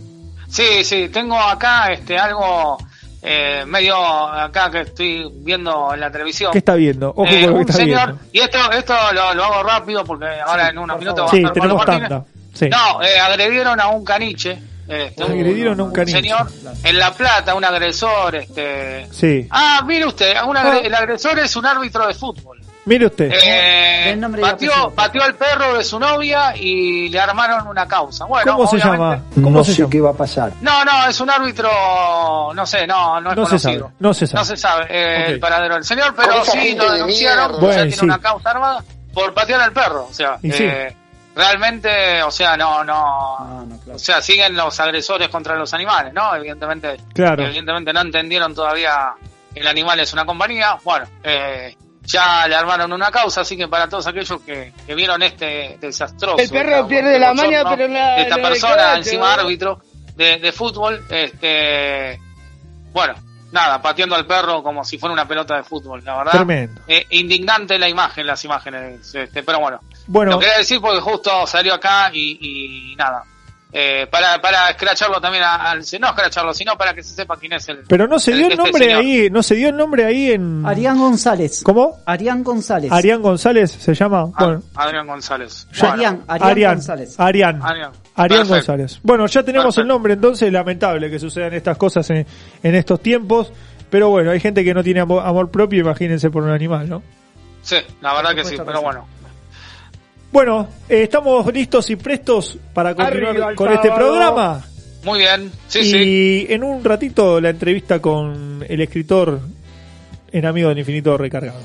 Sí, 0.48 0.82
sí, 0.84 1.10
tengo 1.12 1.36
acá 1.38 1.92
este 1.92 2.16
algo 2.16 2.78
eh, 3.24 3.64
medio 3.66 3.96
acá 3.96 4.70
que 4.70 4.80
estoy 4.82 5.26
viendo 5.36 5.94
en 5.94 6.00
la 6.00 6.10
televisión. 6.10 6.52
¿Qué 6.52 6.58
está 6.58 6.74
viendo? 6.74 7.08
Ojo 7.10 7.24
Eh, 7.26 7.30
con 7.30 7.40
lo 7.40 7.46
que 7.46 7.54
un 7.54 7.60
está 7.62 7.72
señor, 7.72 8.06
viendo. 8.06 8.24
y 8.32 8.40
esto 8.40 8.58
esto 8.72 8.94
lo, 9.14 9.34
lo 9.34 9.44
hago 9.44 9.62
rápido 9.62 10.04
porque 10.04 10.26
ahora 10.46 10.68
en 10.68 10.78
unos 10.78 10.98
minutos 10.98 11.22
va 11.22 11.26
a 11.26 11.30
Sí, 11.30 11.36
estar 11.38 11.52
Pablo 11.54 11.62
tenemos 11.84 11.86
tanda. 11.86 12.24
Sí. 12.52 12.68
No, 12.68 13.02
eh, 13.02 13.18
agredieron 13.18 13.80
a 13.80 13.88
un 13.88 14.04
caniche. 14.04 14.58
Este, 14.86 15.22
Agredieron 15.22 15.80
a 15.80 15.84
un 15.84 15.92
caniche. 15.92 16.20
señor 16.20 16.46
en 16.84 16.98
La 16.98 17.10
Plata, 17.14 17.54
un 17.54 17.64
agresor. 17.64 18.34
Este... 18.36 19.06
Sí. 19.10 19.46
Ah, 19.50 19.82
mire 19.86 20.04
usted, 20.06 20.34
un 20.46 20.54
agre- 20.56 20.84
el 20.84 20.94
agresor 20.94 21.38
es 21.38 21.56
un 21.56 21.64
árbitro 21.64 22.06
de 22.06 22.12
fútbol. 22.14 22.60
Mire 22.86 23.06
usted. 23.06 23.30
Eh, 23.32 24.20
pateó 24.94 25.22
al 25.22 25.34
perro 25.34 25.78
de 25.78 25.84
su 25.84 25.98
novia 25.98 26.54
y 26.56 27.08
le 27.08 27.18
armaron 27.18 27.66
una 27.66 27.86
causa. 27.88 28.24
Bueno, 28.26 28.56
¿Cómo 28.56 28.66
se 28.68 28.78
llama? 28.78 29.22
¿Cómo 29.34 29.50
No 29.50 29.64
se 29.64 29.72
sé 29.72 29.78
llama? 29.78 29.90
qué 29.90 30.00
va 30.00 30.10
a 30.10 30.14
pasar. 30.14 30.52
No, 30.60 30.84
no, 30.84 31.06
es 31.08 31.18
un 31.20 31.30
árbitro, 31.30 31.70
no 32.54 32.66
sé, 32.66 32.86
no, 32.86 33.20
no 33.20 33.30
es 33.30 33.36
No 33.36 33.44
se 33.46 33.48
conocido. 33.50 33.86
sabe, 33.86 33.94
no 34.00 34.14
se 34.14 34.26
sabe. 34.26 34.38
No 34.40 34.44
se 34.44 34.56
sabe 34.56 34.86
eh, 34.90 35.26
el 35.28 35.40
paradero 35.40 35.74
del 35.74 35.84
señor, 35.84 36.14
pero 36.14 36.44
sí 36.44 36.74
lo 36.74 36.84
de 36.90 36.98
denunciaron, 36.98 37.06
mierda. 37.06 37.46
o 37.46 37.50
sea, 37.50 37.60
Bueno, 37.60 37.82
tiene 37.82 37.96
sí. 37.96 38.04
una 38.04 38.18
causa 38.18 38.50
armada 38.50 38.84
por 39.14 39.32
patear 39.34 39.60
al 39.62 39.72
perro, 39.72 40.06
o 40.10 40.12
sea, 40.12 40.38
sí. 40.42 40.50
eh, 40.52 40.94
realmente, 41.34 42.22
o 42.22 42.30
sea, 42.30 42.56
no, 42.56 42.84
no, 42.84 43.38
No, 43.40 43.64
no, 43.66 43.78
claro. 43.78 43.96
o 43.96 43.98
sea, 43.98 44.20
siguen 44.20 44.56
los 44.56 44.78
agresores 44.80 45.28
contra 45.28 45.56
los 45.56 45.72
animales, 45.72 46.12
¿no? 46.12 46.34
Evidentemente, 46.34 46.96
Claro. 47.14 47.44
evidentemente 47.44 47.92
no 47.92 48.00
entendieron 48.02 48.54
todavía 48.54 49.12
que 49.52 49.60
el 49.60 49.66
animal 49.66 50.00
es 50.00 50.12
una 50.12 50.24
compañía, 50.26 50.76
bueno, 50.84 51.06
eh, 51.22 51.76
ya 52.06 52.46
le 52.46 52.54
armaron 52.54 52.92
una 52.92 53.10
causa, 53.10 53.40
así 53.42 53.56
que 53.56 53.68
para 53.68 53.88
todos 53.88 54.06
aquellos 54.06 54.40
que, 54.42 54.72
que 54.86 54.94
vieron 54.94 55.22
este 55.22 55.78
desastroso. 55.80 56.38
El 56.38 56.50
perro 56.50 56.70
esta- 56.76 56.88
pierde 56.88 57.18
la 57.18 57.34
maña, 57.34 57.64
pero 57.68 57.88
la- 57.88 58.16
esta 58.18 58.36
la 58.36 58.48
persona, 58.48 58.96
encima 58.96 59.34
¿no? 59.36 59.42
árbitro 59.42 59.80
de, 60.14 60.36
de 60.38 60.52
fútbol, 60.52 61.04
este, 61.10 62.20
bueno, 62.92 63.14
nada, 63.52 63.80
pateando 63.80 64.14
al 64.16 64.26
perro 64.26 64.62
como 64.62 64.84
si 64.84 64.98
fuera 64.98 65.12
una 65.12 65.26
pelota 65.26 65.56
de 65.56 65.62
fútbol, 65.64 66.02
la 66.04 66.18
verdad. 66.18 66.32
Tremendo. 66.32 66.80
Eh, 66.86 67.06
indignante 67.10 67.78
la 67.78 67.88
imagen, 67.88 68.26
las 68.26 68.44
imágenes, 68.44 69.14
este, 69.14 69.42
pero 69.42 69.60
bueno. 69.60 69.80
Bueno. 70.06 70.32
Lo 70.32 70.38
quería 70.38 70.58
decir 70.58 70.80
porque 70.80 71.00
justo 71.00 71.46
salió 71.46 71.74
acá 71.74 72.10
y, 72.12 72.38
y 72.92 72.96
nada. 72.96 73.24
Eh, 73.76 74.06
para, 74.08 74.40
para 74.40 74.70
escracharlo 74.70 75.20
también, 75.20 75.42
al, 75.42 75.80
no 76.00 76.06
escracharlo, 76.08 76.54
sino 76.54 76.76
para 76.78 76.94
que 76.94 77.02
se 77.02 77.12
sepa 77.12 77.36
quién 77.36 77.54
es 77.54 77.68
el. 77.68 77.78
Pero 77.88 78.06
no 78.06 78.20
se 78.20 78.32
dio 78.32 78.46
el 78.46 78.56
nombre 78.56 78.94
ahí, 78.94 79.28
no 79.30 79.42
se 79.42 79.56
dio 79.56 79.70
el 79.70 79.76
nombre 79.76 80.04
ahí 80.04 80.30
en... 80.30 80.64
Arián 80.64 80.96
González. 80.96 81.62
¿Cómo? 81.64 81.98
Arián 82.06 82.44
González. 82.44 82.92
Arián 82.92 83.20
González 83.20 83.72
se 83.72 83.92
llama. 83.92 84.30
Ah, 84.36 84.44
Bueno, 84.44 84.62
Adrián 84.76 85.08
González. 85.08 85.66
Arián, 85.82 86.22
Arián 86.28 86.50
Arián, 86.50 86.74
González. 86.74 87.18
Arián. 87.18 87.60
Arián. 87.64 87.90
Arián 88.14 88.28
Perfecto. 88.46 88.54
González. 88.54 89.00
Bueno, 89.02 89.26
ya 89.26 89.42
tenemos 89.42 89.76
el 89.78 89.88
nombre, 89.88 90.12
entonces 90.12 90.52
lamentable 90.52 91.10
que 91.10 91.18
sucedan 91.18 91.52
estas 91.54 91.76
cosas 91.76 92.08
en, 92.10 92.24
en 92.62 92.74
estos 92.76 93.00
tiempos. 93.00 93.52
Pero 93.90 94.08
bueno, 94.08 94.30
hay 94.30 94.38
gente 94.38 94.62
que 94.62 94.72
no 94.72 94.84
tiene 94.84 95.00
amor, 95.00 95.26
amor 95.26 95.50
propio, 95.50 95.80
imagínense 95.80 96.30
por 96.30 96.44
un 96.44 96.50
animal, 96.50 96.88
¿no? 96.88 97.02
Sí, 97.62 97.78
la 98.00 98.14
verdad 98.14 98.36
que 98.36 98.44
sí, 98.44 98.56
pero 98.64 98.82
bueno. 98.82 99.06
Bueno, 100.34 100.68
eh, 100.88 101.04
estamos 101.04 101.46
listos 101.54 101.88
y 101.90 101.94
prestos 101.94 102.58
para 102.72 102.92
continuar 102.92 103.30
Arriba 103.30 103.54
con 103.54 103.72
este 103.72 103.88
programa. 103.92 104.64
Muy 105.04 105.20
bien, 105.20 105.52
sí, 105.68 105.78
y 105.78 105.84
sí. 105.84 106.46
en 106.50 106.64
un 106.64 106.82
ratito 106.82 107.40
la 107.40 107.50
entrevista 107.50 108.00
con 108.00 108.66
el 108.68 108.80
escritor 108.80 109.38
en 110.32 110.44
Amigo 110.44 110.70
del 110.70 110.80
Infinito 110.80 111.16
Recargado. 111.16 111.60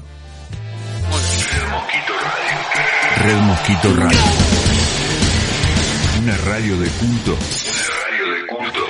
Red 3.23 3.37
Mosquito 3.37 3.95
Radio. 3.95 4.19
Una 6.21 6.37
radio 6.37 6.77
de 6.77 6.89
culto. 6.89 7.37
Una 7.39 7.97
radio 7.97 8.33
de 8.33 8.47
culto. 8.49 8.81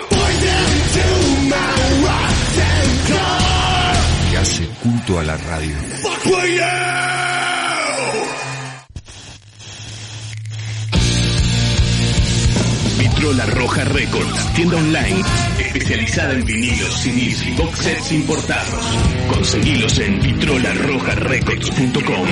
Que 4.29 4.37
hace 4.37 4.67
culto 4.83 5.19
a 5.19 5.23
la 5.23 5.37
radio. 5.37 5.75
Vitrola 13.09 13.45
Roja 13.47 13.83
Records, 13.85 14.53
tienda 14.53 14.77
online 14.77 15.21
especializada 15.57 16.33
en 16.33 16.45
vinilos, 16.45 17.01
CDs 17.01 17.47
y 17.47 17.51
box 17.51 17.79
sets 17.79 18.11
importados. 18.11 18.85
Conseguilos 19.33 19.97
en 19.99 20.21
vitrolarrojarecords.com. 20.21 22.27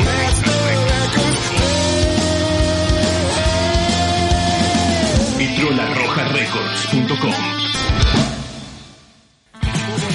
vitrolarrojarecords.com. 5.38 7.34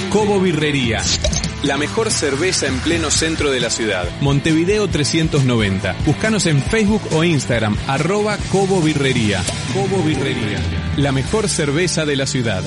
Cobo 0.09 0.39
Birrería. 0.39 1.01
La 1.63 1.77
mejor 1.77 2.11
cerveza 2.11 2.67
en 2.67 2.77
pleno 2.79 3.09
centro 3.09 3.49
de 3.49 3.61
la 3.61 3.69
ciudad. 3.69 4.05
Montevideo 4.19 4.89
390. 4.89 5.95
Búscanos 6.05 6.45
en 6.45 6.61
Facebook 6.61 7.01
o 7.13 7.23
Instagram, 7.23 7.77
arroba 7.87 8.37
Cobo 8.51 8.81
Birrería. 8.81 9.41
Cobo 9.73 10.03
Birrería. 10.03 10.59
La 10.97 11.13
mejor 11.13 11.47
cerveza 11.47 12.05
de 12.05 12.17
la 12.17 12.25
ciudad. 12.27 12.61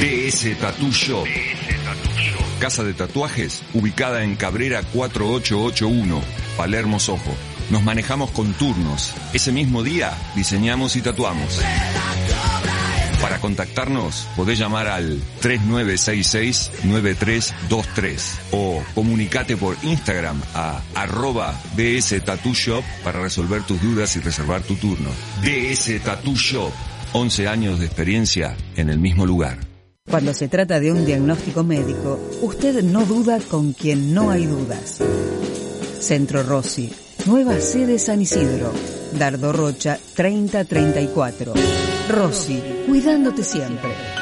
DS 0.00 0.58
Tattoo 0.58 0.90
Shop. 0.90 1.26
Casa 2.58 2.82
de 2.82 2.94
tatuajes 2.94 3.62
ubicada 3.74 4.24
en 4.24 4.36
Cabrera 4.36 4.82
4881, 4.94 6.22
Palermo 6.56 6.98
Sojo. 6.98 7.36
Nos 7.68 7.82
manejamos 7.82 8.30
con 8.30 8.54
turnos. 8.54 9.12
Ese 9.34 9.52
mismo 9.52 9.82
día 9.82 10.14
diseñamos 10.34 10.96
y 10.96 11.02
tatuamos. 11.02 11.60
Para 13.20 13.38
contactarnos 13.40 14.26
podés 14.36 14.58
llamar 14.58 14.88
al 14.88 15.20
3966-9323 15.42 18.20
o 18.52 18.82
comunicate 18.94 19.56
por 19.56 19.76
Instagram 19.82 20.42
a 20.54 20.82
arroba 20.94 21.58
DS 21.76 22.22
Tattoo 22.24 22.54
Shop 22.54 22.84
para 23.02 23.22
resolver 23.22 23.62
tus 23.62 23.80
dudas 23.80 24.14
y 24.16 24.20
reservar 24.20 24.60
tu 24.62 24.74
turno. 24.76 25.08
DS 25.42 25.98
Tattoo 26.04 26.36
Shop, 26.36 26.72
11 27.14 27.48
años 27.48 27.80
de 27.80 27.86
experiencia 27.86 28.54
en 28.76 28.90
el 28.90 28.98
mismo 28.98 29.24
lugar. 29.24 29.56
Cuando 30.08 30.32
se 30.34 30.48
trata 30.48 30.78
de 30.78 30.92
un 30.92 31.04
diagnóstico 31.04 31.64
médico, 31.64 32.20
usted 32.42 32.80
no 32.84 33.04
duda 33.04 33.40
con 33.40 33.72
quien 33.72 34.14
no 34.14 34.30
hay 34.30 34.46
dudas. 34.46 35.00
Centro 35.98 36.44
Rossi, 36.44 36.92
nueva 37.26 37.58
sede 37.58 37.98
San 37.98 38.22
Isidro, 38.22 38.72
Dardo 39.18 39.52
Rocha 39.52 39.98
3034. 40.14 41.95
Rossi, 42.08 42.62
cuidándote 42.86 43.42
siempre. 43.42 44.15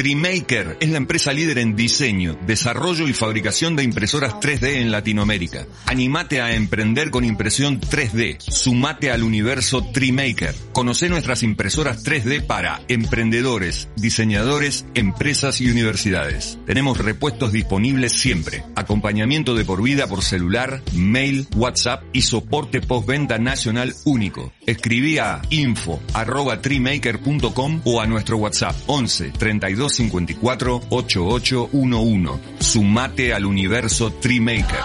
Trimaker 0.00 0.78
es 0.80 0.88
la 0.88 0.96
empresa 0.96 1.30
líder 1.30 1.58
en 1.58 1.76
diseño, 1.76 2.38
desarrollo 2.46 3.06
y 3.06 3.12
fabricación 3.12 3.76
de 3.76 3.82
impresoras 3.82 4.32
3D 4.36 4.76
en 4.76 4.90
Latinoamérica. 4.90 5.66
Animate 5.84 6.40
a 6.40 6.54
emprender 6.54 7.10
con 7.10 7.22
impresión 7.22 7.82
3D. 7.82 8.40
Sumate 8.40 9.10
al 9.10 9.22
universo 9.22 9.84
Trimaker. 9.92 10.54
Conoce 10.72 11.10
nuestras 11.10 11.42
impresoras 11.42 12.02
3D 12.02 12.46
para 12.46 12.80
emprendedores, 12.88 13.90
diseñadores, 13.94 14.86
empresas 14.94 15.60
y 15.60 15.70
universidades. 15.70 16.58
Tenemos 16.64 16.96
repuestos 16.96 17.52
disponibles 17.52 18.14
siempre. 18.14 18.64
Acompañamiento 18.76 19.54
de 19.54 19.66
por 19.66 19.82
vida 19.82 20.06
por 20.06 20.22
celular, 20.22 20.80
mail, 20.94 21.46
WhatsApp 21.54 22.04
y 22.14 22.22
soporte 22.22 22.80
postventa 22.80 23.36
nacional 23.36 23.94
único. 24.06 24.50
Escribí 24.64 25.18
a 25.18 25.42
info 25.50 26.00
o 27.84 28.00
a 28.00 28.06
nuestro 28.06 28.38
WhatsApp 28.38 28.76
11 28.86 29.32
32 29.32 29.89
54 29.90 30.82
8811. 30.88 32.40
Sumate 32.60 33.34
al 33.34 33.44
universo 33.46 34.10
Trimaker. 34.12 34.80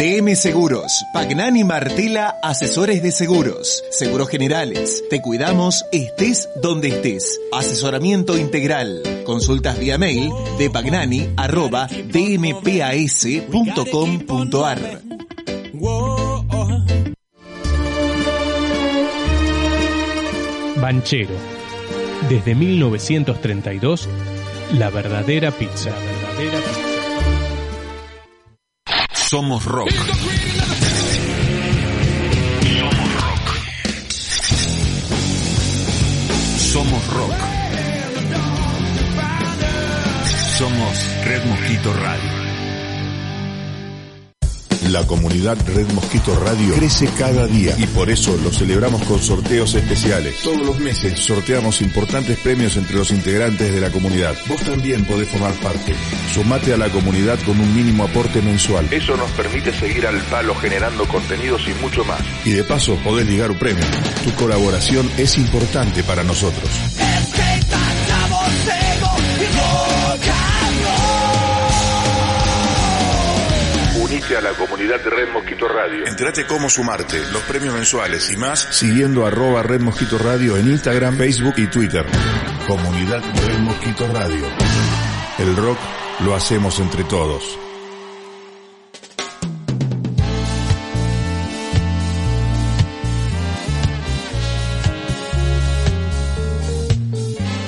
DM 0.00 0.34
Seguros, 0.34 1.04
Pagnani 1.12 1.62
Martela 1.62 2.34
Asesores 2.42 3.02
de 3.02 3.12
Seguros, 3.12 3.84
Seguros 3.90 4.30
Generales. 4.30 5.04
Te 5.10 5.20
cuidamos 5.20 5.84
estés 5.92 6.48
donde 6.62 6.88
estés. 6.88 7.38
Asesoramiento 7.52 8.38
integral. 8.38 9.02
Consultas 9.26 9.78
vía 9.78 9.98
mail 9.98 10.30
de 10.56 10.70
pagnani 10.70 11.28
arroba 11.36 11.86
dmpas.com.ar. 11.86 12.70
Banchero. 20.80 21.34
Desde 22.28 22.54
1932, 22.54 24.08
la 24.78 24.90
verdadera 24.90 25.50
pizza. 25.50 25.90
Verdadera 25.90 26.58
pizza. 26.58 26.90
Somos 29.12 29.64
rock. 29.64 29.90
Somos 36.58 37.06
rock. 37.14 37.34
Somos 40.58 41.24
Red 41.24 41.44
Mosquito 41.46 41.92
Radio. 41.92 42.39
La 44.90 45.06
comunidad 45.06 45.56
Red 45.68 45.92
Mosquito 45.92 46.34
Radio 46.34 46.74
crece 46.74 47.08
cada 47.16 47.46
día 47.46 47.76
y 47.78 47.86
por 47.86 48.10
eso 48.10 48.36
lo 48.42 48.50
celebramos 48.50 49.00
con 49.04 49.22
sorteos 49.22 49.72
especiales. 49.76 50.34
Todos 50.42 50.66
los 50.66 50.80
meses 50.80 51.16
sorteamos 51.20 51.80
importantes 51.80 52.36
premios 52.40 52.76
entre 52.76 52.96
los 52.96 53.12
integrantes 53.12 53.72
de 53.72 53.80
la 53.80 53.90
comunidad. 53.90 54.34
Vos 54.48 54.60
también 54.62 55.04
podés 55.04 55.28
formar 55.28 55.52
parte. 55.60 55.94
Sumate 56.34 56.74
a 56.74 56.76
la 56.76 56.88
comunidad 56.88 57.38
con 57.46 57.60
un 57.60 57.72
mínimo 57.72 58.02
aporte 58.02 58.42
mensual. 58.42 58.88
Eso 58.90 59.16
nos 59.16 59.30
permite 59.30 59.72
seguir 59.72 60.08
al 60.08 60.18
palo 60.22 60.56
generando 60.56 61.06
contenidos 61.06 61.62
y 61.68 61.80
mucho 61.80 62.04
más. 62.04 62.22
Y 62.44 62.50
de 62.50 62.64
paso 62.64 62.96
podés 63.04 63.28
ligar 63.28 63.52
un 63.52 63.58
premio. 63.58 63.84
Tu 64.24 64.32
colaboración 64.32 65.08
es 65.18 65.38
importante 65.38 66.02
para 66.02 66.24
nosotros. 66.24 66.68
A 74.36 74.40
la 74.40 74.52
comunidad 74.52 75.00
de 75.02 75.10
Red 75.10 75.32
Mosquito 75.32 75.66
Radio. 75.66 76.06
Entrate 76.06 76.46
cómo 76.46 76.70
sumarte, 76.70 77.18
los 77.32 77.42
premios 77.42 77.74
mensuales 77.74 78.30
y 78.30 78.36
más 78.36 78.60
siguiendo 78.60 79.26
arroba 79.26 79.64
Red 79.64 79.80
Mosquito 79.80 80.18
Radio 80.18 80.56
en 80.56 80.68
Instagram, 80.68 81.16
Facebook 81.18 81.54
y 81.56 81.66
Twitter. 81.66 82.06
Comunidad 82.68 83.24
Red 83.48 83.58
Mosquito 83.58 84.06
Radio. 84.12 84.46
El 85.38 85.56
rock 85.56 85.78
lo 86.20 86.36
hacemos 86.36 86.78
entre 86.78 87.02
todos. 87.02 87.69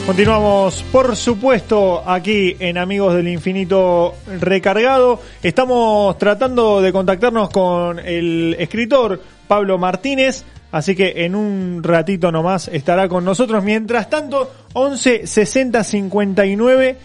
Continuamos, 0.06 0.82
por 0.90 1.14
supuesto, 1.14 2.02
aquí 2.04 2.56
en 2.58 2.76
Amigos 2.76 3.14
del 3.14 3.28
Infinito 3.28 4.16
Recargado. 4.40 5.20
Estamos 5.44 6.18
tratando 6.18 6.82
de 6.82 6.92
contactarnos 6.92 7.50
con 7.50 8.00
el 8.00 8.56
escritor 8.58 9.22
Pablo 9.46 9.78
Martínez, 9.78 10.44
así 10.72 10.96
que 10.96 11.24
en 11.24 11.36
un 11.36 11.84
ratito 11.84 12.32
nomás 12.32 12.66
estará 12.66 13.08
con 13.08 13.24
nosotros. 13.24 13.62
Mientras 13.62 14.10
tanto, 14.10 14.50
11 14.72 15.28
60 15.28 15.84
59 15.84 16.96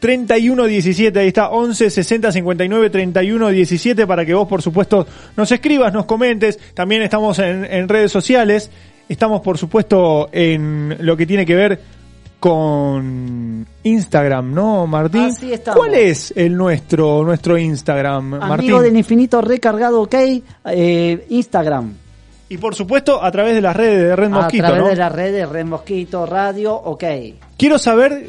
31 0.00 0.64
17, 0.64 1.18
ahí 1.20 1.28
está 1.28 1.50
11 1.50 1.90
60 1.90 2.32
59 2.32 2.90
31 2.90 3.48
17 3.50 4.06
para 4.08 4.26
que 4.26 4.34
vos 4.34 4.48
por 4.48 4.62
supuesto 4.62 5.06
nos 5.36 5.52
escribas, 5.52 5.92
nos 5.92 6.06
comentes, 6.06 6.58
también 6.74 7.02
estamos 7.02 7.38
en, 7.38 7.64
en 7.64 7.88
redes 7.88 8.10
sociales, 8.10 8.68
estamos 9.08 9.42
por 9.42 9.58
supuesto 9.58 10.28
en 10.32 10.96
lo 11.00 11.16
que 11.16 11.24
tiene 11.24 11.46
que 11.46 11.54
ver 11.54 11.99
con 12.40 13.66
Instagram, 13.84 14.52
¿no, 14.52 14.86
Martín? 14.86 15.24
Así 15.24 15.52
estamos. 15.52 15.78
¿Cuál 15.78 15.94
es 15.94 16.32
el 16.34 16.56
nuestro 16.56 17.22
nuestro 17.22 17.58
Instagram, 17.58 18.24
Martín? 18.30 18.52
Amigo 18.52 18.82
del 18.82 18.96
infinito 18.96 19.40
recargado, 19.42 20.02
ok, 20.02 20.14
eh, 20.66 21.26
Instagram. 21.28 21.94
Y 22.48 22.56
por 22.56 22.74
supuesto 22.74 23.22
a 23.22 23.30
través 23.30 23.54
de 23.54 23.60
las 23.60 23.76
redes 23.76 24.02
de 24.02 24.16
Red 24.16 24.30
Mosquito, 24.30 24.64
a 24.64 24.68
través 24.68 24.82
¿no? 24.82 24.88
de 24.88 24.96
las 24.96 25.12
redes 25.12 25.48
Red 25.48 25.66
Mosquito 25.66 26.26
Radio, 26.26 26.74
ok. 26.74 27.04
Quiero 27.56 27.78
saber 27.78 28.28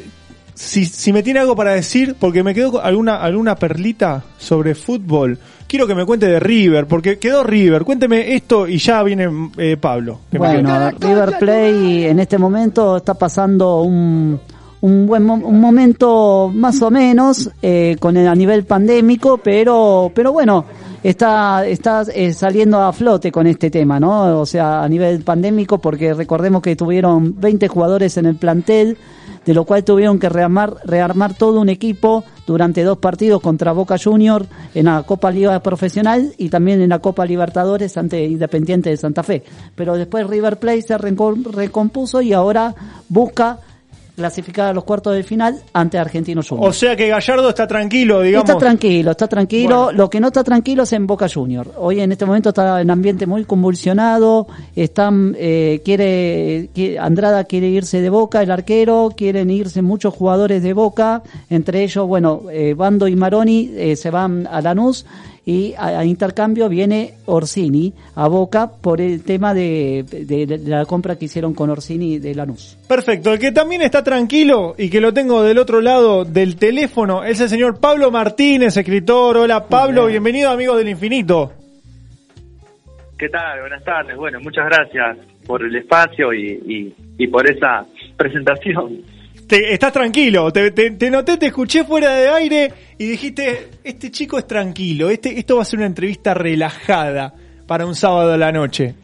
si, 0.54 0.84
si 0.84 1.12
me 1.12 1.22
tiene 1.22 1.40
algo 1.40 1.56
para 1.56 1.72
decir, 1.72 2.14
porque 2.20 2.44
me 2.44 2.54
quedó 2.54 2.72
con 2.72 2.86
alguna, 2.86 3.16
alguna 3.16 3.56
perlita 3.56 4.22
sobre 4.38 4.74
fútbol. 4.74 5.38
Quiero 5.72 5.86
que 5.86 5.94
me 5.94 6.04
cuente 6.04 6.26
de 6.26 6.38
River, 6.38 6.86
porque 6.86 7.18
quedó 7.18 7.42
River. 7.42 7.82
Cuénteme 7.84 8.34
esto 8.34 8.68
y 8.68 8.76
ya 8.76 9.02
viene 9.02 9.50
eh, 9.56 9.78
Pablo. 9.80 10.20
que 10.30 10.36
Bueno. 10.36 10.90
River 11.00 11.38
Play 11.38 12.04
en 12.04 12.20
este 12.20 12.36
momento 12.36 12.98
está 12.98 13.14
pasando 13.14 13.80
un, 13.80 14.38
un 14.82 15.06
buen 15.06 15.22
mo- 15.24 15.34
un 15.34 15.60
momento 15.60 16.50
más 16.54 16.80
o 16.82 16.90
menos 16.90 17.50
eh, 17.62 17.96
con 17.98 18.16
el, 18.16 18.28
a 18.28 18.34
nivel 18.34 18.64
pandémico, 18.64 19.38
pero 19.38 20.10
pero 20.14 20.32
bueno, 20.32 20.64
está 21.02 21.66
está 21.66 22.02
eh, 22.14 22.32
saliendo 22.34 22.80
a 22.82 22.92
flote 22.92 23.32
con 23.32 23.46
este 23.46 23.70
tema, 23.70 23.98
¿no? 23.98 24.40
O 24.40 24.46
sea, 24.46 24.82
a 24.84 24.88
nivel 24.88 25.22
pandémico 25.22 25.78
porque 25.78 26.12
recordemos 26.14 26.62
que 26.62 26.76
tuvieron 26.76 27.40
20 27.40 27.68
jugadores 27.68 28.16
en 28.16 28.26
el 28.26 28.36
plantel 28.36 28.98
de 29.44 29.54
lo 29.54 29.64
cual 29.64 29.82
tuvieron 29.82 30.20
que 30.20 30.28
rearmar, 30.28 30.76
rearmar 30.84 31.34
todo 31.34 31.60
un 31.60 31.68
equipo 31.68 32.22
durante 32.46 32.84
dos 32.84 32.98
partidos 32.98 33.40
contra 33.40 33.72
Boca 33.72 33.96
Junior 33.98 34.46
en 34.72 34.84
la 34.84 35.02
Copa 35.02 35.32
Liga 35.32 35.58
Profesional 35.60 36.32
y 36.38 36.48
también 36.48 36.80
en 36.80 36.90
la 36.90 37.00
Copa 37.00 37.26
Libertadores 37.26 37.96
ante 37.96 38.24
Independiente 38.24 38.90
de 38.90 38.96
Santa 38.96 39.24
Fe. 39.24 39.42
Pero 39.74 39.96
después 39.96 40.28
River 40.28 40.60
Plate 40.60 40.82
se 40.82 40.96
recompuso 40.96 42.22
y 42.22 42.32
ahora 42.32 42.72
busca 43.08 43.58
clasificar 44.22 44.68
a 44.68 44.72
los 44.72 44.84
cuartos 44.84 45.14
de 45.16 45.24
final 45.24 45.58
ante 45.72 45.98
Argentinos 45.98 46.48
Juniors. 46.48 46.76
O 46.76 46.78
sea 46.78 46.94
que 46.94 47.08
Gallardo 47.08 47.48
está 47.48 47.66
tranquilo, 47.66 48.20
digamos. 48.22 48.48
Está 48.48 48.58
tranquilo, 48.58 49.10
está 49.10 49.26
tranquilo. 49.26 49.90
Lo 49.92 50.08
que 50.08 50.20
no 50.20 50.28
está 50.28 50.44
tranquilo 50.44 50.84
es 50.84 50.92
en 50.92 51.06
Boca 51.08 51.26
Junior. 51.28 51.72
Hoy 51.76 52.00
en 52.00 52.12
este 52.12 52.24
momento 52.24 52.50
está 52.50 52.80
en 52.80 52.90
ambiente 52.90 53.26
muy 53.26 53.44
convulsionado. 53.44 54.46
Están, 54.76 55.34
eh, 55.38 55.80
quiere, 55.84 56.68
quiere- 56.72 56.98
Andrada 57.00 57.44
quiere 57.44 57.66
irse 57.68 58.00
de 58.00 58.10
Boca, 58.10 58.42
el 58.42 58.50
arquero, 58.52 59.12
quieren 59.16 59.50
irse 59.50 59.82
muchos 59.82 60.14
jugadores 60.14 60.62
de 60.62 60.72
Boca. 60.72 61.22
Entre 61.50 61.82
ellos, 61.82 62.06
bueno, 62.06 62.42
eh, 62.52 62.74
Bando 62.74 63.08
y 63.08 63.16
Maroni 63.16 63.70
eh, 63.76 63.96
se 63.96 64.10
van 64.10 64.46
a 64.50 64.60
Lanús 64.62 65.04
y 65.44 65.74
a, 65.76 65.98
a 65.98 66.04
intercambio 66.04 66.68
viene 66.68 67.14
Orsini 67.26 67.92
a 68.14 68.28
Boca 68.28 68.70
por 68.80 69.00
el 69.00 69.24
tema 69.24 69.54
de, 69.54 70.04
de- 70.08 70.46
de 70.46 70.58
la 70.58 70.84
compra 70.86 71.16
que 71.16 71.24
hicieron 71.24 71.52
con 71.54 71.68
Orsini 71.70 72.18
de 72.18 72.34
Lanús. 72.34 72.78
Perfecto, 72.86 73.32
el 73.32 73.38
que 73.40 73.50
también 73.50 73.82
está 73.82 74.04
tranquilo 74.04 74.74
y 74.78 74.88
que 74.88 75.00
lo 75.00 75.12
tengo 75.12 75.42
del 75.42 75.58
otro 75.58 75.80
lado 75.80 76.24
del 76.24 76.56
teléfono 76.56 77.24
es 77.24 77.40
el 77.40 77.48
señor 77.48 77.80
Pablo 77.80 78.10
Martínez, 78.12 78.76
escritor. 78.76 79.36
Hola 79.36 79.66
Pablo, 79.66 80.06
bienvenido 80.06 80.50
amigo 80.50 80.76
del 80.76 80.88
infinito. 80.88 81.52
¿Qué 83.18 83.28
tal? 83.28 83.60
Buenas 83.60 83.84
tardes. 83.84 84.16
Bueno, 84.16 84.40
muchas 84.40 84.64
gracias 84.66 85.16
por 85.46 85.62
el 85.64 85.74
espacio 85.76 86.32
y, 86.32 86.46
y, 86.66 86.94
y 87.18 87.26
por 87.28 87.48
esa 87.48 87.84
presentación. 88.16 89.00
Te, 89.52 89.74
estás 89.74 89.92
tranquilo, 89.92 90.50
te, 90.50 90.70
te- 90.70 90.92
te 90.92 91.10
noté, 91.10 91.36
te 91.36 91.48
escuché 91.48 91.84
fuera 91.84 92.14
de 92.14 92.26
aire 92.26 92.72
y 92.96 93.04
dijiste, 93.06 93.68
este 93.84 94.10
chico 94.10 94.38
es 94.38 94.46
tranquilo, 94.46 95.10
este, 95.10 95.38
esto 95.38 95.56
va 95.56 95.62
a 95.62 95.66
ser 95.66 95.80
una 95.80 95.88
entrevista 95.88 96.32
relajada 96.32 97.34
para 97.66 97.84
un 97.84 97.94
sábado 97.94 98.32
a 98.32 98.38
la 98.38 98.50
noche. 98.50 98.94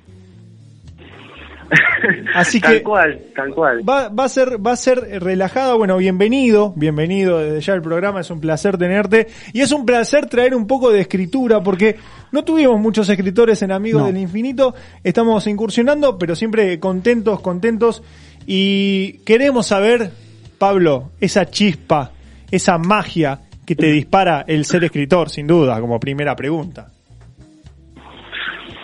Así 2.35 2.61
tal 2.63 2.77
que 2.79 2.83
cual, 2.83 3.21
tal 3.37 3.55
cual. 3.55 3.87
va, 3.87 4.09
va 4.09 4.25
a 4.25 4.29
ser 4.31 4.57
va 4.67 4.73
a 4.73 4.77
ser 4.77 5.23
relajada. 5.23 5.75
Bueno, 5.75 5.99
bienvenido, 5.99 6.73
bienvenido 6.77 7.41
desde 7.41 7.61
ya 7.61 7.75
al 7.75 7.83
programa. 7.83 8.21
Es 8.23 8.31
un 8.31 8.41
placer 8.41 8.79
tenerte 8.79 9.27
y 9.53 9.61
es 9.61 9.71
un 9.71 9.85
placer 9.85 10.31
traer 10.31 10.55
un 10.55 10.67
poco 10.67 10.91
de 10.91 11.01
escritura 11.03 11.63
porque 11.63 11.97
no 12.33 12.43
tuvimos 12.43 12.81
muchos 12.81 13.07
escritores 13.11 13.61
en 13.61 13.71
Amigos 13.71 14.01
No. 14.01 14.07
del 14.07 14.17
Infinito. 14.17 14.75
Estamos 15.05 15.47
incursionando, 15.47 16.17
pero 16.17 16.35
siempre 16.35 16.81
contentos, 16.81 17.39
contentos 17.43 18.03
y 18.47 19.19
queremos 19.27 19.67
saber, 19.67 20.11
Pablo, 20.59 21.11
esa 21.21 21.47
chispa, 21.47 22.11
esa 22.51 22.79
magia 22.79 23.39
que 23.67 23.75
te 23.77 23.87
dispara 23.93 24.45
el 24.47 24.65
ser 24.65 24.85
escritor, 24.85 25.29
sin 25.29 25.47
duda, 25.47 25.79
como 25.81 26.01
primera 26.01 26.35
pregunta. 26.35 26.89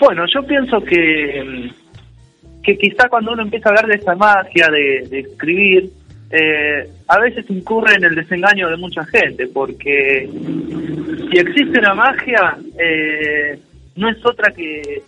Bueno, 0.01 0.25
yo 0.33 0.47
pienso 0.47 0.81
que, 0.81 1.71
que 2.63 2.77
quizá 2.77 3.09
cuando 3.09 3.33
uno 3.33 3.43
empieza 3.43 3.69
a 3.69 3.73
hablar 3.73 3.87
de 3.87 3.95
esa 3.97 4.15
magia 4.15 4.69
de, 4.71 5.09
de 5.09 5.21
escribir, 5.21 5.91
eh, 6.31 6.89
a 7.09 7.19
veces 7.21 7.47
incurre 7.49 7.95
en 7.95 8.05
el 8.05 8.15
desengaño 8.15 8.69
de 8.69 8.77
mucha 8.77 9.05
gente, 9.05 9.47
porque 9.47 10.29
si 11.31 11.39
existe 11.39 11.79
una 11.79 11.95
magia, 11.95 12.57
eh, 12.79 13.59
no 13.97 14.11
es 14.11 14.17
otra 14.27 14.53
que, 14.53 15.03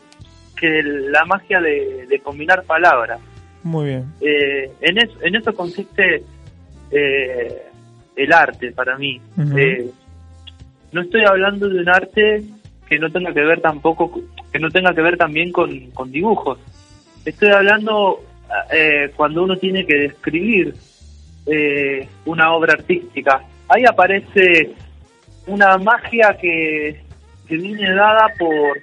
que 0.58 0.82
la 0.82 1.24
magia 1.26 1.60
de, 1.60 2.06
de 2.08 2.18
combinar 2.20 2.62
palabras. 2.64 3.20
Muy 3.62 3.86
bien. 3.86 4.04
Eh, 4.20 4.70
en, 4.80 4.98
es- 4.98 5.16
en 5.22 5.34
eso 5.34 5.52
consiste 5.54 6.22
eh, 6.90 7.62
el 8.16 8.32
arte 8.32 8.72
para 8.72 8.96
mí. 8.96 9.20
Eh, 9.56 9.90
no 10.92 11.02
estoy 11.02 11.24
hablando 11.24 11.68
de 11.68 11.80
un 11.80 11.88
arte 11.88 12.42
que 12.88 12.98
no 12.98 13.10
tenga 13.10 13.32
que 13.32 13.42
ver 13.42 13.60
tampoco, 13.60 14.20
que 14.52 14.58
no 14.58 14.70
tenga 14.70 14.94
que 14.94 15.02
ver 15.02 15.16
también 15.16 15.52
con, 15.52 15.90
con 15.90 16.10
dibujos. 16.10 16.58
Estoy 17.24 17.50
hablando 17.50 18.24
eh, 18.72 19.12
cuando 19.16 19.44
uno 19.44 19.56
tiene 19.56 19.84
que 19.84 19.96
describir 19.96 20.74
eh, 21.46 22.08
una 22.24 22.52
obra 22.52 22.74
artística. 22.74 23.42
Ahí 23.68 23.84
aparece 23.84 24.72
una 25.46 25.76
magia 25.78 26.36
que, 26.40 27.00
que 27.48 27.56
viene 27.56 27.92
dada 27.94 28.28
por, 28.38 28.78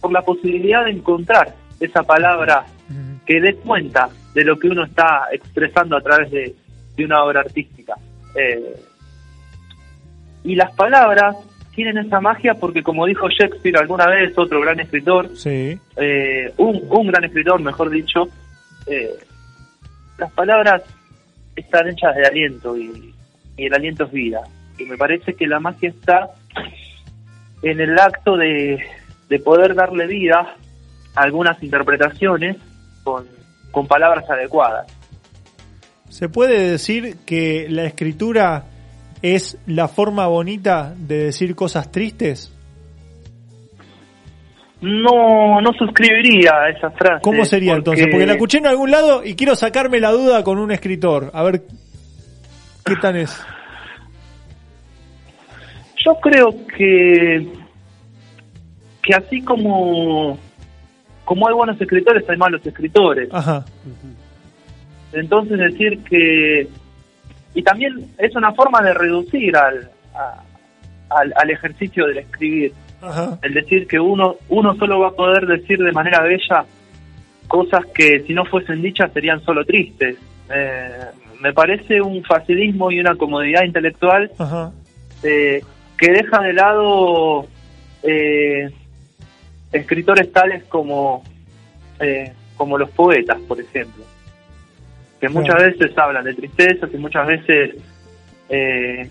por 0.00 0.12
la 0.12 0.22
posibilidad 0.22 0.84
de 0.84 0.90
encontrar 0.90 1.54
esa 1.80 2.02
palabra 2.02 2.66
que 3.24 3.40
dé 3.40 3.54
cuenta 3.56 4.08
de 4.34 4.44
lo 4.44 4.56
que 4.58 4.68
uno 4.68 4.84
está 4.84 5.24
expresando 5.32 5.96
a 5.96 6.00
través 6.00 6.30
de, 6.30 6.54
de 6.96 7.04
una 7.04 7.22
obra 7.24 7.40
artística. 7.40 7.94
Eh, 8.34 8.74
y 10.44 10.54
las 10.54 10.72
palabras 10.74 11.36
tienen 11.74 11.98
esa 11.98 12.20
magia 12.20 12.54
porque, 12.54 12.82
como 12.82 13.04
dijo 13.06 13.28
Shakespeare 13.28 13.76
alguna 13.78 14.06
vez, 14.06 14.36
otro 14.38 14.60
gran 14.60 14.80
escritor, 14.80 15.36
Sí. 15.36 15.78
eh, 15.96 16.52
un, 16.56 16.82
un 16.88 17.06
gran 17.08 17.24
escritor, 17.24 17.60
mejor 17.60 17.90
dicho, 17.90 18.28
eh, 18.86 19.10
las 20.18 20.32
palabras 20.32 20.82
están 21.54 21.88
hechas 21.88 22.14
de 22.14 22.26
aliento 22.26 22.76
y, 22.76 23.14
y 23.56 23.66
el 23.66 23.74
aliento 23.74 24.04
es 24.04 24.12
vida. 24.12 24.40
Y 24.78 24.84
me 24.84 24.96
parece 24.96 25.34
que 25.34 25.46
la 25.46 25.60
magia 25.60 25.90
está 25.90 26.30
en 27.62 27.80
el 27.80 27.98
acto 27.98 28.36
de, 28.36 28.82
de 29.28 29.38
poder 29.40 29.74
darle 29.74 30.06
vida 30.06 30.54
a 31.14 31.22
algunas 31.22 31.62
interpretaciones 31.62 32.56
con, 33.02 33.26
con 33.70 33.86
palabras 33.86 34.28
adecuadas. 34.30 34.86
¿Se 36.08 36.28
puede 36.28 36.70
decir 36.70 37.16
que 37.26 37.66
la 37.68 37.84
escritura 37.84 38.64
es 39.22 39.58
la 39.66 39.88
forma 39.88 40.26
bonita 40.26 40.94
de 40.96 41.24
decir 41.24 41.54
cosas 41.54 41.90
tristes? 41.90 42.52
No, 44.80 45.60
no 45.60 45.72
suscribiría 45.72 46.50
a 46.52 46.68
esa 46.70 46.90
frase. 46.90 47.22
¿Cómo 47.22 47.44
sería 47.44 47.74
entonces? 47.74 48.06
Porque 48.10 48.26
la 48.26 48.34
escuché 48.34 48.58
en 48.58 48.66
algún 48.66 48.90
lado 48.90 49.24
y 49.24 49.34
quiero 49.34 49.56
sacarme 49.56 50.00
la 50.00 50.12
duda 50.12 50.44
con 50.44 50.58
un 50.58 50.70
escritor. 50.70 51.30
A 51.32 51.42
ver, 51.42 51.62
¿qué 52.84 52.94
tan 52.96 53.16
es? 53.16 53.44
Yo 56.04 56.14
creo 56.20 56.54
que 56.76 57.48
que 59.02 59.14
así 59.14 59.40
como 59.42 60.38
como 61.24 61.48
hay 61.48 61.54
buenos 61.54 61.80
escritores 61.80 62.28
hay 62.28 62.36
malos 62.36 62.64
escritores. 62.64 63.28
Ajá. 63.32 63.64
Entonces 65.16 65.58
decir 65.58 65.98
que 66.04 66.68
y 67.54 67.62
también 67.62 68.10
es 68.18 68.34
una 68.36 68.52
forma 68.52 68.82
de 68.82 68.92
reducir 68.94 69.56
al 69.56 69.90
a- 70.14 70.42
al, 71.10 71.32
al 71.36 71.50
ejercicio 71.50 72.06
del 72.06 72.18
escribir. 72.18 72.72
Ajá. 73.00 73.38
El 73.42 73.54
decir 73.54 73.86
que 73.86 73.98
uno 74.00 74.36
uno 74.48 74.74
solo 74.76 74.98
va 75.00 75.08
a 75.08 75.12
poder 75.12 75.46
decir 75.46 75.78
de 75.78 75.92
manera 75.92 76.20
bella 76.22 76.64
cosas 77.48 77.84
que 77.94 78.20
si 78.26 78.34
no 78.34 78.44
fuesen 78.44 78.82
dichas 78.82 79.12
serían 79.12 79.40
solo 79.42 79.64
tristes. 79.64 80.16
Eh, 80.52 80.90
me 81.40 81.52
parece 81.52 82.00
un 82.00 82.22
facilismo 82.24 82.90
y 82.90 82.98
una 83.00 83.14
comodidad 83.14 83.62
intelectual 83.64 84.30
Ajá. 84.38 84.72
eh, 85.22 85.62
que 85.98 86.10
deja 86.12 86.40
de 86.42 86.52
lado 86.54 87.46
eh, 88.02 88.70
escritores 89.72 90.32
tales 90.32 90.64
como 90.64 91.22
eh, 92.00 92.32
como 92.56 92.78
los 92.78 92.90
poetas, 92.90 93.38
por 93.46 93.60
ejemplo, 93.60 94.02
que 95.20 95.28
muchas 95.28 95.56
Claro. 95.56 95.70
veces 95.72 95.98
hablan 95.98 96.24
de 96.24 96.34
tristezas 96.34 96.90
y 96.92 96.96
muchas 96.98 97.26
veces 97.26 97.76
eh, 98.48 99.08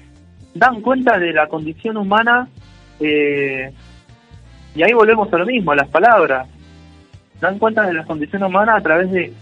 dan 0.54 0.82
cuenta 0.82 1.18
de 1.20 1.34
la 1.34 1.48
condición 1.48 1.98
humana 1.98 2.48
eh, 3.00 3.72
y 4.76 4.84
ahí 4.84 4.94
volvemos 4.94 5.32
a 5.34 5.38
lo 5.38 5.46
mismo, 5.46 5.72
a 5.72 5.76
las 5.76 5.88
palabras. 5.90 6.48
Dan 7.40 7.60
cuenta 7.60 7.86
de 7.86 7.94
la 7.94 8.04
condición 8.06 8.44
humana 8.44 8.76
a 8.76 8.82
través 8.82 9.12
de, 9.12 9.34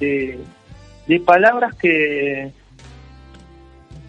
de, 0.00 0.38
de 1.06 1.20
palabras 1.20 1.74
que, 1.76 2.50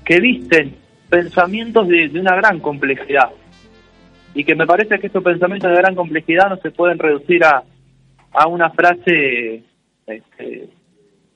que 0.06 0.20
visten 0.20 0.76
pensamientos 1.10 1.88
de, 1.88 2.10
de 2.10 2.20
una 2.20 2.36
gran 2.36 2.60
complejidad. 2.60 3.30
Y 4.36 4.44
que 4.44 4.56
me 4.56 4.66
parece 4.66 5.00
que 5.00 5.08
estos 5.08 5.24
pensamientos 5.24 5.70
de 5.72 5.78
gran 5.78 5.94
complejidad 5.96 6.50
no 6.50 6.58
se 6.58 6.72
pueden 6.72 6.98
reducir 7.00 7.44
a, 7.44 7.64
a 8.34 8.48
una 8.48 8.72
frase 8.72 9.64
este, 10.08 10.70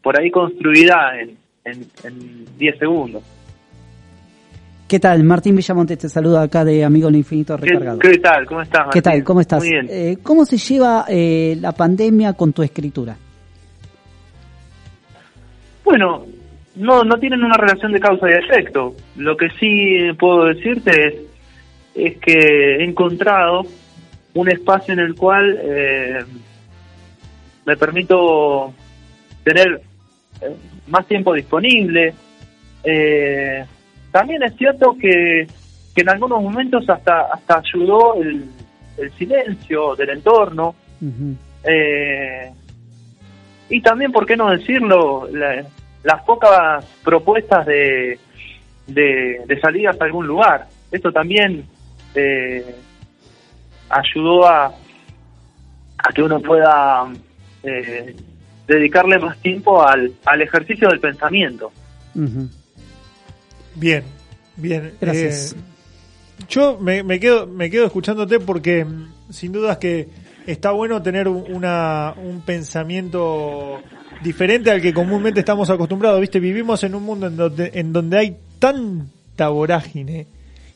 por 0.07 0.17
ahí 0.17 0.31
construida 0.31 1.19
en, 1.19 1.37
en, 1.65 1.85
en 2.05 2.45
10 2.57 2.79
segundos. 2.79 3.21
¿Qué 4.87 5.01
tal? 5.01 5.21
Martín 5.25 5.53
Villamonte 5.53 5.97
te 5.97 6.07
saluda 6.07 6.43
acá 6.43 6.63
de 6.63 6.85
Amigo 6.85 7.07
del 7.07 7.17
Infinito 7.17 7.57
¿Qué, 7.57 7.71
Recargado. 7.71 7.99
qué 7.99 8.17
tal? 8.19 8.45
¿Cómo 8.45 8.61
estás? 8.61 8.83
¿Qué 8.83 8.85
Martín? 8.85 9.01
tal? 9.01 9.23
¿Cómo 9.25 9.41
estás? 9.41 9.59
Muy 9.59 9.69
bien. 9.69 9.87
Eh, 9.89 10.17
¿Cómo 10.23 10.45
se 10.45 10.55
lleva 10.55 11.03
eh, 11.09 11.57
la 11.59 11.73
pandemia 11.73 12.31
con 12.35 12.53
tu 12.53 12.63
escritura? 12.63 13.17
Bueno, 15.83 16.25
no, 16.77 17.03
no 17.03 17.19
tienen 17.19 17.43
una 17.43 17.57
relación 17.57 17.91
de 17.91 17.99
causa 17.99 18.27
y 18.29 18.45
efecto. 18.45 18.95
Lo 19.17 19.35
que 19.35 19.49
sí 19.59 20.13
puedo 20.17 20.45
decirte 20.45 20.91
es, 21.05 21.15
es 21.95 22.17
que 22.19 22.77
he 22.77 22.85
encontrado 22.85 23.63
un 24.35 24.49
espacio 24.49 24.93
en 24.93 25.01
el 25.01 25.15
cual 25.15 25.59
eh, 25.61 26.19
me 27.65 27.75
permito 27.75 28.73
tener 29.43 29.81
más 30.87 31.05
tiempo 31.07 31.33
disponible. 31.33 32.13
Eh, 32.83 33.65
también 34.11 34.43
es 34.43 34.55
cierto 34.55 34.95
que, 34.99 35.47
que 35.95 36.01
en 36.01 36.09
algunos 36.09 36.41
momentos 36.41 36.89
hasta, 36.89 37.21
hasta 37.33 37.57
ayudó 37.59 38.15
el, 38.21 38.45
el 38.97 39.11
silencio 39.13 39.95
del 39.95 40.09
entorno. 40.11 40.75
Eh, 41.63 42.51
y 43.69 43.81
también, 43.81 44.11
¿por 44.11 44.25
qué 44.25 44.37
no 44.37 44.49
decirlo? 44.49 45.27
La- 45.31 45.65
las 46.03 46.21
pocas 46.23 46.85
propuestas 47.03 47.65
de, 47.65 48.17
de, 48.87 49.41
de 49.45 49.59
salidas 49.59 49.99
a 49.99 50.05
algún 50.05 50.25
lugar. 50.25 50.67
Esto 50.89 51.11
también 51.11 51.65
eh, 52.15 52.63
ayudó 53.89 54.47
a, 54.47 54.67
a 54.67 56.13
que 56.13 56.21
uno 56.23 56.39
pueda 56.39 57.07
eh, 57.63 58.15
dedicarle 58.67 59.17
más 59.19 59.37
tiempo 59.41 59.81
al, 59.85 60.13
al 60.25 60.41
ejercicio 60.41 60.89
del 60.89 60.99
pensamiento. 60.99 61.71
Ujú. 62.15 62.49
Bien, 63.75 64.03
bien. 64.55 64.93
Gracias. 64.99 65.53
Eh, 65.53 66.43
yo 66.49 66.77
me, 66.79 67.03
me 67.03 67.19
quedo 67.19 67.47
me 67.47 67.69
quedo 67.69 67.85
escuchándote 67.85 68.39
porque 68.39 68.85
mm, 68.85 69.09
sin 69.31 69.51
dudas 69.51 69.77
que 69.77 70.07
está 70.45 70.71
bueno 70.71 71.01
tener 71.01 71.27
un- 71.27 71.51
una, 71.53 72.13
un 72.17 72.41
pensamiento 72.41 73.79
diferente 74.23 74.71
al 74.71 74.81
que 74.81 74.93
comúnmente 74.93 75.39
estamos 75.41 75.69
acostumbrados. 75.69 76.19
Viste, 76.21 76.39
vivimos 76.39 76.83
en 76.83 76.95
un 76.95 77.03
mundo 77.03 77.27
en 77.27 77.35
donde, 77.37 77.71
en 77.73 77.93
donde 77.93 78.17
hay 78.17 78.37
tanta 78.59 79.49
vorágine 79.49 80.25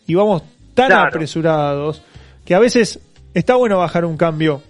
y 0.08 0.14
vamos 0.16 0.44
tan 0.74 0.88
Claro. 0.88 1.08
apresurados 1.10 2.04
que 2.46 2.54
a 2.56 2.60
veces 2.60 3.00
está 3.34 3.56
bueno 3.56 3.78
bajar 3.78 4.06
un 4.06 4.18
cambio. 4.18 4.62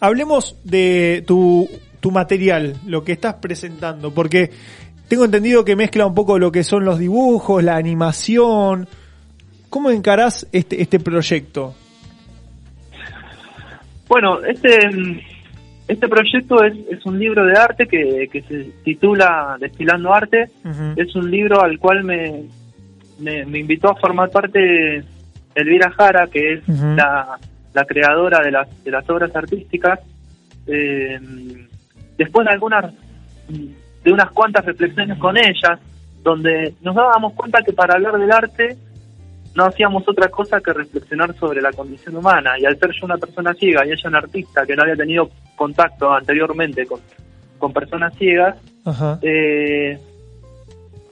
Hablemos 0.00 0.56
de 0.64 1.24
tu, 1.26 1.68
tu 2.00 2.10
material, 2.10 2.76
lo 2.86 3.04
que 3.04 3.12
estás 3.12 3.34
presentando, 3.34 4.12
porque 4.12 4.50
tengo 5.08 5.24
entendido 5.24 5.64
que 5.64 5.76
mezcla 5.76 6.06
un 6.06 6.14
poco 6.14 6.38
lo 6.38 6.52
que 6.52 6.64
son 6.64 6.84
los 6.84 6.98
dibujos, 6.98 7.62
la 7.64 7.76
animación. 7.76 8.86
¿Cómo 9.70 9.90
encarás 9.90 10.46
este, 10.52 10.82
este 10.82 11.00
proyecto? 11.00 11.74
Bueno, 14.08 14.42
este 14.44 14.78
este 15.88 16.06
proyecto 16.06 16.62
es, 16.62 16.74
es 16.90 17.04
un 17.06 17.18
libro 17.18 17.46
de 17.46 17.58
arte 17.58 17.86
que, 17.86 18.28
que 18.30 18.42
se 18.42 18.70
titula 18.84 19.56
Destilando 19.58 20.12
Arte. 20.12 20.50
Es 20.96 21.16
un 21.16 21.30
libro 21.30 21.62
al 21.62 21.78
cual 21.78 22.04
me, 22.04 22.44
me, 23.18 23.46
me 23.46 23.58
invitó 23.58 23.90
a 23.90 23.96
formar 23.96 24.30
parte 24.30 25.02
Elvira 25.54 25.90
Jara, 25.90 26.26
que 26.26 26.54
es 26.54 26.68
la, 26.68 27.38
la 27.72 27.84
creadora 27.86 28.40
de 28.42 28.50
las, 28.50 28.84
de 28.84 28.90
las 28.90 29.08
obras 29.08 29.34
artísticas. 29.34 30.00
Eh, 30.66 31.18
después 32.18 32.44
de 32.44 32.52
algunas 32.52 32.92
de 33.48 34.12
unas 34.12 34.30
cuantas 34.32 34.64
reflexiones 34.64 35.18
con 35.18 35.36
ellas, 35.38 35.78
donde 36.22 36.74
nos 36.82 36.94
dábamos 36.94 37.32
cuenta 37.34 37.62
que 37.62 37.72
para 37.72 37.94
hablar 37.94 38.18
del 38.18 38.30
arte 38.30 38.76
no 39.54 39.64
hacíamos 39.64 40.06
otra 40.06 40.28
cosa 40.28 40.60
que 40.60 40.72
reflexionar 40.72 41.34
sobre 41.34 41.60
la 41.60 41.72
condición 41.72 42.16
humana. 42.16 42.58
Y 42.58 42.66
al 42.66 42.78
ser 42.78 42.90
yo 42.92 43.06
una 43.06 43.16
persona 43.16 43.54
ciega 43.54 43.84
y 43.86 43.90
ella 43.90 44.08
una 44.08 44.18
artista 44.18 44.66
que 44.66 44.76
no 44.76 44.82
había 44.82 44.96
tenido 44.96 45.30
contacto 45.56 46.12
anteriormente 46.12 46.86
con, 46.86 47.00
con 47.58 47.72
personas 47.72 48.14
ciegas, 48.16 48.56
eh, 49.22 49.98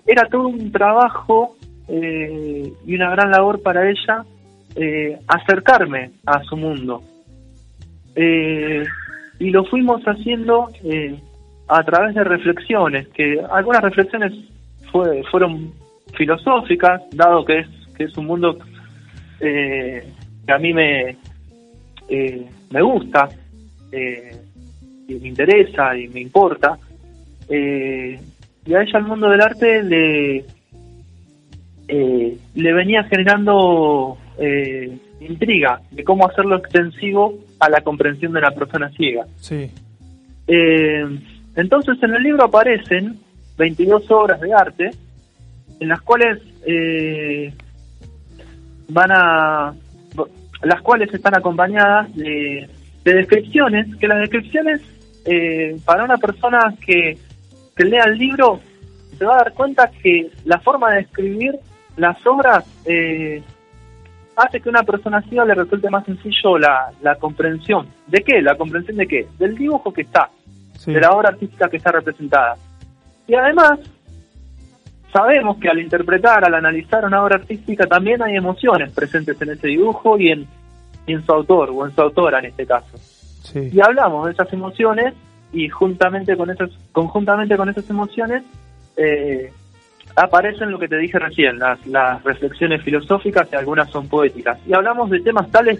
era 0.06 0.28
todo 0.28 0.48
un 0.48 0.70
trabajo 0.70 1.56
eh, 1.88 2.72
y 2.86 2.94
una 2.94 3.10
gran 3.10 3.30
labor 3.30 3.62
para 3.62 3.90
ella 3.90 4.24
eh, 4.76 5.18
acercarme 5.26 6.12
a 6.24 6.42
su 6.44 6.56
mundo. 6.56 7.02
Y 9.38 9.50
lo 9.50 9.64
fuimos 9.64 10.02
haciendo 10.04 10.68
eh, 10.84 11.18
a 11.68 11.82
través 11.82 12.14
de 12.14 12.24
reflexiones, 12.24 13.08
que 13.08 13.40
algunas 13.50 13.82
reflexiones 13.82 14.32
fue, 14.90 15.22
fueron 15.30 15.72
filosóficas, 16.14 17.02
dado 17.12 17.44
que 17.44 17.60
es, 17.60 17.68
que 17.96 18.04
es 18.04 18.16
un 18.16 18.26
mundo 18.26 18.58
eh, 19.40 20.06
que 20.46 20.52
a 20.52 20.58
mí 20.58 20.72
me, 20.72 21.16
eh, 22.08 22.46
me 22.70 22.82
gusta, 22.82 23.28
eh, 23.92 24.36
y 25.08 25.14
me 25.14 25.28
interesa 25.28 25.96
y 25.96 26.08
me 26.08 26.20
importa. 26.20 26.78
Eh, 27.48 28.18
y 28.64 28.74
a 28.74 28.82
ella 28.82 28.98
el 28.98 29.04
mundo 29.04 29.28
del 29.28 29.40
arte 29.40 29.82
le, 29.82 30.44
eh, 31.88 32.36
le 32.54 32.72
venía 32.72 33.04
generando 33.04 34.18
intriga 35.18 35.80
de 35.92 36.04
cómo 36.04 36.26
hacerlo 36.26 36.56
extensivo 36.56 37.38
a 37.58 37.70
la 37.70 37.80
comprensión 37.80 38.32
de 38.32 38.40
la 38.40 38.50
persona 38.50 38.90
ciega. 38.90 39.26
Sí. 39.36 39.70
Eh, 40.46 41.04
entonces 41.56 42.02
en 42.02 42.14
el 42.14 42.22
libro 42.22 42.44
aparecen 42.44 43.18
22 43.58 44.10
obras 44.10 44.40
de 44.40 44.52
arte 44.52 44.90
en 45.80 45.88
las 45.88 46.00
cuales 46.02 46.42
eh, 46.66 47.52
van 48.88 49.10
a 49.12 49.74
las 50.62 50.80
cuales 50.82 51.12
están 51.12 51.36
acompañadas 51.36 52.14
de, 52.14 52.68
de 53.04 53.14
descripciones 53.14 53.94
que 53.96 54.08
las 54.08 54.18
descripciones 54.18 54.80
eh, 55.24 55.76
para 55.84 56.04
una 56.04 56.16
persona 56.16 56.74
que, 56.84 57.18
que 57.74 57.84
lea 57.84 58.04
el 58.04 58.18
libro 58.18 58.60
se 59.18 59.24
va 59.24 59.34
a 59.34 59.38
dar 59.38 59.52
cuenta 59.54 59.90
que 60.02 60.30
la 60.44 60.60
forma 60.60 60.92
de 60.92 61.00
escribir 61.00 61.54
las 61.96 62.24
obras 62.26 62.64
eh, 62.84 63.42
hace 64.36 64.60
que 64.60 64.68
a 64.68 64.70
una 64.70 64.82
persona 64.82 65.22
ciega 65.22 65.44
le 65.44 65.54
resulte 65.54 65.90
más 65.90 66.04
sencillo 66.04 66.58
la, 66.58 66.92
la 67.02 67.16
comprensión. 67.16 67.86
¿De 68.06 68.22
qué? 68.22 68.42
¿La 68.42 68.56
comprensión 68.56 68.96
de 68.98 69.06
qué? 69.06 69.26
Del 69.38 69.56
dibujo 69.56 69.92
que 69.92 70.02
está, 70.02 70.28
de 70.84 71.00
la 71.00 71.10
obra 71.10 71.30
artística 71.30 71.68
que 71.68 71.78
está 71.78 71.90
representada. 71.90 72.56
Y 73.26 73.34
además, 73.34 73.80
sabemos 75.12 75.56
que 75.58 75.68
al 75.68 75.80
interpretar, 75.80 76.44
al 76.44 76.54
analizar 76.54 77.04
una 77.04 77.22
obra 77.22 77.36
artística, 77.36 77.86
también 77.86 78.22
hay 78.22 78.36
emociones 78.36 78.92
presentes 78.92 79.40
en 79.40 79.50
ese 79.50 79.68
dibujo 79.68 80.18
y 80.18 80.28
en, 80.28 80.46
y 81.06 81.14
en 81.14 81.24
su 81.24 81.32
autor, 81.32 81.70
o 81.70 81.86
en 81.86 81.94
su 81.94 82.00
autora 82.02 82.38
en 82.38 82.46
este 82.46 82.66
caso. 82.66 82.96
Sí. 83.42 83.70
Y 83.72 83.80
hablamos 83.80 84.26
de 84.26 84.32
esas 84.32 84.52
emociones 84.52 85.14
y 85.52 85.68
juntamente 85.68 86.36
con 86.36 86.50
esas, 86.50 86.70
conjuntamente 86.92 87.56
con 87.56 87.68
esas 87.68 87.88
emociones 87.88 88.42
eh, 88.96 89.52
aparecen 90.16 90.70
lo 90.70 90.78
que 90.78 90.88
te 90.88 90.96
dije 90.96 91.18
recién, 91.18 91.58
las, 91.58 91.86
las 91.86 92.22
reflexiones 92.24 92.82
filosóficas 92.82 93.48
y 93.52 93.56
algunas 93.56 93.90
son 93.90 94.08
poéticas. 94.08 94.58
Y 94.66 94.74
hablamos 94.74 95.10
de 95.10 95.20
temas 95.20 95.50
tales, 95.50 95.78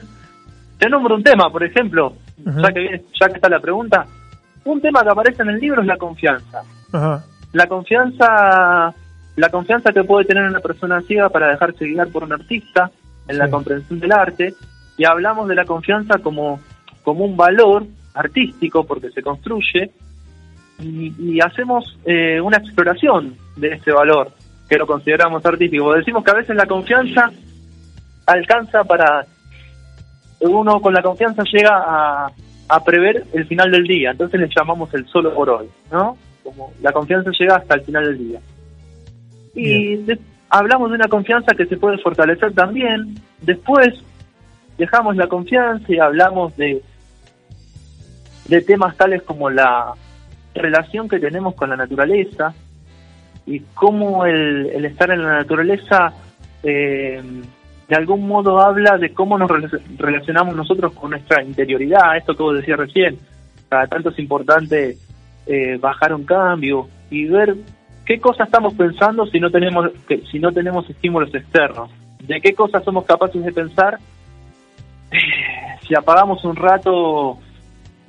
te 0.78 0.88
nombro 0.88 1.14
un 1.14 1.22
tema, 1.22 1.50
por 1.50 1.64
ejemplo, 1.64 2.12
ya, 2.62 2.68
que, 2.72 2.80
viene- 2.80 3.02
ya 3.18 3.28
que 3.28 3.34
está 3.36 3.48
la 3.48 3.60
pregunta, 3.60 4.04
un 4.64 4.80
tema 4.80 5.02
que 5.02 5.08
aparece 5.08 5.42
en 5.42 5.50
el 5.50 5.58
libro 5.58 5.80
es 5.80 5.86
la 5.86 5.96
confianza. 5.96 6.60
La 7.52 7.66
confianza, 7.66 8.94
la 9.36 9.48
confianza 9.48 9.92
que 9.92 10.04
puede 10.04 10.26
tener 10.26 10.44
una 10.44 10.60
persona 10.60 11.00
ciega 11.02 11.28
para 11.30 11.48
dejarse 11.48 11.86
guiar 11.86 12.08
por 12.08 12.24
un 12.24 12.32
artista 12.32 12.90
en 13.28 13.38
la 13.38 13.48
comprensión 13.50 13.98
del 14.00 14.12
arte, 14.12 14.54
y 14.98 15.04
hablamos 15.04 15.48
de 15.48 15.54
la 15.54 15.64
confianza 15.64 16.18
como, 16.18 16.60
como 17.02 17.24
un 17.24 17.36
valor 17.36 17.86
artístico 18.14 18.84
porque 18.84 19.10
se 19.10 19.22
construye, 19.22 19.90
y, 20.80 21.14
y 21.18 21.40
hacemos 21.40 21.98
eh, 22.04 22.38
una 22.40 22.58
exploración 22.58 23.34
de 23.57 23.69
ese 23.74 23.91
valor 23.93 24.33
que 24.69 24.77
lo 24.77 24.87
consideramos 24.87 25.45
artístico. 25.45 25.93
Decimos 25.95 26.24
que 26.24 26.31
a 26.31 26.35
veces 26.35 26.57
la 26.57 26.66
confianza 26.66 27.31
alcanza 28.27 28.85
para 28.85 29.24
uno 30.41 30.81
con 30.81 30.93
la 30.93 31.03
confianza 31.03 31.43
llega 31.51 31.70
a, 31.77 32.31
a 32.69 32.85
prever 32.85 33.24
el 33.33 33.47
final 33.47 33.70
del 33.70 33.85
día, 33.85 34.11
entonces 34.11 34.41
le 34.41 34.49
llamamos 34.55 34.93
el 34.95 35.07
solo 35.07 35.33
por 35.35 35.49
hoy, 35.51 35.69
¿no? 35.91 36.16
Como 36.43 36.73
la 36.83 36.93
confianza 36.93 37.31
llega 37.39 37.57
hasta 37.57 37.74
el 37.77 37.81
final 37.83 38.05
del 38.05 38.19
día. 38.19 38.41
Y 39.55 39.97
de- 39.97 40.19
hablamos 40.51 40.91
de 40.91 40.97
una 40.97 41.09
confianza 41.09 41.55
que 41.57 41.66
se 41.66 41.77
puede 41.77 41.99
fortalecer 41.99 42.53
también. 42.53 43.15
Después 43.41 43.89
dejamos 44.77 45.16
la 45.16 45.27
confianza 45.28 45.87
y 45.89 45.99
hablamos 45.99 46.57
de, 46.57 46.83
de 48.49 48.61
temas 48.62 48.97
tales 48.97 49.23
como 49.23 49.49
la 49.49 49.95
relación 50.55 51.09
que 51.09 51.19
tenemos 51.19 51.55
con 51.55 51.70
la 51.70 51.77
naturaleza 51.77 52.55
y 53.47 53.60
cómo 53.74 54.27
el, 54.27 54.85
estar 54.85 55.10
en 55.10 55.23
la 55.23 55.39
naturaleza 55.39 56.12
eh, 56.62 57.23
de 57.89 57.97
algún 57.97 58.27
modo 58.27 58.60
habla 58.60 58.98
de 58.98 59.12
cómo 59.14 59.39
nos 59.39 59.48
rela- 59.48 59.81
relacionamos 59.97 60.56
nosotros 60.56 60.93
con 60.93 61.10
nuestra 61.10 61.43
interioridad, 61.43 62.16
esto 62.16 62.35
que 62.35 62.43
vos 62.43 62.56
decías 62.56 62.78
recién, 62.78 63.18
cada 63.68 63.86
tanto 63.86 64.10
es 64.10 64.18
importante 64.18 64.97
eh, 65.47 65.78
bajar 65.81 66.12
un 66.12 66.24
cambio 66.24 66.89
y 67.10 67.27
ver 67.27 67.55
qué 68.05 68.18
cosas 68.18 68.48
estamos 68.48 68.74
pensando 68.74 69.27
si 69.27 69.39
no 69.39 69.51
tenemos 69.51 69.90
si 70.31 70.39
no 70.40 70.51
tenemos 70.51 70.89
estímulos 70.90 71.32
externos, 71.35 71.90
de 72.27 72.40
qué 72.40 72.52
cosas 72.55 72.82
somos 72.82 73.05
capaces 73.05 73.44
de 73.44 73.52
pensar 73.52 73.98
si 75.86 75.94
apagamos 75.94 76.44
un 76.44 76.56
rato 76.56 77.39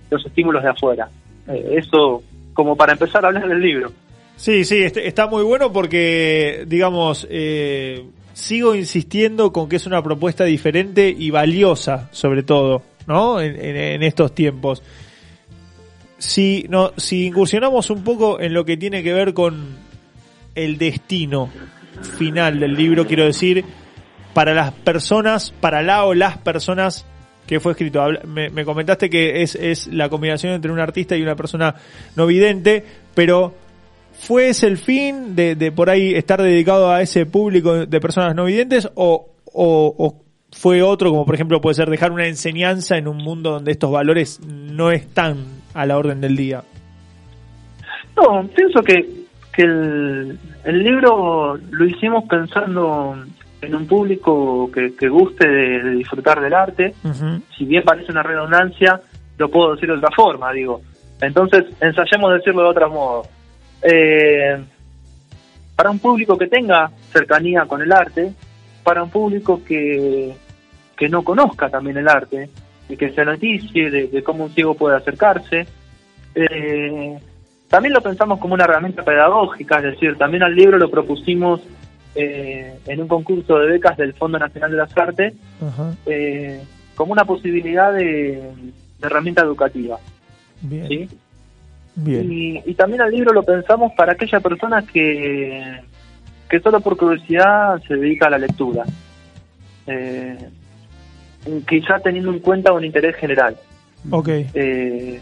los 0.09 0.25
estímulos 0.25 0.63
de 0.63 0.69
afuera. 0.69 1.09
Eh, 1.47 1.75
eso 1.77 2.23
como 2.53 2.75
para 2.75 2.93
empezar 2.93 3.23
a 3.23 3.27
hablar 3.27 3.47
del 3.47 3.61
libro. 3.61 3.91
Sí, 4.37 4.63
sí, 4.65 4.77
este- 4.83 5.07
está 5.07 5.27
muy 5.27 5.43
bueno 5.43 5.73
porque, 5.73 6.63
digamos, 6.67 7.27
eh, 7.29 8.05
sigo 8.33 8.75
insistiendo 8.75 9.51
con 9.51 9.67
que 9.67 9.77
es 9.77 9.87
una 9.87 10.01
propuesta 10.03 10.43
diferente 10.43 11.09
y 11.09 11.31
valiosa, 11.31 12.07
sobre 12.11 12.43
todo, 12.43 12.83
¿no? 13.07 13.41
En, 13.41 14.03
estos 14.03 14.35
tiempos. 14.35 14.83
Si, 16.19 16.65
no, 16.69 16.93
si 16.97 17.25
incursionamos 17.25 17.89
un 17.89 18.03
poco 18.03 18.39
en 18.39 18.53
lo 18.53 18.63
que 18.63 18.77
tiene 18.77 19.01
que 19.01 19.13
ver 19.13 19.33
con 19.33 19.75
el 20.53 20.77
destino 20.77 21.49
final 22.17 22.59
del 22.59 22.75
libro, 22.75 23.07
quiero 23.07 23.25
decir, 23.25 23.65
para 24.35 24.53
las 24.53 24.71
personas, 24.71 25.51
para 25.59 25.81
la 25.81 26.05
o 26.05 26.13
las 26.13 26.37
personas 26.37 27.05
que 27.47 27.59
fue 27.59 27.71
escrito. 27.71 28.05
Me, 28.25 28.51
me 28.51 28.65
comentaste 28.65 29.09
que 29.09 29.41
es, 29.41 29.55
es 29.55 29.87
la 29.87 30.09
combinación 30.09 30.53
entre 30.53 30.71
un 30.71 30.79
artista 30.79 31.15
y 31.15 31.23
una 31.23 31.35
persona 31.35 31.73
no 32.15 32.27
vidente, 32.27 32.83
pero 33.15 33.55
¿fue 34.19 34.49
ese 34.49 34.67
el 34.67 34.77
fin 34.77 35.35
de, 35.35 35.55
de 35.55 35.71
por 35.71 35.89
ahí 35.89 36.13
estar 36.13 36.41
dedicado 36.41 36.91
a 36.91 37.01
ese 37.01 37.25
público 37.25 37.85
de 37.85 37.99
personas 37.99 38.35
no 38.35 38.45
videntes 38.45 38.89
o, 38.95 39.29
o, 39.53 39.95
o 39.97 40.15
fue 40.51 40.81
otro, 40.81 41.11
como 41.11 41.25
por 41.25 41.35
ejemplo 41.35 41.61
puede 41.61 41.75
ser 41.75 41.89
dejar 41.89 42.11
una 42.11 42.27
enseñanza 42.27 42.97
en 42.97 43.07
un 43.07 43.17
mundo 43.17 43.51
donde 43.51 43.71
estos 43.71 43.91
valores 43.91 44.39
no 44.45 44.91
están 44.91 45.37
a 45.73 45.85
la 45.85 45.97
orden 45.97 46.21
del 46.21 46.35
día? 46.35 46.63
No, 48.15 48.47
pienso 48.47 48.81
que, 48.81 49.25
que 49.53 49.61
el, 49.61 50.39
el 50.63 50.83
libro 50.83 51.57
lo 51.57 51.85
hicimos 51.85 52.23
pensando 52.27 53.15
en 53.61 53.75
un 53.75 53.87
público 53.87 54.69
que, 54.71 54.95
que 54.95 55.07
guste 55.07 55.47
de, 55.47 55.83
de 55.83 55.91
disfrutar 55.91 56.41
del 56.41 56.53
arte. 56.53 56.93
Si 57.57 57.65
bien 57.65 57.83
parece 57.83 58.11
una 58.11 58.23
redundancia, 58.23 58.99
lo 59.37 59.49
puedo 59.49 59.73
decir 59.73 59.89
de 59.89 59.95
otra 59.95 60.09
forma, 60.15 60.51
digo. 60.51 60.81
Entonces, 61.21 61.65
ensayemos 61.81 62.33
decirlo 62.33 62.63
de 62.63 62.69
otro 62.69 62.89
modo. 62.89 63.23
Eh, 63.81 64.57
para 65.75 65.91
un 65.91 65.99
público 65.99 66.37
que 66.37 66.47
tenga 66.47 66.91
cercanía 67.11 67.65
con 67.65 67.81
el 67.81 67.91
arte, 67.91 68.33
para 68.83 69.03
un 69.03 69.09
público 69.09 69.61
que, 69.63 70.33
que 70.95 71.09
no 71.09 71.23
conozca 71.23 71.69
también 71.69 71.97
el 71.97 72.07
arte 72.07 72.49
y 72.89 72.97
que 72.97 73.11
se 73.11 73.23
noticie 73.23 73.91
de, 73.91 74.07
de 74.07 74.23
cómo 74.23 74.45
un 74.45 74.51
ciego 74.51 74.73
puede 74.73 74.97
acercarse. 74.97 75.67
Eh, 76.33 77.19
también 77.67 77.93
lo 77.93 78.01
pensamos 78.01 78.39
como 78.39 78.53
una 78.53 78.63
herramienta 78.63 79.03
pedagógica, 79.03 79.77
es 79.77 79.83
decir, 79.83 80.17
también 80.17 80.43
al 80.43 80.55
libro 80.55 80.77
lo 80.77 80.89
propusimos 80.89 81.61
eh, 82.15 82.79
en 82.87 83.01
un 83.01 83.07
concurso 83.07 83.59
de 83.59 83.67
becas 83.67 83.97
del 83.97 84.13
Fondo 84.13 84.39
Nacional 84.39 84.71
de 84.71 84.77
las 84.77 84.97
Artes 84.97 85.33
eh, 86.05 86.63
como 86.95 87.11
una 87.11 87.25
posibilidad 87.25 87.93
de, 87.93 88.51
de 88.99 89.05
herramienta 89.05 89.43
educativa. 89.43 89.99
Bien. 90.61 90.87
¿sí? 90.87 91.09
Bien. 91.97 92.31
Y, 92.31 92.61
y 92.63 92.73
también 92.75 93.01
al 93.01 93.11
libro 93.11 93.33
lo 93.33 93.41
pensamos 93.43 93.91
para 93.93 94.13
aquella 94.13 94.39
persona 94.39 94.83
que, 94.83 95.81
que 96.47 96.59
solo 96.59 96.79
por 96.79 96.95
curiosidad 96.95 97.81
se 97.87 97.95
dedica 97.95 98.27
a 98.27 98.29
la 98.29 98.37
lectura. 98.37 98.85
Eh, 99.87 100.37
quizá 101.67 101.99
teniendo 101.99 102.31
en 102.31 102.39
cuenta 102.39 102.71
un 102.71 102.85
interés 102.85 103.15
general. 103.15 103.57
Ok. 104.11 104.29
Eh, 104.29 105.19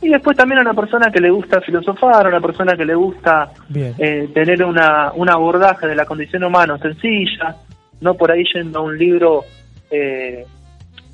y 0.00 0.08
después 0.08 0.36
también 0.36 0.60
a 0.60 0.62
una 0.62 0.74
persona 0.74 1.12
que 1.12 1.20
le 1.20 1.30
gusta 1.30 1.60
filosofar, 1.60 2.26
a 2.26 2.28
una 2.30 2.40
persona 2.40 2.74
que 2.74 2.86
le 2.86 2.94
gusta 2.94 3.52
eh, 3.74 4.28
tener 4.32 4.64
una, 4.64 5.12
un 5.12 5.28
abordaje 5.28 5.86
de 5.86 5.94
la 5.94 6.06
condición 6.06 6.42
humana 6.42 6.78
sencilla, 6.78 7.56
no 8.00 8.14
por 8.14 8.32
ahí 8.32 8.44
yendo 8.52 8.78
a 8.78 8.82
un 8.82 8.96
libro 8.96 9.44
eh, 9.90 10.44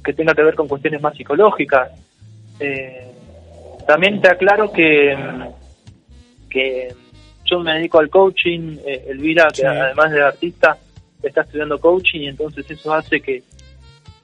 que 0.05 0.13
tenga 0.13 0.35
que 0.35 0.43
ver 0.43 0.55
con 0.55 0.69
cuestiones 0.69 1.03
más 1.03 1.17
psicológicas. 1.17 1.91
Eh, 2.61 3.08
también 3.89 4.21
te 4.21 4.29
aclaro 4.31 4.71
que, 4.71 5.17
que 6.51 6.89
yo 7.47 7.61
me 7.61 7.73
dedico 7.73 7.99
al 7.99 8.11
coaching, 8.11 8.77
eh, 8.87 9.07
Elvira, 9.09 9.49
que 9.49 9.63
Sí. 9.63 9.67
además 9.67 10.11
de 10.11 10.23
artista, 10.23 10.77
está 11.23 11.41
estudiando 11.41 11.81
coaching 11.81 12.21
y 12.21 12.29
entonces 12.29 12.71
eso 12.71 12.93
hace 12.93 13.19
que, 13.23 13.43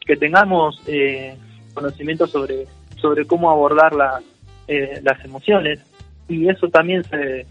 que 0.07 0.17
tengamos 0.17 0.83
eh, 0.87 1.35
conocimiento 1.73 2.27
sobre, 2.27 2.67
sobre 3.01 3.25
cómo 3.25 3.51
abordar 3.51 3.95
la, 3.95 4.21
eh, 4.69 5.01
las 5.03 5.25
emociones 5.25 5.81
y 6.29 6.47
eso 6.47 6.69
también 6.69 7.03
se, 7.05 7.47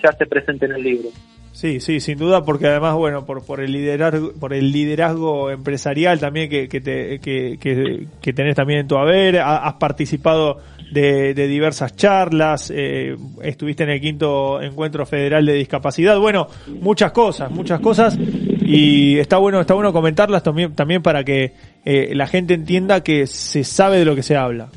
se 0.00 0.08
hace 0.08 0.24
presente 0.24 0.64
en 0.64 0.72
el 0.72 0.82
libro. 0.82 1.10
Sí, 1.58 1.80
sí, 1.80 1.98
sin 1.98 2.18
duda, 2.18 2.44
porque 2.44 2.68
además, 2.68 2.94
bueno, 2.94 3.26
por, 3.26 3.44
por 3.44 3.58
el 3.60 3.72
liderazgo, 3.72 4.32
por 4.34 4.54
el 4.54 4.70
liderazgo 4.70 5.50
empresarial 5.50 6.20
también 6.20 6.48
que, 6.48 6.68
que, 6.68 6.80
te, 6.80 7.18
que, 7.18 8.32
tenés 8.32 8.54
también 8.54 8.78
en 8.78 8.86
tu 8.86 8.96
haber, 8.96 9.40
ha- 9.40 9.66
has 9.66 9.74
participado 9.74 10.60
de, 10.92 11.34
diversas 11.34 11.96
charlas, 11.96 12.72
eh, 12.72 13.16
estuviste 13.42 13.82
en 13.82 13.90
el 13.90 14.00
quinto 14.00 14.62
encuentro 14.62 15.04
federal 15.04 15.44
de 15.46 15.54
discapacidad, 15.54 16.16
bueno, 16.20 16.46
muchas 16.80 17.10
cosas, 17.10 17.50
muchas 17.50 17.80
cosas, 17.80 18.16
y 18.16 19.18
está 19.18 19.38
bueno, 19.38 19.60
está 19.60 19.74
bueno 19.74 19.92
comentarlas 19.92 20.44
también, 20.44 20.76
también 20.76 21.02
para 21.02 21.24
que 21.24 21.54
eh, 21.84 22.12
la 22.14 22.28
gente 22.28 22.54
entienda 22.54 23.02
que 23.02 23.26
se 23.26 23.64
sabe 23.64 23.98
de 23.98 24.04
lo 24.04 24.14
que 24.14 24.22
se 24.22 24.36
habla. 24.36 24.68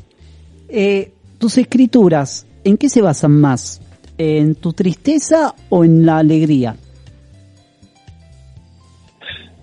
Eh, 0.68 1.12
tus 1.38 1.58
escrituras, 1.58 2.44
¿en 2.64 2.76
qué 2.76 2.88
se 2.88 3.02
basan 3.02 3.40
más? 3.40 3.81
¿En 4.18 4.54
tu 4.54 4.72
tristeza 4.72 5.54
o 5.70 5.84
en 5.84 6.04
la 6.04 6.18
alegría? 6.18 6.74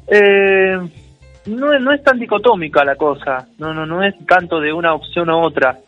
Eh, 0.07 0.77
no, 1.45 1.79
no 1.79 1.93
es 1.93 2.03
tan 2.03 2.19
dicotómica 2.19 2.83
la 2.83 2.95
cosa, 2.95 3.47
no, 3.59 3.73
no, 3.73 3.85
no 3.85 4.03
es 4.03 4.15
tanto 4.25 4.59
de 4.59 4.73
una 4.73 4.93
opción 4.93 5.29
u 5.29 5.37
otra. 5.37 5.79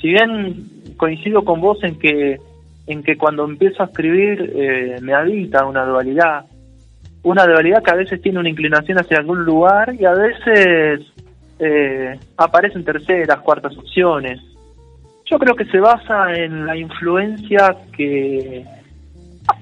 Si 0.00 0.08
bien 0.08 0.94
coincido 0.96 1.44
con 1.44 1.60
vos 1.60 1.82
en 1.82 1.98
que, 1.98 2.38
en 2.86 3.02
que 3.02 3.16
cuando 3.16 3.44
empiezo 3.44 3.82
a 3.82 3.86
escribir 3.86 4.52
eh, 4.54 4.96
me 5.00 5.14
habita 5.14 5.64
una 5.64 5.84
dualidad, 5.84 6.44
una 7.22 7.46
dualidad 7.46 7.82
que 7.82 7.90
a 7.90 7.96
veces 7.96 8.20
tiene 8.20 8.38
una 8.38 8.50
inclinación 8.50 8.98
hacia 8.98 9.18
algún 9.18 9.44
lugar 9.44 9.94
y 9.98 10.04
a 10.04 10.12
veces 10.12 11.06
eh, 11.58 12.18
aparecen 12.36 12.84
terceras, 12.84 13.40
cuartas 13.40 13.76
opciones. 13.76 14.40
Yo 15.30 15.38
creo 15.38 15.54
que 15.54 15.66
se 15.66 15.78
basa 15.78 16.32
en 16.34 16.66
la 16.66 16.76
influencia 16.76 17.76
que, 17.96 18.64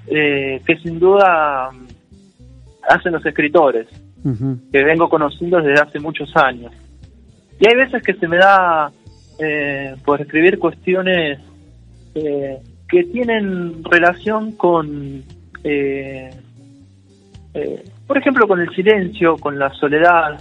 eh, 0.07 0.63
que 0.65 0.77
sin 0.79 0.99
duda 0.99 1.71
mm, 1.73 1.87
hacen 2.89 3.13
los 3.13 3.25
escritores, 3.27 3.87
que 4.73 4.85
vengo 4.85 5.09
conociendo 5.09 5.61
desde 5.61 5.83
hace 5.83 6.01
muchos 6.01 6.35
años. 6.37 6.73
Y 7.61 7.69
hay 7.69 7.77
veces 7.77 8.03
que 8.03 8.15
se 8.15 8.27
me 8.27 8.39
da 8.39 8.91
eh, 9.39 9.95
por 10.05 10.21
escribir 10.21 10.59
cuestiones 10.59 11.39
eh, 12.15 12.59
que 12.89 13.05
tienen 13.05 13.85
relación 13.85 14.53
con, 14.53 15.23
eh, 15.65 16.31
eh, 17.55 17.85
por 18.07 18.17
ejemplo, 18.17 18.47
con 18.47 18.61
el 18.61 18.71
silencio, 18.75 19.37
con 19.37 19.59
la 19.59 19.71
soledad, 19.75 20.39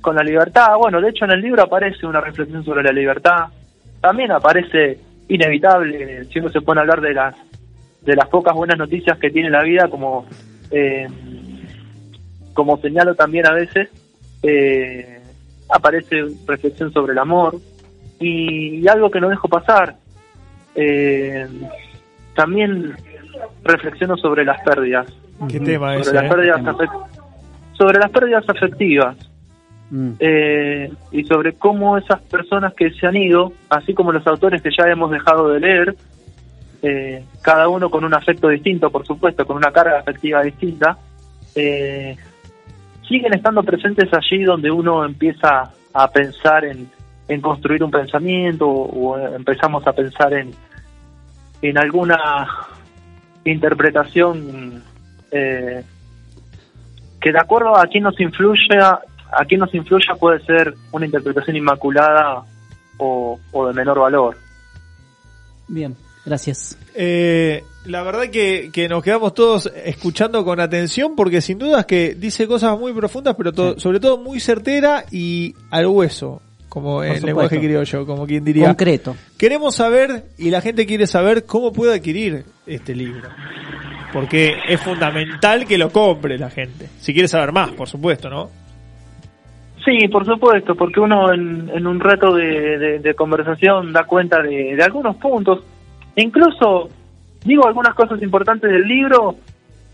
con 0.00 0.16
la 0.16 0.22
libertad. 0.22 0.76
Bueno, 0.78 1.00
de 1.00 1.10
hecho 1.10 1.24
en 1.24 1.32
el 1.32 1.40
libro 1.40 1.62
aparece 1.62 2.06
una 2.06 2.20
reflexión 2.20 2.64
sobre 2.64 2.82
la 2.82 2.92
libertad. 2.92 3.46
También 4.00 4.32
aparece 4.32 4.98
inevitable, 5.28 6.24
si 6.26 6.38
uno 6.38 6.48
se 6.48 6.60
pone 6.60 6.80
a 6.80 6.82
hablar 6.82 7.00
de 7.00 7.14
las 7.14 7.34
de 8.02 8.16
las 8.16 8.28
pocas 8.28 8.54
buenas 8.54 8.78
noticias 8.78 9.18
que 9.18 9.30
tiene 9.30 9.50
la 9.50 9.62
vida, 9.62 9.88
como 9.88 10.26
eh, 10.70 11.06
como 12.54 12.78
señalo 12.78 13.14
también 13.14 13.46
a 13.46 13.52
veces, 13.52 13.90
eh, 14.42 15.20
aparece 15.68 16.22
reflexión 16.46 16.92
sobre 16.92 17.12
el 17.12 17.18
amor 17.18 17.56
y, 18.18 18.78
y 18.80 18.88
algo 18.88 19.10
que 19.10 19.20
no 19.20 19.28
dejo 19.28 19.48
pasar. 19.48 19.96
eh, 20.74 21.46
también 22.34 22.94
reflexiono 23.64 24.16
sobre 24.16 24.44
las 24.44 24.62
pérdidas. 24.62 25.06
¿Qué 25.48 25.60
tema 25.60 25.92
sobre 25.94 26.00
ese, 26.02 26.14
las 26.14 26.24
eh? 26.24 26.28
pérdidas 26.28 26.60
sobre 27.72 27.98
las 27.98 28.10
pérdidas 28.10 28.44
afectivas 28.48 29.16
eh, 30.18 30.92
y 31.10 31.24
sobre 31.24 31.54
cómo 31.54 31.98
esas 31.98 32.20
personas 32.22 32.74
que 32.74 32.90
se 32.92 33.06
han 33.06 33.16
ido, 33.16 33.52
así 33.68 33.94
como 33.94 34.12
los 34.12 34.26
autores 34.26 34.62
que 34.62 34.70
ya 34.76 34.88
hemos 34.88 35.10
dejado 35.10 35.48
de 35.48 35.60
leer, 35.60 35.96
eh, 36.82 37.24
cada 37.42 37.68
uno 37.68 37.90
con 37.90 38.04
un 38.04 38.14
afecto 38.14 38.48
distinto, 38.48 38.90
por 38.90 39.06
supuesto, 39.06 39.46
con 39.46 39.56
una 39.56 39.72
carga 39.72 39.98
afectiva 39.98 40.42
distinta, 40.42 40.96
eh, 41.54 42.16
siguen 43.08 43.34
estando 43.34 43.62
presentes 43.62 44.08
allí 44.12 44.44
donde 44.44 44.70
uno 44.70 45.04
empieza 45.04 45.72
a 45.92 46.10
pensar 46.10 46.64
en, 46.64 46.88
en 47.28 47.40
construir 47.40 47.82
un 47.82 47.90
pensamiento 47.90 48.68
o, 48.68 49.12
o 49.12 49.18
empezamos 49.18 49.86
a 49.86 49.92
pensar 49.92 50.32
en, 50.34 50.52
en 51.62 51.78
alguna 51.78 52.46
interpretación 53.44 54.82
eh, 55.30 55.82
que 57.20 57.32
de 57.32 57.38
acuerdo 57.38 57.76
a 57.76 57.86
quien 57.86 58.04
nos 58.04 58.18
influya, 58.18 59.00
a 59.32 59.44
quien 59.44 59.60
nos 59.60 59.74
influya 59.74 60.14
puede 60.18 60.44
ser 60.44 60.74
una 60.92 61.06
interpretación 61.06 61.56
inmaculada 61.56 62.42
o, 62.98 63.38
o 63.52 63.66
de 63.68 63.72
menor 63.74 63.98
valor. 64.00 64.36
Bien, 65.68 65.96
gracias. 66.26 66.76
Eh, 66.94 67.62
la 67.86 68.02
verdad 68.02 68.24
que, 68.30 68.70
que 68.72 68.88
nos 68.88 69.02
quedamos 69.02 69.34
todos 69.34 69.70
escuchando 69.84 70.44
con 70.44 70.60
atención 70.60 71.14
porque 71.16 71.40
sin 71.40 71.58
duda 71.58 71.80
es 71.80 71.86
que 71.86 72.14
dice 72.14 72.46
cosas 72.46 72.78
muy 72.78 72.92
profundas, 72.92 73.34
pero 73.36 73.52
to- 73.52 73.78
sobre 73.78 74.00
todo 74.00 74.18
muy 74.18 74.40
certera 74.40 75.04
y 75.10 75.54
al 75.70 75.86
hueso, 75.86 76.42
como 76.68 77.02
en 77.02 77.08
supuesto. 77.10 77.26
lenguaje 77.26 77.58
criollo, 77.58 78.06
como 78.06 78.26
quien 78.26 78.44
diría. 78.44 78.66
Concreto. 78.66 79.16
Queremos 79.38 79.76
saber 79.76 80.24
y 80.38 80.50
la 80.50 80.60
gente 80.60 80.86
quiere 80.86 81.06
saber 81.06 81.44
cómo 81.46 81.72
puede 81.72 81.94
adquirir 81.94 82.44
este 82.66 82.94
libro. 82.94 83.28
Porque 84.12 84.54
es 84.68 84.80
fundamental 84.80 85.66
que 85.66 85.78
lo 85.78 85.90
compre 85.92 86.36
la 86.36 86.50
gente. 86.50 86.88
Si 86.98 87.12
quiere 87.12 87.28
saber 87.28 87.52
más, 87.52 87.70
por 87.70 87.88
supuesto, 87.88 88.28
¿no? 88.28 88.50
Sí, 89.84 90.08
por 90.08 90.26
supuesto, 90.26 90.74
porque 90.74 91.00
uno 91.00 91.32
en, 91.32 91.70
en 91.74 91.86
un 91.86 92.00
rato 92.00 92.34
de, 92.34 92.78
de- 92.78 92.98
de 92.98 93.14
conversación 93.14 93.92
da 93.92 94.04
cuenta 94.04 94.42
de, 94.42 94.76
de 94.76 94.82
algunos 94.82 95.16
puntos. 95.16 95.62
Incluso 96.16 96.88
digo 97.44 97.66
algunas 97.66 97.94
cosas 97.94 98.22
importantes 98.22 98.70
del 98.70 98.82
libro 98.82 99.36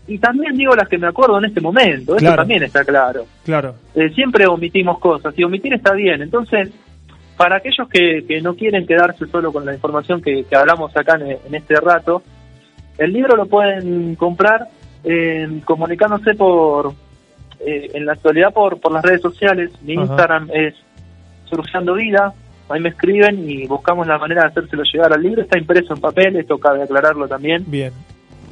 y 0.07 0.17
también 0.19 0.55
digo 0.55 0.75
las 0.75 0.89
que 0.89 0.97
me 0.97 1.07
acuerdo 1.07 1.37
en 1.37 1.45
este 1.45 1.61
momento. 1.61 2.17
Eso 2.17 2.25
también 2.35 2.63
está 2.63 2.83
claro. 2.83 3.25
Claro. 3.45 3.75
Eh, 3.95 4.09
siempre 4.09 4.45
omitimos 4.47 4.99
cosas 4.99 5.33
y 5.37 5.43
omitir 5.43 5.73
está 5.73 5.93
bien. 5.93 6.21
Entonces, 6.21 6.69
para 7.37 7.57
aquellos 7.57 7.87
que, 7.87 8.25
que 8.27 8.41
no 8.41 8.55
quieren 8.55 8.85
quedarse 8.85 9.25
solo 9.27 9.53
con 9.53 9.65
la 9.65 9.73
información 9.73 10.21
que, 10.21 10.43
que 10.43 10.55
hablamos 10.55 10.95
acá 10.97 11.15
en, 11.15 11.37
en 11.45 11.55
este 11.55 11.75
rato, 11.75 12.23
el 12.97 13.13
libro 13.13 13.37
lo 13.37 13.45
pueden 13.45 14.15
comprar 14.15 14.67
eh, 15.03 15.61
comunicándose 15.63 16.33
por, 16.33 16.93
eh, 17.59 17.91
en 17.93 18.05
la 18.05 18.13
actualidad 18.13 18.53
por, 18.53 18.79
por 18.79 18.91
las 18.91 19.03
redes 19.03 19.21
sociales. 19.21 19.71
Mi 19.81 19.93
Ajá. 19.93 20.03
Instagram 20.03 20.49
es 20.53 20.75
Surfeando 21.45 21.93
Vida. 21.93 22.33
Ahí 22.69 22.81
me 22.81 22.89
escriben 22.89 23.49
y 23.49 23.65
buscamos 23.65 24.07
la 24.07 24.17
manera 24.17 24.41
de 24.43 24.47
hacérselo 24.49 24.83
llegar 24.83 25.13
al 25.13 25.21
libro. 25.21 25.41
Está 25.41 25.57
impreso 25.57 25.93
en 25.93 26.01
papel, 26.01 26.35
esto 26.35 26.57
cabe 26.57 26.83
aclararlo 26.83 27.27
también. 27.27 27.63
Bien. 27.67 27.93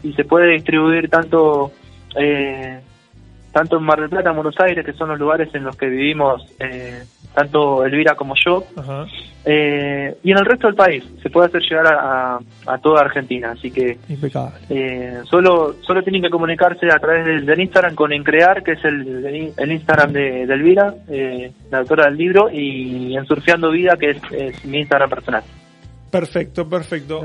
Y 0.03 0.13
se 0.13 0.23
puede 0.23 0.53
distribuir 0.53 1.09
tanto 1.09 1.71
eh, 2.17 2.79
tanto 3.55 3.77
en 3.77 3.83
Mar 3.83 4.01
del 4.01 4.09
Plata, 4.09 4.31
en 4.31 4.35
Buenos 4.35 4.59
Aires, 4.59 4.85
que 4.85 4.91
son 4.91 5.07
los 5.07 5.17
lugares 5.17 5.47
en 5.55 5.63
los 5.63 5.77
que 5.77 5.85
vivimos 5.85 6.45
eh, 6.59 7.05
tanto 7.33 7.85
Elvira 7.85 8.13
como 8.13 8.33
yo, 8.45 8.65
Ajá. 8.75 9.05
eh, 9.45 10.17
y 10.21 10.31
en 10.31 10.37
el 10.37 10.45
resto 10.45 10.67
del 10.67 10.75
país. 10.75 11.05
Se 11.23 11.29
puede 11.29 11.47
hacer 11.47 11.61
llegar 11.61 11.87
a, 11.87 12.77
toda 12.79 12.99
Argentina. 12.99 13.51
Así 13.51 13.71
que 13.71 13.97
eh, 14.69 15.19
solo 15.23 15.77
solo 15.87 16.03
tienen 16.03 16.21
que 16.21 16.29
comunicarse 16.29 16.87
a 16.91 16.99
través 16.99 17.25
del, 17.25 17.45
del 17.45 17.61
Instagram 17.61 17.95
con 17.95 18.11
Encrear, 18.11 18.61
que 18.61 18.73
es 18.73 18.83
el, 18.83 19.53
el 19.55 19.71
Instagram 19.71 20.11
de, 20.11 20.45
de 20.45 20.53
Elvira, 20.53 20.93
eh, 21.07 21.53
la 21.71 21.77
autora 21.77 22.07
del 22.07 22.17
libro, 22.17 22.49
y 22.51 23.15
en 23.15 23.25
Surfeando 23.25 23.71
Vida, 23.71 23.95
que 23.97 24.09
es, 24.09 24.17
es 24.33 24.65
mi 24.65 24.79
Instagram 24.79 25.09
personal. 25.09 25.43
Perfecto, 26.11 26.67
perfecto. 26.67 27.21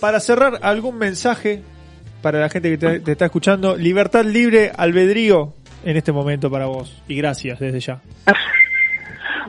Para 0.00 0.20
cerrar, 0.20 0.54
¿algún 0.62 0.96
mensaje 0.96 1.60
para 2.22 2.40
la 2.40 2.48
gente 2.48 2.70
que 2.70 2.78
te, 2.78 3.00
te 3.00 3.12
está 3.12 3.26
escuchando? 3.26 3.76
Libertad 3.76 4.24
libre, 4.24 4.72
albedrío 4.74 5.52
en 5.86 5.96
este 5.96 6.12
momento 6.12 6.50
para 6.50 6.66
vos. 6.66 7.02
Y 7.08 7.16
gracias 7.16 7.58
desde 7.60 7.80
ya. 7.80 8.00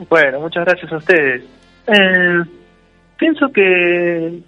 Bueno, 0.08 0.38
muchas 0.40 0.64
gracias 0.64 0.92
a 0.92 0.96
ustedes. 0.98 1.42
Eh, 1.88 2.38
pienso 3.18 3.48
que 3.52 4.38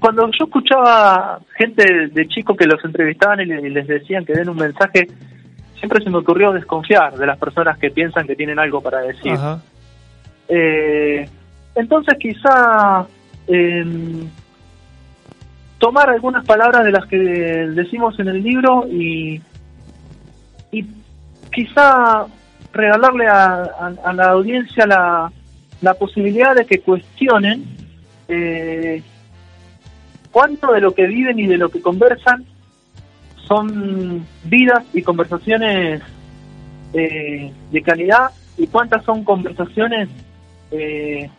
cuando 0.00 0.26
yo 0.38 0.46
escuchaba 0.46 1.40
gente 1.58 2.08
de 2.10 2.26
chicos 2.28 2.56
que 2.56 2.64
los 2.66 2.82
entrevistaban 2.84 3.40
y 3.40 3.44
le- 3.44 3.60
y 3.68 3.70
les 3.70 3.86
decían 3.86 4.24
que 4.24 4.32
den 4.32 4.48
un 4.48 4.56
mensaje, 4.56 5.06
siempre 5.78 6.02
se 6.02 6.08
me 6.08 6.16
ocurrió 6.18 6.52
desconfiar 6.52 7.18
de 7.18 7.26
las 7.26 7.36
personas 7.38 7.76
que 7.76 7.90
piensan 7.90 8.26
que 8.26 8.34
tienen 8.34 8.58
algo 8.58 8.80
para 8.80 9.00
decir. 9.02 9.32
Ajá. 9.32 9.60
Eh, 10.48 11.28
entonces 11.74 12.14
quizá 12.18 13.06
em, 13.46 14.26
tomar 15.78 16.08
algunas 16.08 16.46
palabras 16.46 16.82
de 16.82 16.92
las 16.92 17.04
que 17.06 17.18
decimos 17.18 18.18
en 18.20 18.28
el 18.28 18.42
libro 18.42 18.86
y, 18.90 19.42
y 20.72 20.84
quizá 21.52 22.26
regalarle 22.72 23.26
a, 23.26 23.62
a- 23.62 23.94
a 24.04 24.12
la 24.12 24.30
audiencia 24.30 24.86
la, 24.86 25.32
la 25.80 25.94
posibilidad 25.94 26.54
de 26.54 26.64
que 26.66 26.80
cuestionen 26.80 27.64
eh, 28.28 29.02
cuánto 30.32 30.72
de 30.72 30.80
lo 30.80 30.92
que 30.92 31.06
viven 31.06 31.38
y 31.38 31.46
de 31.46 31.56
lo 31.58 31.68
que 31.70 31.80
conversan 31.80 32.44
son 33.46 34.26
vidas 34.44 34.82
y 34.92 35.02
conversaciones 35.02 36.02
eh, 36.92 37.52
de 37.70 37.82
calidad 37.82 38.30
y 38.58 38.66
cuántas 38.66 39.04
son 39.04 39.22
conversaciones 39.24 40.08
eh, 40.72 41.30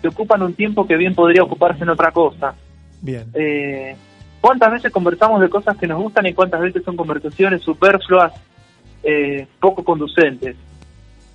que 0.00 0.08
ocupan 0.08 0.42
un 0.42 0.54
tiempo 0.54 0.86
que 0.86 0.96
bien 0.96 1.14
podría 1.14 1.42
ocuparse 1.42 1.82
en 1.82 1.88
otra 1.88 2.12
cosa. 2.12 2.54
Bien. 3.00 3.24
Eh, 3.34 3.96
¿Cuántas 4.44 4.72
veces 4.72 4.92
conversamos 4.92 5.40
de 5.40 5.48
cosas 5.48 5.74
que 5.78 5.86
nos 5.86 5.98
gustan 5.98 6.26
y 6.26 6.34
cuántas 6.34 6.60
veces 6.60 6.84
son 6.84 6.96
conversaciones 6.96 7.62
superfluas, 7.62 8.30
eh, 9.02 9.46
poco 9.58 9.82
conducentes? 9.82 10.54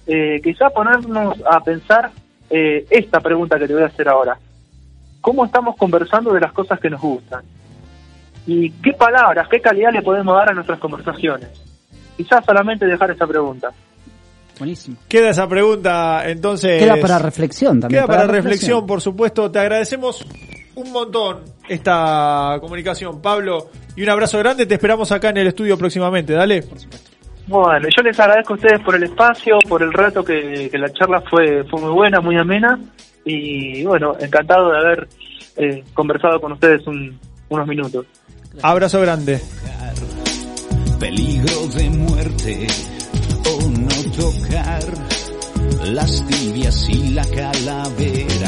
Eh, 0.06 0.40
quizá 0.44 0.70
ponernos 0.70 1.34
a 1.50 1.60
pensar 1.64 2.12
eh, 2.52 2.86
esta 2.88 3.20
pregunta 3.20 3.58
que 3.58 3.66
te 3.66 3.74
voy 3.74 3.82
a 3.82 3.88
hacer 3.88 4.08
ahora. 4.08 4.38
¿Cómo 5.22 5.44
estamos 5.44 5.76
conversando 5.76 6.32
de 6.34 6.42
las 6.42 6.54
cosas 6.54 6.80
que 6.80 6.92
nos 6.92 7.02
gustan? 7.02 7.42
¿Y 8.46 8.70
qué 8.70 8.92
palabras, 8.94 9.48
qué 9.50 9.60
calidad 9.60 9.92
le 9.92 10.04
podemos 10.04 10.36
dar 10.36 10.52
a 10.52 10.54
nuestras 10.54 10.78
conversaciones? 10.78 11.50
Quizás 12.16 12.46
solamente 12.46 12.86
dejar 12.86 13.10
esa 13.10 13.26
pregunta. 13.26 13.72
Buenísimo. 14.60 14.98
Queda 15.08 15.32
esa 15.32 15.48
pregunta, 15.48 16.30
entonces. 16.30 16.80
Queda 16.80 16.98
para 16.98 17.18
reflexión 17.18 17.80
también. 17.80 18.04
Queda 18.04 18.18
para, 18.18 18.28
reflexión, 18.28 18.86
por 18.86 19.02
supuesto. 19.02 19.50
Te 19.50 19.58
agradecemos 19.58 20.28
un 20.76 20.92
montón 20.92 21.44
esta 21.68 22.58
comunicación, 22.62 23.22
Pablo. 23.22 23.70
Y 23.96 24.04
un 24.04 24.10
abrazo 24.10 24.38
grande. 24.40 24.66
Te 24.66 24.76
esperamos 24.76 25.12
acá 25.12 25.30
en 25.30 25.38
el 25.38 25.48
estudio 25.48 25.78
próximamente. 25.78 26.34
Dale. 26.34 26.64
Bueno, 27.48 27.88
yo 27.96 28.04
les 28.04 28.20
agradezco 28.20 28.54
a 28.54 28.56
ustedes 28.58 28.80
por 28.82 28.96
el 28.96 29.04
espacio, 29.04 29.58
por 29.68 29.82
el 29.82 29.92
rato 29.92 30.24
que, 30.24 30.70
que 30.72 30.78
la 30.78 30.90
charla 30.94 31.22
fue, 31.30 31.64
fue 31.70 31.82
muy 31.82 31.92
buena, 31.92 32.20
muy 32.22 32.38
amena. 32.38 32.80
Y 33.26 33.84
bueno, 33.84 34.14
encantado 34.20 34.72
de 34.72 34.78
haber 34.78 35.08
eh, 35.58 35.84
conversado 35.94 36.40
con 36.40 36.52
ustedes 36.54 36.86
un- 36.88 37.20
unos 37.50 37.68
minutos. 37.68 38.06
Abrazo 38.62 39.02
grande. 39.02 39.40
peligro 41.00 41.68
de 41.76 41.90
muerte 41.90 42.68
o 43.46 43.70
no 43.70 44.12
tocar. 44.16 44.84
Las 45.92 46.26
tibias 46.28 46.88
y 46.90 47.10
la 47.14 47.24
calavera 47.26 48.39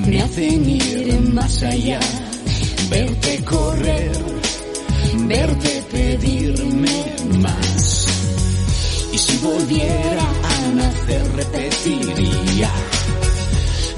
me 0.00 0.22
hacen 0.22 0.68
ir 0.68 1.20
más 1.32 1.62
allá, 1.62 2.00
verte 2.88 3.44
correr, 3.44 4.12
verte 5.26 5.84
pedirme 5.90 7.04
más. 7.40 8.06
Y 9.12 9.18
si 9.18 9.36
volviera 9.38 10.22
a 10.22 10.68
nacer 10.74 11.22
repetiría. 11.36 12.70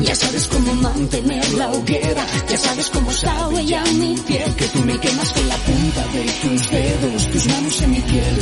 Ya 0.00 0.14
sabes 0.14 0.48
cómo 0.48 0.74
mantener 0.74 1.52
la 1.54 1.70
hoguera, 1.70 2.26
ya 2.48 2.56
sabes 2.56 2.90
cómo 2.90 3.10
sabe 3.12 3.64
ya 3.64 3.84
mi 3.94 4.14
piel, 4.26 4.54
que 4.56 4.64
tú 4.66 4.80
me 4.80 4.98
quemas 4.98 5.32
con 5.32 5.48
la 5.48 5.56
punta 5.56 6.04
de 6.12 6.24
tus 6.48 6.70
dedos, 6.70 7.30
tus 7.30 7.46
manos 7.46 7.82
en 7.82 7.90
mi 7.90 8.00
piel. 8.00 8.36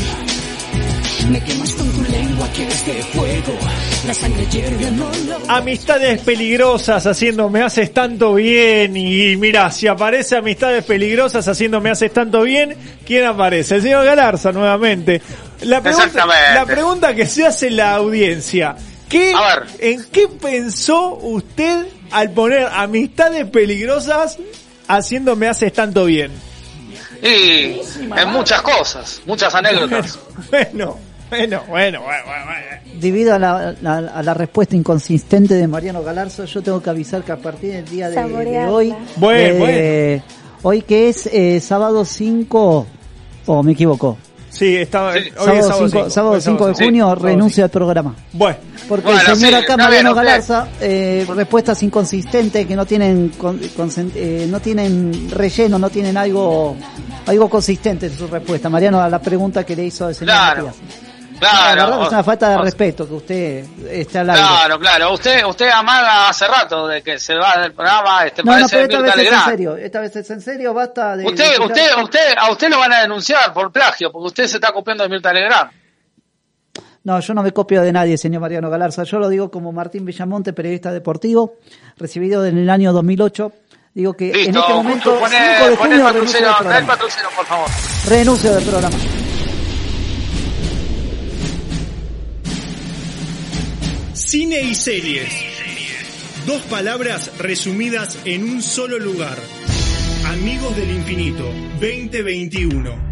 Me 1.31 1.40
quemas 1.44 1.74
con 1.74 1.89
tu 1.90 2.02
lengua 2.10 2.48
que 2.52 2.66
es 2.66 2.86
de 2.86 2.94
fuego, 3.02 3.52
la 4.06 4.14
sangre 4.14 4.47
hierve, 4.47 4.90
no 4.93 5.10
lo... 5.27 5.51
Amistades 5.51 6.20
peligrosas 6.22 7.06
haciendo 7.06 7.51
me 7.51 7.62
haces 7.62 7.93
tanto 7.93 8.35
bien 8.35 8.97
y 8.97 9.36
mira, 9.36 9.70
si 9.70 9.86
aparece 9.86 10.36
amistades 10.36 10.82
peligrosas 10.85 11.47
haciendo 11.47 11.81
me 11.81 11.90
haces 11.90 12.12
tanto 12.12 12.43
bien, 12.43 12.74
¿quién 13.05 13.27
aparece? 13.27 13.77
El 13.77 13.82
señor 13.82 14.05
Galarza 14.06 14.51
nuevamente. 14.51 15.20
La 15.62 15.82
pregunta, 15.82 16.27
la 16.55 16.64
pregunta 16.64 17.14
que 17.14 17.27
se 17.27 17.47
hace 17.47 17.70
la 17.70 17.94
audiencia, 17.94 18.74
¿qué, 19.11 19.35
¿en 19.81 20.05
qué 20.11 20.27
pensó 20.28 21.16
usted 21.16 21.87
al 22.11 22.31
poner 22.31 22.66
amistades 22.73 23.45
peligrosas 23.51 24.39
haciendo 24.89 25.37
me 25.37 25.47
haces 25.49 25.73
tanto 25.74 26.07
bien? 26.07 26.31
Y 27.23 27.78
en 28.16 28.28
muchas 28.32 28.62
cosas, 28.62 29.20
muchas 29.27 29.55
anécdotas. 29.55 30.19
Bueno, 30.51 30.97
bueno, 31.28 31.62
bueno, 31.69 32.01
bueno, 32.01 32.01
bueno, 32.24 32.45
bueno. 32.47 33.01
Debido 33.01 33.35
a 33.35 33.39
la, 33.39 33.74
la- 33.82 33.99
a 33.99 34.23
la 34.23 34.35
respuesta 34.35 34.74
inconsistente 34.74 35.55
de 35.55 35.69
Mariano 35.69 36.03
Galarzo, 36.03 36.45
yo 36.47 36.62
tengo 36.62 36.82
que 36.82 36.91
avisar 36.91 37.23
que 37.23 37.31
a 37.32 37.37
partir 37.37 37.73
del 37.74 37.85
día 37.85 38.09
de, 38.09 38.16
hoy, 38.66 38.95
Bueno, 39.16 39.65
eh, 39.69 40.23
hoy 40.62 40.82
que 40.82 41.09
es 41.11 41.27
eh, 41.27 41.61
sábado 41.61 42.05
5, 42.05 42.87
o 43.47 43.62
me 43.62 43.73
equivoco, 43.73 44.19
Sí, 44.51 44.77
estaba, 44.77 45.12
hoy 45.12 45.18
es 45.28 45.32
sábado, 45.35 45.60
sábado 45.60 45.89
5, 45.89 45.89
cinco, 45.90 46.10
sábado 46.10 46.32
hoy 46.32 46.39
es 46.39 46.44
5 46.44 46.66
de 46.66 46.74
junio 46.74 47.09
cinco. 47.10 47.22
renuncia 47.27 47.64
al 47.64 47.70
programa. 47.70 48.14
Bueno, 48.32 48.56
Porque 48.89 49.06
Bueno, 49.06 49.20
el 49.20 49.36
señor 49.36 49.51
sí, 49.60 49.64
acá, 49.64 49.77
Mariano. 49.77 50.14
Galarza, 50.14 50.68
eh, 50.81 51.24
respuestas 51.35 51.82
inconsistentes 51.82 52.66
que 52.66 52.74
no 52.77 52.85
tienen 52.85 53.28
con- 53.39 53.60
eh, 54.14 54.47
no 54.51 54.60
tienen 54.60 55.31
relleno, 55.31 55.78
no 55.78 55.89
tienen 55.90 56.16
algo 56.16 56.77
algo 57.27 57.48
consistente 57.48 58.06
en 58.06 58.16
su 58.16 58.27
respuesta. 58.27 58.68
Mariano, 58.68 59.01
a 59.01 59.09
la 59.09 59.20
pregunta 59.20 59.64
que 59.64 59.77
le 59.77 59.85
hizo 59.85 60.09
el 60.09 60.14
señor 60.14 60.35
Claro, 60.35 60.66
Matías. 60.66 61.10
Claro. 61.41 61.77
La 61.77 61.85
verdad 61.87 61.99
que 61.99 62.05
es 62.07 62.12
una 62.12 62.25
falta 62.25 62.49
de 62.51 62.59
respeto 62.59 63.09
que 63.09 63.15
usted 63.15 63.65
esté 63.91 64.19
aire. 64.21 64.33
Claro, 64.33 64.79
claro. 64.79 65.12
Usted, 65.15 65.45
usted 65.45 65.69
amaga 65.71 66.29
hace 66.29 66.47
rato 66.47 66.87
de 66.87 67.03
que 67.03 67.19
se 67.19 67.35
va 67.35 67.57
del 67.61 67.73
programa, 67.73 68.25
este 68.25 68.43
No, 68.45 68.59
no, 68.59 68.67
pero 68.69 68.85
esta 68.85 69.01
vez 69.01 69.17
es 69.17 69.33
en 69.33 69.41
serio. 69.45 69.77
Esta 69.77 70.01
vez 70.01 70.17
es 70.17 70.31
en 70.31 70.41
serio, 70.41 70.73
basta 70.75 71.17
de... 71.17 71.27
Usted, 71.27 71.59
de- 71.59 71.65
usted, 71.65 72.03
usted, 72.03 72.35
a 72.39 72.51
usted 72.53 72.69
lo 72.71 72.79
van 72.79 72.93
a 72.93 73.01
denunciar 73.01 73.53
por 73.53 73.73
plagio, 73.73 74.12
porque 74.12 74.27
usted 74.29 74.47
se 74.47 74.57
está 74.59 74.73
copiando 74.73 75.03
de 75.03 75.11
Mirta 75.11 75.33
Legrand. 75.33 75.71
No, 77.03 77.19
yo 77.19 77.33
no 77.33 77.43
me 77.43 77.53
copio 77.53 77.81
de 77.81 77.93
nadie, 77.93 78.19
señor 78.19 78.43
Mariano 78.43 78.69
Galarza. 78.69 79.05
Yo 79.05 79.19
lo 79.19 79.29
digo 79.29 79.51
como 79.51 79.73
Martín 79.73 80.05
Villamonte, 80.05 80.53
periodista 80.53 80.93
deportivo, 80.93 81.55
recibido 81.97 82.45
en 82.45 82.59
el 82.59 82.69
año 82.69 82.93
2008. 82.93 83.53
Digo 83.95 84.12
que 84.12 84.31
en 84.31 84.55
este 84.55 84.73
momento, 84.73 85.11
justo, 85.11 85.11
5 85.11 85.21
pone, 85.21 85.41
de 85.41 85.77
pone 85.77 85.95
el 85.97 86.01
junio, 86.03 86.09
el 86.09 86.55
programa. 86.57 86.87
patrocinio, 86.87 87.29
por 87.35 87.47
favor. 87.47 87.69
Renuncio 88.07 88.55
del 88.55 88.65
programa. 88.65 88.97
Cine 94.31 94.61
y 94.61 94.77
series. 94.77 95.27
Dos 96.47 96.62
palabras 96.70 97.32
resumidas 97.36 98.16
en 98.24 98.44
un 98.44 98.62
solo 98.62 98.97
lugar. 98.97 99.36
Amigos 100.24 100.77
del 100.77 100.89
Infinito 100.89 101.43
2021. 101.81 103.11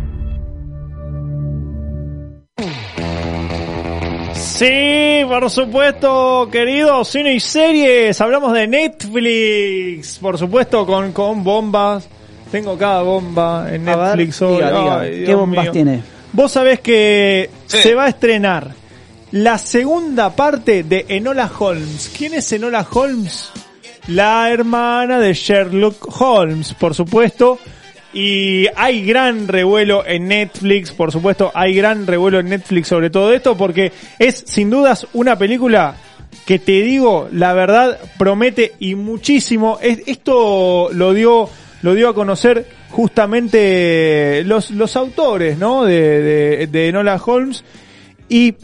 Sí, 4.33 5.25
por 5.27 5.51
supuesto, 5.51 6.49
queridos 6.53 7.09
cine 7.09 7.35
y 7.35 7.41
series. 7.41 8.21
Hablamos 8.21 8.53
de 8.53 8.69
Netflix, 8.69 10.21
por 10.21 10.39
supuesto, 10.39 10.87
con, 10.87 11.11
con 11.11 11.43
bombas. 11.43 12.09
Tengo 12.53 12.79
cada 12.79 13.03
bomba 13.03 13.67
en 13.75 13.89
A 13.89 13.97
ver, 13.97 14.07
Netflix 14.19 14.41
hoy. 14.43 14.55
diga, 14.59 14.69
diga, 14.71 15.01
Ay, 15.01 15.11
¿qué 15.11 15.27
Dios 15.27 15.41
bombas 15.41 15.65
mío. 15.65 15.73
tiene? 15.73 16.01
Vos 16.33 16.53
sabés 16.53 16.79
que 16.79 17.51
se 17.67 17.93
va 17.97 18.05
a 18.05 18.09
estrenar 18.11 18.87
la 19.33 19.59
segunda 19.59 20.35
parte 20.35 20.83
de 20.83 21.05
Enola 21.09 21.51
Holmes. 21.59 22.11
¿Quién 22.17 22.35
es 22.35 22.51
Enola 22.53 22.87
Holmes? 22.91 23.51
La 24.09 24.51
hermana 24.51 25.19
de 25.19 25.35
Sherlock 25.35 26.21
Holmes, 26.21 26.75
por 26.75 26.95
supuesto. 26.95 27.59
Y 28.15 28.67
hay 28.75 29.05
gran 29.05 29.49
revuelo 29.49 30.03
en 30.07 30.29
Netflix, 30.29 30.93
por 30.93 31.13
supuesto, 31.13 31.53
hay 31.55 31.75
gran 31.75 32.07
revuelo 32.07 32.41
en 32.41 32.49
Netflix 32.49 32.89
sobre 32.89 33.11
todo 33.11 33.35
esto, 33.35 33.55
porque 33.55 33.93
es 34.19 34.45
sin 34.47 34.71
dudas 34.71 35.07
una 35.13 35.37
película 35.37 35.95
que 36.47 36.59
te 36.59 36.81
digo, 36.83 37.29
la 37.31 37.53
verdad, 37.53 37.99
promete 38.19 38.73
y 38.79 38.95
muchísimo. 38.95 39.79
Es- 39.83 40.01
esto 40.07 40.89
lo 40.91 41.13
dio, 41.13 41.51
lo 41.83 41.95
dio 41.95 42.09
a 42.09 42.15
conocer 42.15 42.67
justamente 42.89 44.43
los, 44.47 44.71
los 44.71 44.97
autores, 44.97 45.59
¿no? 45.59 45.85
De, 45.85 46.01
de, 46.23 46.67
de 46.67 46.89
Enola 46.89 47.21
Holmes. 47.25 47.63
Y 48.31 48.55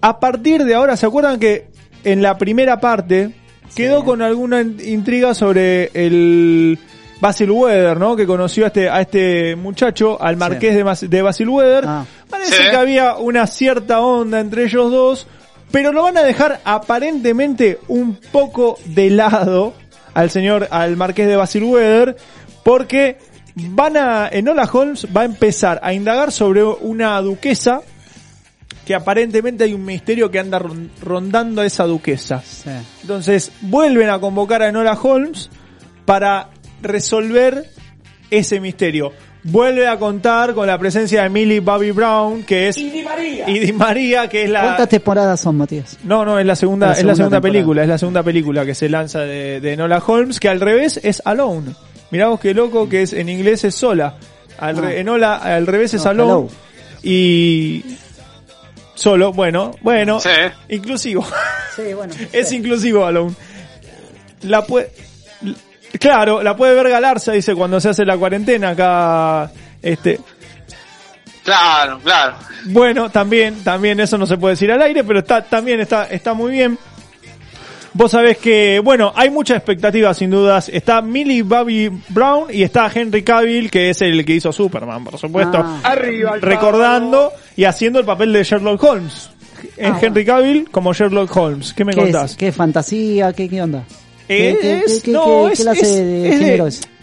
a 0.00 0.20
partir 0.20 0.64
de 0.64 0.74
ahora, 0.74 0.96
¿se 0.96 1.06
acuerdan 1.06 1.38
que 1.38 1.66
en 2.04 2.22
la 2.22 2.38
primera 2.38 2.80
parte 2.80 3.30
quedó 3.74 4.04
con 4.04 4.22
alguna 4.22 4.60
in- 4.60 4.76
intriga 4.84 5.34
sobre 5.34 5.90
el 5.94 6.78
Basil 7.20 7.50
Weather, 7.50 7.98
¿no? 7.98 8.14
Que 8.16 8.26
conoció 8.26 8.64
a 8.64 8.68
este, 8.68 8.88
a 8.88 9.00
este 9.00 9.56
muchacho, 9.56 10.20
al 10.22 10.36
marqués 10.36 10.74
de, 10.74 10.84
Mas- 10.84 11.08
de 11.08 11.22
Basil 11.22 11.48
Weather. 11.48 11.84
Parece 12.30 12.54
Sí. 12.54 12.62
que 12.70 12.76
había 12.76 13.16
una 13.16 13.46
cierta 13.46 14.00
onda 14.00 14.40
entre 14.40 14.64
ellos 14.64 14.90
dos, 14.90 15.26
pero 15.72 15.92
lo 15.92 16.02
van 16.02 16.16
a 16.18 16.22
dejar 16.22 16.60
aparentemente 16.64 17.78
un 17.88 18.16
poco 18.32 18.78
de 18.86 19.10
lado 19.10 19.74
al 20.14 20.30
señor, 20.30 20.68
al 20.70 20.96
marqués 20.96 21.26
de 21.26 21.36
Basil 21.36 21.64
Weather, 21.64 22.16
porque 22.62 23.18
van 23.56 23.96
a, 23.96 24.28
Enola 24.30 24.68
Holmes 24.72 25.06
va 25.14 25.22
a 25.22 25.24
empezar 25.24 25.80
a 25.82 25.92
indagar 25.92 26.30
sobre 26.32 26.62
una 26.64 27.20
duquesa 27.20 27.80
que 28.86 28.94
aparentemente 28.94 29.64
hay 29.64 29.74
un 29.74 29.84
misterio 29.84 30.30
que 30.30 30.38
anda 30.38 30.58
ron- 30.58 30.88
rondando 31.02 31.60
a 31.60 31.66
esa 31.66 31.84
duquesa. 31.84 32.42
Entonces 33.02 33.52
vuelven 33.60 34.08
a 34.08 34.18
convocar 34.20 34.62
a 34.62 34.68
Enola 34.68 34.92
Holmes 34.94 35.50
para 36.06 36.48
resolver 36.80 37.68
ese 38.30 38.60
misterio. 38.60 39.12
Vuelve 39.42 39.86
a 39.86 39.96
contar 39.98 40.54
con 40.54 40.66
la 40.66 40.76
presencia 40.78 41.22
de 41.22 41.28
Millie 41.30 41.60
Bobby 41.60 41.92
Brown, 41.92 42.42
que 42.42 42.66
es... 42.68 42.76
Y 42.78 42.90
Di 42.90 43.02
María. 43.02 43.48
Y 43.48 43.58
Di 43.60 43.72
María, 43.72 44.28
que 44.28 44.42
es 44.44 44.50
la... 44.50 44.62
¿Cuántas 44.62 44.88
temporadas 44.88 45.40
son, 45.40 45.56
Matías? 45.56 45.98
No, 46.02 46.24
no, 46.24 46.38
es 46.40 46.44
la 46.46 46.56
segunda, 46.56 46.88
La 46.88 46.92
es 46.94 47.04
la 47.04 47.14
segunda 47.14 47.36
temporada. 47.36 47.52
película, 47.52 47.82
es 47.82 47.88
la 47.88 47.98
segunda 47.98 48.22
película 48.24 48.64
que 48.66 48.74
se 48.74 48.88
lanza 48.88 49.20
de, 49.20 49.60
de 49.60 49.72
Enola 49.74 50.02
Holmes, 50.04 50.40
que 50.40 50.48
al 50.48 50.60
revés 50.60 50.98
es 51.02 51.22
Alone. 51.24 51.72
Mirá 52.10 52.26
vos 52.28 52.40
qué 52.40 52.54
loco 52.54 52.88
que 52.88 53.02
es, 53.02 53.12
en 53.12 53.28
inglés 53.28 53.62
es 53.64 53.74
sola. 53.76 54.16
Al 54.58 54.76
re- 54.78 54.96
Ah. 54.96 55.00
Enola, 55.00 55.36
al 55.36 55.66
revés 55.68 55.94
es 55.94 56.02
No, 56.04 56.10
Alone. 56.10 56.30
hello. 56.32 56.48
Y 57.04 57.84
solo, 58.96 59.32
bueno, 59.32 59.70
bueno, 59.82 60.18
Sí. 60.18 60.28
inclusivo. 60.70 61.24
Sí, 61.76 61.94
bueno. 61.94 62.12
es 62.32 62.50
inclusivo 62.50 63.06
Alone. 63.06 63.34
La 64.42 64.64
puede, 64.64 64.90
claro, 66.00 66.42
la 66.42 66.56
puede 66.56 66.74
ver 66.74 66.88
Galarza, 66.88 67.32
dice, 67.32 67.54
cuando 67.54 67.78
se 67.80 67.90
hace 67.90 68.04
la 68.04 68.16
cuarentena 68.18 68.70
acá, 68.70 69.50
este, 69.82 70.18
Claro, 71.44 72.00
claro. 72.00 72.34
bueno, 72.64 73.08
también, 73.10 73.62
también 73.62 74.00
eso 74.00 74.18
no 74.18 74.26
se 74.26 74.36
puede 74.36 74.54
decir 74.54 74.72
al 74.72 74.82
aire, 74.82 75.04
pero 75.04 75.20
está, 75.20 75.42
también 75.42 75.80
está, 75.80 76.04
está 76.06 76.34
muy 76.34 76.50
bien. 76.50 76.76
Vos 77.92 78.10
sabés 78.10 78.36
que, 78.38 78.78
bueno, 78.84 79.10
hay 79.16 79.30
mucha 79.30 79.56
expectativa 79.56 80.12
sin 80.12 80.30
dudas. 80.30 80.68
Está 80.68 81.00
Millie 81.00 81.42
Bobby 81.42 81.88
Brown 82.10 82.48
y 82.50 82.62
está 82.62 82.90
Henry 82.94 83.22
Cavill, 83.22 83.70
que 83.70 83.88
es 83.88 84.02
el 84.02 84.22
que 84.26 84.34
hizo 84.34 84.52
Superman, 84.52 85.02
por 85.04 85.16
supuesto. 85.18 85.58
Ah. 85.64 85.80
Arriba, 85.82 86.32
recordando 86.38 87.32
y 87.56 87.64
haciendo 87.64 87.98
el 87.98 88.04
papel 88.04 88.32
de 88.32 88.44
Sherlock 88.44 88.82
Holmes. 88.82 89.30
En 89.76 89.92
Ah, 89.94 89.98
Henry 90.00 90.24
Cavill 90.24 90.68
como 90.70 90.92
Sherlock 90.92 91.34
Holmes. 91.36 91.72
¿Qué 91.72 91.84
me 91.84 91.92
¿Qué 91.94 92.00
contás? 92.02 92.32
es? 92.32 92.36
¿Qué 92.36 92.52
fantasía? 92.52 93.32
¿Qué, 93.32 93.48
qué 93.48 93.62
onda? 93.62 93.84
Eh, 94.28 94.54
¿Qué, 94.54 94.58
qué- 94.60 94.78
es, 94.80 95.02
qué- 95.02 95.12
no, 95.12 95.48
es, 95.48 95.58
qué 95.58 95.62
clase 95.64 95.80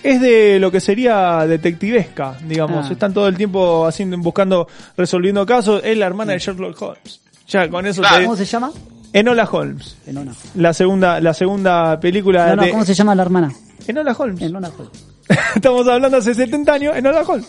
es- 0.03 0.21
de 0.21 0.59
lo 0.59 0.69
que 0.71 0.79
sería 0.81 1.45
detectivesca, 1.47 2.37
digamos. 2.47 2.87
Ah. 2.89 2.91
Están 2.93 3.13
todo 3.13 3.27
el 3.27 3.37
tiempo 3.37 3.85
haciendo, 3.87 4.17
buscando, 4.17 4.67
resolviendo 4.97 5.45
casos. 5.45 5.81
Es 5.83 5.97
la 5.97 6.05
hermana 6.05 6.33
de 6.33 6.39
Sherlock 6.39 6.81
Holmes. 6.81 7.21
Ya, 7.47 7.69
con 7.69 7.85
eso 7.85 8.01
Claro. 8.01 8.17
te... 8.17 8.23
¿Cómo 8.25 8.35
se 8.37 8.45
llama? 8.45 8.71
Enola 9.13 9.47
Holmes. 9.51 9.95
Enona. 10.07 10.33
La 10.55 10.73
segunda, 10.73 11.19
la 11.21 11.33
segunda 11.33 11.99
película 11.99 12.47
No, 12.49 12.55
no, 12.57 12.63
de 12.63 12.71
¿cómo 12.71 12.83
se 12.85 12.93
llama 12.93 13.15
la 13.15 13.21
hermana? 13.23 13.53
Enola 13.87 14.15
Holmes. 14.17 14.41
Enona 14.41 14.69
Hall. 14.77 14.89
Estamos 15.55 15.87
hablando 15.87 16.17
hace 16.17 16.33
70 16.33 16.73
años, 16.73 16.95
Enola 16.95 17.21
Holmes. 17.21 17.47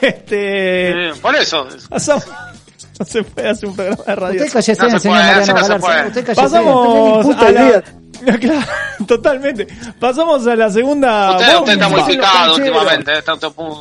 Este, 0.00 1.08
Eh, 1.08 1.12
por 1.20 1.34
eso. 1.36 1.66
pasamos, 1.90 2.16
no 2.98 3.04
se 3.06 3.22
puede 3.22 3.48
hacer 3.48 3.68
un 3.68 3.76
programa 3.76 4.04
de 4.04 4.14
radio. 4.16 4.40
Usted 4.44 4.52
cállese, 4.52 4.82
No 4.82 4.90
se 4.90 4.98
señor 5.00 5.16
puede, 5.18 5.26
Mariano 5.34 5.40
no 5.40 5.46
se 5.46 5.52
Galarza. 5.52 5.86
puede. 5.86 6.06
Usted 6.08 6.24
cállese. 6.26 6.42
Pasamos 6.42 7.36
a 7.36 7.50
la... 7.50 7.84
Claro, 8.40 8.66
totalmente. 9.06 9.66
Pasamos 9.98 10.46
a 10.46 10.54
la 10.56 10.70
segunda 10.70 11.32
Usted, 11.36 11.56
usted 11.58 11.72
está 11.72 11.88
muy 11.88 12.00
bomba. 12.00 12.06
picado 12.12 12.54
últimamente, 12.54 13.12
eh, 13.12 13.18
está 13.18 13.32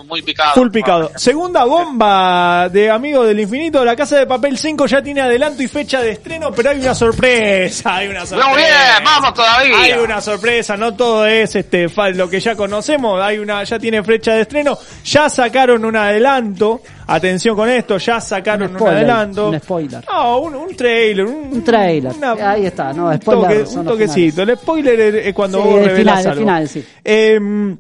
muy, 0.07 0.21
picado. 0.21 0.53
Full 0.53 0.69
picado. 0.71 1.11
Segunda 1.15 1.63
bomba 1.65 2.69
de 2.69 2.89
Amigos 2.89 3.27
del 3.27 3.39
Infinito. 3.39 3.83
La 3.85 3.95
Casa 3.95 4.17
de 4.17 4.25
Papel 4.27 4.57
5 4.57 4.85
ya 4.87 5.01
tiene 5.01 5.21
adelanto 5.21 5.61
y 5.63 5.67
fecha 5.67 6.01
de 6.01 6.11
estreno, 6.11 6.51
pero 6.51 6.69
hay 6.71 6.79
una 6.79 6.95
sorpresa. 6.95 7.95
Hay 7.95 8.07
una 8.07 8.25
sorpresa. 8.25 8.49
Muy 8.49 8.57
bien, 8.59 9.03
vamos 9.03 9.33
todavía. 9.33 9.77
Hay 9.79 9.91
una 9.93 10.21
sorpresa, 10.21 10.77
no 10.77 10.93
todo 10.95 11.25
es 11.25 11.55
este 11.55 11.87
lo 12.15 12.29
que 12.29 12.39
ya 12.39 12.55
conocemos, 12.55 13.21
hay 13.21 13.39
una 13.39 13.63
ya 13.63 13.77
tiene 13.79 14.03
fecha 14.03 14.33
de 14.33 14.41
estreno, 14.41 14.77
ya 15.03 15.29
sacaron 15.29 15.83
un 15.85 15.95
adelanto, 15.95 16.81
atención 17.07 17.55
con 17.55 17.67
esto, 17.69 17.97
ya 17.97 18.21
sacaron 18.21 18.71
un, 18.71 18.75
spoiler, 18.77 18.97
adelanto. 18.97 19.49
un 19.49 19.59
spoiler. 19.59 20.05
No, 20.09 20.39
un, 20.39 20.55
un 20.55 20.75
trailer, 20.75 21.25
un, 21.25 21.49
Un 21.53 21.63
trailer. 21.63 22.13
una- 22.15 22.51
Ahí 22.51 22.65
está, 22.65 22.93
no, 22.93 23.07
un, 23.07 23.21
spoiler. 23.21 23.63
toque- 23.63 23.65
son 23.65 23.87
un 23.87 23.93
El 24.37 24.55
spoiler 24.57 24.99
es, 24.99 25.33
cuando 25.33 25.61
Sí, 25.61 25.67
vos 25.69 25.79
el 25.79 25.85
revelás 25.85 26.19
final, 26.19 26.19
el 26.25 26.27
algo. 26.31 26.41
final, 26.41 26.67
sí. 26.69 26.85
Em. 27.03 27.77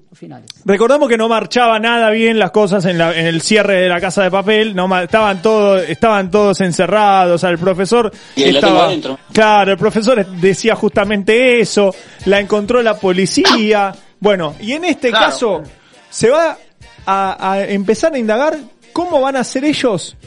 Recordamos 0.65 1.07
que 1.09 1.17
no 1.17 1.29
marchaba 1.29 1.79
nada 1.79 2.09
bien 2.09 2.37
las 2.39 2.51
cosas 2.51 2.83
en, 2.85 2.97
la- 2.97 3.17
en 3.17 3.25
el 3.25 3.41
cierre 3.41 3.81
de 3.81 3.89
la 3.89 4.01
casa 4.01 4.23
de 4.23 4.31
papel, 4.31 4.75
no 4.75 4.99
estaban 5.01 5.41
todos, 5.41 5.83
estaban 5.87 6.29
todos 6.29 6.59
encerrados, 6.61 7.35
o 7.35 7.37
sea, 7.37 7.49
el 7.49 7.57
profesor 7.57 8.11
Y 8.35 8.43
estaba, 8.43 8.89
claro, 9.31 9.71
el 9.71 9.77
profesor 9.77 10.25
decía 10.25 10.75
justamente 10.75 11.59
eso, 11.59 11.93
la 12.25 12.39
encontró 12.39 12.81
la 12.81 12.95
policía, 12.95 13.93
bueno, 14.19 14.55
y 14.59 14.73
en 14.73 14.85
este 14.85 15.09
Claro. 15.09 15.25
caso 15.27 15.63
se 16.09 16.29
va 16.29 16.57
a, 17.05 17.51
a 17.53 17.63
empezar 17.65 18.13
a 18.13 18.17
indagar 18.19 18.57
cómo 18.91 19.21
van 19.21 19.35
a 19.37 19.39
hacer 19.41 19.63
ellos 19.63 20.17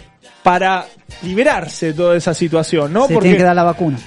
para 0.42 0.86
liberarse 1.22 1.86
de 1.86 1.92
toda 1.94 2.16
esa 2.16 2.32
situación, 2.34 2.92
¿no? 2.92 3.06
Se 3.06 3.16
tiene 3.18 3.36
que 3.36 3.42
dar 3.42 3.54
la 3.54 3.64
vacuna. 3.64 3.98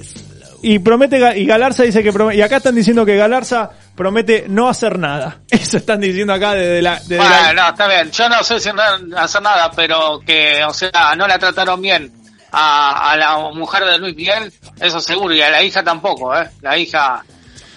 y 0.61 0.80
promete 0.80 1.40
y 1.40 1.45
Galarza 1.45 1.84
dice 1.84 2.03
que 2.03 2.14
promete, 2.14 2.38
y 2.38 2.41
acá 2.41 2.57
están 2.57 2.76
diciendo 2.76 3.06
que 3.06 3.15
Galarza 3.15 3.72
promete 4.00 4.46
no 4.48 4.70
hacer 4.70 4.98
nada. 4.98 5.42
Eso 5.50 5.76
están 5.78 6.00
diciendo 6.00 6.32
acá 6.34 6.54
desde 6.54 6.82
la, 6.82 6.96
desde 7.00 7.18
la- 7.18 7.24
Bueno, 7.28 7.54
no, 7.62 7.70
está 7.70 7.88
bien. 7.88 8.10
Yo 8.12 8.30
no 8.30 8.42
sé 8.44 8.60
si 8.62 8.72
na- 8.72 8.98
hacer 9.22 9.42
nada, 9.42 9.70
pero 9.76 10.22
que, 10.26 10.64
o 10.64 10.74
sea, 10.74 11.14
no 11.18 11.28
la 11.28 11.38
trataron 11.38 11.82
bien 11.82 12.10
a, 12.54 13.12
a 13.12 13.18
la 13.18 13.38
mujer 13.54 13.84
de 13.84 13.98
Luis 13.98 14.16
Miguel, 14.16 14.54
eso 14.80 15.02
seguro, 15.02 15.34
y 15.36 15.42
a 15.42 15.50
la 15.50 15.62
hija 15.62 15.84
tampoco, 15.84 16.34
¿eh? 16.34 16.50
La 16.62 16.78
hija... 16.78 17.24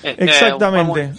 este, 0.03 0.25
Exactamente. 0.25 1.09
muy- 1.09 1.19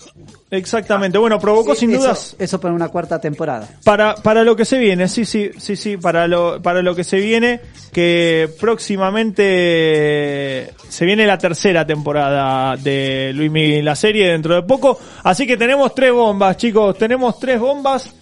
Exactamente. 0.56 1.18
Bueno, 1.18 1.40
provocó 1.40 1.74
Sí, 1.74 1.82
sin 1.82 1.92
eso- 1.94 2.02
dudas 2.04 2.36
Eso 2.38 2.60
para 2.62 2.74
una 2.74 2.90
cuarta 2.90 3.20
temporada. 3.20 3.68
Para, 3.84 4.14
para 4.16 4.44
lo 4.44 4.56
que 4.56 4.66
se 4.66 4.78
viene, 4.78 5.08
sí, 5.08 5.26
sí, 5.26 5.50
sí, 5.58 5.76
sí, 5.76 5.98
para 5.98 6.28
lo, 6.28 6.62
para 6.62 6.82
lo 6.84 6.96
que 6.96 7.04
se 7.04 7.18
viene, 7.18 7.60
que 7.92 8.50
próximamente 8.60 10.74
se 10.90 11.06
viene 11.06 11.26
la 11.26 11.38
tercera 11.38 11.86
temporada 11.86 12.76
de 12.78 13.32
Luis 13.34 13.52
Miguel, 13.52 13.86
la 13.86 13.96
serie 13.96 14.28
dentro 14.32 14.56
de 14.56 14.64
poco. 14.64 15.00
Así 15.24 15.48
que 15.48 15.58
tenemos 15.58 15.94
tres 15.96 16.12
bombas, 16.14 16.58
chicos, 16.58 16.98
tenemos 16.98 17.40
tres 17.40 17.60
bombas 17.60 18.14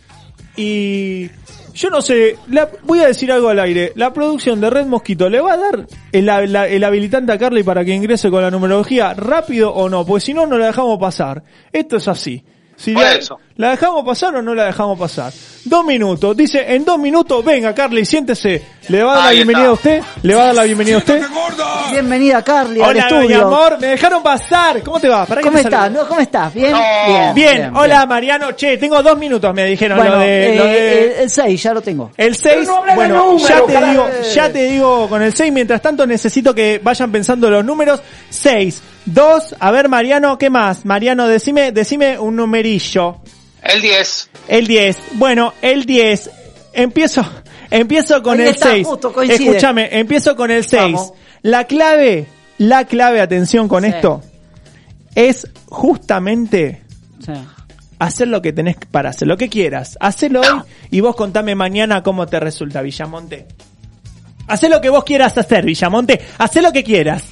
y 0.56 1.30
yo 1.74 1.90
no 1.90 2.02
sé, 2.02 2.38
la- 2.50 2.70
voy 2.84 3.00
a 3.00 3.08
decir 3.08 3.32
algo 3.32 3.50
al 3.50 3.60
aire. 3.60 3.92
La 3.96 4.14
producción 4.14 4.60
de 4.62 4.70
Red 4.70 4.86
Mosquito 4.86 5.30
le 5.30 5.42
va 5.42 5.54
a 5.54 5.58
dar 5.58 5.88
el, 6.12 6.26
la- 6.26 6.88
habilitante 6.88 7.32
a 7.32 7.38
Carly 7.38 7.64
para 7.64 7.84
que 7.86 7.94
ingrese 7.94 8.30
con 8.30 8.42
la 8.42 8.52
numerología 8.52 9.14
rápido 9.14 9.74
o 9.74 9.90
no, 9.90 10.06
porque 10.06 10.22
si 10.26 10.34
no, 10.34 10.46
no 10.46 10.58
la 10.58 10.68
dejamos 10.68 11.00
pasar. 11.00 11.44
Esto 11.72 11.98
es 11.98 12.08
así. 12.08 12.44
Si 12.82 12.94
Por 12.94 13.04
la, 13.04 13.14
eso. 13.14 13.40
¿La 13.58 13.70
dejamos 13.72 14.04
pasar 14.04 14.36
o 14.36 14.42
no 14.42 14.56
la 14.56 14.66
dejamos 14.66 14.98
pasar? 14.98 15.32
Dos 15.66 15.86
minutos. 15.86 16.36
Dice, 16.36 16.66
en 16.74 16.84
dos 16.84 16.98
minutos, 16.98 17.46
venga 17.46 17.76
Carly, 17.76 18.04
siéntese. 18.06 18.64
¿Le 18.88 19.04
va 19.04 19.12
a 19.14 19.16
dar 19.18 19.26
la 19.26 19.32
bienvenida 19.34 19.68
a 19.68 19.72
usted? 19.74 20.02
¿Le 20.24 20.34
va 20.34 20.42
a 20.42 20.46
dar 20.48 20.56
la 20.56 20.64
bienvenida 20.64 20.96
a 20.96 20.98
usted? 20.98 21.22
Bienvenida, 21.92 22.44
Carly, 22.44 22.82
al 22.82 22.90
Hola, 22.90 23.08
mi 23.10 23.16
estudio. 23.18 23.46
amor, 23.48 23.78
me 23.80 23.88
dejaron 23.88 24.24
pasar. 24.24 24.82
¿Cómo 24.82 25.00
te 25.00 25.08
va? 25.10 25.28
¿Para 25.28 25.42
¿Cómo 25.42 25.58
estás? 25.60 25.92
¿No? 25.92 26.08
¿Cómo 26.08 26.20
estás? 26.22 26.52
¿Bien? 26.54 26.72
No. 26.72 27.34
Bien, 27.36 27.72
hola 27.76 28.06
Mariano. 28.08 28.54
Che, 28.54 28.78
tengo 28.78 29.04
dos 29.04 29.16
minutos, 29.18 29.54
me 29.54 29.66
dijeron. 29.66 29.98
Bueno, 30.00 30.16
lo 30.16 30.20
de, 30.22 30.54
eh, 30.54 30.58
lo 30.58 30.64
de- 30.64 31.24
el 31.24 31.30
6 31.30 31.62
ya 31.62 31.74
lo 31.76 31.82
tengo. 31.82 32.12
El 32.18 32.36
6, 32.36 32.68
bueno, 32.96 33.38
ya 33.38 33.64
te 33.66 33.86
digo, 33.86 34.10
ya 34.34 34.52
te 34.52 34.64
digo 34.64 35.08
con 35.08 35.22
el 35.22 35.34
6, 35.36 35.52
mientras 35.54 35.82
tanto 35.84 36.08
necesito 36.08 36.56
que 36.56 36.80
vayan 36.84 37.12
pensando 37.12 37.48
los 37.48 37.64
números. 37.64 38.02
6, 38.30 38.82
2, 39.06 39.56
a 39.60 39.72
ver 39.72 39.90
Mariano, 39.90 40.38
¿qué 40.38 40.50
más? 40.50 40.86
Mariano, 40.86 41.28
decime, 41.28 41.72
decime 41.72 42.20
un 42.20 42.36
numerillo. 42.36 43.18
El 43.64 43.82
10. 43.82 44.30
El 44.48 44.68
10, 44.68 44.98
bueno, 45.14 45.54
el 45.62 45.86
10, 45.86 46.30
Empiezo, 46.74 47.26
empiezo 47.70 48.24
con 48.24 48.40
Ahí 48.40 48.48
el 48.48 48.54
está, 48.54 48.72
6. 48.72 48.88
justo, 48.88 49.12
coincide. 49.12 49.44
Escúchame, 49.50 49.90
empiezo 50.00 50.36
con 50.38 50.52
el 50.52 50.64
6. 50.64 50.82
Vamos. 50.94 51.14
La 51.42 51.66
clave, 51.66 52.28
la 52.58 52.86
clave, 52.86 53.20
atención 53.20 53.68
con 53.68 53.84
Sí. 53.84 53.90
esto, 53.90 54.22
es 55.16 55.48
justamente 55.68 56.82
Sí. 57.26 57.34
hacer 58.00 58.30
lo 58.30 58.42
que 58.42 58.54
tenés 58.54 58.78
para 58.90 59.10
hacer, 59.10 59.28
lo 59.28 59.36
que 59.36 59.50
quieras. 59.50 59.98
Hacelo 60.00 60.40
hoy 60.42 60.62
y 60.92 61.02
vos 61.02 61.16
contame 61.16 61.56
mañana 61.56 62.04
cómo 62.04 62.26
te 62.26 62.40
resulta, 62.40 62.82
Villamonte. 62.82 63.48
Hacé 64.48 64.70
lo 64.70 64.80
que 64.82 64.90
vos 64.90 65.04
quieras 65.04 65.38
hacer, 65.38 65.66
Villamonte. 65.66 66.22
Hacé 66.38 66.62
lo 66.62 66.72
que 66.72 66.84
quieras. 66.84 67.24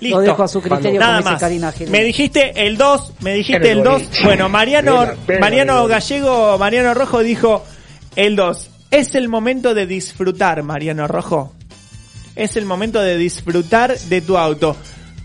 Listo. 0.00 0.18
Lo 0.18 0.22
dejo 0.22 0.42
a 0.42 0.48
su 0.48 0.60
criterio, 0.62 0.98
Nada 0.98 1.18
como 1.18 1.30
dice 1.30 1.32
más. 1.32 1.40
Karina. 1.40 1.74
Me 1.90 2.04
dijiste 2.04 2.66
el 2.66 2.76
2, 2.76 3.12
me 3.20 3.34
dijiste 3.34 3.70
el 3.70 3.78
el 3.78 3.84
2. 3.84 4.02
boliche. 4.02 4.24
Bueno, 4.24 4.48
Mariano, 4.48 5.00
Pena, 5.00 5.14
pena, 5.26 5.40
Mariano. 5.40 5.86
Gallego, 5.86 6.58
Mariano 6.58 6.94
Rojo 6.94 7.20
dijo 7.20 7.64
el 8.16 8.36
2. 8.36 8.70
Es 8.90 9.14
el 9.14 9.28
momento 9.28 9.74
de 9.74 9.86
disfrutar, 9.86 10.62
Mariano 10.62 11.06
Rojo. 11.06 11.52
Es 12.34 12.56
el 12.56 12.64
momento 12.64 13.00
de 13.00 13.16
disfrutar 13.16 13.98
de 13.98 14.20
tu 14.20 14.38
auto. 14.38 14.76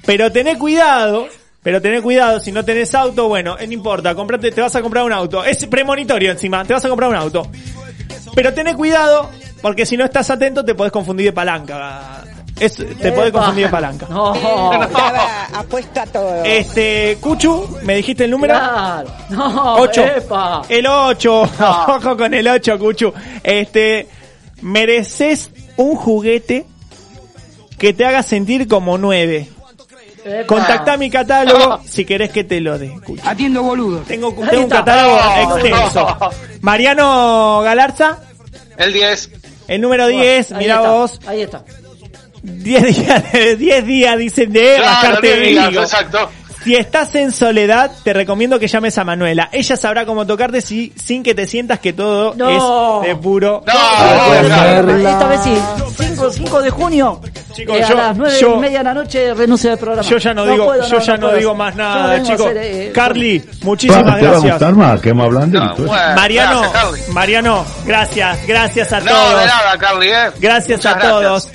Pero 0.06 0.31
tené 0.31 0.57
cuidado, 0.57 1.27
pero 1.64 1.81
tené 1.81 2.02
cuidado, 2.02 2.39
si 2.39 2.52
no 2.52 2.64
tenés 2.64 2.93
auto, 2.93 3.27
bueno, 3.27 3.57
eh, 3.57 3.65
no 3.65 3.73
importa, 3.73 4.14
comprate, 4.14 4.52
te 4.52 4.61
vas 4.61 4.76
a 4.76 4.81
comprar 4.81 5.03
un 5.03 5.14
auto. 5.14 5.43
Es 5.43 5.65
premonitorio 5.65 6.31
encima, 6.31 6.64
te 6.64 6.73
vas 6.73 6.85
a 6.85 6.89
comprar 6.89 7.10
un 7.10 7.15
auto. 7.15 7.49
Pero 8.35 8.53
tené 8.53 8.76
cuidado, 8.76 9.31
porque 9.61 9.85
si 9.85 9.97
no 9.97 10.06
estás 10.06 10.30
atento 10.30 10.64
te 10.64 10.76
podés 10.76 10.91
confundir 10.91 11.27
de 11.27 11.34
palanca. 11.34 12.24
Es- 12.60 12.76
te 12.76 13.11
podés 13.11 13.32
confundir 13.32 13.65
de 13.65 13.72
palanca. 13.72 14.07
No. 14.10 14.34
Apuesta 15.53 16.06
todo. 16.06 16.44
Este, 16.44 17.18
Cuchu, 17.19 17.77
¿me 17.84 17.95
dijiste 17.98 18.26
el 18.26 18.32
número? 18.32 18.53
Claro. 18.53 19.10
No, 19.30 19.76
8. 19.77 20.03
epa. 20.18 20.61
El 20.69 20.88
8. 20.88 21.41
Ojo 21.88 22.18
con 22.18 22.34
el 22.34 22.48
8, 22.48 22.80
Cuchu. 22.80 23.14
Este, 23.44 24.07
mereces 24.61 25.49
un 25.77 25.95
juguete 25.95 26.65
que 27.77 27.94
te 27.94 28.06
haga 28.06 28.23
sentir 28.23 28.68
como 28.68 28.98
9. 28.98 29.49
Epa. 30.23 30.48
Contactá 30.48 30.98
mi 30.98 31.10
catálogo 31.10 31.80
si 31.86 32.03
querés 32.06 32.32
que 32.32 32.44
te 32.44 32.60
lo 32.61 32.80
dé. 32.80 32.90
Cuchu. 33.06 33.22
Atiendo 33.26 33.64
boludo. 33.64 33.99
Tengo, 33.99 34.34
tengo 34.34 34.64
un 34.64 34.69
catálogo 34.69 35.18
No, 35.18 35.57
extenso. 35.57 36.18
no. 36.19 36.30
Mariano 36.61 37.61
Galarza, 37.64 38.19
El 38.77 38.94
10. 38.94 39.30
el 39.68 39.82
número 39.82 40.07
10, 40.07 40.52
Ahí 40.53 40.57
mira 40.57 40.80
vos. 40.82 41.19
Ahí 41.27 41.41
está. 41.41 41.64
10 42.45 42.95
días, 42.95 43.23
10 43.57 43.85
días 43.88 44.17
dicen 44.17 44.51
de 44.53 44.76
Claro, 44.77 44.84
bajarte 44.85 45.27
diez 45.27 45.39
de 45.39 45.45
días, 45.47 45.72
higo. 45.72 45.81
exacto. 45.81 46.30
Si 46.63 46.76
estás 46.76 47.13
en 47.13 47.31
soledad, 47.31 47.91
te 48.03 48.11
recomiendo 48.11 48.57
que 48.57 48.67
llames 48.67 48.97
a 48.97 49.03
Manuela. 49.03 49.49
Ella 49.51 49.77
sabrá 49.77 50.03
cómo 50.07 50.26
tocarte 50.26 50.61
si, 50.61 50.91
sin 50.95 51.22
que 51.22 51.35
te 51.35 51.45
sientas 51.45 51.77
que 51.80 51.93
todo 51.93 52.34
No. 52.35 53.03
es 53.03 53.07
de 53.09 53.15
puro. 53.17 53.63
Esta 53.67 55.27
vez 55.27 55.41
sí. 55.43 55.55
5, 55.97 56.31
5 56.31 56.61
de 56.63 56.69
junio. 56.72 57.22
Chicos, 57.53 57.77
eh, 57.77 57.84
a 57.84 57.89
yo- 57.89 57.95
las 57.95 58.17
9 58.17 58.38
yo- 58.41 58.55
y 58.55 58.59
media 58.59 58.77
de 58.80 58.84
la 58.84 58.93
noche 58.95 59.34
renuncio 59.35 59.69
del 59.69 59.77
programa. 59.80 60.09
Yo 60.09 60.17
ya 60.17 60.34
no, 60.34 60.45
digo, 60.45 60.65
puedo, 60.65 60.88
yo 60.89 60.99
ya 60.99 61.17
no, 61.17 61.31
digo 61.34 61.53
más 61.53 61.76
nada, 61.76 62.13
a 62.15 62.23
chicos. 62.23 62.41
hacer, 62.47 62.57
eh, 62.57 62.91
Carly, 62.91 63.43
muchísimas 63.61 64.03
Pa, 64.03 64.15
te 64.15 64.22
va 64.23 64.27
a 64.27 64.31
gracias. 64.31 64.51
gustar 64.53 64.73
más, 64.76 65.01
que 65.01 65.13
más. 65.13 65.30
Bueno, 65.30 65.88
Mariano, 66.15 66.61
gracias. 66.72 67.09
Mariano, 67.09 67.65
gracias, 67.85 68.47
gracias 68.47 68.91
a 68.91 68.99
No, 69.01 69.11
todos. 69.11 69.39
de 69.39 69.45
nada, 69.45 69.77
Carly, 69.77 70.07
eh. 70.07 70.31
Gracias 70.39 70.80
Muchas 70.80 70.95
a 70.95 70.99
todos. 70.99 71.49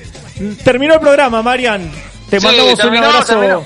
Terminó 0.63 0.93
el 0.95 0.99
programa, 0.99 1.41
Marian. 1.41 1.91
Te 2.29 2.39
Sí, 2.39 2.45
mandamos 2.45 2.79
un 2.83 2.97
abrazo. 3.03 3.25
terminó. 3.39 3.63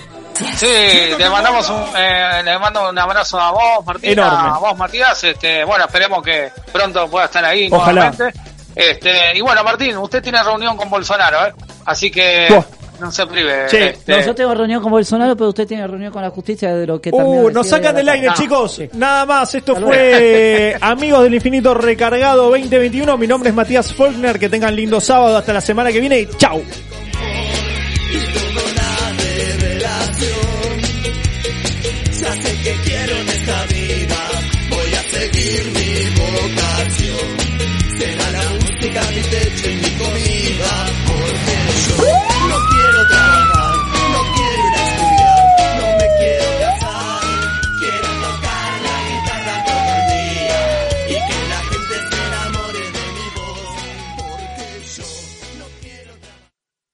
Sí, 0.57 1.15
le 1.17 1.29
mandamos 1.29 1.69
un, 1.69 1.85
eh, 1.97 2.41
le 2.43 2.59
mando 2.59 2.89
un 2.89 2.97
abrazo 2.99 3.39
a 3.39 3.51
vos, 3.51 3.85
Martín, 3.85 4.11
Enorme. 4.11 4.49
a 4.49 4.57
vos, 4.57 4.77
Matías. 4.77 5.23
Este, 5.23 5.63
bueno, 5.63 5.85
esperemos 5.85 6.21
que 6.23 6.51
pronto 6.73 7.07
pueda 7.09 7.25
estar 7.25 7.45
ahí 7.45 7.69
Ojalá. 7.71 8.11
nuevamente. 8.11 8.39
Este, 8.75 9.37
y 9.37 9.41
bueno, 9.41 9.63
Martín, 9.63 9.95
usted 9.97 10.21
tiene 10.21 10.43
reunión 10.43 10.75
con 10.75 10.89
Bolsonaro, 10.89 11.45
¿eh? 11.47 11.53
Así 11.85 12.11
que 12.11 12.47
Buah. 12.49 12.63
No 12.99 13.11
se 13.11 13.25
prive. 13.27 13.65
Che, 13.69 13.89
este, 13.89 14.11
No, 14.11 14.25
yo 14.25 14.35
tengo 14.35 14.53
reunión 14.53 14.81
con 14.81 14.91
Bolsonaro, 14.91 15.35
pero 15.35 15.49
usted 15.49 15.67
tiene 15.67 15.85
reunión 15.87 16.11
con 16.11 16.21
la 16.21 16.29
justicia 16.29 16.75
de 16.75 16.85
lo 16.87 16.99
que 17.01 17.09
Uh, 17.11 17.49
nos 17.51 17.67
sacan 17.67 17.93
de 17.95 17.99
del 18.01 18.09
aire, 18.09 18.27
No. 18.27 18.33
chicos. 18.33 18.81
Nada 18.93 19.25
más, 19.25 19.53
esto 19.55 19.75
fue 19.75 20.75
Amigos 20.81 21.23
del 21.23 21.35
Infinito 21.35 21.73
Recargado 21.73 22.49
2021. 22.49 23.17
Mi 23.17 23.27
nombre 23.27 23.49
es 23.49 23.55
Matías 23.55 23.93
Faulkner. 23.93 24.39
Que 24.39 24.49
tengan 24.49 24.75
lindo 24.75 24.99
sábado. 24.99 25.37
Hasta 25.37 25.53
la 25.53 25.61
semana 25.61 25.91
que 25.91 25.99
viene. 25.99 26.27
Chau. 26.37 26.61